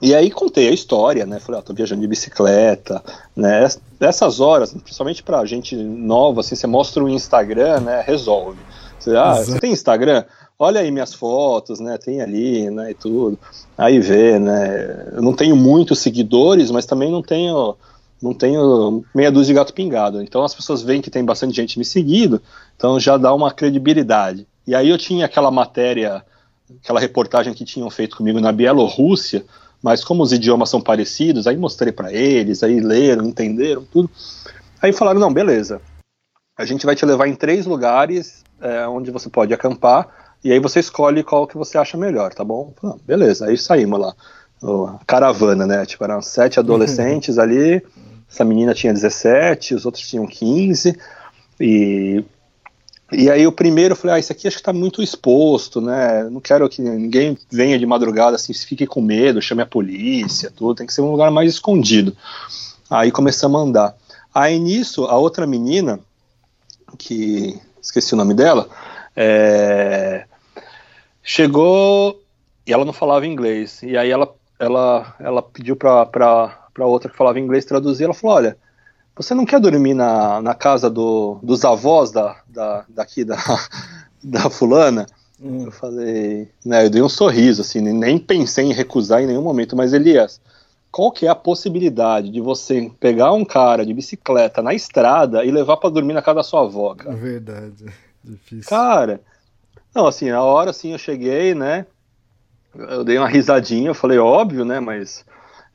[0.04, 1.40] E aí contei a história, né?
[1.40, 3.02] Falei, ó, tô viajando de bicicleta,
[3.34, 3.66] né?
[4.02, 8.04] Essas horas, principalmente pra gente nova, assim, você mostra o Instagram, né?
[8.06, 8.60] Resolve.
[9.00, 10.26] Você, ah, você tem Instagram?
[10.60, 11.98] Olha aí minhas fotos, né?
[11.98, 12.92] Tem ali, né?
[12.92, 13.40] E tudo.
[13.78, 15.14] Aí vê, né?
[15.14, 17.78] Eu não tenho muitos seguidores, mas também não tenho
[18.22, 20.22] não tenho meia dúzia de gato pingado.
[20.22, 22.42] Então as pessoas veem que tem bastante gente me seguindo,
[22.76, 24.46] então já dá uma credibilidade.
[24.68, 26.26] E aí eu tinha aquela matéria,
[26.84, 29.46] aquela reportagem que tinham feito comigo na Bielorrússia,
[29.84, 34.10] mas como os idiomas são parecidos, aí mostrei para eles, aí leram, entenderam tudo.
[34.82, 35.82] Aí falaram: não, beleza,
[36.58, 40.08] a gente vai te levar em três lugares é, onde você pode acampar,
[40.42, 42.74] e aí você escolhe qual que você acha melhor, tá bom?
[42.80, 44.16] Falei, beleza, aí saímos lá.
[44.64, 45.86] A caravana, né?
[45.86, 47.86] Tipo, eram sete adolescentes ali,
[48.30, 50.98] essa menina tinha 17, os outros tinham 15,
[51.60, 52.24] e
[53.16, 56.24] e aí o primeiro eu falei, ah, isso aqui acho que está muito exposto, né?
[56.30, 60.76] Não quero que ninguém venha de madrugada assim, fique com medo, chame a polícia, tudo,
[60.76, 62.16] tem que ser um lugar mais escondido.
[62.90, 63.96] Aí começamos a andar.
[64.34, 66.00] Aí nisso, a outra menina,
[66.98, 68.68] que esqueci o nome dela,
[69.16, 70.26] é,
[71.22, 72.22] chegou
[72.66, 73.82] e ela não falava inglês.
[73.84, 76.08] E aí ela, ela, ela pediu para
[76.80, 78.06] outra que falava inglês traduzir.
[78.06, 78.58] Ela falou: Olha,
[79.16, 83.38] você não quer dormir na, na casa do, dos avós da, da, daqui da,
[84.24, 85.06] da fulana?
[85.42, 85.66] Hum.
[85.66, 89.76] Eu falei, né, eu dei um sorriso, assim, nem pensei em recusar em nenhum momento,
[89.76, 90.42] mas Elias,
[90.92, 95.52] qual que é a possibilidade de você pegar um cara de bicicleta na estrada e
[95.52, 97.16] levar para dormir na casa da sua avó, cara?
[97.16, 97.86] É verdade,
[98.24, 98.70] difícil.
[98.70, 99.22] Cara,
[99.94, 101.86] não, assim, na hora, assim, eu cheguei, né,
[102.74, 105.26] eu dei uma risadinha, eu falei, óbvio, né, mas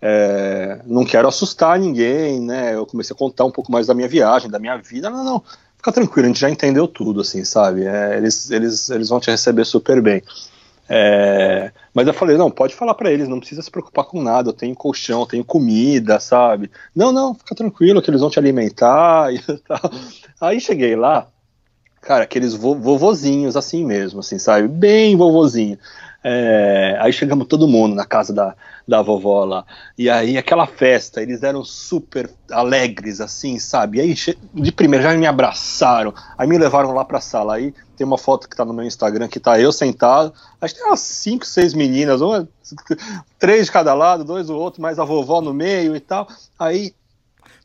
[0.01, 2.75] é, não quero assustar ninguém, né?
[2.75, 5.11] Eu comecei a contar um pouco mais da minha viagem, da minha vida.
[5.11, 5.43] Não, não,
[5.77, 7.85] fica tranquilo, a gente já entendeu tudo, assim, sabe?
[7.85, 10.23] É, eles, eles, eles vão te receber super bem.
[10.91, 14.49] É, mas eu falei, não, pode falar para eles, não precisa se preocupar com nada,
[14.49, 16.71] eu tenho colchão, eu tenho comida, sabe?
[16.97, 19.91] Não, não, fica tranquilo que eles vão te alimentar e tal.
[20.41, 21.29] Aí cheguei lá,
[22.01, 24.67] cara, aqueles vo vovozinhos assim mesmo, assim, sabe?
[24.67, 25.79] Bem vovozinho.
[26.23, 28.55] É, aí chegamos todo mundo na casa da,
[28.87, 29.65] da vovó lá.
[29.97, 33.99] E aí aquela festa, eles eram super alegres, assim, sabe?
[33.99, 34.15] E aí
[34.53, 37.55] de primeira já me abraçaram, aí me levaram lá pra sala.
[37.55, 40.33] Aí tem uma foto que tá no meu Instagram que tá eu sentado.
[40.61, 42.49] Acho que tem umas cinco, seis meninas, uma,
[43.39, 46.27] três de cada lado, dois do outro, mais a vovó no meio e tal.
[46.59, 46.95] Aí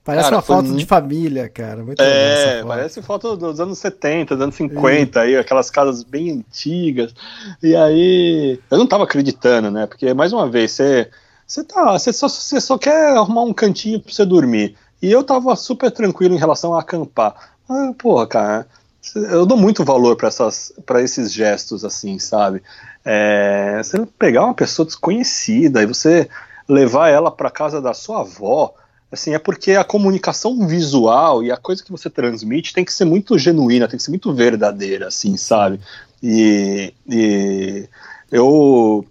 [0.04, 1.82] Parece cara, uma foto de família, cara.
[1.82, 2.68] Muito é, foto.
[2.68, 7.14] parece foto dos anos 70, dos anos 50, aí, aquelas casas bem antigas.
[7.62, 9.88] E aí, eu não tava acreditando, né?
[9.88, 11.10] Porque, mais uma vez, você,
[11.48, 14.76] você, tá, você, só, você só quer arrumar um cantinho pra você dormir.
[15.02, 17.36] E eu tava super tranquilo em relação a acampar.
[17.70, 18.68] Ah, porra, cara,
[19.16, 22.62] eu dou muito valor para esses gestos, assim, sabe?
[23.06, 26.30] É, você pegar uma pessoa desconhecida e você
[26.68, 28.74] levar ela para casa da sua avó
[29.14, 33.06] assim, é porque a comunicação visual e a coisa que você transmite tem que ser
[33.06, 35.80] muito genuína, tem que ser muito verdadeira, assim, sabe?
[36.22, 37.88] E, e
[38.32, 39.06] eu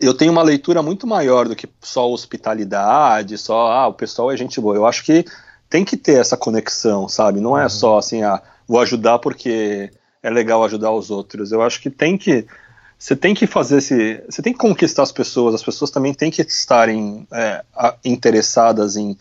[0.00, 4.36] eu tenho uma leitura muito maior do que só hospitalidade, só ah, o pessoal é
[4.36, 4.74] gente boa.
[4.74, 5.24] Eu acho que
[5.68, 7.40] tem que ter essa conexão, sabe?
[7.40, 7.68] Não é uhum.
[7.68, 9.90] só assim, ah, vou ajudar porque
[10.22, 11.52] é legal ajudar os outros.
[11.52, 12.46] Eu acho que tem que
[13.04, 14.24] você tem que fazer esse.
[14.30, 17.62] Você tem que conquistar as pessoas, as pessoas também têm que estarem é,
[18.02, 19.14] interessadas em,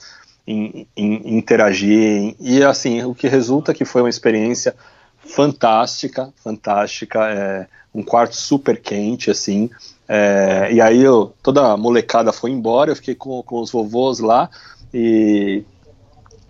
[0.48, 2.34] em, em, interagir.
[2.40, 4.74] E assim, o que resulta que foi uma experiência
[5.18, 9.70] fantástica, fantástica, é, um quarto super quente, assim.
[10.08, 14.20] É, e aí eu, toda a molecada foi embora, eu fiquei com, com os vovôs
[14.20, 14.50] lá
[14.94, 15.62] e.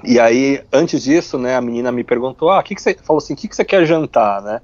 [0.05, 3.33] E aí, antes disso, né, a menina me perguntou, ah, que que você falou assim,
[3.33, 4.61] o que, que você quer jantar, né?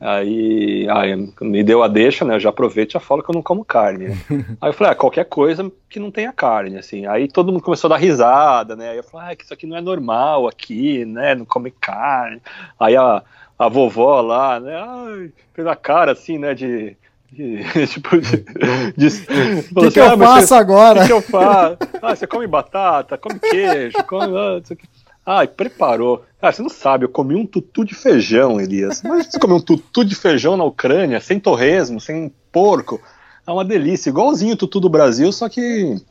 [0.00, 2.36] Aí, aí me deu a deixa, né?
[2.36, 4.08] Eu já aproveito e já falo que eu não como carne.
[4.08, 4.16] Né?
[4.58, 7.04] aí eu falei, ah, qualquer coisa que não tenha carne, assim.
[7.04, 8.90] Aí todo mundo começou a dar risada, né?
[8.90, 11.34] Aí eu falei, ah, que isso aqui não é normal aqui, né?
[11.34, 12.40] Não come carne.
[12.78, 13.22] Aí a,
[13.58, 14.74] a vovó lá, né?
[14.74, 16.54] Ai, fez a cara assim, né?
[16.54, 16.96] De.
[17.30, 19.08] de tipo, de.
[19.76, 21.00] O que, que, eu ah, faço você, agora?
[21.00, 21.76] O que, que, eu faço?
[22.00, 24.34] Ah, você come batata, come queijo, come.
[24.34, 24.88] Ah, isso aqui.
[25.32, 26.24] Ai, preparou.
[26.42, 29.00] Ah, você não sabe, eu comi um tutu de feijão, Elias.
[29.00, 33.00] Mas você comer um tutu de feijão na Ucrânia, sem torresmo, sem porco.
[33.46, 36.02] É uma delícia, igualzinho o tutu do Brasil, só que.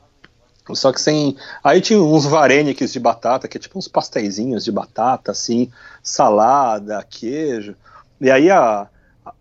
[0.72, 1.36] Só que sem.
[1.62, 5.70] Aí tinha uns vareniques de batata, que é tipo uns pastéisinhos de batata, assim,
[6.02, 7.76] salada, queijo.
[8.22, 8.88] E aí a,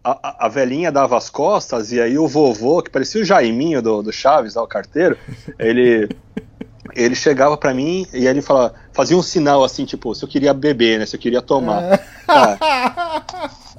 [0.03, 4.03] a, a velhinha dava as costas, e aí o vovô, que parecia o Jaiminho do,
[4.03, 5.17] do Chaves, lá, o carteiro,
[5.57, 6.09] ele
[6.95, 10.53] ele chegava para mim e ele falava, fazia um sinal assim, tipo, se eu queria
[10.53, 11.07] beber, né?
[11.07, 12.01] Se eu queria tomar.
[12.27, 13.23] Ah.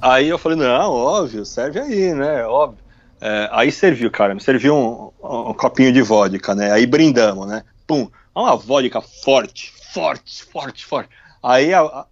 [0.00, 2.42] Aí eu falei, não, óbvio, serve aí, né?
[2.46, 2.82] Óbvio.
[3.20, 6.72] É, aí serviu, cara, me serviu um, um, copinho de vodka, né?
[6.72, 7.64] Aí brindamos, né?
[7.86, 11.10] Pum, uma vodka forte, forte, forte, forte.
[11.42, 12.06] Aí a, a,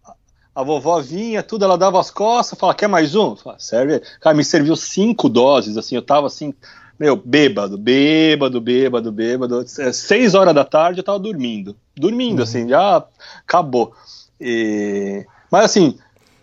[0.55, 3.35] a vovó vinha, tudo, ela dava as costas, falava, quer mais um?
[3.35, 4.03] Fala, serve.
[4.21, 6.53] Cara, me serviu cinco doses, assim, eu tava assim,
[6.99, 9.65] meu, bêbado, bêbado, bêbado, bêbado.
[9.79, 11.77] É, seis horas da tarde eu tava dormindo.
[11.97, 12.43] Dormindo, uhum.
[12.43, 13.05] assim, já
[13.47, 13.93] acabou.
[14.41, 15.25] E...
[15.51, 15.97] Mas assim,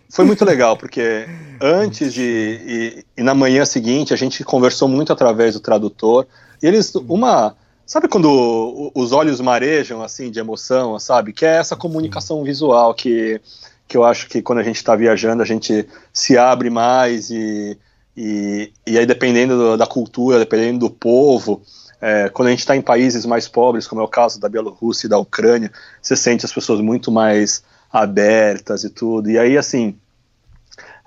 [0.08, 1.26] foi muito legal, porque
[1.60, 2.22] antes de.
[2.22, 6.26] E, e, na manhã seguinte a gente conversou muito através do tradutor.
[6.62, 7.54] E eles, uma.
[7.84, 11.32] Sabe quando os olhos marejam, assim, de emoção, sabe?
[11.32, 13.40] Que é essa comunicação visual que,
[13.86, 17.78] que eu acho que quando a gente está viajando a gente se abre mais e,
[18.16, 21.62] e, e aí dependendo do, da cultura, dependendo do povo,
[22.00, 25.06] é, quando a gente está em países mais pobres, como é o caso da Bielorrússia
[25.06, 25.70] e da Ucrânia,
[26.00, 27.62] você sente as pessoas muito mais
[27.92, 29.30] abertas e tudo.
[29.30, 29.96] E aí, assim,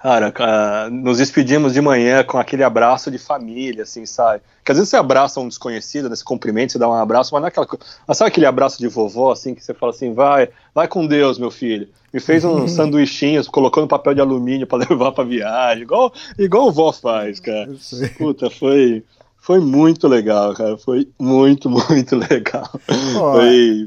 [0.01, 4.41] cara, nos despedimos de manhã com aquele abraço de família, assim, sabe?
[4.63, 7.49] Que às vezes você abraça um desconhecido, nesse cumprimento, você dá um abraço, mas não
[7.49, 7.67] é
[8.07, 11.37] mas sabe aquele abraço de vovó, assim, que você fala assim, vai, vai com Deus,
[11.37, 11.89] meu filho.
[12.13, 16.67] Me fez um sanduichinho, colocou no papel de alumínio para levar pra viagem, igual, igual
[16.67, 17.69] o vó faz, cara.
[18.17, 19.03] Puta, foi,
[19.37, 20.77] foi muito legal, cara.
[20.77, 22.69] Foi muito, muito legal.
[22.87, 23.85] foi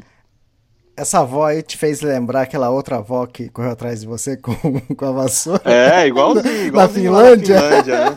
[1.02, 4.54] essa avó aí te fez lembrar aquela outra avó que correu atrás de você com,
[4.96, 5.62] com a vassoura?
[5.64, 6.66] É, igualzinho.
[6.66, 7.60] igualzinho na Finlândia?
[7.60, 8.16] Na Finlândia né?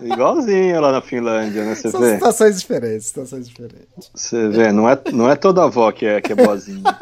[0.00, 1.74] Igualzinho lá na Finlândia, né?
[1.74, 2.14] Você São vê?
[2.14, 4.10] situações diferentes, situações diferentes.
[4.14, 6.82] Você vê, não é, não é toda avó que é, que é boazinha.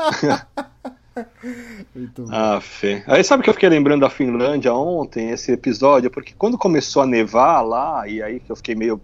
[1.94, 2.28] Muito bom.
[2.32, 3.02] Ah, Fê.
[3.06, 7.06] Aí sabe que eu fiquei lembrando da Finlândia ontem, esse episódio, porque quando começou a
[7.06, 9.00] nevar lá, e aí que eu fiquei meio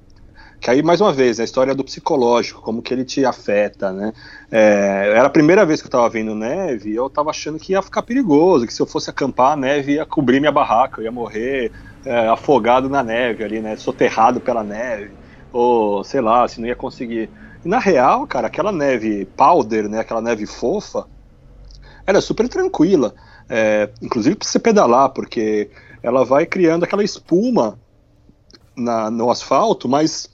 [0.60, 4.12] que aí mais uma vez a história do psicológico, como que ele te afeta, né?
[4.50, 7.80] É, era a primeira vez que eu estava vendo neve, eu estava achando que ia
[7.80, 11.10] ficar perigoso, que se eu fosse acampar a neve ia cobrir minha barraca, eu ia
[11.10, 11.72] morrer
[12.04, 13.74] é, afogado na neve ali, né?
[13.76, 15.12] Soterrado pela neve,
[15.50, 17.30] ou sei lá, se não ia conseguir.
[17.64, 20.00] E na real, cara, aquela neve powder, né?
[20.00, 21.06] Aquela neve fofa,
[22.06, 23.14] era é super tranquila,
[23.48, 25.70] é, inclusive para você pedalar, porque
[26.02, 27.78] ela vai criando aquela espuma
[28.76, 30.28] na, no asfalto, mas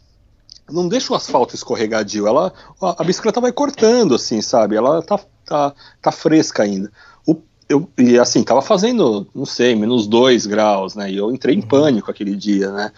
[0.70, 4.77] não deixa o asfalto escorregadio, ela, a, a, bicicleta vai cortando, assim, sabe?
[4.77, 6.91] Ela tá, tá, tá fresca ainda.
[7.27, 7.36] O,
[7.69, 11.11] eu, e assim, tava fazendo, não sei, menos 2 graus, né?
[11.11, 11.69] E eu entrei em uhum.
[11.69, 12.93] pânico aquele dia, né?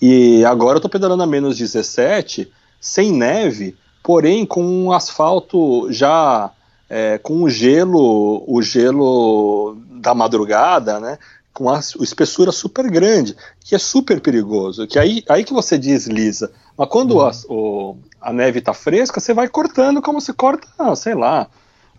[0.00, 6.50] E agora eu tô pedalando a menos 17, sem neve, porém com um asfalto já
[6.90, 11.18] é, com o gelo, o gelo da madrugada, né?
[11.52, 16.50] Com a, espessura super grande, que é super perigoso, que aí, aí que você desliza.
[16.76, 17.26] Mas quando uhum.
[17.26, 20.66] a, o, a neve está fresca, você vai cortando como se corta,
[20.96, 21.48] sei lá,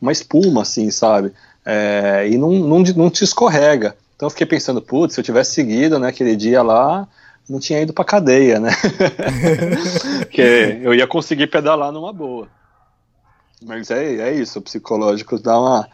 [0.02, 1.34] uma espuma, assim, sabe?
[1.66, 3.96] É, e não, não, não te escorrega.
[4.16, 7.08] Então eu fiquei pensando, putz, se eu tivesse seguido né, aquele dia lá,
[7.50, 8.72] não tinha ido pra cadeia, né?
[10.32, 12.48] que eu ia conseguir pedalar numa boa.
[13.62, 15.88] Mas é, é isso, o psicológico dá uma,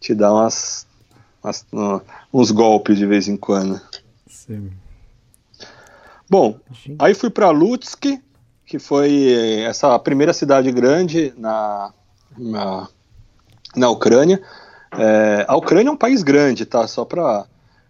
[0.00, 0.86] te dá umas,
[2.32, 3.80] uns golpes de vez em quando.
[4.26, 4.70] Sim.
[6.28, 6.58] Bom,
[6.98, 8.04] aí fui para Lutsk,
[8.66, 11.92] que foi essa primeira cidade grande na,
[12.36, 12.88] na,
[13.74, 14.42] na Ucrânia.
[14.92, 16.86] É, a Ucrânia é um país grande, tá?
[16.86, 17.46] Só para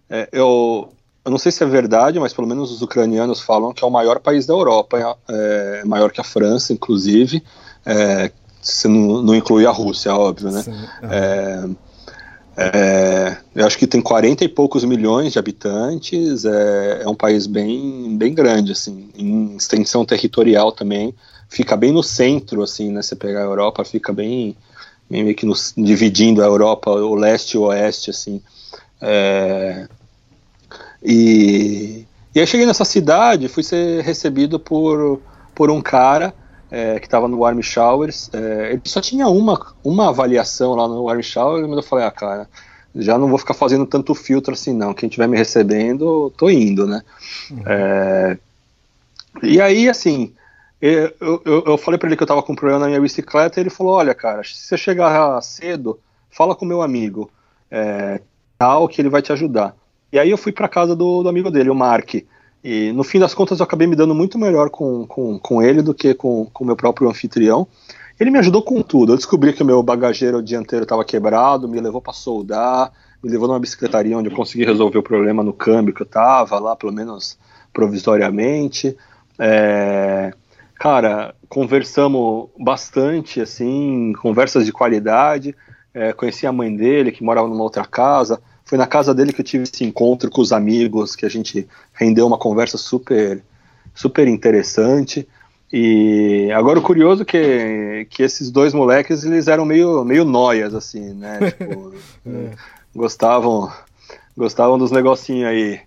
[0.09, 0.93] é, eu,
[1.25, 3.91] eu não sei se é verdade, mas pelo menos os ucranianos falam que é o
[3.91, 7.43] maior país da Europa, é, maior que a França, inclusive.
[7.85, 10.63] É, se não, não inclui a Rússia, óbvio, né?
[10.63, 11.77] Sim.
[12.61, 17.47] É, eu acho que tem 40 e poucos milhões de habitantes, é, é, um país
[17.47, 21.15] bem, bem grande, assim, em extensão territorial também,
[21.49, 24.57] fica bem no centro, assim, né, você pegar a Europa, fica bem,
[25.09, 25.47] bem meio que
[25.77, 28.43] dividindo a Europa, o leste e o oeste, assim,
[29.01, 29.87] é,
[31.01, 32.05] e,
[32.35, 35.21] e aí cheguei nessa cidade, fui ser recebido por,
[35.55, 36.35] por um cara
[36.71, 38.31] é, que estava no Warm Showers.
[38.33, 42.11] É, ele só tinha uma, uma avaliação lá no Warm Showers, mas eu falei, ah,
[42.11, 42.49] cara,
[42.95, 44.95] já não vou ficar fazendo tanto filtro assim, não.
[44.95, 47.03] Quem estiver me recebendo, tô indo, né?
[47.51, 47.63] Uhum.
[47.67, 48.39] É,
[49.43, 50.33] e aí, assim,
[50.81, 53.63] eu, eu, eu falei para ele que eu estava com problema na minha bicicleta, e
[53.63, 55.99] ele falou: Olha, cara, se você chegar cedo,
[56.31, 57.31] fala com meu amigo,
[57.71, 58.21] é,
[58.59, 59.75] tal, que ele vai te ajudar.
[60.13, 62.15] E aí eu fui para casa do, do amigo dele, o Mark.
[62.63, 65.81] E no fim das contas eu acabei me dando muito melhor com, com, com ele
[65.81, 67.67] do que com o meu próprio anfitrião.
[68.19, 69.13] Ele me ajudou com tudo.
[69.13, 73.47] Eu descobri que o meu bagageiro dianteiro estava quebrado, me levou para soldar, me levou
[73.47, 76.93] numa bicicletaria onde eu consegui resolver o problema no câmbio que eu estava lá, pelo
[76.93, 77.39] menos
[77.73, 78.97] provisoriamente.
[79.39, 80.33] É,
[80.75, 85.55] cara, conversamos bastante, assim, conversas de qualidade.
[85.95, 88.41] é, conheci a mãe dele, que morava numa outra casa.
[88.69, 91.67] Foi na casa dele que eu tive esse encontro com os amigos, que a gente
[91.95, 93.43] rendeu uma conversa super,
[93.95, 95.27] super interessante.
[95.73, 101.15] E agora o curioso que, que esses dois moleques, eles eram meio, meio noias, assim,
[101.15, 101.39] né?
[101.57, 101.95] Tipo,
[102.27, 102.51] é.
[102.95, 103.73] gostavam,
[104.37, 105.81] gostavam dos negocinhos aí.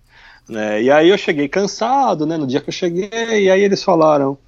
[0.50, 0.82] Né?
[0.82, 2.35] E aí eu cheguei cansado, né?
[2.35, 4.40] No dia que eu cheguei, e aí eles falaram,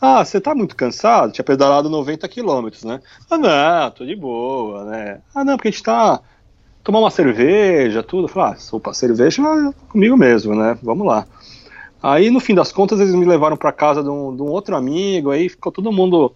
[0.00, 1.32] ah, você tá muito cansado?
[1.32, 3.00] Tinha pedalado 90 quilômetros, né?
[3.28, 5.18] Ah, não, tô de boa, né?
[5.34, 6.20] Ah, não, porque a gente tá
[6.84, 8.24] tomar uma cerveja, tudo.
[8.24, 10.78] Eu falei, ah, opa, cerveja é comigo mesmo, né?
[10.82, 11.26] Vamos lá.
[12.02, 14.76] Aí, no fim das contas, eles me levaram para casa de um, de um, outro
[14.76, 16.34] amigo, aí ficou todo mundo.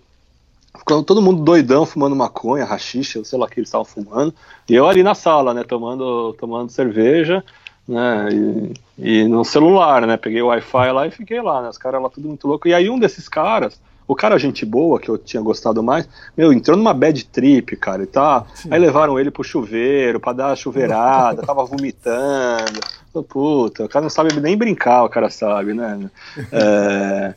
[0.78, 4.32] Ficou todo mundo doidão fumando maconha, rachixa, sei lá o que eles estavam fumando.
[4.66, 7.44] E eu ali na sala, né, tomando, tomando cerveja,
[7.86, 11.78] né, e, e no celular, né, peguei o Wi-Fi lá e fiquei lá, né, os
[11.78, 12.68] caras lá tudo muito louco.
[12.68, 16.50] E aí um desses caras, o cara, gente boa, que eu tinha gostado mais, meu,
[16.50, 18.46] entrou numa bad trip, cara, e tá.
[18.54, 18.70] Sim.
[18.72, 22.80] Aí levaram ele pro chuveiro, pra dar chuveirada, tava vomitando.
[23.28, 26.08] Puta, o cara não sabe nem brincar, o cara sabe, né?
[26.50, 27.34] É,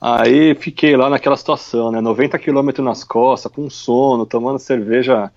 [0.00, 2.00] aí fiquei lá naquela situação, né?
[2.00, 5.30] 90 quilômetros nas costas, com sono, tomando cerveja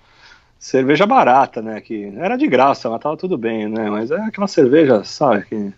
[0.58, 1.80] cerveja barata, né?
[1.80, 3.90] Que era de graça, mas tava tudo bem, né?
[3.90, 5.44] Mas é aquela cerveja, sabe?
[5.44, 5.72] Que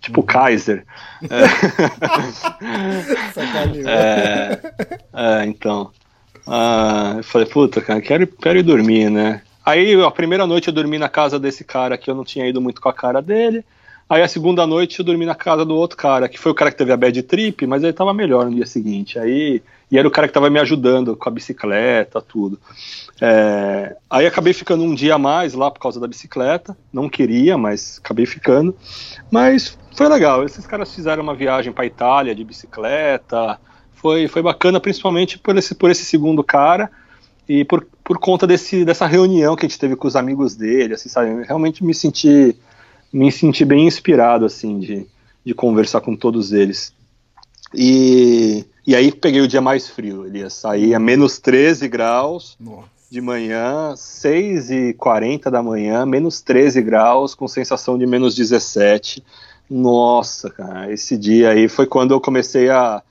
[0.00, 0.84] tipo Kaiser.
[1.30, 1.44] É,
[5.12, 5.90] é, é, então.
[6.46, 9.42] Ah, eu falei, puta, cara, quero, quero ir dormir, né?
[9.64, 12.60] Aí a primeira noite eu dormi na casa desse cara que eu não tinha ido
[12.60, 13.62] muito com a cara dele.
[14.08, 16.70] Aí a segunda noite eu dormi na casa do outro cara, que foi o cara
[16.70, 19.18] que teve a bad trip, mas ele tava melhor no dia seguinte.
[19.18, 22.58] Aí, e era o cara que tava me ajudando com a bicicleta, tudo.
[23.20, 26.74] É, aí acabei ficando um dia a mais lá por causa da bicicleta.
[26.90, 28.74] Não queria, mas acabei ficando.
[29.30, 30.44] Mas foi legal.
[30.44, 33.58] Esses caras fizeram uma viagem para Itália de bicicleta.
[33.92, 36.88] Foi, foi bacana, principalmente por esse, por esse segundo cara
[37.48, 40.94] e por, por conta desse, dessa reunião que a gente teve com os amigos dele.
[40.94, 41.42] Assim, sabe?
[41.44, 42.56] Realmente me senti
[43.12, 45.06] me senti bem inspirado, assim, de,
[45.44, 46.92] de conversar com todos eles.
[47.74, 52.56] E, e aí peguei o dia mais frio, ele ia sair a menos 13 graus
[52.60, 52.86] Nossa.
[53.10, 59.24] de manhã, 6 e 40 da manhã, menos 13 graus, com sensação de menos 17.
[59.70, 63.02] Nossa, cara, esse dia aí foi quando eu comecei a,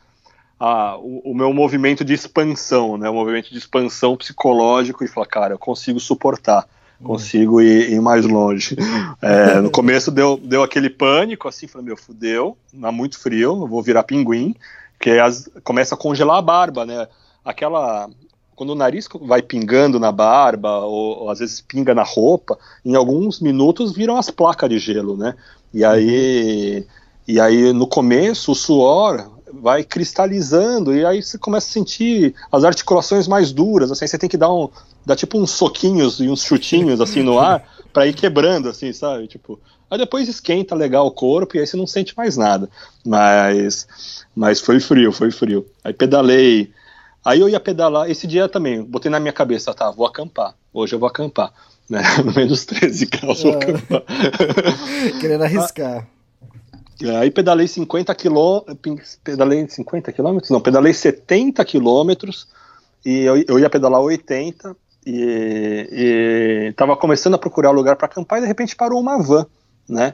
[0.60, 5.28] a o, o, meu movimento de expansão, né, o movimento de expansão psicológico e falar,
[5.28, 6.68] cara, eu consigo suportar
[7.04, 8.76] consigo ir, ir, mais longe.
[9.22, 13.68] É, no começo deu, deu aquele pânico, assim, falei, meu, fudeu, tá muito frio, eu
[13.68, 14.56] vou virar pinguim,
[15.00, 17.08] que as, começa a congelar a barba, né?
[17.44, 18.08] Aquela.
[18.58, 22.96] Quando o nariz vai pingando na barba, ou, ou às vezes pinga na roupa, em
[22.96, 25.36] alguns minutos viram as placas de gelo, né?
[25.72, 26.84] E aí.
[27.28, 32.64] E aí, no começo, o suor vai cristalizando e aí você começa a sentir as
[32.64, 34.70] articulações mais duras, assim, você tem que dar um
[35.06, 37.64] dar tipo uns soquinhos e uns chutinhos assim no ar
[37.94, 39.28] para ir quebrando assim, sabe?
[39.28, 42.70] Tipo, aí depois esquenta legal o corpo e aí você não sente mais nada.
[43.06, 43.88] Mas
[44.36, 45.66] mas foi frio, foi frio.
[45.84, 46.72] Aí pedalei.
[47.28, 50.56] Aí eu ia pedalar esse dia também, botei na minha cabeça, tá, vou acampar.
[50.74, 51.52] Hoje eu vou acampar.
[51.90, 52.02] Né?
[52.24, 53.56] No menos 13 graus, vou é.
[53.58, 54.04] acampar.
[55.20, 56.08] Querendo arriscar.
[57.20, 60.50] Aí pedalei 50 quilômetros, pedalei 50 quilômetros?
[60.50, 62.48] Não, pedalei 70 quilômetros
[63.06, 64.74] e eu, eu, ia pedalar 80
[65.06, 69.46] e, estava começando a procurar lugar para acampar e de repente parou uma van,
[69.88, 70.14] né?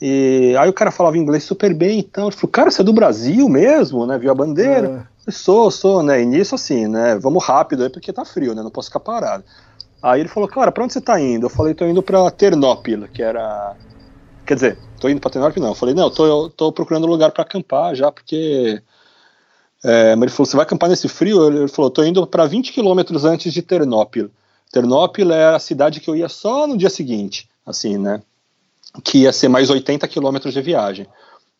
[0.00, 2.92] E aí o cara falava inglês super bem, então ele falou, cara, você é do
[2.92, 4.16] Brasil mesmo, né?
[4.16, 5.10] Viu a bandeira?
[5.28, 6.22] Sou, sou, né?
[6.22, 7.16] E nisso assim, né?
[7.18, 8.62] Vamos rápido aí porque tá frio, né?
[8.62, 9.44] Não posso ficar parado.
[10.02, 11.46] Aí ele falou, cara, pra onde você tá indo?
[11.46, 13.76] Eu falei, tô indo pra Ternópila, que era
[14.44, 15.68] Quer dizer, tô indo para Tenerife não.
[15.68, 18.82] Eu falei, não, eu tô, tô procurando lugar para acampar já, porque.
[19.84, 21.46] É, mas ele falou, você vai acampar nesse frio?
[21.46, 24.30] Ele falou, tô indo para 20 quilômetros antes de Ternópil.
[24.70, 28.22] Ternópil é a cidade que eu ia só no dia seguinte, assim, né?
[29.02, 31.06] Que ia ser mais 80 quilômetros de viagem.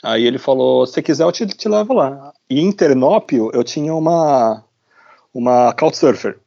[0.02, 2.32] Aí ele falou, se quiser eu te, te levo lá.
[2.50, 4.64] E em Ternópil eu tinha uma,
[5.32, 6.39] uma Couchsurfer.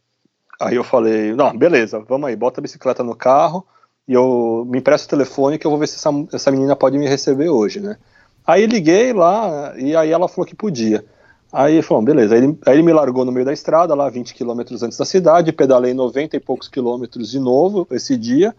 [0.59, 3.66] Aí eu falei, não, beleza, vamos aí, bota a bicicleta no carro,
[4.08, 6.98] e eu me empresto o telefone que eu vou ver se essa, essa menina pode
[6.98, 7.98] me receber hoje, né?
[8.45, 11.03] Aí liguei lá e aí ela falou que podia.
[11.51, 12.35] Aí falou, beleza.
[12.35, 15.06] Aí ele, aí ele, me largou no meio da estrada, lá 20 quilômetros antes da
[15.06, 18.53] cidade, pedalei 90 e poucos quilômetros de novo esse dia,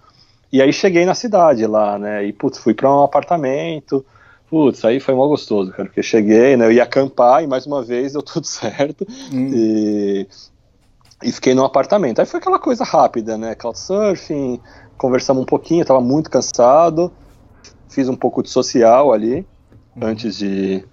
[0.53, 2.25] e aí cheguei na cidade lá, né?
[2.25, 4.05] E putz, fui para um apartamento.
[4.49, 6.67] Putz, aí foi mó gostoso, cara, porque cheguei, né?
[6.67, 9.07] Eu ia acampar e mais uma vez deu tudo certo.
[9.33, 9.51] Hum.
[9.53, 10.29] E,
[11.23, 12.21] e fiquei no apartamento.
[12.21, 13.55] Aí foi aquela coisa rápida, né?
[13.55, 14.61] Couchsurfing,
[14.97, 17.13] conversamos um pouquinho, estava muito cansado,
[17.89, 19.47] fiz um pouco de social ali
[19.97, 20.09] uhum.
[20.09, 20.85] antes de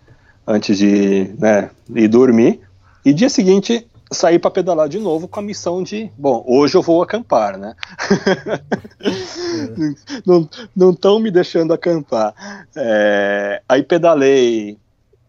[0.45, 2.61] antes de né, ir dormir.
[3.05, 6.81] E dia seguinte saí para pedalar de novo com a missão de, bom, hoje eu
[6.81, 7.75] vou acampar, né?
[10.75, 12.33] não estão me deixando acampar.
[12.75, 14.77] É, aí pedalei.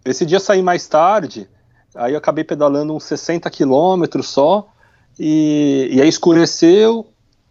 [0.04, 1.48] Esse dia saí mais tarde,
[1.94, 4.68] aí eu acabei pedalando uns 60 quilômetros só,
[5.18, 7.06] e, e aí escureceu,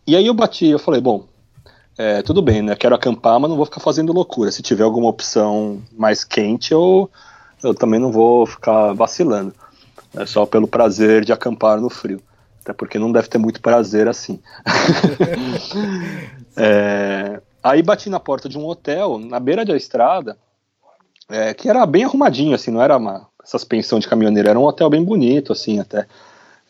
[0.05, 1.25] e aí eu bati, eu falei, bom,
[1.97, 2.75] é, tudo bem, né?
[2.75, 4.51] Quero acampar, mas não vou ficar fazendo loucura.
[4.51, 7.09] Se tiver alguma opção mais quente, eu,
[7.63, 9.53] eu também não vou ficar vacilando.
[10.15, 12.21] É só pelo prazer de acampar no frio.
[12.61, 14.39] Até porque não deve ter muito prazer assim.
[16.55, 20.37] é, aí bati na porta de um hotel, na beira da estrada,
[21.29, 24.63] é, que era bem arrumadinho, assim, não era uma, essas pensões de caminhoneiro, era um
[24.63, 26.05] hotel bem bonito, assim, até.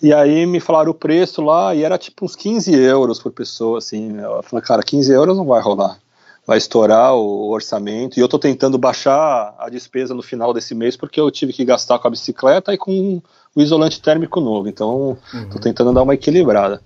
[0.02, 3.78] E aí me falaram o preço lá, e era tipo uns 15 euros por pessoa,
[3.78, 4.18] assim.
[4.20, 5.98] Eu falei, cara, 15 euros não vai rolar.
[6.46, 8.18] Vai estourar o orçamento.
[8.18, 11.64] E eu tô tentando baixar a despesa no final desse mês, porque eu tive que
[11.64, 13.22] gastar com a bicicleta e com
[13.56, 14.68] o isolante térmico novo.
[14.68, 15.50] Então, uhum.
[15.50, 16.82] tô tentando dar uma equilibrada.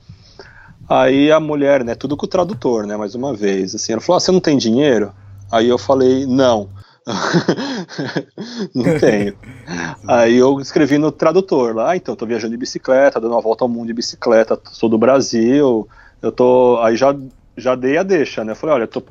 [0.89, 4.17] Aí a mulher, né, tudo com o tradutor, né, mais uma vez, assim, ela falou,
[4.17, 5.11] ah, você não tem dinheiro?
[5.51, 6.69] Aí eu falei, não.
[8.73, 9.35] não tenho.
[10.07, 13.65] Aí eu escrevi no tradutor lá, ah, então, tô viajando de bicicleta, dando uma volta
[13.65, 15.87] ao mundo de bicicleta, sou do Brasil,
[16.21, 16.79] eu tô.
[16.81, 17.13] Aí já,
[17.57, 18.53] já dei a deixa, né?
[18.53, 19.03] Falei, olha, eu, tô,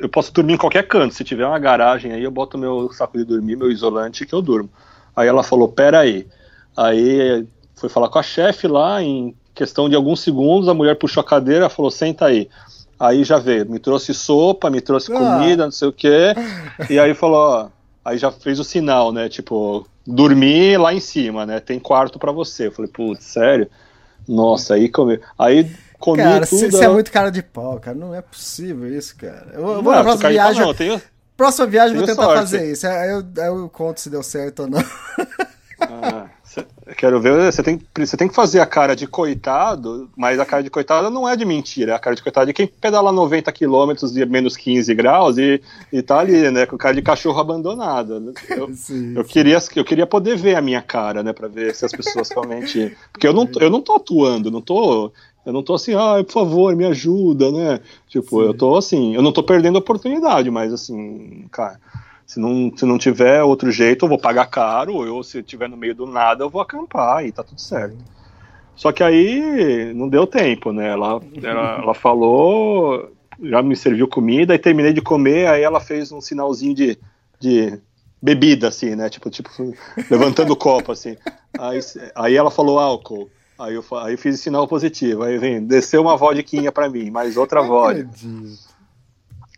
[0.00, 3.16] eu posso dormir em qualquer canto, se tiver uma garagem aí, eu boto meu saco
[3.16, 4.68] de dormir, meu isolante que eu durmo.
[5.14, 6.26] Aí ela falou, pera aí.
[6.76, 11.20] Aí foi falar com a chefe lá, em questão de alguns segundos, a mulher puxou
[11.20, 12.48] a cadeira e falou, senta aí.
[12.98, 15.18] Aí já veio, me trouxe sopa, me trouxe ah.
[15.18, 16.34] comida, não sei o quê.
[16.88, 17.68] E aí falou, ó,
[18.04, 19.28] aí já fez o sinal, né?
[19.28, 21.60] Tipo, dormir lá em cima, né?
[21.60, 22.68] Tem quarto para você.
[22.68, 23.68] Eu falei, putz, sério?
[24.28, 25.18] Nossa, aí comi.
[25.38, 25.68] Aí
[26.02, 26.70] comi cara, tudo.
[26.70, 27.96] Você é muito cara de pau, cara.
[27.96, 29.52] Não é possível isso, cara.
[29.54, 30.60] Eu, eu vou na próxima viagem.
[30.60, 31.00] Não, tenho...
[31.36, 32.40] Próxima viagem vou tentar sorte.
[32.40, 32.86] fazer isso.
[32.86, 34.84] Aí eu, aí eu conto se deu certo ou não.
[35.80, 36.28] Ah,
[36.96, 40.62] Quero ver, você tem, você tem que fazer a cara de coitado, mas a cara
[40.62, 43.50] de coitado não é de mentira, é a cara de coitado de quem pedala 90
[43.52, 48.34] quilômetros de menos 15 graus e, e tá ali, né, com cara de cachorro abandonado.
[48.50, 49.30] Eu, sim, eu, sim.
[49.30, 52.96] Queria, eu queria poder ver a minha cara, né, pra ver se as pessoas realmente...
[53.12, 55.12] Porque eu não, eu não tô atuando, não tô...
[55.44, 57.80] Eu não tô assim, ah, por favor, me ajuda, né?
[58.08, 58.46] Tipo, sim.
[58.46, 61.80] eu tô assim, eu não tô perdendo a oportunidade, mas assim, cara
[62.32, 65.76] se não, se não tiver outro jeito, eu vou pagar caro, ou se tiver no
[65.76, 67.98] meio do nada, eu vou acampar e tá tudo certo.
[68.74, 70.88] Só que aí não deu tempo, né?
[70.88, 76.10] Ela, ela, ela falou, já me serviu comida, e terminei de comer, aí ela fez
[76.10, 76.98] um sinalzinho de,
[77.38, 77.78] de
[78.20, 79.10] bebida, assim, né?
[79.10, 79.50] Tipo, tipo
[80.10, 81.18] levantando o copo, assim.
[81.58, 81.80] Aí,
[82.14, 83.28] aí ela falou álcool.
[83.62, 85.22] Aí eu, aí eu fiz sinal positivo.
[85.22, 88.10] Aí vem, desceu uma vodquinha para mim, mais outra vodka.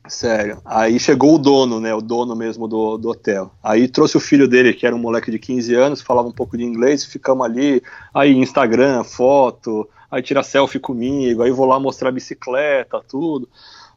[0.07, 0.59] Sério.
[0.65, 1.95] Aí chegou o dono, né?
[1.95, 3.51] O dono mesmo do, do hotel.
[3.63, 6.59] Aí trouxe o filho dele, que era um moleque de 15 anos, falava um pouco
[6.59, 7.83] de inglês, e ficamos ali.
[8.13, 13.49] Aí Instagram, foto, aí tira selfie comigo, aí vou lá mostrar a bicicleta, tudo.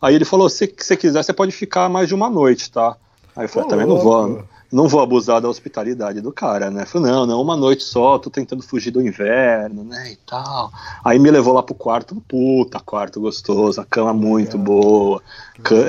[0.01, 2.95] Aí ele falou: se você quiser, você pode ficar mais de uma noite, tá?
[3.35, 6.85] Aí eu falei, também não vou não vou abusar da hospitalidade do cara, né?
[6.85, 10.71] Falei, não, não, uma noite só, tô tentando fugir do inverno, né, e tal.
[11.03, 15.21] Aí me levou lá pro quarto, puta, quarto gostoso, a cama muito boa,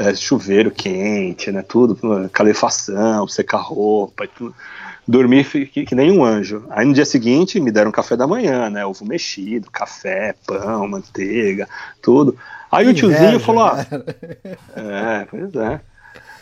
[0.04, 1.98] é, chuveiro quente, né, tudo,
[2.32, 4.54] calefação, secar roupa e tudo.
[5.06, 6.66] Dormi que, que, nem um anjo.
[6.68, 11.66] Aí no dia seguinte me deram café da manhã, né, ovo mexido, café, pão, manteiga,
[12.02, 12.36] tudo.
[12.70, 13.86] Aí que o tiozinho inveja, falou, ah,
[14.76, 15.80] é, pois é.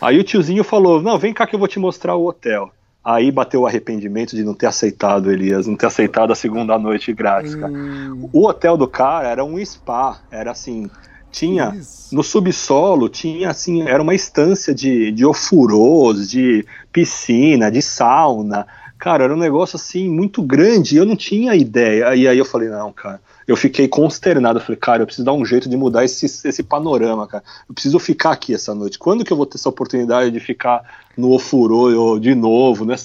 [0.01, 2.71] Aí o tiozinho falou: Não, vem cá que eu vou te mostrar o hotel.
[3.05, 7.13] Aí bateu o arrependimento de não ter aceitado, Elias, não ter aceitado a segunda noite
[7.13, 7.55] grátis.
[7.55, 8.29] Hum.
[8.33, 10.91] O hotel do cara era um spa, era assim,
[11.31, 12.15] tinha Isso.
[12.15, 18.67] no subsolo tinha assim era uma estância de, de ofurôs de piscina de sauna
[18.99, 22.71] cara era um negócio assim muito grande eu não tinha ideia e aí eu falei
[22.71, 24.59] não cara eu fiquei consternado.
[24.59, 27.45] Eu falei, cara, eu preciso dar um jeito de mudar esse, esse panorama, cara.
[27.69, 28.99] Eu preciso ficar aqui essa noite.
[28.99, 30.83] Quando que eu vou ter essa oportunidade de ficar
[31.17, 32.97] no Ofurô de novo, né?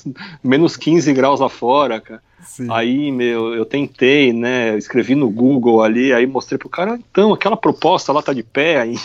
[0.44, 2.22] Menos 15 graus lá fora, cara.
[2.44, 2.68] Sim.
[2.72, 4.76] Aí, meu, eu tentei, né?
[4.78, 8.82] Escrevi no Google ali, aí mostrei pro cara, então, aquela proposta lá tá de pé
[8.82, 9.00] ainda.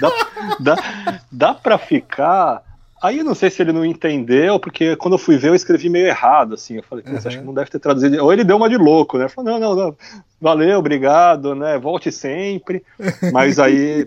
[0.00, 0.12] dá,
[0.58, 2.62] dá, dá pra ficar
[3.02, 5.88] Aí eu não sei se ele não entendeu, porque quando eu fui ver eu escrevi
[5.88, 6.76] meio errado, assim.
[6.76, 7.16] Eu falei, uhum.
[7.16, 8.22] acho que não deve ter traduzido.
[8.22, 9.28] Ou ele deu uma de louco, né?
[9.28, 9.96] Falou, não, não, não,
[10.40, 11.78] valeu, obrigado, né?
[11.78, 12.82] Volte sempre.
[13.32, 14.06] Mas aí.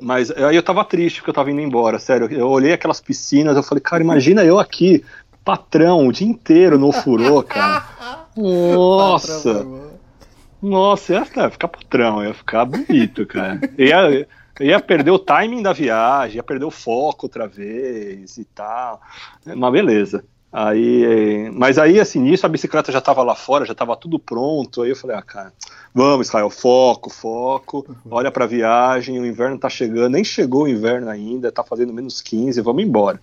[0.00, 2.30] Mas aí eu tava triste porque eu tava indo embora, sério.
[2.30, 5.02] Eu olhei aquelas piscinas, eu falei, cara, imagina eu aqui,
[5.44, 7.84] patrão, o dia inteiro no furô, cara.
[8.36, 9.66] Nossa!
[10.60, 13.60] Nossa, ia ficar patrão, ia ficar bonito, cara.
[13.78, 14.26] Ia,
[14.60, 19.00] ia perder o timing da viagem, ia perder o foco outra vez e tal.
[19.44, 20.24] Mas beleza.
[20.50, 24.82] Aí, mas aí, assim, nisso a bicicleta já estava lá fora, já estava tudo pronto.
[24.82, 25.52] Aí eu falei, ah, cara,
[25.94, 30.68] vamos, Israel, foco, foco, olha para a viagem, o inverno está chegando, nem chegou o
[30.68, 33.20] inverno ainda, está fazendo menos 15, vamos embora.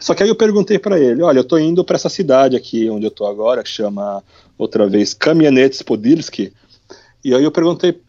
[0.00, 2.90] Só que aí eu perguntei para ele, olha, eu estou indo para essa cidade aqui
[2.90, 4.22] onde eu estou agora, que chama
[4.58, 6.52] outra vez Kamianets Podilski.
[7.24, 8.00] E aí eu perguntei,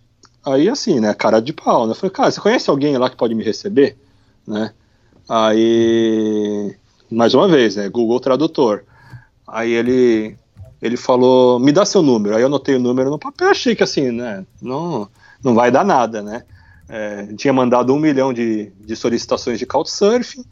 [0.53, 1.92] aí assim, né, cara de pau, né?
[1.92, 3.98] Eu falei, cara, você conhece alguém lá que pode me receber,
[4.45, 4.72] né?
[5.27, 6.76] Aí
[7.09, 8.84] mais uma vez, né, Google Tradutor.
[9.48, 10.38] Aí ele
[10.82, 12.35] ele falou, me dá seu número.
[12.35, 15.09] Aí eu anotei o número no papel, achei que assim, né, não,
[15.43, 16.43] não vai dar nada, né.
[16.90, 20.45] É, tinha mandado um milhão de, de solicitações de Couchsurfing,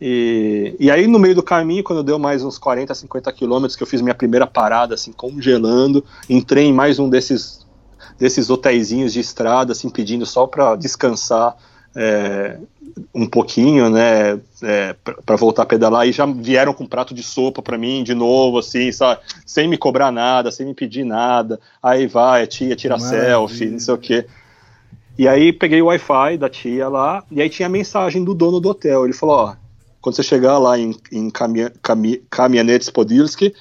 [0.00, 3.82] e, e aí no meio do caminho, quando deu mais uns 40, 50 quilômetros, que
[3.82, 7.65] eu fiz minha primeira parada, assim, congelando, entrei em mais um desses
[8.18, 11.56] desses hotéisinhos de estrada, assim, pedindo só para descansar
[11.94, 12.58] é,
[13.14, 17.22] um pouquinho, né, é, para voltar a pedalar, e já vieram com um prato de
[17.22, 21.60] sopa para mim de novo, assim, sabe, sem me cobrar nada, sem me pedir nada.
[21.82, 23.24] Aí vai, a tia tira Maravilha.
[23.24, 24.26] selfie, não sei o quê.
[25.18, 28.60] E aí peguei o Wi-Fi da tia lá, e aí tinha a mensagem do dono
[28.60, 29.04] do hotel.
[29.04, 29.56] Ele falou: Ó,
[30.00, 31.30] quando você chegar lá em, em
[32.92, 33.54] Podilski,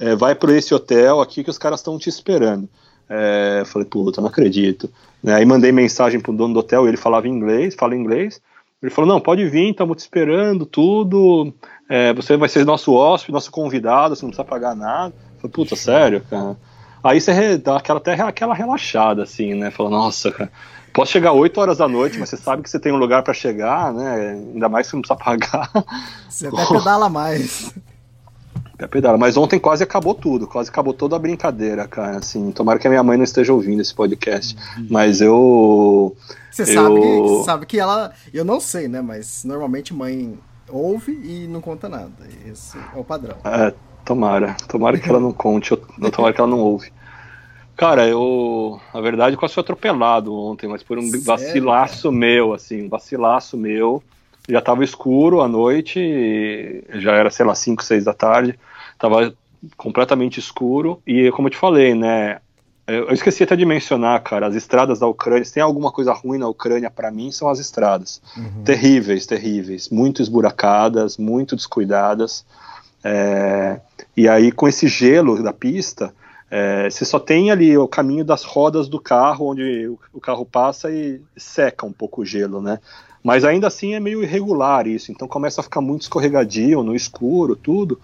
[0.00, 2.68] é, vai para esse hotel aqui que os caras estão te esperando.
[3.08, 4.90] É, falei, puta, não acredito.
[5.22, 8.40] Né, aí mandei mensagem pro dono do hotel, ele falava inglês, fala inglês.
[8.82, 11.52] Ele falou, não, pode vir, estamos te esperando, tudo.
[11.88, 15.14] É, você vai ser nosso hóspede, nosso convidado, você não precisa pagar nada.
[15.34, 16.56] Eu falei, puta, sério, cara.
[17.02, 19.70] Aí você dá aquela, até aquela relaxada, assim, né?
[19.70, 20.50] Fala, nossa, cara,
[20.92, 23.32] posso chegar 8 horas da noite, mas você sabe que você tem um lugar para
[23.32, 24.32] chegar, né?
[24.52, 25.70] Ainda mais que você não precisa pagar.
[26.28, 27.72] Você até pedala mais.
[28.76, 29.16] Até pedala.
[29.16, 32.18] Mas ontem quase acabou tudo, quase acabou toda a brincadeira, cara.
[32.18, 34.54] Assim, tomara que a minha mãe não esteja ouvindo esse podcast.
[34.76, 34.86] Uhum.
[34.90, 36.14] Mas eu.
[36.50, 36.66] Você eu...
[36.66, 38.12] sabe, que, sabe que ela.
[38.32, 39.00] Eu não sei, né?
[39.00, 40.38] Mas normalmente mãe
[40.68, 42.12] ouve e não conta nada.
[42.46, 43.36] Esse é o padrão.
[43.44, 43.72] É,
[44.04, 44.54] tomara.
[44.68, 45.78] Tomara que ela não conte, eu,
[46.10, 46.92] tomara que ela não ouve.
[47.78, 48.78] Cara, eu.
[48.92, 53.56] Na verdade, quase fui atropelado ontem, mas por um Sério, vacilaço meu, assim, um vacilaço
[53.56, 54.02] meu
[54.48, 58.58] já estava escuro à noite, já era, sei lá, 5, 6 da tarde,
[58.92, 59.34] estava
[59.76, 62.38] completamente escuro, e como eu te falei, né,
[62.86, 66.38] eu esqueci até de mencionar, cara, as estradas da Ucrânia, se tem alguma coisa ruim
[66.38, 68.22] na Ucrânia para mim, são as estradas.
[68.36, 68.62] Uhum.
[68.64, 72.46] Terríveis, terríveis, muito esburacadas, muito descuidadas,
[73.02, 73.80] é,
[74.16, 76.14] e aí com esse gelo da pista,
[76.48, 80.46] é, você só tem ali o caminho das rodas do carro, onde o, o carro
[80.46, 82.78] passa e seca um pouco o gelo, né?
[83.26, 87.56] Mas ainda assim é meio irregular isso, então começa a ficar muito escorregadio, no escuro,
[87.56, 88.00] tudo.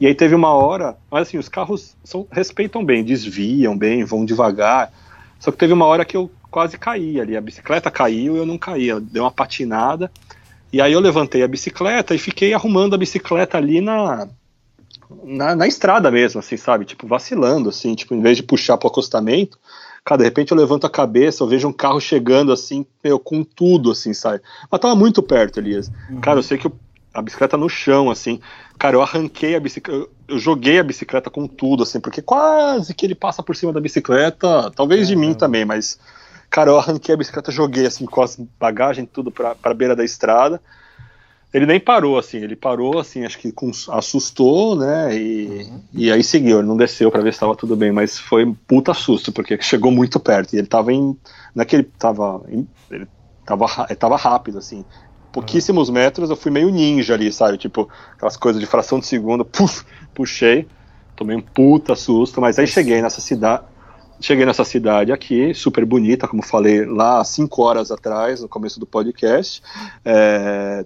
[0.00, 4.24] E aí teve uma hora, mas assim, os carros são, respeitam bem, desviam bem, vão
[4.24, 4.92] devagar.
[5.38, 8.44] Só que teve uma hora que eu quase caí ali, a bicicleta caiu e eu
[8.44, 10.10] não caí, deu uma patinada.
[10.72, 14.26] E aí eu levantei a bicicleta e fiquei arrumando a bicicleta ali na,
[15.22, 16.84] na, na estrada mesmo, assim, sabe?
[16.84, 19.60] Tipo, vacilando, assim, tipo, em vez de puxar pro acostamento,
[20.06, 23.42] Cara, de repente eu levanto a cabeça, eu vejo um carro chegando assim, meu, com
[23.42, 24.40] tudo, assim, sabe?
[24.70, 25.90] Mas tava muito perto, Elias.
[26.08, 26.20] Uhum.
[26.20, 26.72] Cara, eu sei que eu,
[27.12, 28.40] a bicicleta no chão, assim.
[28.78, 33.04] Cara, eu arranquei a bicicleta, eu, joguei a bicicleta com tudo, assim, porque quase que
[33.04, 35.98] ele passa por cima da bicicleta, talvez é, de mim também, mas.
[36.48, 40.04] Cara, eu arranquei a bicicleta, joguei assim com as bagagens, tudo pra, pra beira da
[40.04, 40.62] estrada
[41.56, 45.80] ele nem parou, assim, ele parou, assim, acho que com, assustou, né, e, uhum.
[45.94, 48.92] e aí seguiu, ele não desceu para ver se estava tudo bem, mas foi puta
[48.92, 51.16] susto, porque chegou muito perto, e ele tava em,
[51.54, 53.08] não é tava, em, ele
[53.46, 54.84] tava, ele tava rápido, assim,
[55.32, 59.42] pouquíssimos metros, eu fui meio ninja ali, sabe, tipo, aquelas coisas de fração de segundo,
[59.42, 60.68] puf, puxei,
[61.16, 63.62] tomei um puta susto, mas aí cheguei nessa cidade,
[64.20, 68.86] cheguei nessa cidade aqui, super bonita, como falei lá cinco horas atrás, no começo do
[68.86, 69.62] podcast,
[70.04, 70.84] é,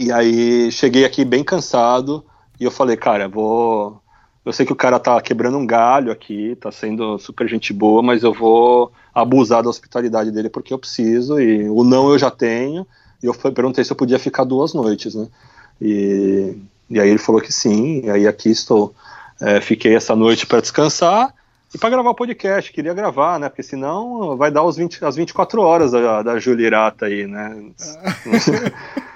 [0.00, 2.24] e aí cheguei aqui bem cansado
[2.58, 4.00] e eu falei, cara, vou.
[4.42, 8.02] Eu sei que o cara tá quebrando um galho aqui, tá sendo super gente boa,
[8.02, 12.30] mas eu vou abusar da hospitalidade dele porque eu preciso, e o não eu já
[12.30, 12.86] tenho.
[13.22, 15.28] E eu perguntei se eu podia ficar duas noites, né?
[15.78, 16.56] E,
[16.88, 18.94] e aí ele falou que sim, e aí aqui estou.
[19.38, 21.34] É, fiquei essa noite para descansar
[21.74, 22.72] e para gravar o podcast.
[22.72, 23.50] Queria gravar, né?
[23.50, 27.54] Porque senão vai dar os 20, as 24 horas da, da Julirata aí, né?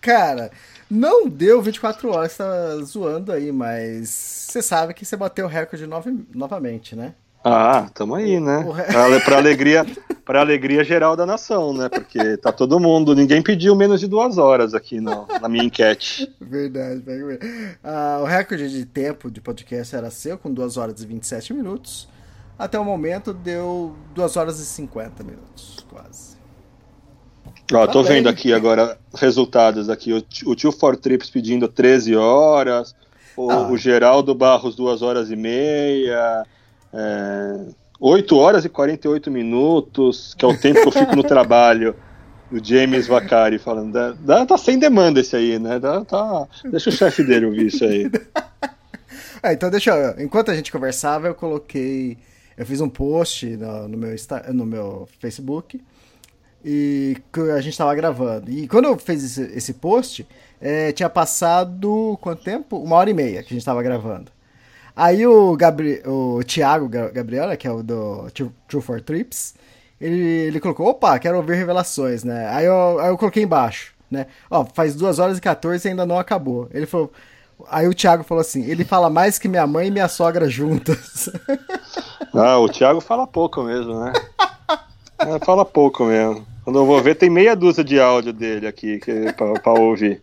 [0.00, 0.50] Cara,
[0.90, 5.86] não deu 24 horas, tá zoando aí, mas você sabe que você bateu o recorde
[5.86, 7.14] nove, novamente, né?
[7.42, 8.64] Ah, tamo aí, né?
[8.90, 9.86] Pra, pra, alegria,
[10.26, 11.88] pra alegria geral da nação, né?
[11.88, 16.30] Porque tá todo mundo, ninguém pediu menos de duas horas aqui no, na minha enquete.
[16.38, 17.78] Verdade, verdade.
[17.82, 22.08] Ah, o recorde de tempo de podcast era seu, com 2 horas e 27 minutos.
[22.58, 26.39] Até o momento deu 2 horas e 50 minutos, quase.
[27.72, 30.12] Ó, tô vendo aqui agora resultados aqui.
[30.12, 32.94] O, o tio For Trips pedindo 13 horas.
[33.36, 33.68] O, Ah.
[33.70, 36.44] o Geraldo Barros, 2 horas e meia.
[36.92, 37.60] É,
[38.00, 41.94] 8 horas e 48 minutos, que é o tempo que eu fico no trabalho.
[42.50, 43.92] O James Vacari falando.
[43.92, 45.78] Dá, dá- tá sem demanda esse aí, né?
[45.78, 48.10] Dá- tá, deixa o chefe dele ouvir isso aí.
[49.40, 50.24] Ah, então deixa eu.
[50.24, 52.18] Enquanto a gente conversava, eu coloquei.
[52.56, 54.16] Eu fiz um post no, no meu,
[54.52, 55.80] no meu Facebook
[56.64, 58.50] e que a gente estava gravando.
[58.50, 60.26] E quando eu fiz esse, esse post,
[60.60, 62.76] eh, tinha passado quanto tempo?
[62.78, 64.30] Uma hora e meia que a gente estava gravando.
[64.94, 69.54] Aí o, Gabri o Thiago Ga- Gabriela, que é o do True True for Trips,
[70.00, 72.48] ele, ele colocou, opa, quero ouvir revelações, né?
[72.48, 74.26] Aí eu, aí eu coloquei embaixo, né?
[74.50, 76.68] Ó, faz 2 horas e 14 e ainda não acabou.
[76.72, 77.12] Ele falou.
[77.70, 81.28] Aí o Thiago falou assim: ele fala mais que minha mãe e minha sogra juntas.
[82.32, 84.12] Ah, o Thiago fala pouco mesmo, né?
[85.20, 86.46] É, fala pouco mesmo.
[86.64, 90.20] Quando eu vou ver, tem meia dúzia de áudio dele aqui que, pra, pra ouvir.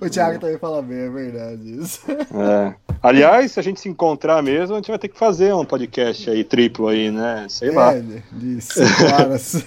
[0.00, 2.00] o Thiago também fala bem, é verdade isso.
[2.10, 2.74] É.
[3.02, 6.30] Aliás, se a gente se encontrar mesmo, a gente vai ter que fazer um podcast
[6.30, 7.46] aí, triplo aí, né?
[7.48, 7.94] Sei lá.
[7.94, 9.64] É, de 5 horas.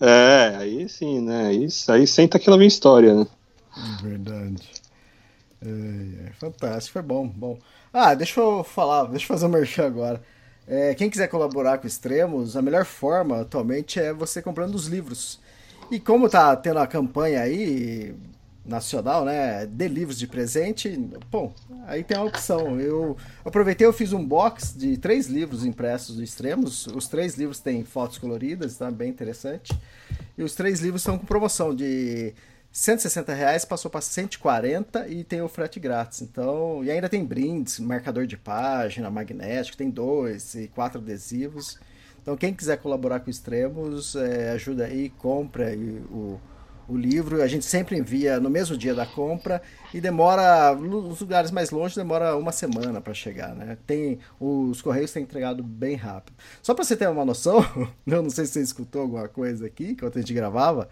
[0.00, 1.46] É, aí sim, né?
[1.46, 3.26] Aí, aí senta que ela vem história, né?
[4.02, 4.70] verdade.
[5.64, 7.58] É, é, fantástico, foi bom, bom.
[7.90, 10.20] Ah, deixa eu falar, deixa eu fazer um merchan agora.
[10.66, 15.40] É, quem quiser colaborar com Extremos, a melhor forma atualmente é você comprando os livros.
[15.90, 18.14] E como tá tendo a campanha aí
[18.64, 20.96] nacional, né, de livros de presente,
[21.30, 21.52] bom,
[21.86, 22.80] aí tem a opção.
[22.80, 26.86] Eu aproveitei, eu fiz um box de três livros impressos do Extremos.
[26.86, 29.78] Os três livros têm fotos coloridas, tá bem interessante.
[30.38, 32.32] E os três livros estão com promoção de
[32.74, 36.22] 160 reais, passou para 140 e tem o frete grátis.
[36.22, 41.78] Então, e ainda tem brindes, marcador de página, magnético, tem dois e quatro adesivos.
[42.20, 46.40] Então, quem quiser colaborar com Extremos, é, ajuda aí, compra aí o,
[46.88, 47.40] o livro.
[47.40, 49.62] A gente sempre envia no mesmo dia da compra
[49.92, 53.78] e demora, nos lugares mais longe, demora uma semana para chegar, né?
[53.86, 56.34] Tem, os correios têm entregado bem rápido.
[56.60, 57.64] Só para você ter uma noção,
[58.04, 60.88] eu não sei se você escutou alguma coisa aqui enquanto a gente gravava.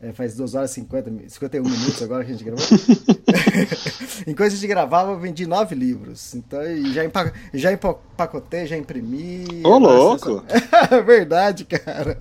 [0.00, 2.64] É, faz 2 horas e 50, mi- 51 minutos agora que a gente gravou.
[4.26, 6.34] Enquanto a gente gravava, eu vendi nove livros.
[6.34, 6.60] Então,
[6.92, 9.62] já, empa já empacotei, já imprimi.
[9.64, 10.44] Ô, louco!
[10.48, 12.16] essa- É verdade, cara.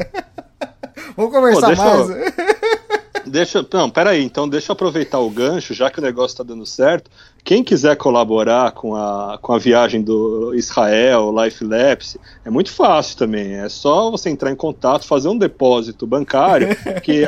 [1.17, 2.35] Vamos conversar Pô, deixa eu- mais.
[3.27, 6.63] Deixa, não, peraí, então deixa eu aproveitar o gancho, já que o negócio tá dando
[6.65, 7.09] certo.
[7.43, 13.17] Quem quiser colaborar com a, com a viagem do Israel, Life Lapse, é muito fácil
[13.17, 13.55] também.
[13.55, 16.67] É só você entrar em contato, fazer um depósito bancário,
[17.03, 17.27] que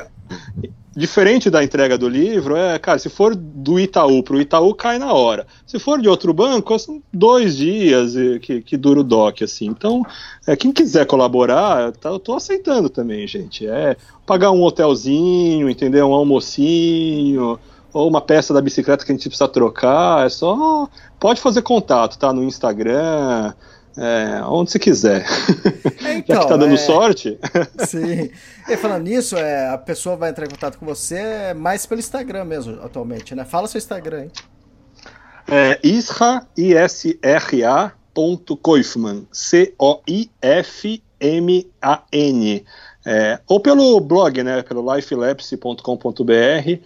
[0.98, 5.14] diferente da entrega do livro, é, cara, se for do Itaú pro Itaú, cai na
[5.14, 5.46] hora.
[5.64, 9.68] Se for de outro banco, são dois dias que, que dura o DOC, assim.
[9.68, 10.04] Então,
[10.48, 13.68] é, quem quiser colaborar, tá, eu tô aceitando também, gente.
[13.68, 16.10] É pagar um hotelzinho, entendeu?
[16.10, 17.60] Um almocinho,
[17.94, 20.90] ou uma peça da bicicleta que a gente precisa trocar, é só.
[21.20, 22.34] Pode fazer contato, tá?
[22.34, 23.54] No Instagram,
[23.98, 25.26] é, onde você quiser.
[26.00, 27.40] Já então, que tá dando é- sorte.
[27.88, 28.30] Sim.
[28.70, 32.46] E falando nisso, é, a pessoa vai entrar em contato com você mais pelo Instagram
[32.46, 33.44] mesmo, atualmente, né?
[33.44, 34.32] Fala seu Instagram, hein?
[35.50, 39.86] É Isra, I-S-R-A, ponto Koifman, C-O-I-F-M-A-N.
[43.06, 46.82] É, ou pelo blog, né, pelo lifelapse.com.br,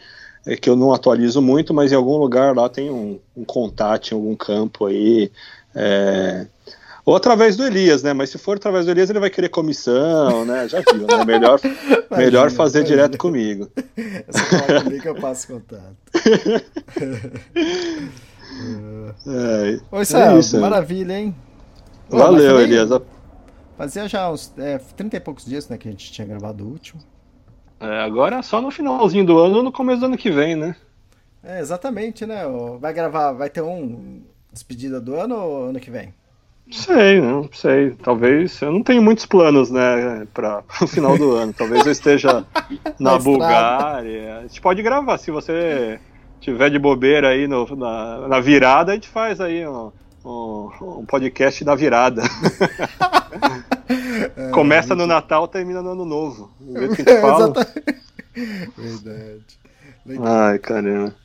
[0.46, 4.12] é, que eu não atualizo muito, mas em algum lugar lá tem um, um contato
[4.12, 5.32] em algum campo aí.
[5.76, 6.46] é,
[7.06, 8.14] ou através do Elias, né?
[8.14, 10.68] Mas se for através do Elias, ele vai querer comissão, né?
[10.68, 11.26] Já viu, né?
[11.26, 11.60] Melhor,
[12.16, 12.98] melhor fazer imagina.
[12.98, 13.70] direto comigo.
[15.02, 15.96] Que eu passo contato.
[19.26, 21.36] É, Oi, Israel, é isso, maravilha, hein?
[22.10, 22.90] Pô, Valeu, também Elias.
[23.78, 26.68] Fazia já uns é, 30 e poucos dias né, que a gente tinha gravado o
[26.68, 27.02] último.
[27.80, 30.56] É, agora é só no finalzinho do ano ou no começo do ano que vem,
[30.56, 30.76] né?
[31.44, 32.44] É, exatamente, né?
[32.80, 34.22] Vai gravar, vai ter um
[34.54, 36.14] despedida do ano ou ano que vem?
[36.72, 37.92] Sei, não sei.
[38.02, 38.62] Talvez.
[38.62, 41.54] Eu não tenho muitos planos, né, para o final do ano.
[41.54, 42.46] Talvez eu esteja
[43.00, 43.20] Na na.
[43.20, 44.38] Bulgária.
[44.38, 45.18] A gente pode gravar.
[45.18, 46.00] Se você
[46.40, 49.92] tiver de bobeira aí no- na, na virada, a gente faz aí um,
[50.26, 50.70] um-
[51.00, 52.24] um podcast da virada.
[54.54, 56.52] Começa no Natal, termina no Ano Novo.
[56.60, 57.54] Do jeito que a gente fala.
[58.78, 59.60] Verdade.
[60.06, 60.26] Legal.
[60.26, 61.16] Ai, caramba.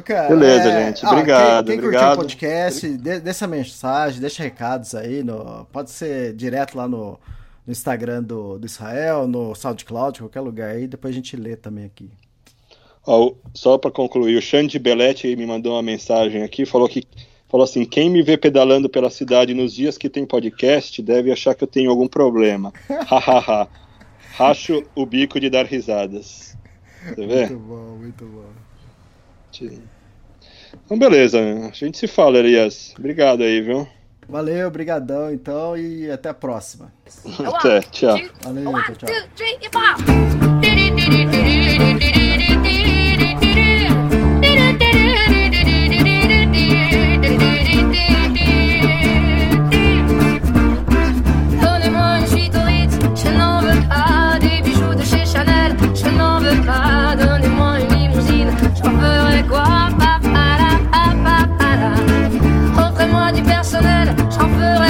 [0.00, 1.04] Cara, Beleza, é, gente.
[1.04, 2.14] Obrigado, Quem, quem curtiu obrigado.
[2.14, 5.22] o podcast, essa mensagem, deixa recados aí.
[5.22, 7.18] No, pode ser direto lá no,
[7.66, 10.86] no Instagram do, do Israel, no SoundCloud, qualquer lugar aí.
[10.86, 12.10] Depois a gente lê também aqui.
[13.52, 17.02] Só para concluir, o Xande Belletti me mandou uma mensagem aqui, falou que
[17.48, 21.54] falou assim: quem me vê pedalando pela cidade nos dias que tem podcast deve achar
[21.54, 22.72] que eu tenho algum problema.
[22.88, 23.68] Hahaha.
[24.34, 26.56] Racho o bico de dar risadas.
[27.04, 27.46] Você vê?
[27.46, 28.71] Muito bom, muito bom.
[30.84, 31.38] Então, beleza.
[31.40, 32.94] A gente se fala, Elias.
[32.98, 33.86] Obrigado aí, viu?
[34.28, 36.92] Valeu, brigadão então e até a próxima.
[37.44, 38.16] Até, tchau.
[38.42, 39.08] Valeu, tchau, tchau.
[39.08, 40.00] two, three, hip hop.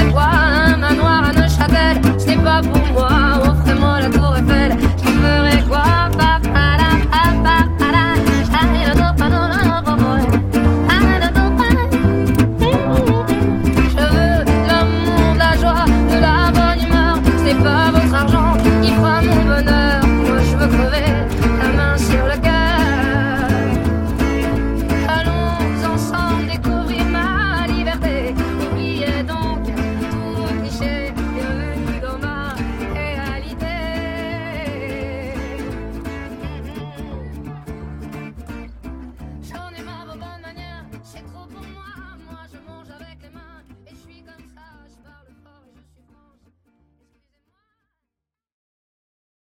[0.05, 0.32] like, why?